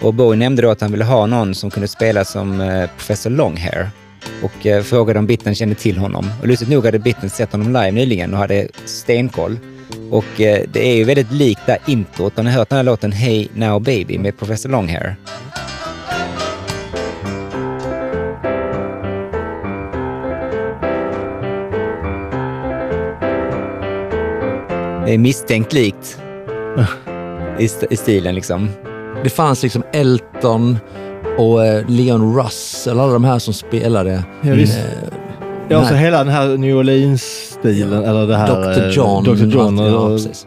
och 0.00 0.14
Bowie 0.14 0.38
nämnde 0.38 0.62
då 0.62 0.70
att 0.70 0.80
han 0.80 0.92
ville 0.92 1.04
ha 1.04 1.26
någon 1.26 1.54
som 1.54 1.70
kunde 1.70 1.88
spela 1.88 2.24
som 2.24 2.60
eh, 2.60 2.90
Professor 2.96 3.30
Longhair 3.30 3.90
och 4.42 4.66
eh, 4.66 4.82
frågade 4.82 5.18
om 5.18 5.26
Bitten 5.26 5.54
kände 5.54 5.74
till 5.74 5.98
honom. 5.98 6.30
Och 6.40 6.48
lustigt 6.48 6.68
nog 6.68 6.84
hade 6.84 6.98
Bitten 6.98 7.30
sett 7.30 7.52
honom 7.52 7.66
live 7.66 7.90
nyligen 7.90 8.32
och 8.34 8.38
hade 8.38 8.68
stenkoll. 8.84 9.58
Och 10.10 10.40
eh, 10.40 10.62
det 10.72 10.88
är 10.88 10.96
ju 10.96 11.04
väldigt 11.04 11.32
likt 11.32 11.60
det 11.66 11.78
introt. 11.86 12.36
Har 12.36 12.44
ni 12.44 12.50
hört 12.50 12.68
den 12.68 12.76
här 12.76 12.84
låten 12.84 13.12
Hey 13.12 13.48
Now 13.54 13.80
Baby 13.80 14.18
med 14.18 14.38
Professor 14.38 14.68
Longhair? 14.68 15.16
Det 25.06 25.14
är 25.14 25.18
misstänkt 25.18 25.72
likt 25.72 26.18
i, 27.58 27.64
st- 27.64 27.86
i 27.90 27.96
stilen 27.96 28.34
liksom. 28.34 28.68
Det 29.24 29.30
fanns 29.30 29.62
liksom 29.62 29.82
Elton 29.92 30.78
och 31.38 31.66
eh, 31.66 31.84
Leon 31.88 32.36
Russell, 32.36 33.00
alla 33.00 33.12
de 33.12 33.24
här 33.24 33.38
som 33.38 33.54
spelade. 33.54 34.24
Ja, 34.42 34.52
visst. 34.54 34.78
Eh, 34.78 34.84
Ja, 35.68 35.84
så 35.84 35.90
Nej. 35.94 36.02
hela 36.02 36.18
den 36.18 36.28
här 36.28 36.56
New 36.56 36.76
Orleans-stilen, 36.76 38.04
eller 38.04 38.26
det 38.26 38.36
här... 38.36 38.46
Dr 38.74 38.82
eh, 38.82 38.88
John. 38.90 39.24
Dr. 39.24 39.44
John 39.44 39.78
allt, 39.78 39.90
ja, 39.92 39.96
och, 39.98 40.08
precis. 40.16 40.46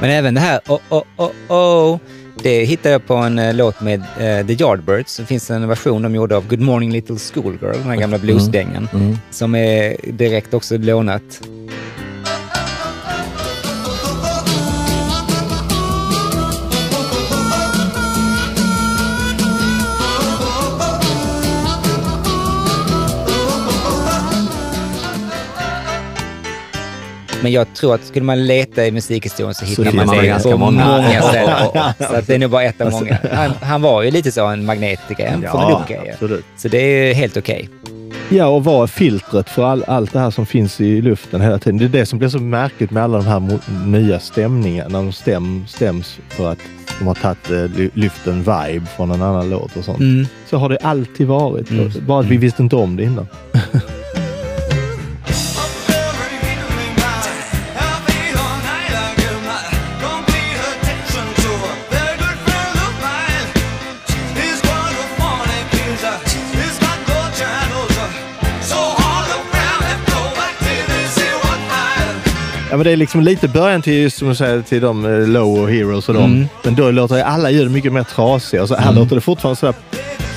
Men 0.00 0.10
även 0.10 0.34
det 0.34 0.40
här 0.40 0.60
oh, 0.68 0.78
oh, 0.90 1.02
oh, 1.16 1.30
oh, 1.48 1.98
det 2.42 2.64
hittade 2.64 2.92
jag 2.92 3.06
på 3.06 3.14
en 3.14 3.38
eh, 3.38 3.54
låt 3.54 3.80
med 3.80 4.00
eh, 4.00 4.46
The 4.46 4.52
Yardbirds. 4.52 5.16
Det 5.16 5.24
finns 5.26 5.50
en 5.50 5.68
version 5.68 6.02
de 6.02 6.14
gjorde 6.14 6.36
av 6.36 6.48
Good 6.48 6.60
Morning 6.60 6.92
Little 6.92 7.16
Schoolgirl, 7.18 7.72
den 7.72 7.82
här 7.82 7.96
gamla 7.96 8.18
bluesdängan, 8.18 8.88
Mm. 8.94 9.16
som 9.30 9.54
är 9.54 9.96
direkt 10.12 10.54
också 10.54 10.76
lånat. 10.78 11.40
Men 27.42 27.52
jag 27.52 27.74
tror 27.74 27.94
att 27.94 28.04
skulle 28.04 28.24
man 28.24 28.46
leta 28.46 28.86
i 28.86 28.90
musikhistorien 28.90 29.54
så 29.54 29.64
hittar 29.64 29.84
hittar 29.84 30.06
man 30.06 30.16
det 30.16 30.26
ganska 30.26 30.50
på 30.50 30.56
många. 30.58 30.86
många 30.86 31.22
ställen. 31.30 31.56
Så 31.98 32.14
att 32.16 32.26
det 32.26 32.34
är 32.34 32.38
nog 32.38 32.50
bara 32.50 32.62
ett 32.62 32.80
av 32.80 32.90
många. 32.90 33.18
Han, 33.32 33.50
han 33.62 33.82
var 33.82 34.02
ju 34.02 34.10
lite 34.10 34.32
så 34.32 34.46
en 34.46 34.64
magnetiker, 34.64 35.26
en 35.26 35.42
Ja, 35.42 35.84
absolut. 36.12 36.44
Så 36.56 36.68
det 36.68 36.78
är 36.78 37.06
ju 37.06 37.12
helt 37.14 37.36
okej. 37.36 37.68
Ja, 38.28 38.46
och 38.46 38.64
vara 38.64 38.86
filtret 38.86 39.48
för 39.50 39.64
all, 39.64 39.84
allt 39.86 40.12
det 40.12 40.18
här 40.18 40.30
som 40.30 40.46
finns 40.46 40.80
i 40.80 41.02
luften 41.02 41.40
hela 41.40 41.58
tiden. 41.58 41.78
Det 41.78 41.84
är 41.84 41.88
det 41.88 42.06
som 42.06 42.18
blir 42.18 42.28
så 42.28 42.38
märkligt 42.38 42.90
med 42.90 43.02
alla 43.02 43.18
de 43.18 43.26
här 43.26 43.58
nya 43.86 44.20
stämningarna. 44.20 44.88
När 44.88 44.98
de 44.98 45.12
stäm, 45.12 45.64
stäms 45.68 46.18
för 46.28 46.52
att 46.52 46.58
de 46.98 47.06
har 47.06 47.14
tagit, 47.14 47.50
eh, 47.50 47.56
ly- 47.78 47.90
lyft 47.94 48.26
en 48.26 48.38
vibe 48.38 48.86
från 48.96 49.10
en 49.10 49.22
annan 49.22 49.50
låt 49.50 49.76
och 49.76 49.84
sånt. 49.84 49.98
Mm. 50.00 50.26
Så 50.50 50.56
har 50.58 50.68
det 50.68 50.78
alltid 50.78 51.26
varit. 51.26 51.70
Mm. 51.70 51.92
Bara 52.06 52.20
att 52.20 52.26
vi 52.26 52.36
visste 52.36 52.62
inte 52.62 52.76
om 52.76 52.96
det 52.96 53.02
innan. 53.02 53.26
men 72.80 72.84
det 72.84 72.90
är 72.92 72.96
liksom 72.96 73.20
lite 73.20 73.48
början 73.48 73.82
till, 73.82 74.10
som 74.10 74.28
du 74.28 74.34
säger, 74.34 74.62
till 74.62 74.80
de 74.80 75.04
eh, 75.04 75.28
Low 75.28 75.60
och 75.60 75.70
Heroes 75.70 76.08
och 76.08 76.14
dem. 76.14 76.24
Mm. 76.24 76.48
Men 76.62 76.74
då 76.74 76.90
låter 76.90 77.22
alla 77.22 77.50
ljud 77.50 77.70
mycket 77.70 77.92
mer 77.92 78.02
trasiga. 78.02 78.66
Så 78.66 78.76
här 78.76 78.92
låter 78.92 79.14
det 79.14 79.20
fortfarande 79.20 79.60
sådär. 79.60 79.74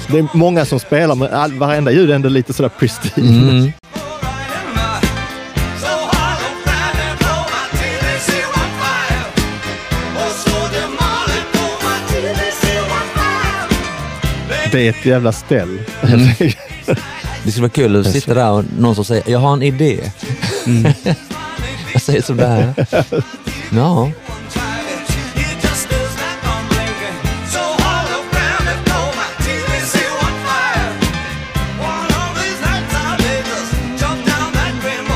Det 0.08 0.20
är 0.20 0.28
många 0.34 0.66
som 0.66 0.80
spelar, 0.80 1.16
men 1.16 1.34
all, 1.34 1.54
varenda 1.54 1.92
ljud 1.92 2.10
är 2.12 2.16
ändå 2.16 2.30
lite 2.30 2.54
sådär 2.54 2.70
pristine. 2.70 3.50
Mm. 3.50 3.72
Det 14.72 14.88
är 14.88 14.90
ett 14.90 15.06
jävla 15.06 15.32
ställ. 15.32 15.80
Det 17.44 17.52
skulle 17.52 17.62
vara 17.62 17.70
kul 17.70 18.00
att 18.00 18.12
sitta 18.12 18.34
där 18.34 18.52
och 18.52 18.66
någon 18.80 18.96
som 18.96 19.06
säger, 19.06 19.32
jag 19.32 19.40
har 19.40 19.54
en 19.54 19.64
idé. 19.64 20.00
säger 22.04 22.22
som 22.22 22.38
det 22.38 22.48
här. 22.48 22.74
Ja, 23.76 24.12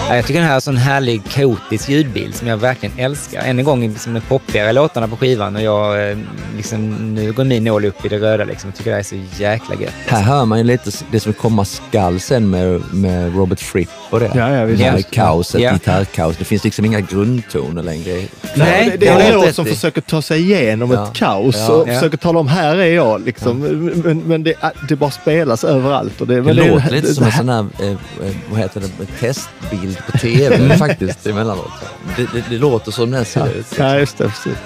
Jag 0.10 0.26
tycker 0.26 0.40
den 0.40 0.44
här 0.48 0.52
är 0.52 0.56
en 0.56 0.62
sån 0.62 0.78
härlig 0.78 1.22
kaotisk 1.30 1.90
ljudbild 1.90 2.36
som 2.36 2.48
jag 2.48 2.58
verkligen 2.58 3.00
älskar. 3.00 3.42
Än 3.44 3.60
en 3.60 3.66
gång 3.66 3.90
liksom 3.90 4.14
de 4.14 4.22
poppigare 4.22 4.74
låtarna 4.74 5.08
på 5.08 5.18
skivan 5.18 5.56
och 5.56 5.62
jag, 5.62 6.12
eh, 6.12 6.18
liksom, 6.58 7.14
nu 7.16 7.32
går 7.32 7.44
min 7.44 7.64
nål 7.64 7.86
upp 7.86 8.06
i 8.06 8.10
det 8.10 8.18
röda 8.18 8.44
liksom. 8.44 8.70
Jag 8.70 8.76
tycker 8.78 8.90
det 8.92 8.96
här 8.96 9.00
är 9.00 9.04
så 9.04 9.42
jäkla 9.44 9.76
gött. 9.76 9.94
här 10.08 10.22
hör 10.22 10.46
man 10.46 10.58
ju 10.58 10.64
lite 10.64 10.92
det 11.12 11.20
som 11.20 11.34
komma 11.34 11.66
skall 11.66 12.20
sen 12.20 12.50
med, 12.50 12.82
med 12.94 13.36
Robert 13.36 13.60
Fripp 13.60 13.90
och 14.10 14.20
det. 14.20 14.32
Ja, 14.36 14.52
ja, 14.52 14.66
visst. 14.66 14.80
Det 14.84 14.90
här 14.90 14.98
Ja. 14.98 15.04
kaoset, 15.12 15.62
Ja. 15.62 15.72
gitarrkaos. 15.74 16.38
Det 16.38 16.46
finns 16.46 16.64
liksom 16.64 16.86
inga 16.86 17.00
grundtoner 17.02 17.84
längre. 17.84 18.22
Nej, 18.56 18.90
det, 18.92 18.98
det 18.98 19.08
är 19.08 19.20
en 19.34 19.42
låt 19.42 19.56
som 19.56 19.66
försöker 19.66 20.02
ta 20.02 20.22
sig 20.22 20.42
igenom 20.42 20.92
Ja. 20.92 21.08
ett 21.08 21.14
kaos 21.14 21.56
Ja. 21.58 21.72
och 21.74 21.90
Ja. 21.90 21.94
försöker 21.94 22.18
tala 22.18 22.40
om 22.40 22.48
här 22.48 22.76
är 22.78 22.94
jag. 22.94 23.26
Liksom. 23.26 23.60
Men, 24.04 24.20
men 24.20 24.44
det, 24.44 24.54
det 24.90 24.96
bara 24.96 25.12
spelas 25.12 25.64
överallt. 25.64 26.22
Och 26.22 26.28
det, 26.28 26.42
Det 26.42 26.54
låter 26.54 26.90
lite 26.92 27.08
det, 27.08 27.14
som 27.14 27.24
det 27.24 27.30
en 27.30 27.38
sån 27.38 27.50
här, 27.50 27.66
eh, 27.82 27.92
eh, 27.92 28.36
vad 28.50 28.60
heter 28.60 28.82
det, 28.82 29.06
testbild 29.20 29.97
på 30.06 30.18
tv 30.18 30.78
faktiskt 30.78 31.28
emellanåt. 31.28 31.72
Det, 32.18 32.28
det, 32.34 32.44
det 32.50 32.58
låter 32.58 32.92
som 32.92 33.12
den 33.12 33.26
ser 33.26 33.48
ut. 33.48 33.68
Ja, 33.78 34.00
just 34.00 34.18
det. 34.18 34.24
Precis. 34.24 34.58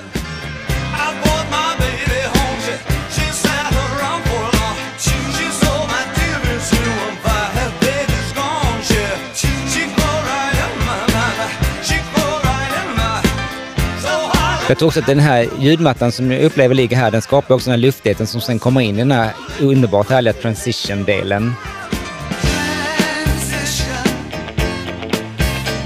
Jag 14.72 14.78
tror 14.78 14.88
också 14.88 15.00
att 15.00 15.06
den 15.06 15.20
här 15.20 15.48
ljudmattan 15.60 16.12
som 16.12 16.32
jag 16.32 16.42
upplever 16.42 16.76
ligger 16.76 16.98
här, 16.98 17.12
den 17.12 17.22
skapar 17.22 17.56
också 17.56 17.70
den 17.70 17.80
här 17.80 17.86
luftigheten 17.86 18.28
som 18.28 18.42
sen 18.42 18.60
kommer 18.60 18.82
in 18.82 18.96
i 18.96 18.98
den 18.98 19.12
här 19.12 19.32
underbart 19.60 20.10
härliga 20.10 20.34
transition-delen. 20.34 21.54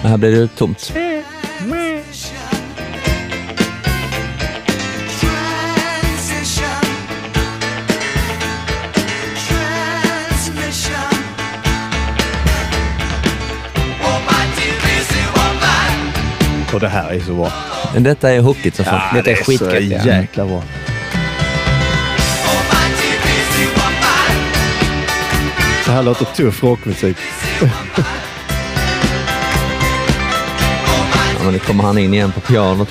Men 0.06 0.12
här 0.12 0.18
blir 0.18 0.32
det 0.32 0.48
tomt. 0.48 0.94
Och 16.74 16.80
det 16.80 16.88
här 16.88 17.12
är 17.12 17.20
så 17.20 17.34
bra. 17.34 17.52
Men 17.94 18.04
detta 18.04 18.32
är 18.32 18.40
hookigt 18.40 18.76
som 18.76 18.86
fan. 18.86 19.16
Detta 19.16 19.32
är 19.32 19.36
så 19.36 19.44
skitgött. 19.44 20.06
ja. 20.06 20.06
jäkla 20.06 20.46
bra. 20.46 20.64
Så 25.86 25.92
här 25.92 26.04
låter 26.04 26.26
tuff 26.26 26.64
rockmusik. 26.64 27.18
men 31.46 31.54
nu 31.54 31.60
kommer 31.60 31.84
han 31.84 31.98
in 31.98 32.14
igen 32.14 32.32
på 32.32 32.40
pianot. 32.40 32.90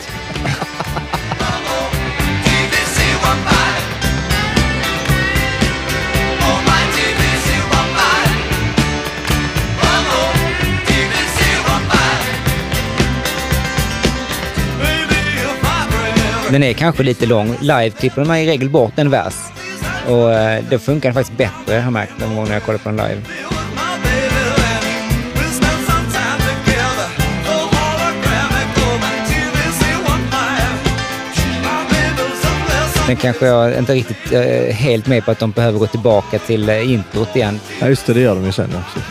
Den 16.51 16.63
är 16.63 16.73
kanske 16.73 17.03
lite 17.03 17.27
lång. 17.27 17.57
Live 17.61 17.91
klipper 17.91 18.25
man 18.25 18.37
i 18.37 18.47
regel 18.47 18.71
bort 18.71 18.93
en 18.97 19.11
vers. 19.11 19.35
Och 20.07 20.29
det 20.29 20.65
då 20.71 20.79
funkar 20.79 21.09
den 21.09 21.15
faktiskt 21.15 21.39
bättre, 21.39 21.75
har 21.75 21.83
jag 21.83 21.93
märkt, 21.93 22.13
de 22.19 22.37
gånger 22.37 22.53
jag 22.53 22.63
kollar 22.63 22.79
på 22.79 22.89
den 22.89 22.97
live. 22.97 23.21
Sen 33.07 33.17
kanske 33.17 33.47
jag 33.47 33.79
inte 33.79 33.95
riktigt 33.95 34.33
eh, 34.33 34.75
helt 34.75 35.07
med 35.07 35.25
på 35.25 35.31
att 35.31 35.39
de 35.39 35.51
behöver 35.51 35.79
gå 35.79 35.87
tillbaka 35.87 36.39
till 36.39 36.69
eh, 36.69 36.93
introt 36.93 37.37
igen. 37.37 37.61
Ja, 37.81 37.89
just 37.89 38.07
det. 38.07 38.15
Det 38.15 38.21
gör 38.21 38.35
de 38.35 38.45
ju 38.45 38.53
sen. 38.53 38.71
Ja, 38.73 38.79
precis. 38.95 39.09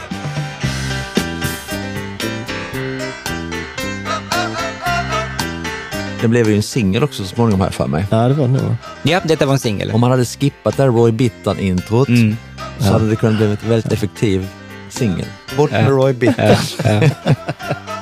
Det 6.22 6.28
blev 6.28 6.50
ju 6.50 6.56
en 6.56 6.64
singel 6.64 7.04
också 7.04 7.24
så 7.24 7.30
småningom 7.36 7.62
här 7.62 7.70
för 7.70 7.88
mig. 7.88 8.06
ja 8.10 8.18
det 8.28 8.34
var 8.34 8.48
det 8.48 8.54
nog. 8.54 8.76
Ja, 9.04 9.20
detta 9.24 9.46
var 9.46 9.54
en 9.54 9.60
singel. 9.60 9.92
Om 9.92 10.02
man 10.02 10.12
hade 10.12 10.26
skippat 10.26 10.78
det 10.78 10.84
här 10.84 10.90
Roy 10.90 11.12
Bittan-introt 11.12 12.08
Mm. 12.08 12.38
så 12.80 12.92
hade 12.92 13.10
det 13.10 13.16
kunnat 13.16 13.38
bli 13.38 13.46
en 13.46 13.58
väldigt 13.70 13.92
effektiv 13.92 14.48
singel. 14.90 15.26
Bort 15.58 15.72
med 15.72 15.88
Roy 15.88 16.14
Bittan. 16.14 16.56
Ja, 16.84 17.02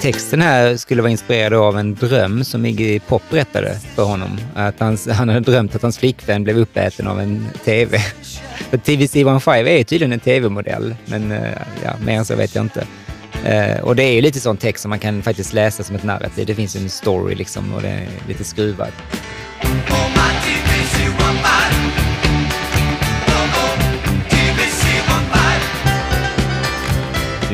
Texten 0.00 0.42
här 0.42 0.76
skulle 0.76 1.02
vara 1.02 1.10
inspirerad 1.10 1.54
av 1.54 1.78
en 1.78 1.94
dröm 1.94 2.44
som 2.44 2.66
Iggy 2.66 3.00
Pop 3.00 3.22
berättade 3.30 3.78
för 3.94 4.04
honom. 4.04 4.40
Att 4.54 4.80
han, 4.80 4.98
han 5.10 5.28
hade 5.28 5.40
drömt 5.40 5.74
att 5.74 5.82
hans 5.82 5.98
flickvän 5.98 6.44
blev 6.44 6.58
uppäten 6.58 7.06
av 7.06 7.20
en 7.20 7.46
TV. 7.64 7.98
För 8.70 8.76
TVC-15 8.76 9.66
är 9.66 9.84
tydligen 9.84 10.12
en 10.12 10.20
TV-modell, 10.20 10.94
men 11.06 11.32
eh, 11.32 11.52
ja, 11.84 11.90
mer 12.04 12.18
än 12.18 12.24
så 12.24 12.36
vet 12.36 12.54
jag 12.54 12.64
inte. 12.64 12.86
Uh, 13.44 13.80
och 13.80 13.96
det 13.96 14.02
är 14.02 14.12
ju 14.12 14.20
lite 14.20 14.40
sån 14.40 14.56
text 14.56 14.82
som 14.82 14.88
man 14.88 14.98
kan 14.98 15.22
faktiskt 15.22 15.52
läsa 15.52 15.82
som 15.82 15.96
ett 15.96 16.04
narrativ. 16.04 16.46
Det 16.46 16.54
finns 16.54 16.76
ju 16.76 16.80
en 16.80 16.90
story 16.90 17.34
liksom 17.34 17.74
och 17.74 17.82
det 17.82 17.88
är 17.88 18.08
lite 18.28 18.44
skruvad. 18.44 18.92
Det 19.62 19.68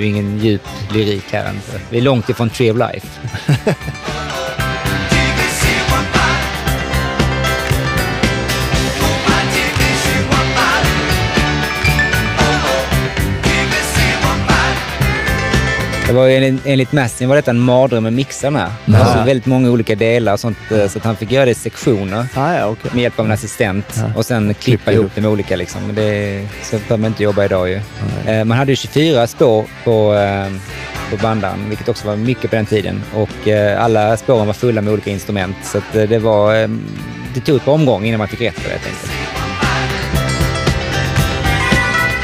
ju 0.01 0.07
ingen 0.07 0.39
djup 0.39 0.63
lyrik 0.93 1.33
här 1.33 1.51
inte. 1.51 1.81
Vi 1.91 1.99
är 1.99 2.03
långt 2.03 2.29
ifrån 2.29 2.51
Tree 2.51 2.71
of 2.71 2.79
Life. 2.79 3.07
Det 16.07 16.13
var 16.13 16.27
ju 16.27 16.37
en, 16.47 16.61
enligt 16.65 16.93
Mastin 16.93 17.29
var 17.29 17.37
detta 17.37 17.51
en 17.51 17.59
mardröm 17.61 18.03
med 18.03 18.13
mixarna. 18.13 18.73
Det 18.85 18.93
var 18.93 19.05
så 19.05 19.23
väldigt 19.25 19.47
många 19.47 19.71
olika 19.71 19.95
delar 19.95 20.33
och 20.33 20.41
sånt, 20.41 20.59
eh, 20.71 20.89
så 20.89 20.99
att 20.99 21.05
han 21.05 21.17
fick 21.17 21.33
göra 21.33 21.45
det 21.45 21.51
i 21.51 21.55
sektioner 21.55 22.27
Ah, 22.35 22.55
ja, 22.55 22.67
okej. 22.67 22.91
med 22.95 23.03
hjälp 23.03 23.19
av 23.19 23.27
en 23.27 23.33
assistent 23.33 23.87
Ja. 23.97 24.03
och 24.17 24.27
sen 24.27 24.55
klippa 24.55 24.63
Klippa 24.85 24.93
ihop 24.93 25.11
det 25.15 25.21
med 25.21 25.31
olika. 25.31 25.57
Liksom. 25.57 25.95
Det, 25.95 26.47
så 26.63 26.77
behöver 26.77 26.97
man 26.97 27.09
inte 27.09 27.23
jobba 27.23 27.45
idag 27.45 27.69
ju. 27.69 27.81
Eh, 28.27 28.45
Man 28.45 28.59
hade 28.59 28.73
ju 28.73 28.77
24 28.77 29.27
spår 29.27 29.65
på, 29.85 30.15
eh, 30.15 30.47
på 31.11 31.17
bandaren, 31.23 31.69
vilket 31.69 31.89
också 31.89 32.07
var 32.07 32.17
mycket 32.17 32.51
på 32.51 32.57
den 32.57 32.67
tiden. 32.67 33.03
Och 33.15 33.49
alla 33.79 34.17
spåren 34.17 34.47
var 34.47 34.55
fulla 34.55 34.81
med 34.81 34.93
olika 34.93 35.11
instrument. 35.11 35.57
Så 35.65 35.81
det 35.93 36.19
var... 36.19 36.55
Det 37.35 37.41
tog 37.41 37.57
ett 37.57 37.65
par 37.65 37.73
omgångar 37.73 38.07
innan 38.07 38.19
man 38.19 38.29
fick 38.29 38.41
rätt 38.41 38.55
på 38.57 38.63
det 38.63 38.69
helt 38.69 38.87
enkelt. 38.87 39.13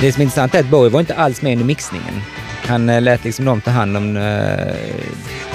Det 0.01 0.12
som 0.12 0.20
är 0.20 0.24
intressant 0.24 0.55
är 0.55 0.61
att 0.61 0.66
Bowie 0.66 0.91
var 0.91 1.01
inte 1.01 1.14
alls 1.14 1.43
med 1.43 1.53
under 1.53 1.64
mixningen. 1.64 2.22
Han 2.67 2.89
eh, 2.89 3.01
lät 3.03 3.25
liksom 3.25 3.45
dem 3.45 3.61
ta 3.61 3.71
hand 3.71 3.97
om, 3.97 4.17
eh, 4.17 4.75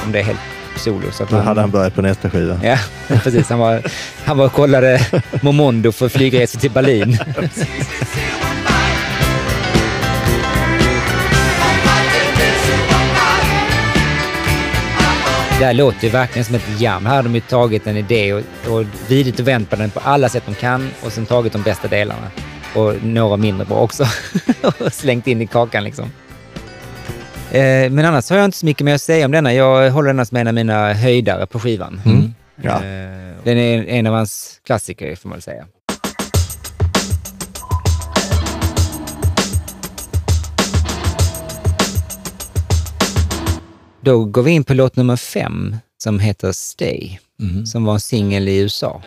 om 0.05 0.12
det 0.12 0.22
helt 0.22 0.39
solo. 0.78 1.12
Så 1.12 1.24
att 1.24 1.30
Då 1.30 1.36
han- 1.36 1.45
hade 1.45 1.62
han 1.62 1.72
börjat 1.72 1.95
på 1.95 2.01
nästa 2.01 2.30
skiva. 2.30 2.60
Ja, 2.64 2.78
precis. 3.24 3.49
Han 3.49 3.60
var, 3.60 3.82
han 4.26 4.38
var 4.38 4.45
och 4.45 4.53
kollade 4.53 5.01
Momondo 5.41 5.91
för 5.91 6.10
flygresor 6.10 6.60
till 6.60 6.72
Berlin. 6.72 7.18
Det 15.60 15.66
här 15.66 15.74
låter 15.74 16.03
ju 16.03 16.10
verkligen 16.10 16.45
som 16.45 16.55
ett 16.55 16.80
jam. 16.82 17.05
Här 17.05 17.16
har 17.16 17.24
de 17.24 17.36
ju 17.36 17.41
tagit 17.41 17.88
en 17.88 17.97
idé 17.97 18.34
och, 18.34 18.41
och 18.68 18.86
vridit 19.08 19.39
och 19.39 19.47
vänt 19.47 19.70
på 19.70 19.76
den 19.76 19.89
på 19.89 19.99
alla 19.99 20.30
sätt 20.30 20.43
de 20.45 20.55
kan 20.55 20.89
och 21.01 21.12
sen 21.12 21.26
tagit 21.26 21.53
de 21.53 21.62
bästa 21.64 21.88
delarna. 21.88 22.28
Och 22.76 22.93
några 23.03 23.38
mindre 23.38 23.66
bra 23.66 23.78
också. 23.78 24.05
och 24.80 24.93
slängt 24.93 25.28
in 25.28 25.41
i 25.41 25.47
kakan 25.47 25.84
liksom. 25.84 26.12
Eh, 27.51 27.89
men 27.91 28.05
annars 28.05 28.29
har 28.29 28.37
jag 28.37 28.45
inte 28.45 28.57
så 28.57 28.65
mycket 28.65 28.85
mer 28.85 28.95
att 28.95 29.01
säga 29.01 29.25
om 29.25 29.31
denna. 29.31 29.53
Jag 29.53 29.91
håller 29.91 30.07
denna 30.07 30.25
som 30.25 30.37
en 30.37 30.47
av 30.47 30.53
mina 30.53 30.93
höjdare 30.93 31.45
på 31.45 31.59
skivan. 31.59 32.01
Mm. 32.05 32.33
Ja. 32.61 32.71
Eh, 32.75 33.33
Den 33.43 33.57
är 33.57 33.83
en 33.87 34.07
av 34.07 34.13
hans 34.13 34.61
klassiker 34.65 35.15
får 35.15 35.29
man 35.29 35.41
säga. 35.41 35.65
Då 44.01 44.25
går 44.25 44.43
vi 44.43 44.51
in 44.51 44.63
på 44.63 44.73
låt 44.73 44.95
nummer 44.95 45.15
fem 45.15 45.75
som 45.97 46.19
heter 46.19 46.51
Stay, 46.51 47.17
Mhm. 47.39 47.65
som 47.65 47.85
var 47.85 47.93
en 47.93 47.99
singel 47.99 48.47
i 48.47 48.57
USA. 48.57 49.01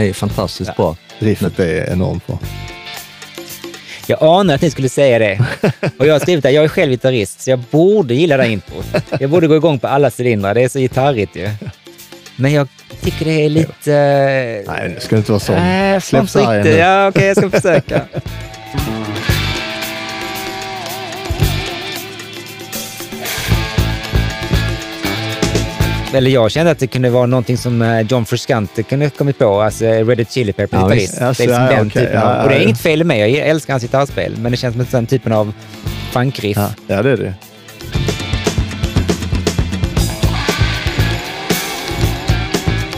Här 0.00 0.08
är 0.08 0.12
fantastiskt 0.12 0.76
bra. 0.76 0.96
Riffet 1.18 1.58
är 1.58 1.92
enormt 1.92 2.26
bra. 2.26 2.38
Jag 4.06 4.22
anar 4.22 4.54
att 4.54 4.62
ni 4.62 4.70
skulle 4.70 4.88
säga 4.88 5.18
det. 5.18 5.44
Och 5.98 6.06
jag 6.06 6.14
har 6.14 6.20
skrivit 6.20 6.42
det, 6.42 6.50
jag 6.50 6.64
är 6.64 6.68
själv 6.68 6.90
gitarrist, 6.90 7.40
så 7.40 7.50
jag 7.50 7.58
borde 7.58 8.14
gilla 8.14 8.36
det 8.36 8.42
här 8.42 8.50
introt. 8.50 8.86
Jag 9.20 9.30
borde 9.30 9.46
gå 9.46 9.56
igång 9.56 9.78
på 9.78 9.86
alla 9.86 10.10
cylindrar, 10.18 10.54
det 10.54 10.62
är 10.62 10.68
så 10.68 10.78
gitarrigt 10.78 11.36
ju. 11.36 11.50
Men 12.36 12.52
jag 12.52 12.68
tycker 13.00 13.24
det 13.24 13.44
är 13.44 13.48
lite... 13.48 13.92
Nej, 14.66 14.92
det 14.94 15.00
ska 15.00 15.16
inte 15.16 15.32
vara 15.32 15.92
jag 15.92 16.02
får 16.02 16.08
Släpp 16.08 16.28
sargen 16.28 16.62
nu. 16.62 16.70
Ja, 16.70 17.08
okej, 17.08 17.26
jag 17.26 17.36
ska 17.36 17.50
försöka. 17.50 18.02
Eller 26.12 26.30
jag 26.30 26.50
kände 26.50 26.70
att 26.72 26.78
det 26.78 26.86
kunde 26.86 27.10
vara 27.10 27.26
någonting 27.26 27.56
som 27.56 27.82
eh, 27.82 28.00
John 28.00 28.26
Frusciante 28.26 28.82
kunde 28.82 29.10
kommit 29.10 29.38
på, 29.38 29.60
alltså 29.60 29.84
eh, 29.84 30.06
Red 30.06 30.18
Hot 30.18 30.30
Chili 30.30 30.52
Peppers 30.52 30.80
gitarrist. 30.80 31.20
Alltså, 31.20 31.42
det 31.42 31.46
är 31.46 31.48
liksom 31.48 31.64
ja, 31.64 31.70
den 31.70 31.86
okej. 31.86 32.02
typen 32.02 32.20
Ja, 32.20 32.36
av... 32.36 32.42
Och 32.44 32.48
det 32.48 32.56
är 32.56 32.60
inget 32.60 32.80
fel 32.80 33.04
med, 33.04 33.30
jag 33.30 33.48
älskar 33.48 33.72
hans 33.72 33.82
gitarrspel, 33.82 34.36
men 34.38 34.50
det 34.52 34.56
känns 34.56 34.74
som 34.76 34.86
den 34.90 35.06
typen 35.06 35.32
av 35.32 35.52
funkriff. 36.12 36.56
Ja, 36.56 37.02
det 37.02 37.10
är 37.10 37.16
det. 37.16 37.34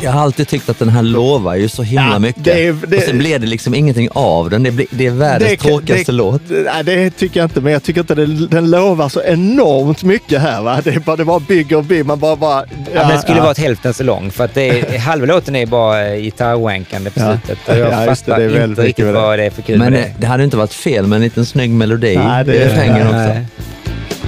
Jag 0.05 0.11
har 0.13 0.21
alltid 0.21 0.49
tyckt 0.49 0.69
att 0.69 0.79
den 0.79 0.89
här 0.89 1.03
lovar 1.03 1.55
ju 1.55 1.69
så 1.69 1.83
himla 1.83 2.09
Ja, 2.13 2.19
mycket. 2.19 2.45
det 2.45 2.67
är- 2.67 2.77
det- 2.87 2.97
och 2.97 3.03
sen 3.03 3.19
blev 3.19 3.41
det 3.41 3.47
liksom 3.47 3.75
ingenting 3.75 4.09
av 4.13 4.51
den. 4.51 4.63
Det, 4.63 4.71
blir, 4.71 4.87
det 4.91 5.07
är 5.07 5.11
världens 5.11 5.51
Det- 5.51 5.57
tråkigaste 5.57 6.13
det- 6.13 6.17
låt. 6.17 6.43
Nej, 6.49 6.85
det 6.85 7.11
tycker 7.11 7.41
jag 7.41 7.45
inte, 7.47 7.61
men 7.61 7.73
jag 7.73 7.83
tycker 7.83 8.01
inte 8.01 8.15
det, 8.15 8.27
den 8.47 8.71
lovar 8.71 9.09
så 9.09 9.23
enormt 9.23 10.03
mycket 10.03 10.41
här. 10.41 10.63
Va? 10.63 10.81
Det, 10.85 11.05
bara, 11.05 11.17
det 11.17 11.25
bara 11.25 11.41
bygger 11.41 11.77
och 11.77 11.85
bygger. 11.85 12.05
Man 12.05 12.19
bara... 12.19 12.37
bara 12.37 12.65
Ja, 12.71 13.01
men 13.01 13.09
den 13.09 13.23
skulle 13.23 13.41
varit 13.41 13.59
hälften 13.59 13.95
så 13.95 14.03
lång 14.05 14.31
för 14.31 14.45
att 14.45 14.55
det 14.55 14.69
är, 14.95 14.99
halva 14.99 15.27
låten 15.27 15.57
är 15.57 15.67
bara 15.67 16.09
eh, 16.09 16.21
gitarrwankande 16.23 17.11
på 17.11 17.21
Ja. 17.21 17.31
slutet. 17.33 17.69
Och 17.69 17.79
jag 17.79 17.93
Ja, 17.93 18.05
just 18.07 18.25
det, 18.27 18.31
fattar 18.33 18.39
det 18.39 18.45
är 18.45 18.49
väldigt 18.49 18.69
inte 18.69 18.83
riktigt 18.83 19.05
det. 19.07 19.13
vad 19.13 19.39
det 19.39 19.45
är 19.45 19.51
för 19.51 19.63
kul 19.63 19.79
Men 19.79 19.93
med 19.93 20.01
det, 20.03 20.07
det. 20.07 20.15
det 20.19 20.27
hade 20.27 20.45
inte 20.45 20.57
varit 20.57 20.75
fel 20.75 21.07
med 21.07 21.17
en 21.17 21.23
liten 21.23 21.47
snygg 21.47 21.71
melodi 21.71 22.17
Nej, 22.17 22.45
det 22.45 22.55
i 22.55 22.59
är- 22.59 22.69
refrängen 22.69 23.07
också. 23.07 23.17
Nej. 23.19 23.45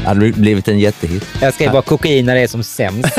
Det 0.02 0.08
hade 0.08 0.32
blivit 0.32 0.68
en 0.68 0.78
jättehit. 0.78 1.24
Jag 1.42 1.54
skrev 1.54 1.72
bara 1.72 1.82
kokain 1.82 2.26
när 2.26 2.34
det 2.34 2.40
är 2.40 2.46
som 2.46 2.62
sämst. 2.62 3.18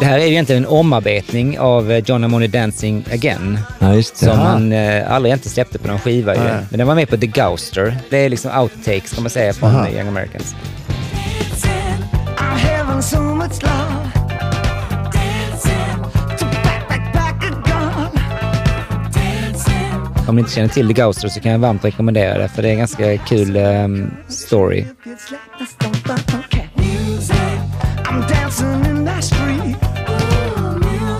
Det 0.00 0.06
här 0.06 0.18
är 0.18 0.24
ju 0.24 0.30
egentligen 0.30 0.64
en 0.64 0.70
omarbetning 0.70 1.58
av 1.58 1.92
eh, 1.92 2.02
John 2.06 2.22
Harmony 2.22 2.46
Dancing 2.46 3.04
Again. 3.12 3.58
Ja, 3.78 3.94
just 3.94 4.20
det. 4.20 4.26
Som 4.26 4.38
han 4.38 4.72
eh, 4.72 5.12
aldrig 5.12 5.34
inte 5.34 5.48
släppte 5.48 5.78
på 5.78 5.88
någon 5.88 5.98
skiva. 5.98 6.32
Nej. 6.32 6.64
Men 6.70 6.78
den 6.78 6.86
var 6.86 6.94
med 6.94 7.08
på 7.08 7.16
The 7.16 7.26
Gouster. 7.26 7.96
Det 8.10 8.18
är 8.18 8.28
liksom 8.28 8.60
outtakes 8.60 9.12
kan 9.12 9.22
man 9.22 9.30
säga 9.30 9.52
från 9.52 9.70
Aha. 9.70 9.88
Young 9.88 10.08
Americans. 10.08 10.54
Om 20.30 20.36
ni 20.36 20.40
inte 20.40 20.52
känner 20.52 20.68
till 20.68 20.86
The 20.86 21.02
Gouster 21.02 21.28
så 21.28 21.40
kan 21.40 21.52
jag 21.52 21.58
varmt 21.58 21.84
rekommendera 21.84 22.38
det 22.38 22.48
för 22.48 22.62
det 22.62 22.68
är 22.68 22.72
en 22.72 22.78
ganska 22.78 23.18
kul 23.18 23.56
ehm, 23.56 24.10
story. 24.28 24.84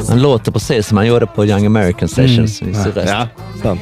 Han 0.08 0.22
låter 0.22 0.52
precis 0.52 0.86
som 0.86 0.96
han 0.96 1.06
gjorde 1.06 1.26
på 1.26 1.46
Young 1.46 1.66
American 1.66 2.08
Sessions 2.08 2.62
i 2.62 2.74
sin 2.74 2.92
röst. 2.92 3.08
Ja, 3.08 3.28
sant. 3.62 3.80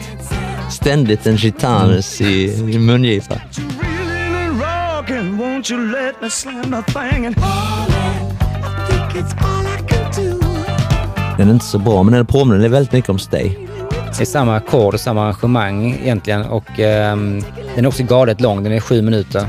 Ständigt 0.71 1.27
en 1.27 1.37
gitarres 1.37 2.21
i, 2.21 2.45
i 2.73 2.79
mungipa. 2.79 3.35
You 3.35 3.69
really 3.81 4.49
rockin', 4.49 5.39
won't 5.39 5.73
you 5.73 5.93
let 5.93 6.23
me 6.23 6.31
slam 6.31 6.63
the 6.63 6.93
thing 6.93 7.27
and 7.27 7.37
I 7.37 7.43
think 8.91 9.25
it's 9.25 9.35
all 9.45 9.67
I 9.67 9.89
can 9.89 10.13
do. 10.17 10.47
Den 11.39 11.49
är 11.49 11.53
inte 11.53 11.67
så 11.67 11.79
bra, 11.79 12.03
men 12.03 12.15
den 12.15 12.27
påminner 12.27 12.69
väldigt 12.69 12.93
mycket 12.93 13.11
om 13.11 13.19
Stay. 13.19 13.68
Det 14.17 14.21
är 14.21 14.25
samma 14.25 14.57
ackord 14.57 14.95
och 14.95 15.01
samma 15.01 15.23
arrangemang 15.23 15.99
egentligen 16.03 16.45
och 16.45 16.81
ehm, 16.81 17.43
den 17.75 17.85
är 17.85 17.89
också 17.89 18.03
galet 18.03 18.41
lång. 18.41 18.63
Den 18.63 18.73
är 18.73 18.81
sju 18.81 19.03
minuter. 19.03 19.47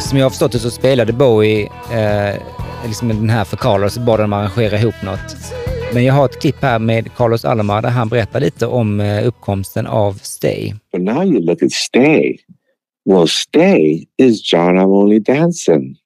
Som 0.00 0.18
jag 0.18 0.24
har 0.24 0.30
förstått 0.30 0.52
det 0.52 0.58
så 0.58 0.70
spelade 0.70 1.12
Bowie 1.12 1.68
eh, 1.92 2.40
liksom 2.86 3.08
den 3.08 3.30
här 3.30 3.44
för 3.44 3.56
Carlos 3.56 3.96
och 3.96 4.02
bad 4.02 4.20
honom 4.20 4.32
arrangera 4.32 4.78
ihop 4.78 5.02
något. 5.02 5.36
Men 5.94 6.04
jag 6.04 6.14
har 6.14 6.24
ett 6.24 6.40
klipp 6.40 6.62
här 6.62 6.78
med 6.78 7.14
Carlos 7.16 7.44
Alomar 7.44 7.82
där 7.82 7.88
han 7.88 8.08
berättar 8.08 8.40
lite 8.40 8.66
om 8.66 9.00
eh, 9.00 9.26
uppkomsten 9.26 9.86
av 9.86 10.12
Stay. 10.12 10.74
But 10.92 11.02
now 11.02 11.24
you 11.24 11.40
look 11.40 11.62
at 11.62 11.72
Stay, 11.72 12.38
Well, 13.06 13.26
Stay 13.26 14.06
is 14.16 14.40
John 14.40 14.78
I'm 14.78 14.92
Only 14.92 15.18
Dancing. 15.18 15.96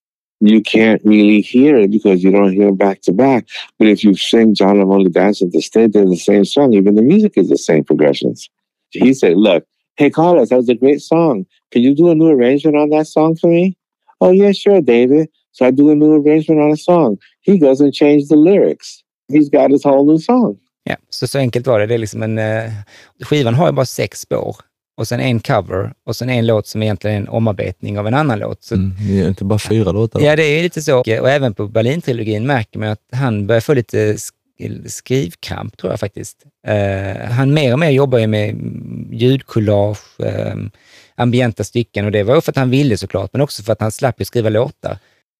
You 0.40 0.60
can't 0.60 1.00
really 1.04 1.40
hear 1.40 1.76
it 1.76 1.90
because 1.90 2.22
you 2.24 2.30
don't 2.30 2.52
hear 2.52 2.72
back 2.72 3.02
to 3.02 3.12
back. 3.12 3.46
But 3.78 3.88
if 3.88 4.02
you 4.02 4.14
sing 4.16 4.54
John 4.54 4.80
I'm 4.80 4.90
Only 4.90 5.10
Dancing 5.10 5.50
to 5.52 5.62
Stay, 5.62 5.86
they're 5.86 6.04
the 6.04 6.16
same 6.16 6.44
song. 6.44 6.74
Even 6.74 6.96
the 6.96 7.02
music 7.02 7.34
is 7.36 7.48
the 7.48 7.58
same 7.58 7.84
progressions. 7.84 8.50
He 8.90 9.14
said, 9.14 9.36
Look, 9.36 9.64
hey, 9.96 10.10
Carlos, 10.10 10.48
that 10.48 10.56
was 10.56 10.68
a 10.68 10.74
great 10.74 11.00
song. 11.00 11.46
Can 11.70 11.82
you 11.82 11.94
do 11.94 12.10
a 12.10 12.14
new 12.14 12.28
arrangement 12.28 12.76
on 12.76 12.90
that 12.90 13.06
song 13.06 13.36
for 13.36 13.48
me? 13.48 13.76
Oh, 14.20 14.32
yeah, 14.32 14.52
sure, 14.52 14.80
David. 14.80 15.28
So 15.52 15.66
I 15.66 15.70
do 15.70 15.90
a 15.90 15.94
new 15.94 16.14
arrangement 16.14 16.60
on 16.60 16.70
a 16.70 16.76
song. 16.76 17.18
He 17.40 17.58
goes 17.58 17.80
and 17.80 17.92
changes 17.92 18.28
the 18.28 18.36
lyrics. 18.36 19.02
He's 19.28 19.48
got 19.48 19.70
his 19.70 19.84
whole 19.84 20.04
new 20.06 20.18
song. 20.18 20.58
Ja, 20.84 20.96
så, 21.10 21.26
så 21.26 21.38
enkelt 21.38 21.66
var 21.66 21.78
det. 21.80 21.86
det 21.86 21.94
är 21.94 21.98
liksom 21.98 22.22
en, 22.22 22.38
eh, 22.38 22.72
skivan 23.20 23.54
har 23.54 23.66
ju 23.66 23.72
bara 23.72 23.86
sex 23.86 24.20
spår 24.20 24.56
och 24.98 25.08
sen 25.08 25.20
en 25.20 25.40
cover 25.40 25.92
och 26.06 26.16
sen 26.16 26.30
en 26.30 26.46
låt 26.46 26.66
som 26.66 26.82
egentligen 26.82 27.16
är 27.16 27.20
en 27.20 27.28
omarbetning 27.28 27.98
av 27.98 28.06
en 28.06 28.14
annan 28.14 28.38
låt. 28.38 28.62
Så, 28.64 28.74
Mm, 28.74 28.92
det 29.08 29.20
är 29.20 29.28
inte 29.28 29.44
bara 29.44 29.58
fyra 29.58 29.92
låtar. 29.92 30.20
Ja, 30.20 30.36
det 30.36 30.42
är 30.42 30.62
lite 30.62 30.82
så. 30.82 30.98
Och 30.98 31.08
även 31.30 31.54
på 31.54 31.66
Berlin-trilogin 31.68 32.46
märker 32.46 32.78
man 32.78 32.88
att 32.88 33.00
han 33.12 33.46
börjar 33.46 33.60
få 33.60 33.74
lite 33.74 34.12
sk- 34.12 34.88
skrivkramp, 34.88 35.76
tror 35.76 35.92
jag 35.92 36.00
faktiskt. 36.00 36.36
Eh, 36.66 37.30
han 37.30 37.54
mer 37.54 37.72
och 37.72 37.78
mer 37.78 37.90
jobbar 37.90 38.18
ju 38.18 38.26
med 38.26 38.54
ljudkollage, 39.12 40.20
eh, 40.20 40.54
ambienta 41.16 41.64
stycken 41.64 42.04
och 42.04 42.12
det 42.12 42.22
var 42.22 42.34
ju 42.34 42.40
för 42.40 42.52
att 42.52 42.56
han 42.56 42.70
ville 42.70 42.96
såklart, 42.96 43.30
men 43.32 43.40
också 43.42 43.62
för 43.62 43.72
att 43.72 43.80
han 43.80 43.92
slapp 43.92 44.20
ju 44.20 44.24
skriva 44.24 44.48
låtar. 44.48 44.98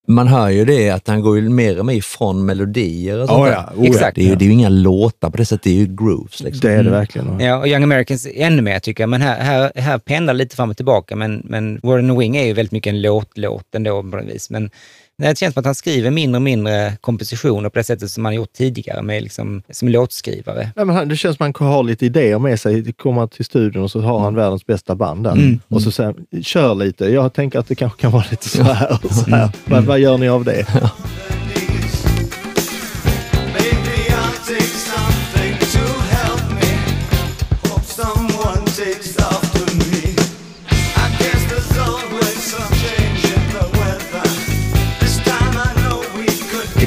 Man 0.09 0.29
hör 0.29 0.49
ju 0.49 0.65
det 0.65 0.91
att 0.91 1.09
han 1.09 1.23
går 1.23 1.39
ju 1.39 1.49
mer 1.49 1.79
och 1.79 1.87
mer 1.87 1.95
ifrån 1.95 2.47
melodier 2.47 3.19
och 3.19 3.29
sånt 3.29 3.41
Oh, 3.41 3.49
ja. 3.49 3.71
Oh, 3.77 3.87
ja. 3.87 3.95
Exakt. 3.95 4.15
Det 4.15 4.23
är, 4.23 4.29
ju, 4.29 4.35
det 4.35 4.45
är 4.45 4.47
ju 4.47 4.53
inga 4.53 4.69
låtar 4.69 5.31
på 5.31 5.37
det 5.37 5.45
sättet, 5.45 5.63
det 5.63 5.71
är 5.71 5.75
ju 5.75 5.87
grooves. 5.87 6.43
Liksom. 6.43 6.71
Det 6.71 6.75
är 6.75 6.83
det 6.83 6.91
verkligen. 6.91 7.41
Ja, 7.41 7.57
och 7.59 7.69
Young 7.69 7.83
Americans 7.83 8.27
ännu 8.35 8.63
mer 8.63 8.79
tycker 8.79 9.03
jag, 9.03 9.11
men 9.11 9.23
här, 9.23 9.41
här, 9.41 9.73
här 9.75 9.99
pendlar 9.99 10.35
lite 10.35 10.57
fram 10.57 10.71
och 10.71 10.77
tillbaka. 10.77 11.17
Men, 11.17 11.43
men 11.45 11.81
Word 11.83 11.99
on 11.99 12.09
the 12.09 12.19
Wing 12.19 12.37
är 12.37 12.47
ju 12.47 12.53
väldigt 12.53 12.73
mycket 12.73 12.91
en 12.91 13.03
låt-låt 13.03 13.75
ändå 13.75 14.03
på 14.03 14.09
något 14.09 14.27
vis. 14.35 14.51
Men 14.51 14.71
det 15.19 15.39
känns 15.39 15.55
som 15.55 15.61
att 15.61 15.65
han 15.67 15.75
skriver 15.75 16.11
mindre 16.11 16.37
och 16.37 16.43
mindre 16.43 16.97
kompositioner 17.01 17.69
på 17.69 17.79
det 17.79 17.85
sättet 17.85 18.11
som 18.11 18.25
han 18.25 18.35
gjort 18.35 18.53
tidigare 18.53 19.03
med 19.03 19.23
liksom, 19.23 19.63
som 19.71 19.89
låtskrivare. 19.89 20.71
Nej, 20.77 20.85
men 20.87 20.97
han- 20.97 21.09
det 21.09 21.17
känns 21.17 21.37
som 21.37 21.47
att 21.51 21.59
han 21.59 21.69
har 21.69 21.83
lite 21.83 22.07
idéer 22.07 22.39
med 22.39 22.61
sig. 22.61 22.93
Kommer 22.93 23.27
till 23.27 23.45
studion 23.45 23.83
och 23.83 23.91
så 23.91 24.01
har 24.01 24.19
han 24.19 24.35
världens 24.35 24.67
bästa 24.67 24.95
band 24.95 25.25
där. 25.25 25.33
Mm. 25.33 25.61
Och 25.69 25.83
så 25.83 25.91
säger 25.91 26.15
han, 26.33 26.43
kör 26.43 26.75
lite. 26.75 27.05
Jag 27.05 27.33
tänker 27.33 27.59
att 27.59 27.69
det 27.69 27.75
kanske 27.75 28.01
kan 28.01 28.13
vara 28.13 28.25
lite 28.31 28.49
så 28.49 28.63
här 28.63 28.99
och 29.05 29.15
så 29.15 29.31
här. 29.31 29.51
Vad, 29.65 29.85
vad 29.85 29.99
gör 29.99 30.19
ni 30.19 30.29
av 30.29 30.45
det? 30.45 30.67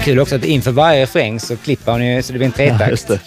kul 0.03 0.19
också 0.19 0.35
att 0.35 0.43
inför 0.45 0.71
varje 0.71 1.01
refräng 1.03 1.39
så 1.39 1.57
klipper 1.57 1.91
han 1.91 2.05
ju 2.05 2.23
så 2.23 2.33
det 2.33 2.39
blir 2.39 2.47
en 2.59 2.67
Ja, 2.67 2.77
tretakt. 2.77 3.07
time. 3.07 3.19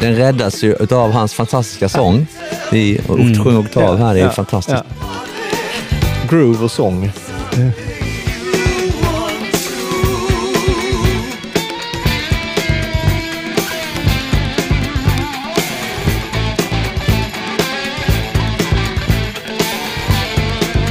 Den 0.00 0.16
räddas 0.16 0.62
ju 0.62 0.74
utav 0.80 1.10
hans 1.12 1.34
fantastiska 1.34 1.88
sång. 1.88 2.26
I 2.74 3.00
och 3.08 3.16
sjung 3.44 3.56
oktav 3.56 3.98
här, 3.98 4.14
det 4.14 4.20
är 4.20 4.24
Ja, 4.24 4.30
fantastiskt. 4.30 4.78
ja. 5.00 5.06
Groove 6.30 6.64
och 6.64 6.70
sång. 6.70 7.10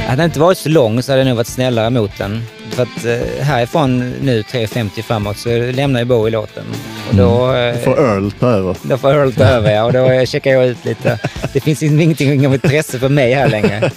Hade 0.06 0.22
den 0.22 0.24
inte 0.24 0.40
varit 0.40 0.58
så 0.58 0.68
lång 0.68 1.02
så 1.02 1.12
hade 1.12 1.20
jag 1.20 1.26
nog 1.28 1.36
varit 1.36 1.46
snällare 1.46 1.90
mot 1.90 2.18
den. 2.18 2.42
För 2.72 2.82
att 2.82 3.04
eh, 3.04 3.44
härifrån 3.44 3.98
nu 4.22 4.42
3.50 4.42 5.02
framåt 5.02 5.36
så 5.38 5.48
lämnar 5.72 6.00
ju 6.00 6.06
Bowie 6.06 6.30
låten. 6.32 6.64
Och 7.08 7.14
då, 7.14 7.52
eh, 7.54 7.76
Får 7.78 7.98
Earl 7.98 8.30
ta 8.30 8.46
över. 8.46 8.76
då 8.82 8.98
får 8.98 9.10
Earl 9.14 9.32
ta 9.32 9.44
över 9.44 9.72
ja, 9.74 9.84
och 9.84 9.92
då 9.92 10.26
checkar 10.26 10.50
jag 10.50 10.66
ut 10.66 10.84
lite. 10.84 11.18
Det 11.52 11.60
finns 11.60 11.82
ingenting 11.82 12.46
av 12.46 12.54
intresse 12.54 12.98
för 12.98 13.08
mig 13.08 13.32
här 13.34 13.48
längre. 13.48 13.90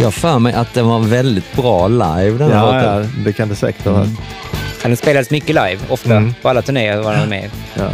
Jag 0.00 0.14
för 0.14 0.38
mig 0.38 0.52
att 0.52 0.74
den 0.74 0.86
var 0.88 0.98
väldigt 1.00 1.52
bra 1.56 1.88
live 1.88 2.38
den 2.38 2.50
här 2.52 2.56
Ja, 2.58 2.72
låten. 2.72 3.10
ja, 3.16 3.22
det 3.24 3.32
kan 3.32 3.48
det 3.48 3.54
säkert 3.54 3.84
ha 3.84 3.92
varit. 3.92 4.08
Den 4.84 4.96
spelades 4.96 5.30
mycket 5.30 5.48
live, 5.48 5.78
ofta. 5.88 6.16
Mm. 6.16 6.34
På 6.42 6.48
alla 6.48 6.62
turnéer 6.62 6.96
var 7.02 7.14
den 7.16 7.28
med. 7.28 7.50
Ja. 7.74 7.90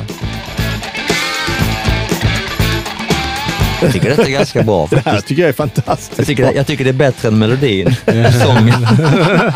Jag 3.83 3.93
tycker 3.93 4.11
detta 4.11 4.23
är 4.23 4.31
ganska 4.31 4.63
bra. 4.63 4.87
Det 4.91 4.97
här 4.97 5.03
faktiskt. 5.03 5.27
tycker 5.27 5.43
jag 5.43 5.49
är 5.49 5.53
fantastiskt. 5.53 6.19
Jag 6.19 6.27
tycker, 6.27 6.53
jag 6.55 6.67
tycker 6.67 6.85
det 6.85 6.91
är 6.91 6.93
bättre 6.93 7.29
än 7.29 7.39
melodin. 7.39 7.97
Sången. 8.45 8.87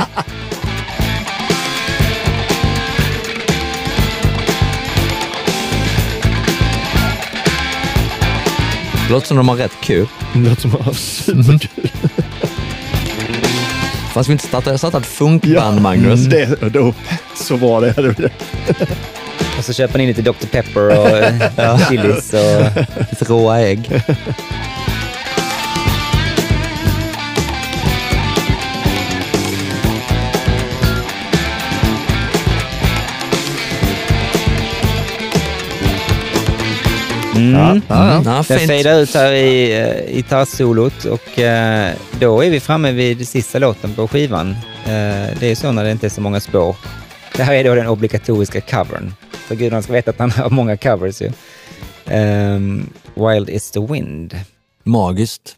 Det 9.07 9.13
låter 9.13 9.27
som 9.27 9.37
de 9.37 9.49
har 9.49 9.57
rätt 9.57 9.77
kul. 9.81 10.07
Det 10.33 10.49
låter 10.49 10.63
som 10.63 10.75
att 10.75 10.81
ha 10.81 10.95
superkul. 10.95 11.91
Fast 14.15 14.29
vi 14.29 14.33
inte 14.33 14.47
startat, 14.47 14.79
startat 14.79 15.03
ett 15.03 15.09
funkband, 15.09 15.81
Magnus. 15.81 16.25
Det, 16.27 16.73
då, 16.73 16.95
så 17.37 17.57
bra 17.57 17.81
det. 17.81 17.95
Och 19.59 19.65
så 19.65 19.73
köper 19.73 19.99
ni 19.99 20.07
lite 20.07 20.23
Dr. 20.23 20.47
Pepper 20.51 20.99
och 20.99 21.09
eh, 21.09 21.79
chilis 21.89 22.33
och... 22.33 22.83
Lite 23.11 23.25
råa 23.25 23.61
ägg. 23.61 24.03
Mm. 37.45 37.83
Ja, 37.89 37.97
ja, 37.97 38.23
ja. 38.25 38.45
Ja, 38.49 38.57
Den 38.57 38.69
fejdar 38.69 39.01
ut 39.01 39.15
här 39.15 39.33
i 39.33 39.83
uh, 39.83 40.15
gitarrsolot 40.17 41.05
och 41.05 41.39
eh, 41.39 41.93
då 42.21 42.45
är 42.45 42.51
vi 42.51 42.61
framme 42.61 42.93
vid 42.93 43.29
sista 43.29 43.59
låten 43.59 43.95
på 43.95 44.09
skivan. 44.09 44.51
Eh, 44.85 45.39
det 45.41 45.43
är 45.43 45.55
så 45.55 45.73
när 45.73 45.85
det 45.85 45.91
inte 45.91 46.07
är 46.07 46.11
så 46.11 46.21
många 46.21 46.41
spår. 46.41 46.77
Det 47.37 47.43
här 47.43 47.55
är 47.55 47.65
då 47.65 47.75
den 47.75 47.87
obligatoriska 47.87 48.61
covern. 48.61 49.15
För 49.33 49.55
gudarna 49.55 49.83
ska 49.83 49.93
veta 49.93 50.11
att 50.11 50.19
han 50.19 50.31
har 50.31 50.51
många 50.51 50.77
covers 50.77 51.23
ju. 51.23 51.33
Ehm, 52.07 52.91
Wild 53.15 53.51
is 53.51 53.71
the 53.71 53.81
wind. 53.81 54.37
Magiskt. 54.85 55.57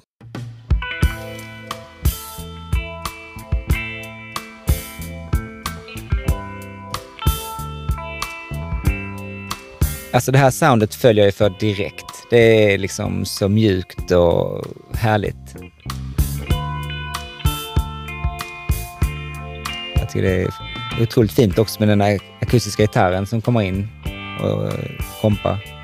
Alltså 10.16 10.32
det 10.32 10.38
här 10.38 10.50
soundet 10.50 10.94
följer 10.94 11.24
jag 11.24 11.28
ju 11.28 11.32
för 11.32 11.50
direkt. 11.60 12.26
Det 12.30 12.72
är 12.72 12.78
liksom 12.78 13.24
så 13.24 13.48
mjukt 13.48 14.10
och 14.10 14.66
härligt. 14.94 15.56
Jag 19.94 20.10
tycker 20.10 20.22
det 20.22 20.42
är 20.42 20.50
otroligt 21.02 21.32
fint 21.32 21.58
också 21.58 21.80
med 21.80 21.88
den 21.88 22.00
här 22.00 22.20
akustiska 22.40 22.82
gitarren 22.82 23.26
som 23.26 23.42
kommer 23.42 23.62
in 23.62 23.88
och 24.42 24.66
eh, 24.66 24.72
kompar. 25.20 25.75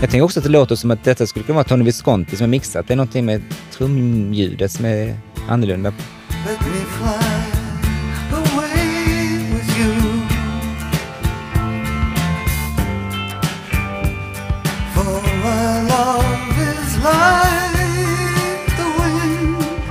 Jag 0.00 0.10
tänker 0.10 0.22
också 0.22 0.40
att 0.40 0.44
det 0.44 0.50
låter 0.50 0.76
som 0.76 0.90
att 0.90 1.04
detta 1.04 1.26
skulle 1.26 1.44
kunna 1.44 1.56
vara 1.56 1.64
Tony 1.64 1.84
Visconti 1.84 2.36
som 2.36 2.44
är 2.44 2.48
mixat. 2.48 2.88
Det 2.88 2.94
är 2.94 2.96
någonting 2.96 3.24
med 3.24 3.42
trumljudet 3.72 4.72
som 4.72 4.84
är 4.84 5.18
annorlunda. 5.48 5.92
Like 6.48 6.76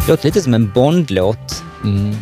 Låter 0.08 0.26
lite 0.26 0.42
som 0.42 0.54
en 0.54 0.72
Bond-låt. 0.72 1.64
Mm. 1.84 2.16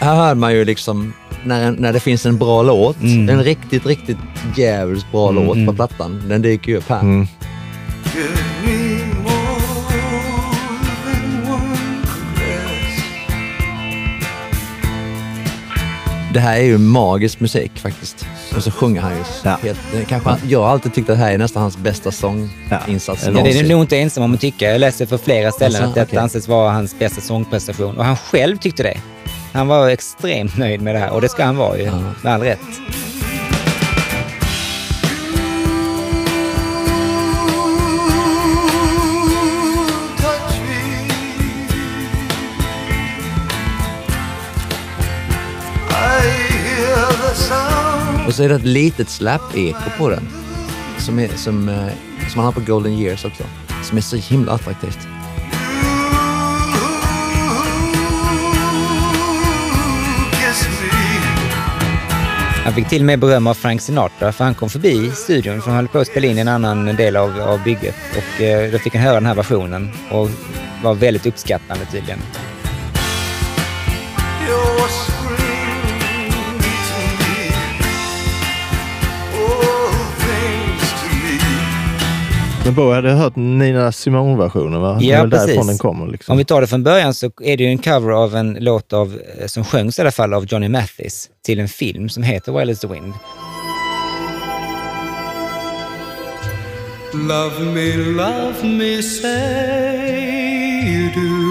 Här 0.00 0.16
hör 0.16 0.34
man 0.34 0.54
ju 0.54 0.64
liksom 0.64 1.12
när, 1.44 1.62
en- 1.68 1.74
när 1.74 1.92
det 1.92 2.00
finns 2.00 2.26
en 2.26 2.38
bra 2.38 2.62
låt, 2.62 3.00
Mm. 3.02 3.28
en 3.28 3.44
riktigt, 3.44 3.86
riktigt 3.86 4.16
jävligt 4.56 5.12
bra 5.12 5.28
Mm, 5.30 5.44
låt 5.44 5.54
på 5.54 5.60
mm. 5.60 5.76
plattan. 5.76 6.22
Den 6.28 6.42
dyker 6.42 6.72
ju 6.72 6.78
upp 6.78 6.88
här. 6.88 7.00
Mm. 7.00 7.26
Det 16.34 16.40
här 16.40 16.56
är 16.58 16.62
ju 16.64 16.78
magisk 16.78 17.40
musik 17.40 17.72
faktiskt. 17.78 18.26
Och 18.56 18.62
så 18.62 18.70
sjunger 18.70 19.00
han 19.00 19.12
ju. 19.12 19.22
Ja. 19.44 19.58
Helt, 19.62 19.78
kanske, 20.08 20.28
han- 20.28 20.38
jag 20.48 20.62
har 20.62 20.68
alltid 20.68 20.94
tyckt 20.94 21.10
att 21.10 21.16
det 21.18 21.24
här 21.24 21.32
är 21.32 21.38
nästan 21.38 21.62
hans 21.62 21.76
bästa 21.78 22.10
sånginsats 22.10 23.24
Ja, 23.26 23.30
det 23.32 23.58
är 23.58 23.62
du 23.62 23.68
nog 23.68 23.82
inte 23.82 23.98
ensam 23.98 24.22
om 24.24 24.34
att 24.34 24.40
tycka. 24.40 24.70
Jag 24.70 24.80
läste 24.80 25.06
för 25.06 25.18
flera 25.18 25.50
ställen 25.50 25.76
Alltså, 25.76 25.88
att 25.88 25.94
detta 25.94 26.08
okej. 26.10 26.18
anses 26.18 26.48
vara 26.48 26.72
hans 26.72 26.98
bästa 26.98 27.20
sångprestation. 27.20 27.98
Och 27.98 28.04
han 28.04 28.16
själv 28.16 28.56
tyckte 28.56 28.82
det. 28.82 28.98
Han 29.52 29.68
var 29.68 29.88
extremt 29.88 30.56
nöjd 30.56 30.80
med 30.82 30.94
det 30.94 30.98
här 30.98 31.10
och 31.10 31.20
det 31.20 31.28
ska 31.28 31.44
han 31.44 31.56
vara 31.56 31.78
ju, 31.78 31.84
Ja. 31.84 32.00
med 32.22 32.34
all 32.34 32.40
rätt. 32.42 32.60
Och 48.26 48.34
så 48.34 48.42
är 48.42 48.48
det 48.48 48.54
ett 48.54 48.64
litet 48.64 49.08
slap-eko 49.08 49.90
på 49.98 50.08
den. 50.10 50.28
Som, 50.98 51.18
är, 51.18 51.28
som, 51.28 51.68
eh, 51.68 51.86
som 52.28 52.36
han 52.36 52.44
har 52.44 52.52
på 52.52 52.60
Golden 52.60 52.92
Years 52.92 53.24
också. 53.24 53.42
Som 53.82 53.98
är 53.98 54.02
så 54.02 54.16
himla 54.16 54.52
attraktivt. 54.52 54.98
Han 62.68 62.74
fick 62.74 62.88
till 62.88 63.02
och 63.02 63.06
med 63.06 63.18
beröm 63.18 63.46
av 63.46 63.54
Frank 63.54 63.80
Sinatra 63.80 64.32
för 64.32 64.44
han 64.44 64.54
kom 64.54 64.70
förbi 64.70 65.10
studion 65.10 65.62
för 65.62 65.70
han 65.70 65.76
höll 65.76 65.88
på 65.88 65.98
att 65.98 66.06
spela 66.06 66.26
in 66.26 66.38
en 66.38 66.48
annan 66.48 66.96
del 66.96 67.16
av, 67.16 67.40
av 67.40 67.62
bygget. 67.62 67.94
Och 68.16 68.42
eh, 68.42 68.72
då 68.72 68.78
fick 68.78 68.94
han 68.94 69.02
höra 69.02 69.14
den 69.14 69.26
här 69.26 69.34
versionen 69.34 69.90
och 70.10 70.30
var 70.82 70.94
väldigt 70.94 71.26
uppskattande 71.26 71.84
tydligen. 71.84 72.18
Men 82.68 82.74
Bo 82.74 82.92
hade 82.92 83.10
hört 83.10 83.36
Nina 83.36 83.92
Simone-versionen 83.92 84.80
va? 84.80 84.98
Ja, 85.00 85.08
det 85.08 85.12
är 85.12 85.20
väl 85.20 85.30
därifrån 85.30 85.56
precis. 85.56 85.66
den 85.66 85.78
kommer. 85.78 86.06
Liksom. 86.06 86.32
Om 86.32 86.38
vi 86.38 86.44
tar 86.44 86.60
det 86.60 86.66
från 86.66 86.82
början 86.82 87.14
så 87.14 87.30
är 87.42 87.56
det 87.56 87.64
ju 87.64 87.70
en 87.70 87.78
cover 87.78 88.10
av 88.10 88.36
en 88.36 88.56
låt 88.60 88.92
av, 88.92 89.20
eh, 89.40 89.46
som 89.46 89.64
sjöngs 89.64 89.98
i 89.98 90.02
alla 90.02 90.10
fall 90.10 90.34
av 90.34 90.44
Johnny 90.44 90.68
Mathis 90.68 91.30
till 91.44 91.60
en 91.60 91.68
film 91.68 92.08
som 92.08 92.22
heter 92.22 92.52
Wild 92.52 92.70
is 92.70 92.80
the 92.80 92.86
Wind. 92.86 93.12
Love 97.14 97.60
me, 97.60 97.96
love 97.96 98.64
me, 98.64 99.02
say 99.02 100.18
you 100.86 101.10
do. 101.14 101.46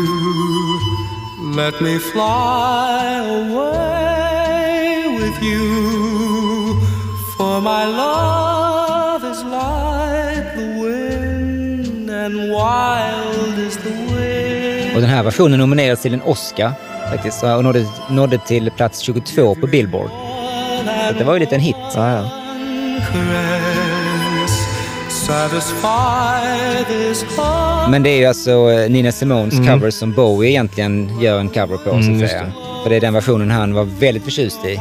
Let 1.62 1.82
me 1.82 2.00
fly 2.00 3.18
away 3.40 5.08
with 5.20 5.44
you. 5.44 5.68
For 7.38 7.62
my 7.62 7.86
love 7.86 8.47
Och 14.98 15.02
den 15.02 15.10
här 15.10 15.24
versionen 15.24 15.60
nominerades 15.60 16.02
till 16.02 16.14
en 16.14 16.22
Oscar 16.22 16.72
faktiskt 17.12 17.44
och 17.44 17.64
nådde, 17.64 17.86
nådde 18.10 18.38
till 18.38 18.72
plats 18.72 19.00
22 19.00 19.56
på 19.56 19.68
Billboard. 19.68 20.10
Så 21.12 21.14
det 21.18 21.24
var 21.24 21.34
ju 21.34 21.40
lite 21.40 21.56
en 21.56 21.62
hit. 21.62 21.76
Ja, 21.96 22.12
ja. 22.12 22.30
Men 27.90 28.04
det 28.04 28.10
är 28.10 28.18
ju 28.18 28.26
alltså 28.26 28.52
eh, 28.72 28.90
Nina 28.90 29.12
Simones 29.12 29.58
cover 29.68 29.90
som 29.92 30.12
Bowie 30.14 30.50
egentligen 30.50 31.20
gör 31.22 31.40
en 31.40 31.50
cover 31.50 31.78
på, 31.78 31.90
så 31.90 31.96
Mm, 31.96 32.16
att 32.16 32.22
just 32.22 32.32
säga. 32.34 32.44
det. 32.44 32.52
För 32.84 32.90
det 32.90 32.96
är 32.96 33.02
den 33.02 33.14
versionen 33.14 33.52
han 33.52 33.74
var 33.74 33.84
väldigt 33.84 34.24
förtjust 34.24 34.66
i. 34.66 34.80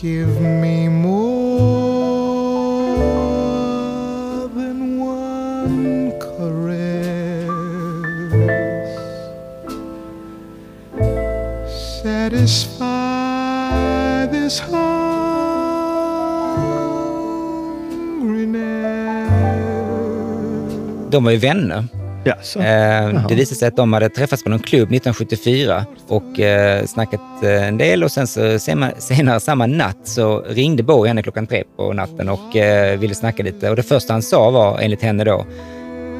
Give 0.00 0.40
me 0.40 0.88
more 0.88 1.18
than 4.54 5.00
one 5.00 6.12
caress. 6.20 7.48
Satisfy 12.02 12.86
this 14.30 14.60
hungriness. 14.60 15.10
De 21.10 21.24
var 21.24 21.30
ju 21.32 21.38
vänner. 21.38 21.97
Ja, 22.28 22.34
så. 22.42 22.58
Eh, 22.60 23.26
det 23.28 23.34
visade 23.34 23.58
sig 23.58 23.68
att 23.68 23.76
de 23.76 23.92
hade 23.92 24.08
träffats 24.08 24.42
på 24.44 24.50
någon 24.50 24.58
klubb 24.58 24.92
1974 24.92 25.84
och 26.08 26.40
eh, 26.40 26.84
snackat 26.84 27.20
eh, 27.42 27.68
en 27.68 27.78
del 27.78 28.04
och 28.04 28.12
sen 28.12 28.26
så 28.26 28.58
senare 28.98 29.40
samma 29.40 29.66
natt 29.66 29.98
så 30.02 30.40
ringde 30.40 30.82
Bowie 30.82 31.08
henne 31.08 31.22
klockan 31.22 31.46
tre 31.46 31.64
på 31.76 31.92
natten 31.92 32.28
och 32.28 32.56
eh, 32.56 32.98
ville 32.98 33.14
snacka 33.14 33.42
lite. 33.42 33.70
Och 33.70 33.76
det 33.76 33.82
första 33.82 34.12
han 34.12 34.22
sa 34.22 34.50
var, 34.50 34.78
enligt 34.78 35.02
henne 35.02 35.24
då, 35.24 35.46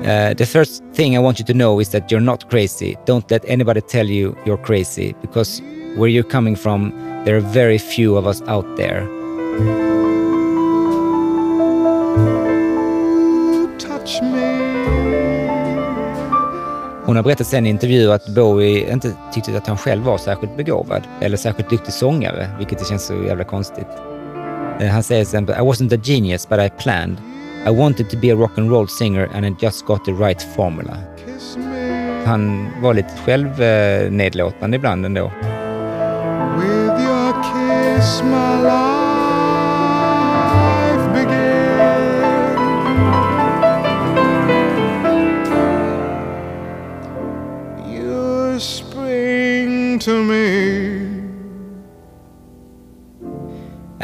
eh, 0.04 0.36
The 0.36 0.46
first 0.46 0.82
thing 0.96 1.14
I 1.14 1.18
want 1.18 1.40
you 1.40 1.46
to 1.46 1.52
know 1.52 1.82
is 1.82 1.88
that 1.88 2.12
you're 2.12 2.20
not 2.20 2.50
crazy. 2.50 2.94
Don't 3.06 3.30
let 3.30 3.50
anybody 3.50 3.80
tell 3.80 4.10
you 4.10 4.34
you're 4.44 4.64
crazy 4.64 5.14
because 5.22 5.62
where 5.96 6.10
you're 6.10 6.30
coming 6.30 6.56
from 6.56 6.92
there 7.24 7.36
are 7.36 7.52
very 7.52 7.78
few 7.78 8.18
of 8.18 8.26
us 8.26 8.42
out 8.48 8.76
there. 8.76 9.87
Hon 17.08 17.16
har 17.16 17.22
berättat 17.22 17.46
sen 17.46 17.66
i 17.66 17.68
intervjuer 17.68 18.14
att 18.14 18.28
Bowie 18.28 18.92
inte 18.92 19.12
tyckte 19.32 19.56
att 19.56 19.66
han 19.66 19.76
själv 19.76 20.04
var 20.04 20.18
särskilt 20.18 20.56
begåvad 20.56 21.02
eller 21.20 21.36
särskilt 21.36 21.70
duktig 21.70 21.94
sångare, 21.94 22.50
vilket 22.58 22.78
det 22.78 22.84
känns 22.84 23.06
så 23.06 23.14
jävla 23.14 23.44
konstigt. 23.44 23.86
Eh, 24.80 24.88
han 24.88 25.02
säger 25.02 25.24
till 25.24 25.28
exempel 25.28 25.54
I 25.54 25.58
wasn't 25.58 25.94
a 25.94 26.00
genius 26.04 26.48
but 26.48 26.58
I 26.60 26.70
planned. 26.82 27.16
I 27.66 27.70
wanted 27.70 28.10
to 28.10 28.16
be 28.16 28.32
a 28.32 28.34
rock 28.34 28.58
and 28.58 28.70
roll 28.70 28.88
singer 28.88 29.28
and 29.34 29.46
I 29.46 29.56
just 29.60 29.86
got 29.86 30.04
the 30.04 30.12
right 30.12 30.42
formula. 30.56 30.96
Han 32.24 32.68
var 32.82 32.94
lite 32.94 33.10
självnedlåtande 33.24 34.76
ibland 34.76 35.06
ändå. 35.06 35.32
with 36.58 37.00
your 37.00 37.32
kiss, 37.42 38.22
my 38.22 38.62
love. 38.62 38.87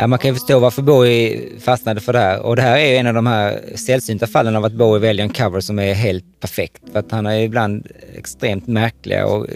Ja, 0.04 0.08
man 0.08 0.18
kan 0.18 0.30
ju 0.30 0.34
förstå 0.34 0.58
varför 0.58 0.82
Bowie 0.82 1.60
fastnade 1.60 2.00
för 2.00 2.12
det 2.12 2.18
här. 2.18 2.40
Och 2.40 2.56
det 2.56 2.62
här 2.62 2.76
är 2.76 2.90
ju 2.90 2.96
en 2.96 3.06
av 3.06 3.14
de 3.14 3.26
här 3.26 3.60
sällsynta 3.74 4.26
fallen 4.26 4.56
av 4.56 4.64
att 4.64 4.72
Bowie 4.72 5.00
väljer 5.00 5.24
en 5.24 5.32
cover 5.32 5.60
som 5.60 5.78
är 5.78 5.94
helt 5.94 6.40
perfekt. 6.40 6.82
För 6.92 6.98
att 6.98 7.10
han 7.10 7.26
har 7.26 7.32
ju 7.32 7.42
ibland 7.42 7.86
extremt 8.14 8.66
märkliga 8.66 9.26
och 9.26 9.46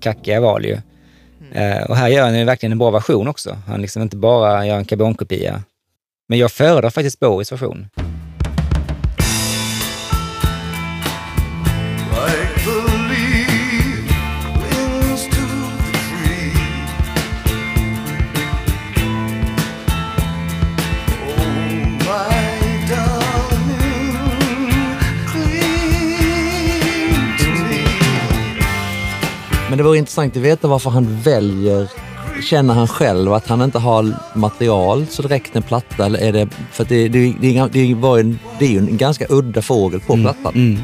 kackiga 0.00 0.40
val 0.40 0.64
ju. 0.64 0.78
Eh, 1.52 1.84
och 1.84 1.96
här 1.96 2.08
gör 2.08 2.22
han 2.22 2.38
ju 2.38 2.44
verkligen 2.44 2.72
en 2.72 2.78
bra 2.78 2.90
version 2.90 3.28
också. 3.28 3.58
Han 3.66 3.82
liksom 3.82 4.02
inte 4.02 4.16
bara 4.16 4.66
gör 4.66 4.76
en 4.76 4.84
karbonkopia. 4.84 5.62
Men 6.28 6.38
jag 6.38 6.52
föredrar 6.52 6.90
faktiskt 6.90 7.20
Bowies 7.20 7.52
version. 7.52 7.88
Men 29.74 29.78
det 29.78 29.84
vore 29.84 29.98
intressant 29.98 30.36
att 30.36 30.42
veta 30.42 30.68
varför 30.68 30.90
han 30.90 31.20
väljer 31.20 31.88
känner 32.42 32.74
han 32.74 32.88
själv 32.88 33.32
att 33.32 33.48
han 33.48 33.62
inte 33.62 33.78
har 33.78 34.14
material 34.34 35.06
så 35.10 35.22
räcker 35.22 35.56
en 35.56 35.62
platta? 35.62 36.06
Eller 36.06 36.18
är 36.18 36.32
det, 36.32 36.48
för 36.72 36.84
det, 36.84 37.08
det, 37.08 37.34
det, 37.40 37.68
det, 37.72 37.94
var 37.94 38.18
en, 38.18 38.38
det 38.58 38.64
är 38.64 38.68
ju 38.68 38.78
en 38.78 38.96
ganska 38.96 39.26
udda 39.28 39.62
fågel 39.62 40.00
på 40.00 40.16
plattan. 40.16 40.54
Mm. 40.54 40.78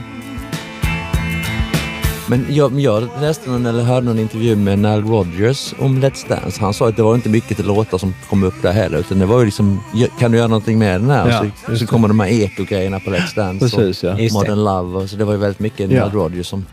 Men 2.29 2.47
jag, 2.49 2.81
jag 2.81 3.09
läste 3.21 3.51
någon, 3.51 3.67
eller 3.67 3.83
hörde 3.83 4.07
någon 4.07 4.19
intervju 4.19 4.57
med 4.57 4.79
Nile 4.79 5.01
Rodgers 5.01 5.75
om 5.79 6.03
Let's 6.03 6.29
Dance. 6.29 6.61
Han 6.61 6.75
sa 6.75 6.89
att 6.89 6.97
det 6.97 7.03
var 7.03 7.15
inte 7.15 7.29
mycket 7.29 7.57
till 7.57 7.67
låtar 7.67 7.99
som 7.99 8.15
kom 8.31 8.43
upp 8.43 8.63
där 8.63 8.73
heller. 8.73 8.99
Utan 8.99 9.19
det 9.19 9.27
var 9.27 9.39
ju 9.39 9.45
liksom, 9.45 9.81
kan 10.19 10.31
du 10.31 10.39
göra 10.39 10.49
någonting 10.49 10.79
med 10.79 11.01
den 11.01 11.11
här? 11.11 11.31
Ja, 11.31 11.51
så, 11.67 11.77
så 11.77 11.87
kommer 11.87 12.09
de 12.09 12.21
här 12.21 12.29
eko-grejerna 12.29 13.01
på 13.01 13.11
Let's 13.11 13.37
Dance. 13.37 13.77
Precis, 13.77 14.03
ja. 14.03 14.13
och 14.13 14.19
det. 14.19 14.33
Modern 14.33 14.65
Love. 14.65 14.99
Och 14.99 15.11
så 15.11 15.17
det 15.17 15.25
var 15.25 15.33
ju 15.33 15.39
väldigt 15.39 15.61
mycket 15.61 15.81
Ja. 15.81 15.87
Nile 15.87 16.17
Rodgers 16.17 16.47
som... 16.47 16.67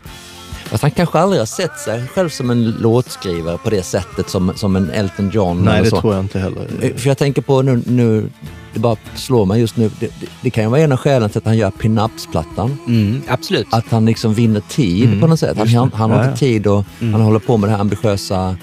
Fast 0.70 0.82
han 0.82 0.90
kanske 0.90 1.18
aldrig 1.18 1.40
har 1.40 1.46
sett 1.46 1.78
sig 1.78 2.06
själv 2.14 2.28
som 2.28 2.50
en 2.50 2.70
låtskrivare 2.70 3.58
på 3.58 3.70
det 3.70 3.82
sättet 3.82 4.28
som, 4.30 4.52
som 4.56 4.76
en 4.76 4.90
Elton 4.90 5.30
John. 5.30 5.64
Nej, 5.64 5.74
eller 5.74 5.84
det 5.84 5.90
så. 5.90 6.00
tror 6.00 6.14
jag 6.14 6.24
inte 6.24 6.38
heller. 6.38 6.66
Eh, 6.82 6.94
För 6.94 7.08
jag 7.08 7.18
tänker 7.18 7.42
på 7.42 7.62
nu, 7.62 7.82
nu 7.86 8.30
det 8.74 8.80
bara 8.80 8.96
slår 9.14 9.46
mig 9.46 9.60
just 9.60 9.76
nu, 9.76 9.90
det, 10.00 10.06
det, 10.20 10.26
det 10.40 10.50
kan 10.50 10.64
ju 10.64 10.70
vara 10.70 10.80
en 10.80 10.92
av 10.92 10.98
skälen 10.98 11.30
till 11.30 11.38
att 11.38 11.44
han 11.44 11.56
gör 11.56 11.70
Pinups-plattan. 11.70 12.78
Mm, 12.86 13.22
absolut. 13.28 13.66
Att 13.70 13.84
han 13.90 14.04
liksom 14.06 14.34
vinner 14.34 14.60
tid 14.60 15.04
Mm, 15.08 15.20
på 15.20 15.26
något 15.26 15.40
sätt. 15.40 15.56
Han, 15.58 15.68
han, 15.68 15.90
han 15.94 16.10
har 16.10 16.18
Ja, 16.18 16.30
inte 16.30 16.44
ja. 16.46 16.50
tid 16.50 16.66
och 16.66 16.84
Mm. 17.00 17.14
han 17.14 17.22
håller 17.22 17.38
på 17.38 17.56
med 17.56 17.68
det 17.68 17.72
här 17.74 17.80
ambitiösa 17.80 18.56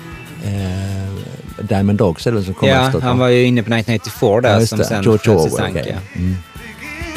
eh, 0.44 1.64
Diamond 1.68 1.98
Dogs, 1.98 2.28
eller 2.28 2.42
som 2.42 2.54
kom 2.54 2.70
ja, 2.70 2.86
efteråt. 2.86 3.04
han 3.04 3.18
va? 3.20 3.26
var 3.26 3.30
ju 3.30 3.44
inne 3.46 3.64
på 3.64 3.74
1994 3.74 4.42
där 4.42 4.60
Ja, 4.60 4.66
som 4.66 4.78
det. 4.78 4.86
sen 4.86 5.04
George 5.04 5.34
Orwell, 5.36 5.70
okej. 5.72 5.98
Ja. 6.14 6.22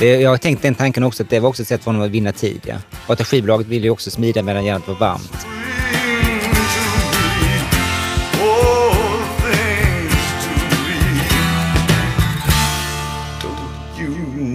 Jag 0.01 0.31
har 0.31 0.37
tänkt 0.37 0.63
den 0.63 0.75
tanken 0.75 1.03
också, 1.03 1.23
att 1.23 1.31
det 1.31 1.41
var 1.41 1.49
också 1.49 1.63
ett 1.63 1.69
sätt 1.69 1.85
för 1.85 1.91
honom 1.91 2.07
att 2.07 2.11
vinna 2.11 2.33
tid. 2.33 2.61
Ja. 2.67 2.77
Och 3.07 3.21
att 3.21 3.27
skivbolaget 3.27 3.67
ville 3.67 3.85
ju 3.85 3.91
också 3.91 4.11
smida 4.11 4.43
medan 4.43 4.65
järnet 4.65 4.89
var 4.89 4.95
varmt. 4.95 5.47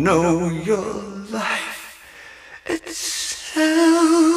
Know 0.03 0.51
your 0.51 1.03
life 1.31 1.93
itself? 2.69 4.32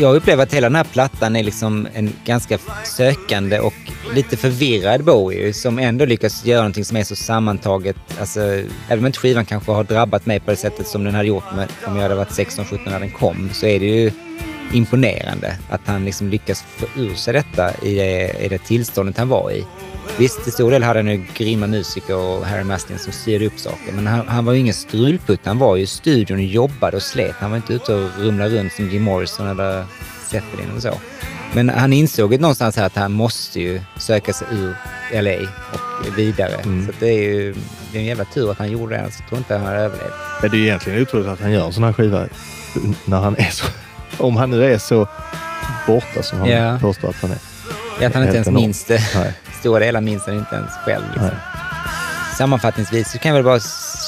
Jag 0.00 0.16
upplever 0.16 0.42
att 0.42 0.54
hela 0.54 0.68
den 0.68 0.76
här 0.76 0.84
plattan 0.84 1.36
är 1.36 1.42
liksom 1.42 1.88
en 1.94 2.12
ganska 2.24 2.58
sökande 2.84 3.58
och 3.60 3.74
lite 4.14 4.36
förvirrad 4.36 5.04
Bowie 5.04 5.52
som 5.52 5.78
ändå 5.78 6.04
lyckas 6.04 6.44
göra 6.44 6.60
någonting 6.60 6.84
som 6.84 6.96
är 6.96 7.04
så 7.04 7.16
sammantaget. 7.16 7.96
Alltså, 8.20 8.40
även 8.40 8.98
om 8.98 9.06
inte 9.06 9.18
skivan 9.18 9.44
kanske 9.44 9.72
har 9.72 9.84
drabbat 9.84 10.26
mig 10.26 10.40
på 10.40 10.50
det 10.50 10.56
sättet 10.56 10.86
som 10.86 11.04
den 11.04 11.14
hade 11.14 11.28
gjort 11.28 11.54
med, 11.56 11.68
om 11.86 11.96
jag 11.96 12.02
hade 12.02 12.14
varit 12.14 12.28
16-17 12.28 12.78
när 12.84 13.00
den 13.00 13.10
kom, 13.10 13.50
så 13.52 13.66
är 13.66 13.80
det 13.80 13.86
ju 13.86 14.10
imponerande 14.72 15.56
att 15.70 15.80
han 15.84 16.04
liksom 16.04 16.28
lyckas 16.28 16.62
få 16.62 16.86
ur 16.96 17.14
sig 17.14 17.32
detta 17.34 17.70
i 17.82 17.94
det, 17.94 18.44
i 18.44 18.48
det 18.48 18.58
tillståndet 18.58 19.18
han 19.18 19.28
var 19.28 19.50
i. 19.50 19.64
Visst, 20.18 20.42
till 20.44 20.52
stor 20.52 20.70
del 20.70 20.82
hade 20.82 20.98
han 20.98 21.08
ju 21.08 21.24
grymma 21.34 21.66
musiker 21.66 22.16
och 22.16 22.46
Harry 22.46 22.64
Mastin 22.64 22.98
som 22.98 23.12
styrde 23.12 23.46
upp 23.46 23.58
saker, 23.58 23.92
men 23.92 24.06
han, 24.06 24.28
han 24.28 24.44
var 24.44 24.52
ju 24.52 24.58
ingen 24.60 24.74
strulputt. 24.74 25.40
Han 25.44 25.58
var 25.58 25.76
ju 25.76 25.82
i 25.82 25.86
studion 25.86 26.36
och 26.38 26.44
jobbade 26.44 26.96
och 26.96 27.02
slet. 27.02 27.34
Han 27.38 27.50
var 27.50 27.56
inte 27.56 27.72
ute 27.72 27.94
och 27.94 28.10
rumlade 28.18 28.58
runt 28.58 28.72
som 28.72 28.90
Jim 28.90 29.02
Morrison 29.02 29.46
eller 29.48 29.84
Zeppelin 30.30 30.70
och 30.76 30.82
så. 30.82 30.94
Men 31.54 31.68
han 31.68 31.92
insåg 31.92 32.32
ju 32.32 32.38
någonstans 32.38 32.76
här 32.76 32.86
att 32.86 32.96
han 32.96 33.12
måste 33.12 33.60
ju 33.60 33.80
söka 33.98 34.32
sig 34.32 34.46
ur 34.52 34.74
LA 35.22 35.48
och 35.72 36.18
vidare. 36.18 36.54
Mm. 36.54 36.86
Så 36.86 36.92
det 37.00 37.08
är 37.08 37.22
ju 37.22 37.54
det 37.92 37.98
är 37.98 38.00
en 38.00 38.06
jävla 38.06 38.24
tur 38.24 38.50
att 38.50 38.58
han 38.58 38.70
gjorde 38.70 38.94
det, 38.94 39.00
annars 39.00 39.16
tror 39.16 39.26
jag 39.30 39.38
inte 39.38 39.54
han 39.56 39.66
hade 39.66 39.78
överlevt. 39.78 40.12
Det 40.40 40.46
är 40.46 40.54
ju 40.54 40.62
egentligen 40.62 41.02
otroligt 41.02 41.26
att 41.28 41.40
han 41.40 41.52
gör 41.52 41.66
en 41.66 41.72
sån 41.72 41.84
här 41.84 41.92
skiva 41.92 42.26
när 43.04 43.20
han 43.20 43.36
är 43.36 43.50
så... 43.50 43.66
Om 44.18 44.36
han 44.36 44.50
nu 44.50 44.64
är 44.74 44.78
så 44.78 45.08
borta 45.86 46.22
som 46.22 46.38
han 46.38 46.48
Ja. 46.50 46.78
påstår 46.80 47.08
att 47.08 47.16
han 47.22 47.30
är. 47.30 47.38
Det 47.98 48.06
att 48.06 48.14
han 48.14 48.22
inte 48.22 48.34
ens 48.34 48.48
minns 48.50 48.84
det. 48.84 49.00
Nej. 49.14 49.32
Stora 49.66 49.80
delar 49.80 50.00
minns 50.00 50.26
han 50.26 50.34
inte 50.34 50.56
ens 50.56 50.70
själv. 50.84 51.04
Liksom. 51.12 51.30
Sammanfattningsvis 52.38 53.12
så 53.12 53.18
kan 53.18 53.28
jag 53.28 53.34
väl 53.34 53.44
bara 53.44 53.60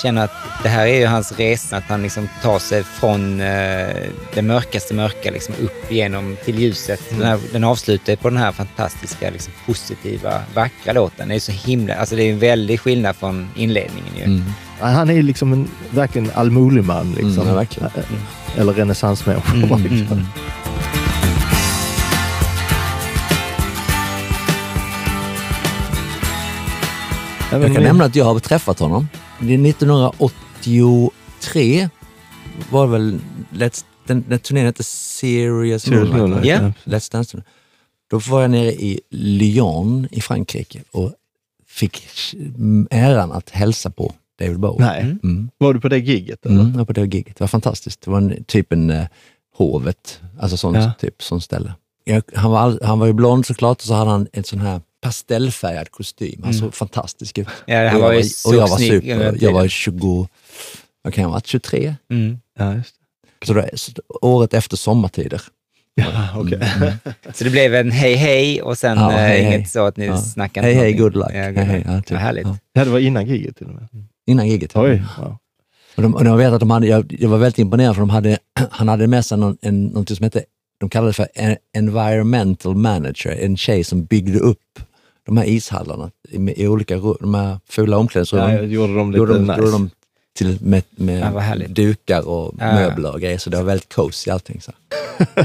känna 0.03 0.23
att 0.23 0.33
det 0.63 0.69
här 0.69 0.87
är 0.87 0.99
ju 0.99 1.07
hans 1.07 1.33
resa, 1.33 1.77
att 1.77 1.85
han 1.89 2.03
liksom 2.03 2.29
tar 2.43 2.59
sig 2.59 2.85
från 2.85 3.41
eh, 3.41 3.87
det 4.35 4.43
mörkaste 4.43 4.95
mörka 4.95 5.31
liksom 5.31 5.55
upp 5.63 5.93
genom 5.93 6.37
till 6.45 6.59
ljuset. 6.59 7.01
Den, 7.11 7.23
här, 7.23 7.39
den 7.53 7.65
avslutar 7.65 8.17
på 8.17 8.29
den 8.31 8.39
här 8.39 8.53
fantastiska, 8.53 9.31
liksom, 9.31 9.53
positiva, 9.67 10.43
vackra 10.55 10.93
låten. 10.93 11.29
Det 11.29 11.35
är 11.35 11.41
så 11.41 11.53
himla, 11.53 11.95
alltså 11.95 12.17
det 12.17 12.23
är 12.23 12.33
en 12.33 12.39
väldig 12.39 12.81
skillnad 12.81 13.17
från 13.17 13.49
inledningen 13.57 14.17
ju. 14.17 14.25
Mm. 14.25 14.45
Han 14.81 15.11
är 15.11 15.15
ju 15.15 15.23
liksom 15.23 15.53
en, 15.53 15.69
verkligen 15.91 16.31
allmodig-man. 16.35 17.13
Liksom. 17.13 17.43
Mm, 17.43 17.55
verkligen. 17.55 17.91
Eller 18.57 18.73
renässansmänniska. 18.73 19.53
Mm, 19.53 20.27
Ja, 27.51 27.59
men 27.59 27.63
Jag 27.63 27.75
kan 27.75 27.83
nämna 27.83 28.05
att 28.05 28.17
jag 28.17 28.25
har 28.25 28.39
träffat 28.39 28.79
honom. 28.79 29.09
Det 29.41 29.55
är 29.55 29.67
1983 29.69 31.89
var 32.71 32.87
det 32.87 32.93
väl, 32.93 33.21
Let's, 33.53 33.85
den, 34.07 34.25
den 34.29 34.39
turnén 34.39 34.67
hette 34.67 34.83
Serious, 34.85 35.83
Serious 35.83 36.11
Moonlight. 36.11 36.45
Ja. 36.45 36.55
ja. 36.63 36.73
Let's 36.85 37.13
Dance. 37.13 37.43
Då 38.11 38.19
var 38.19 38.43
jag 38.43 38.51
nere 38.51 38.73
i 38.73 39.01
Lyon 39.11 40.09
i 40.11 40.21
Frankrike 40.21 40.83
och 40.91 41.13
fick 41.67 42.03
äran 42.91 43.33
att 43.33 43.51
hälsa 43.51 43.91
på 43.91 44.15
David 44.39 44.59
Bowie. 44.59 44.87
Nej. 44.87 45.01
Mm. 45.23 45.51
Var 45.59 45.75
du 45.75 45.81
på 45.81 45.89
det 45.89 45.99
giget? 45.99 46.47
Eller? 46.47 46.61
Mm, 46.61 46.71
jag 46.71 46.79
var 46.79 46.85
på 46.85 46.93
det 46.93 47.15
giget. 47.15 47.37
Det 47.37 47.41
var 47.41 47.49
fantastiskt. 47.49 48.01
Det 48.01 48.11
var 48.11 48.19
en, 48.19 48.45
typ 48.45 48.73
en 48.73 48.91
eh, 48.91 49.07
hovet, 49.57 50.21
alltså 50.41 50.57
sånt, 50.57 50.77
Ja. 50.77 50.93
typ, 51.01 51.23
sånt 51.23 51.45
ställe. 51.45 51.73
Jag, 52.05 52.23
han, 52.35 52.51
var 52.51 52.59
all, 52.59 52.81
han 52.83 52.99
var 52.99 53.07
ju 53.07 53.13
blond 53.13 53.47
såklart 53.47 53.79
och 53.79 53.85
så 53.85 53.95
hade 53.95 54.11
han 54.11 54.27
en 54.33 54.45
sån 54.45 54.61
här 54.61 54.81
pastellfärgad 55.01 55.91
kostym. 55.91 56.41
Han 56.45 56.55
såg 56.55 56.75
fantastisk 56.75 57.39
ut. 57.39 57.49
Ja, 57.67 57.95
och 57.95 58.01
var 58.01 58.13
jag 58.13 58.23
ju 58.23 58.31
och 58.47 58.55
jag 58.55 58.69
var 58.69 58.79
super. 58.79 59.09
Jag 59.41 59.53
var 59.53 59.61
tiden. 59.61 59.69
20, 59.69 60.29
vad 61.03 61.15
kan 61.15 61.23
jag 61.23 61.29
ha 61.29 61.35
varit, 61.35 61.47
23? 61.47 61.95
Mm. 62.11 62.39
Ja, 62.59 62.75
just 62.75 62.95
det. 63.41 63.47
Så 63.47 63.53
det, 63.55 63.71
så 63.75 63.93
året 64.21 64.55
efter 64.55 64.77
sommartider. 64.77 65.43
Ja, 65.95 66.29
okej. 66.37 66.61
Så 67.35 67.45
det 67.45 67.51
blev 67.51 67.75
en 67.75 67.91
hej 67.91 68.15
hej 68.15 68.63
och 68.63 68.79
sen 68.79 68.99
Ja, 68.99 69.11
eh, 69.13 69.17
hej, 69.19 69.41
inget 69.41 69.53
hej. 69.53 69.67
så 69.67 69.87
att 69.87 69.97
ni 69.97 70.07
Ja. 70.07 70.17
snackade 70.19 70.67
Hej 70.67 70.75
hej, 70.75 70.93
good 70.93 71.15
luck. 71.17 71.31
Ja, 71.35 71.47
good 71.47 71.57
hej, 71.57 71.65
hej, 71.65 71.85
ja, 71.87 71.97
typ. 72.03 72.11
Vad 72.11 72.21
härligt. 72.21 72.47
Ja. 72.47 72.57
Ja, 72.73 72.85
det 72.85 72.91
var 72.91 72.99
innan 72.99 73.27
giget 73.27 73.57
till 73.57 73.67
och 73.67 73.75
med. 73.75 73.89
Innan 74.27 74.49
giget. 74.49 74.77
Oj. 74.77 75.03
Wow. 75.19 75.37
Och, 75.97 76.03
de, 76.03 76.15
och 76.15 76.27
jag 76.27 76.37
vet 76.37 76.53
att 76.53 76.61
de 76.61 76.71
hade, 76.71 76.87
jag, 76.87 77.17
jag 77.19 77.29
var 77.29 77.39
väldigt 77.39 77.59
imponerad 77.59 77.95
för 77.95 78.01
de 78.03 78.11
hade, 78.11 78.39
han 78.71 78.89
hade 78.89 79.07
med 79.07 79.25
sig 79.25 79.39
någon, 79.39 79.59
en, 79.63 79.85
någonting 79.85 80.17
som 80.17 80.25
hette, 80.25 80.45
de 80.81 80.91
kallade 80.91 81.09
det 81.09 81.15
för 81.15 81.29
en 81.35 81.57
environmental 81.77 82.75
manager, 82.77 83.31
en 83.41 83.57
tjej 83.57 83.85
som 83.85 84.05
byggde 84.05 84.39
upp 84.39 84.81
de 85.29 85.37
här 85.37 85.45
ishallarna 85.49 86.11
i, 86.57 86.67
olika 86.67 86.97
de 87.21 87.35
här 87.35 87.59
fula 87.69 87.93
Ja, 87.97 87.99
omklädningsrummen. 88.01 88.55
jag 88.55 88.67
gjorde 88.67 88.95
dem 88.95 89.11
lite 89.11 89.19
gjorde, 89.19 89.33
de, 89.33 89.43
nice. 89.43 89.59
gjorde 89.59 89.71
de 89.71 89.91
till 90.39 90.59
med, 90.61 90.83
Ja, 90.97 91.31
med 91.31 91.43
härligt. 91.43 91.69
dukar 91.69 92.29
och 92.29 92.55
Ja. 92.61 92.73
möbler 92.75 93.13
och 93.13 93.21
grejer, 93.21 93.39
så 93.39 93.51
det 93.51 93.57
var 93.57 93.65
väldigt 93.65 93.95
cozy 93.95 94.31
allting. 94.31 94.61
Så. 94.61 94.73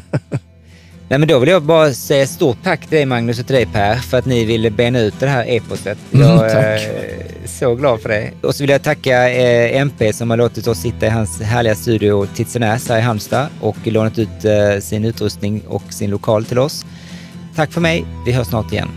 Nej, 1.10 1.19
men 1.19 1.27
då 1.27 1.39
vill 1.39 1.49
jag 1.49 1.64
bara 1.64 1.93
säga 1.93 2.27
stort 2.27 2.57
tack 2.64 2.81
till 2.81 2.89
dig 2.97 3.05
Magnus 3.05 3.39
och 3.39 3.45
till 3.47 3.55
dig 3.55 3.65
Per 3.65 3.95
för 3.95 4.18
att 4.18 4.26
ni 4.26 4.45
ville 4.45 4.72
bena 4.72 4.99
ut 4.99 5.14
det 5.19 5.27
här 5.27 5.45
eposet. 5.47 5.97
Mm, 6.14 6.27
Jag 6.27 6.39
tack. 6.39 6.64
är 6.64 7.19
så 7.45 7.76
glad 7.76 8.01
för 8.01 8.10
det. 8.10 8.31
Och 8.41 8.55
så 8.55 8.64
vill 8.64 8.69
jag 8.69 8.84
tacka 8.84 9.30
eh, 9.30 9.77
MP 9.81 10.14
som 10.14 10.30
har 10.30 10.38
låtit 10.38 10.68
oss 10.68 10.77
sitta 10.80 11.05
i 11.05 11.10
hans 11.10 11.41
härliga 11.41 11.76
studio 11.76 12.26
Titsenäs 12.35 12.89
här 12.89 12.97
i 12.97 13.01
Halmstad 13.01 13.47
och 13.61 13.77
lånat 13.84 14.19
ut 14.19 14.45
eh, 14.45 14.80
sin 14.81 15.05
utrustning 15.05 15.61
och 15.68 15.84
sin 15.93 16.10
lokal 16.10 16.45
till 16.45 16.60
oss. 16.60 16.85
Tack 17.55 17.72
för 17.72 17.81
mig. 17.81 18.05
Vi 18.26 18.31
hörs 18.31 18.47
snart 18.47 18.72
igen. 18.73 18.89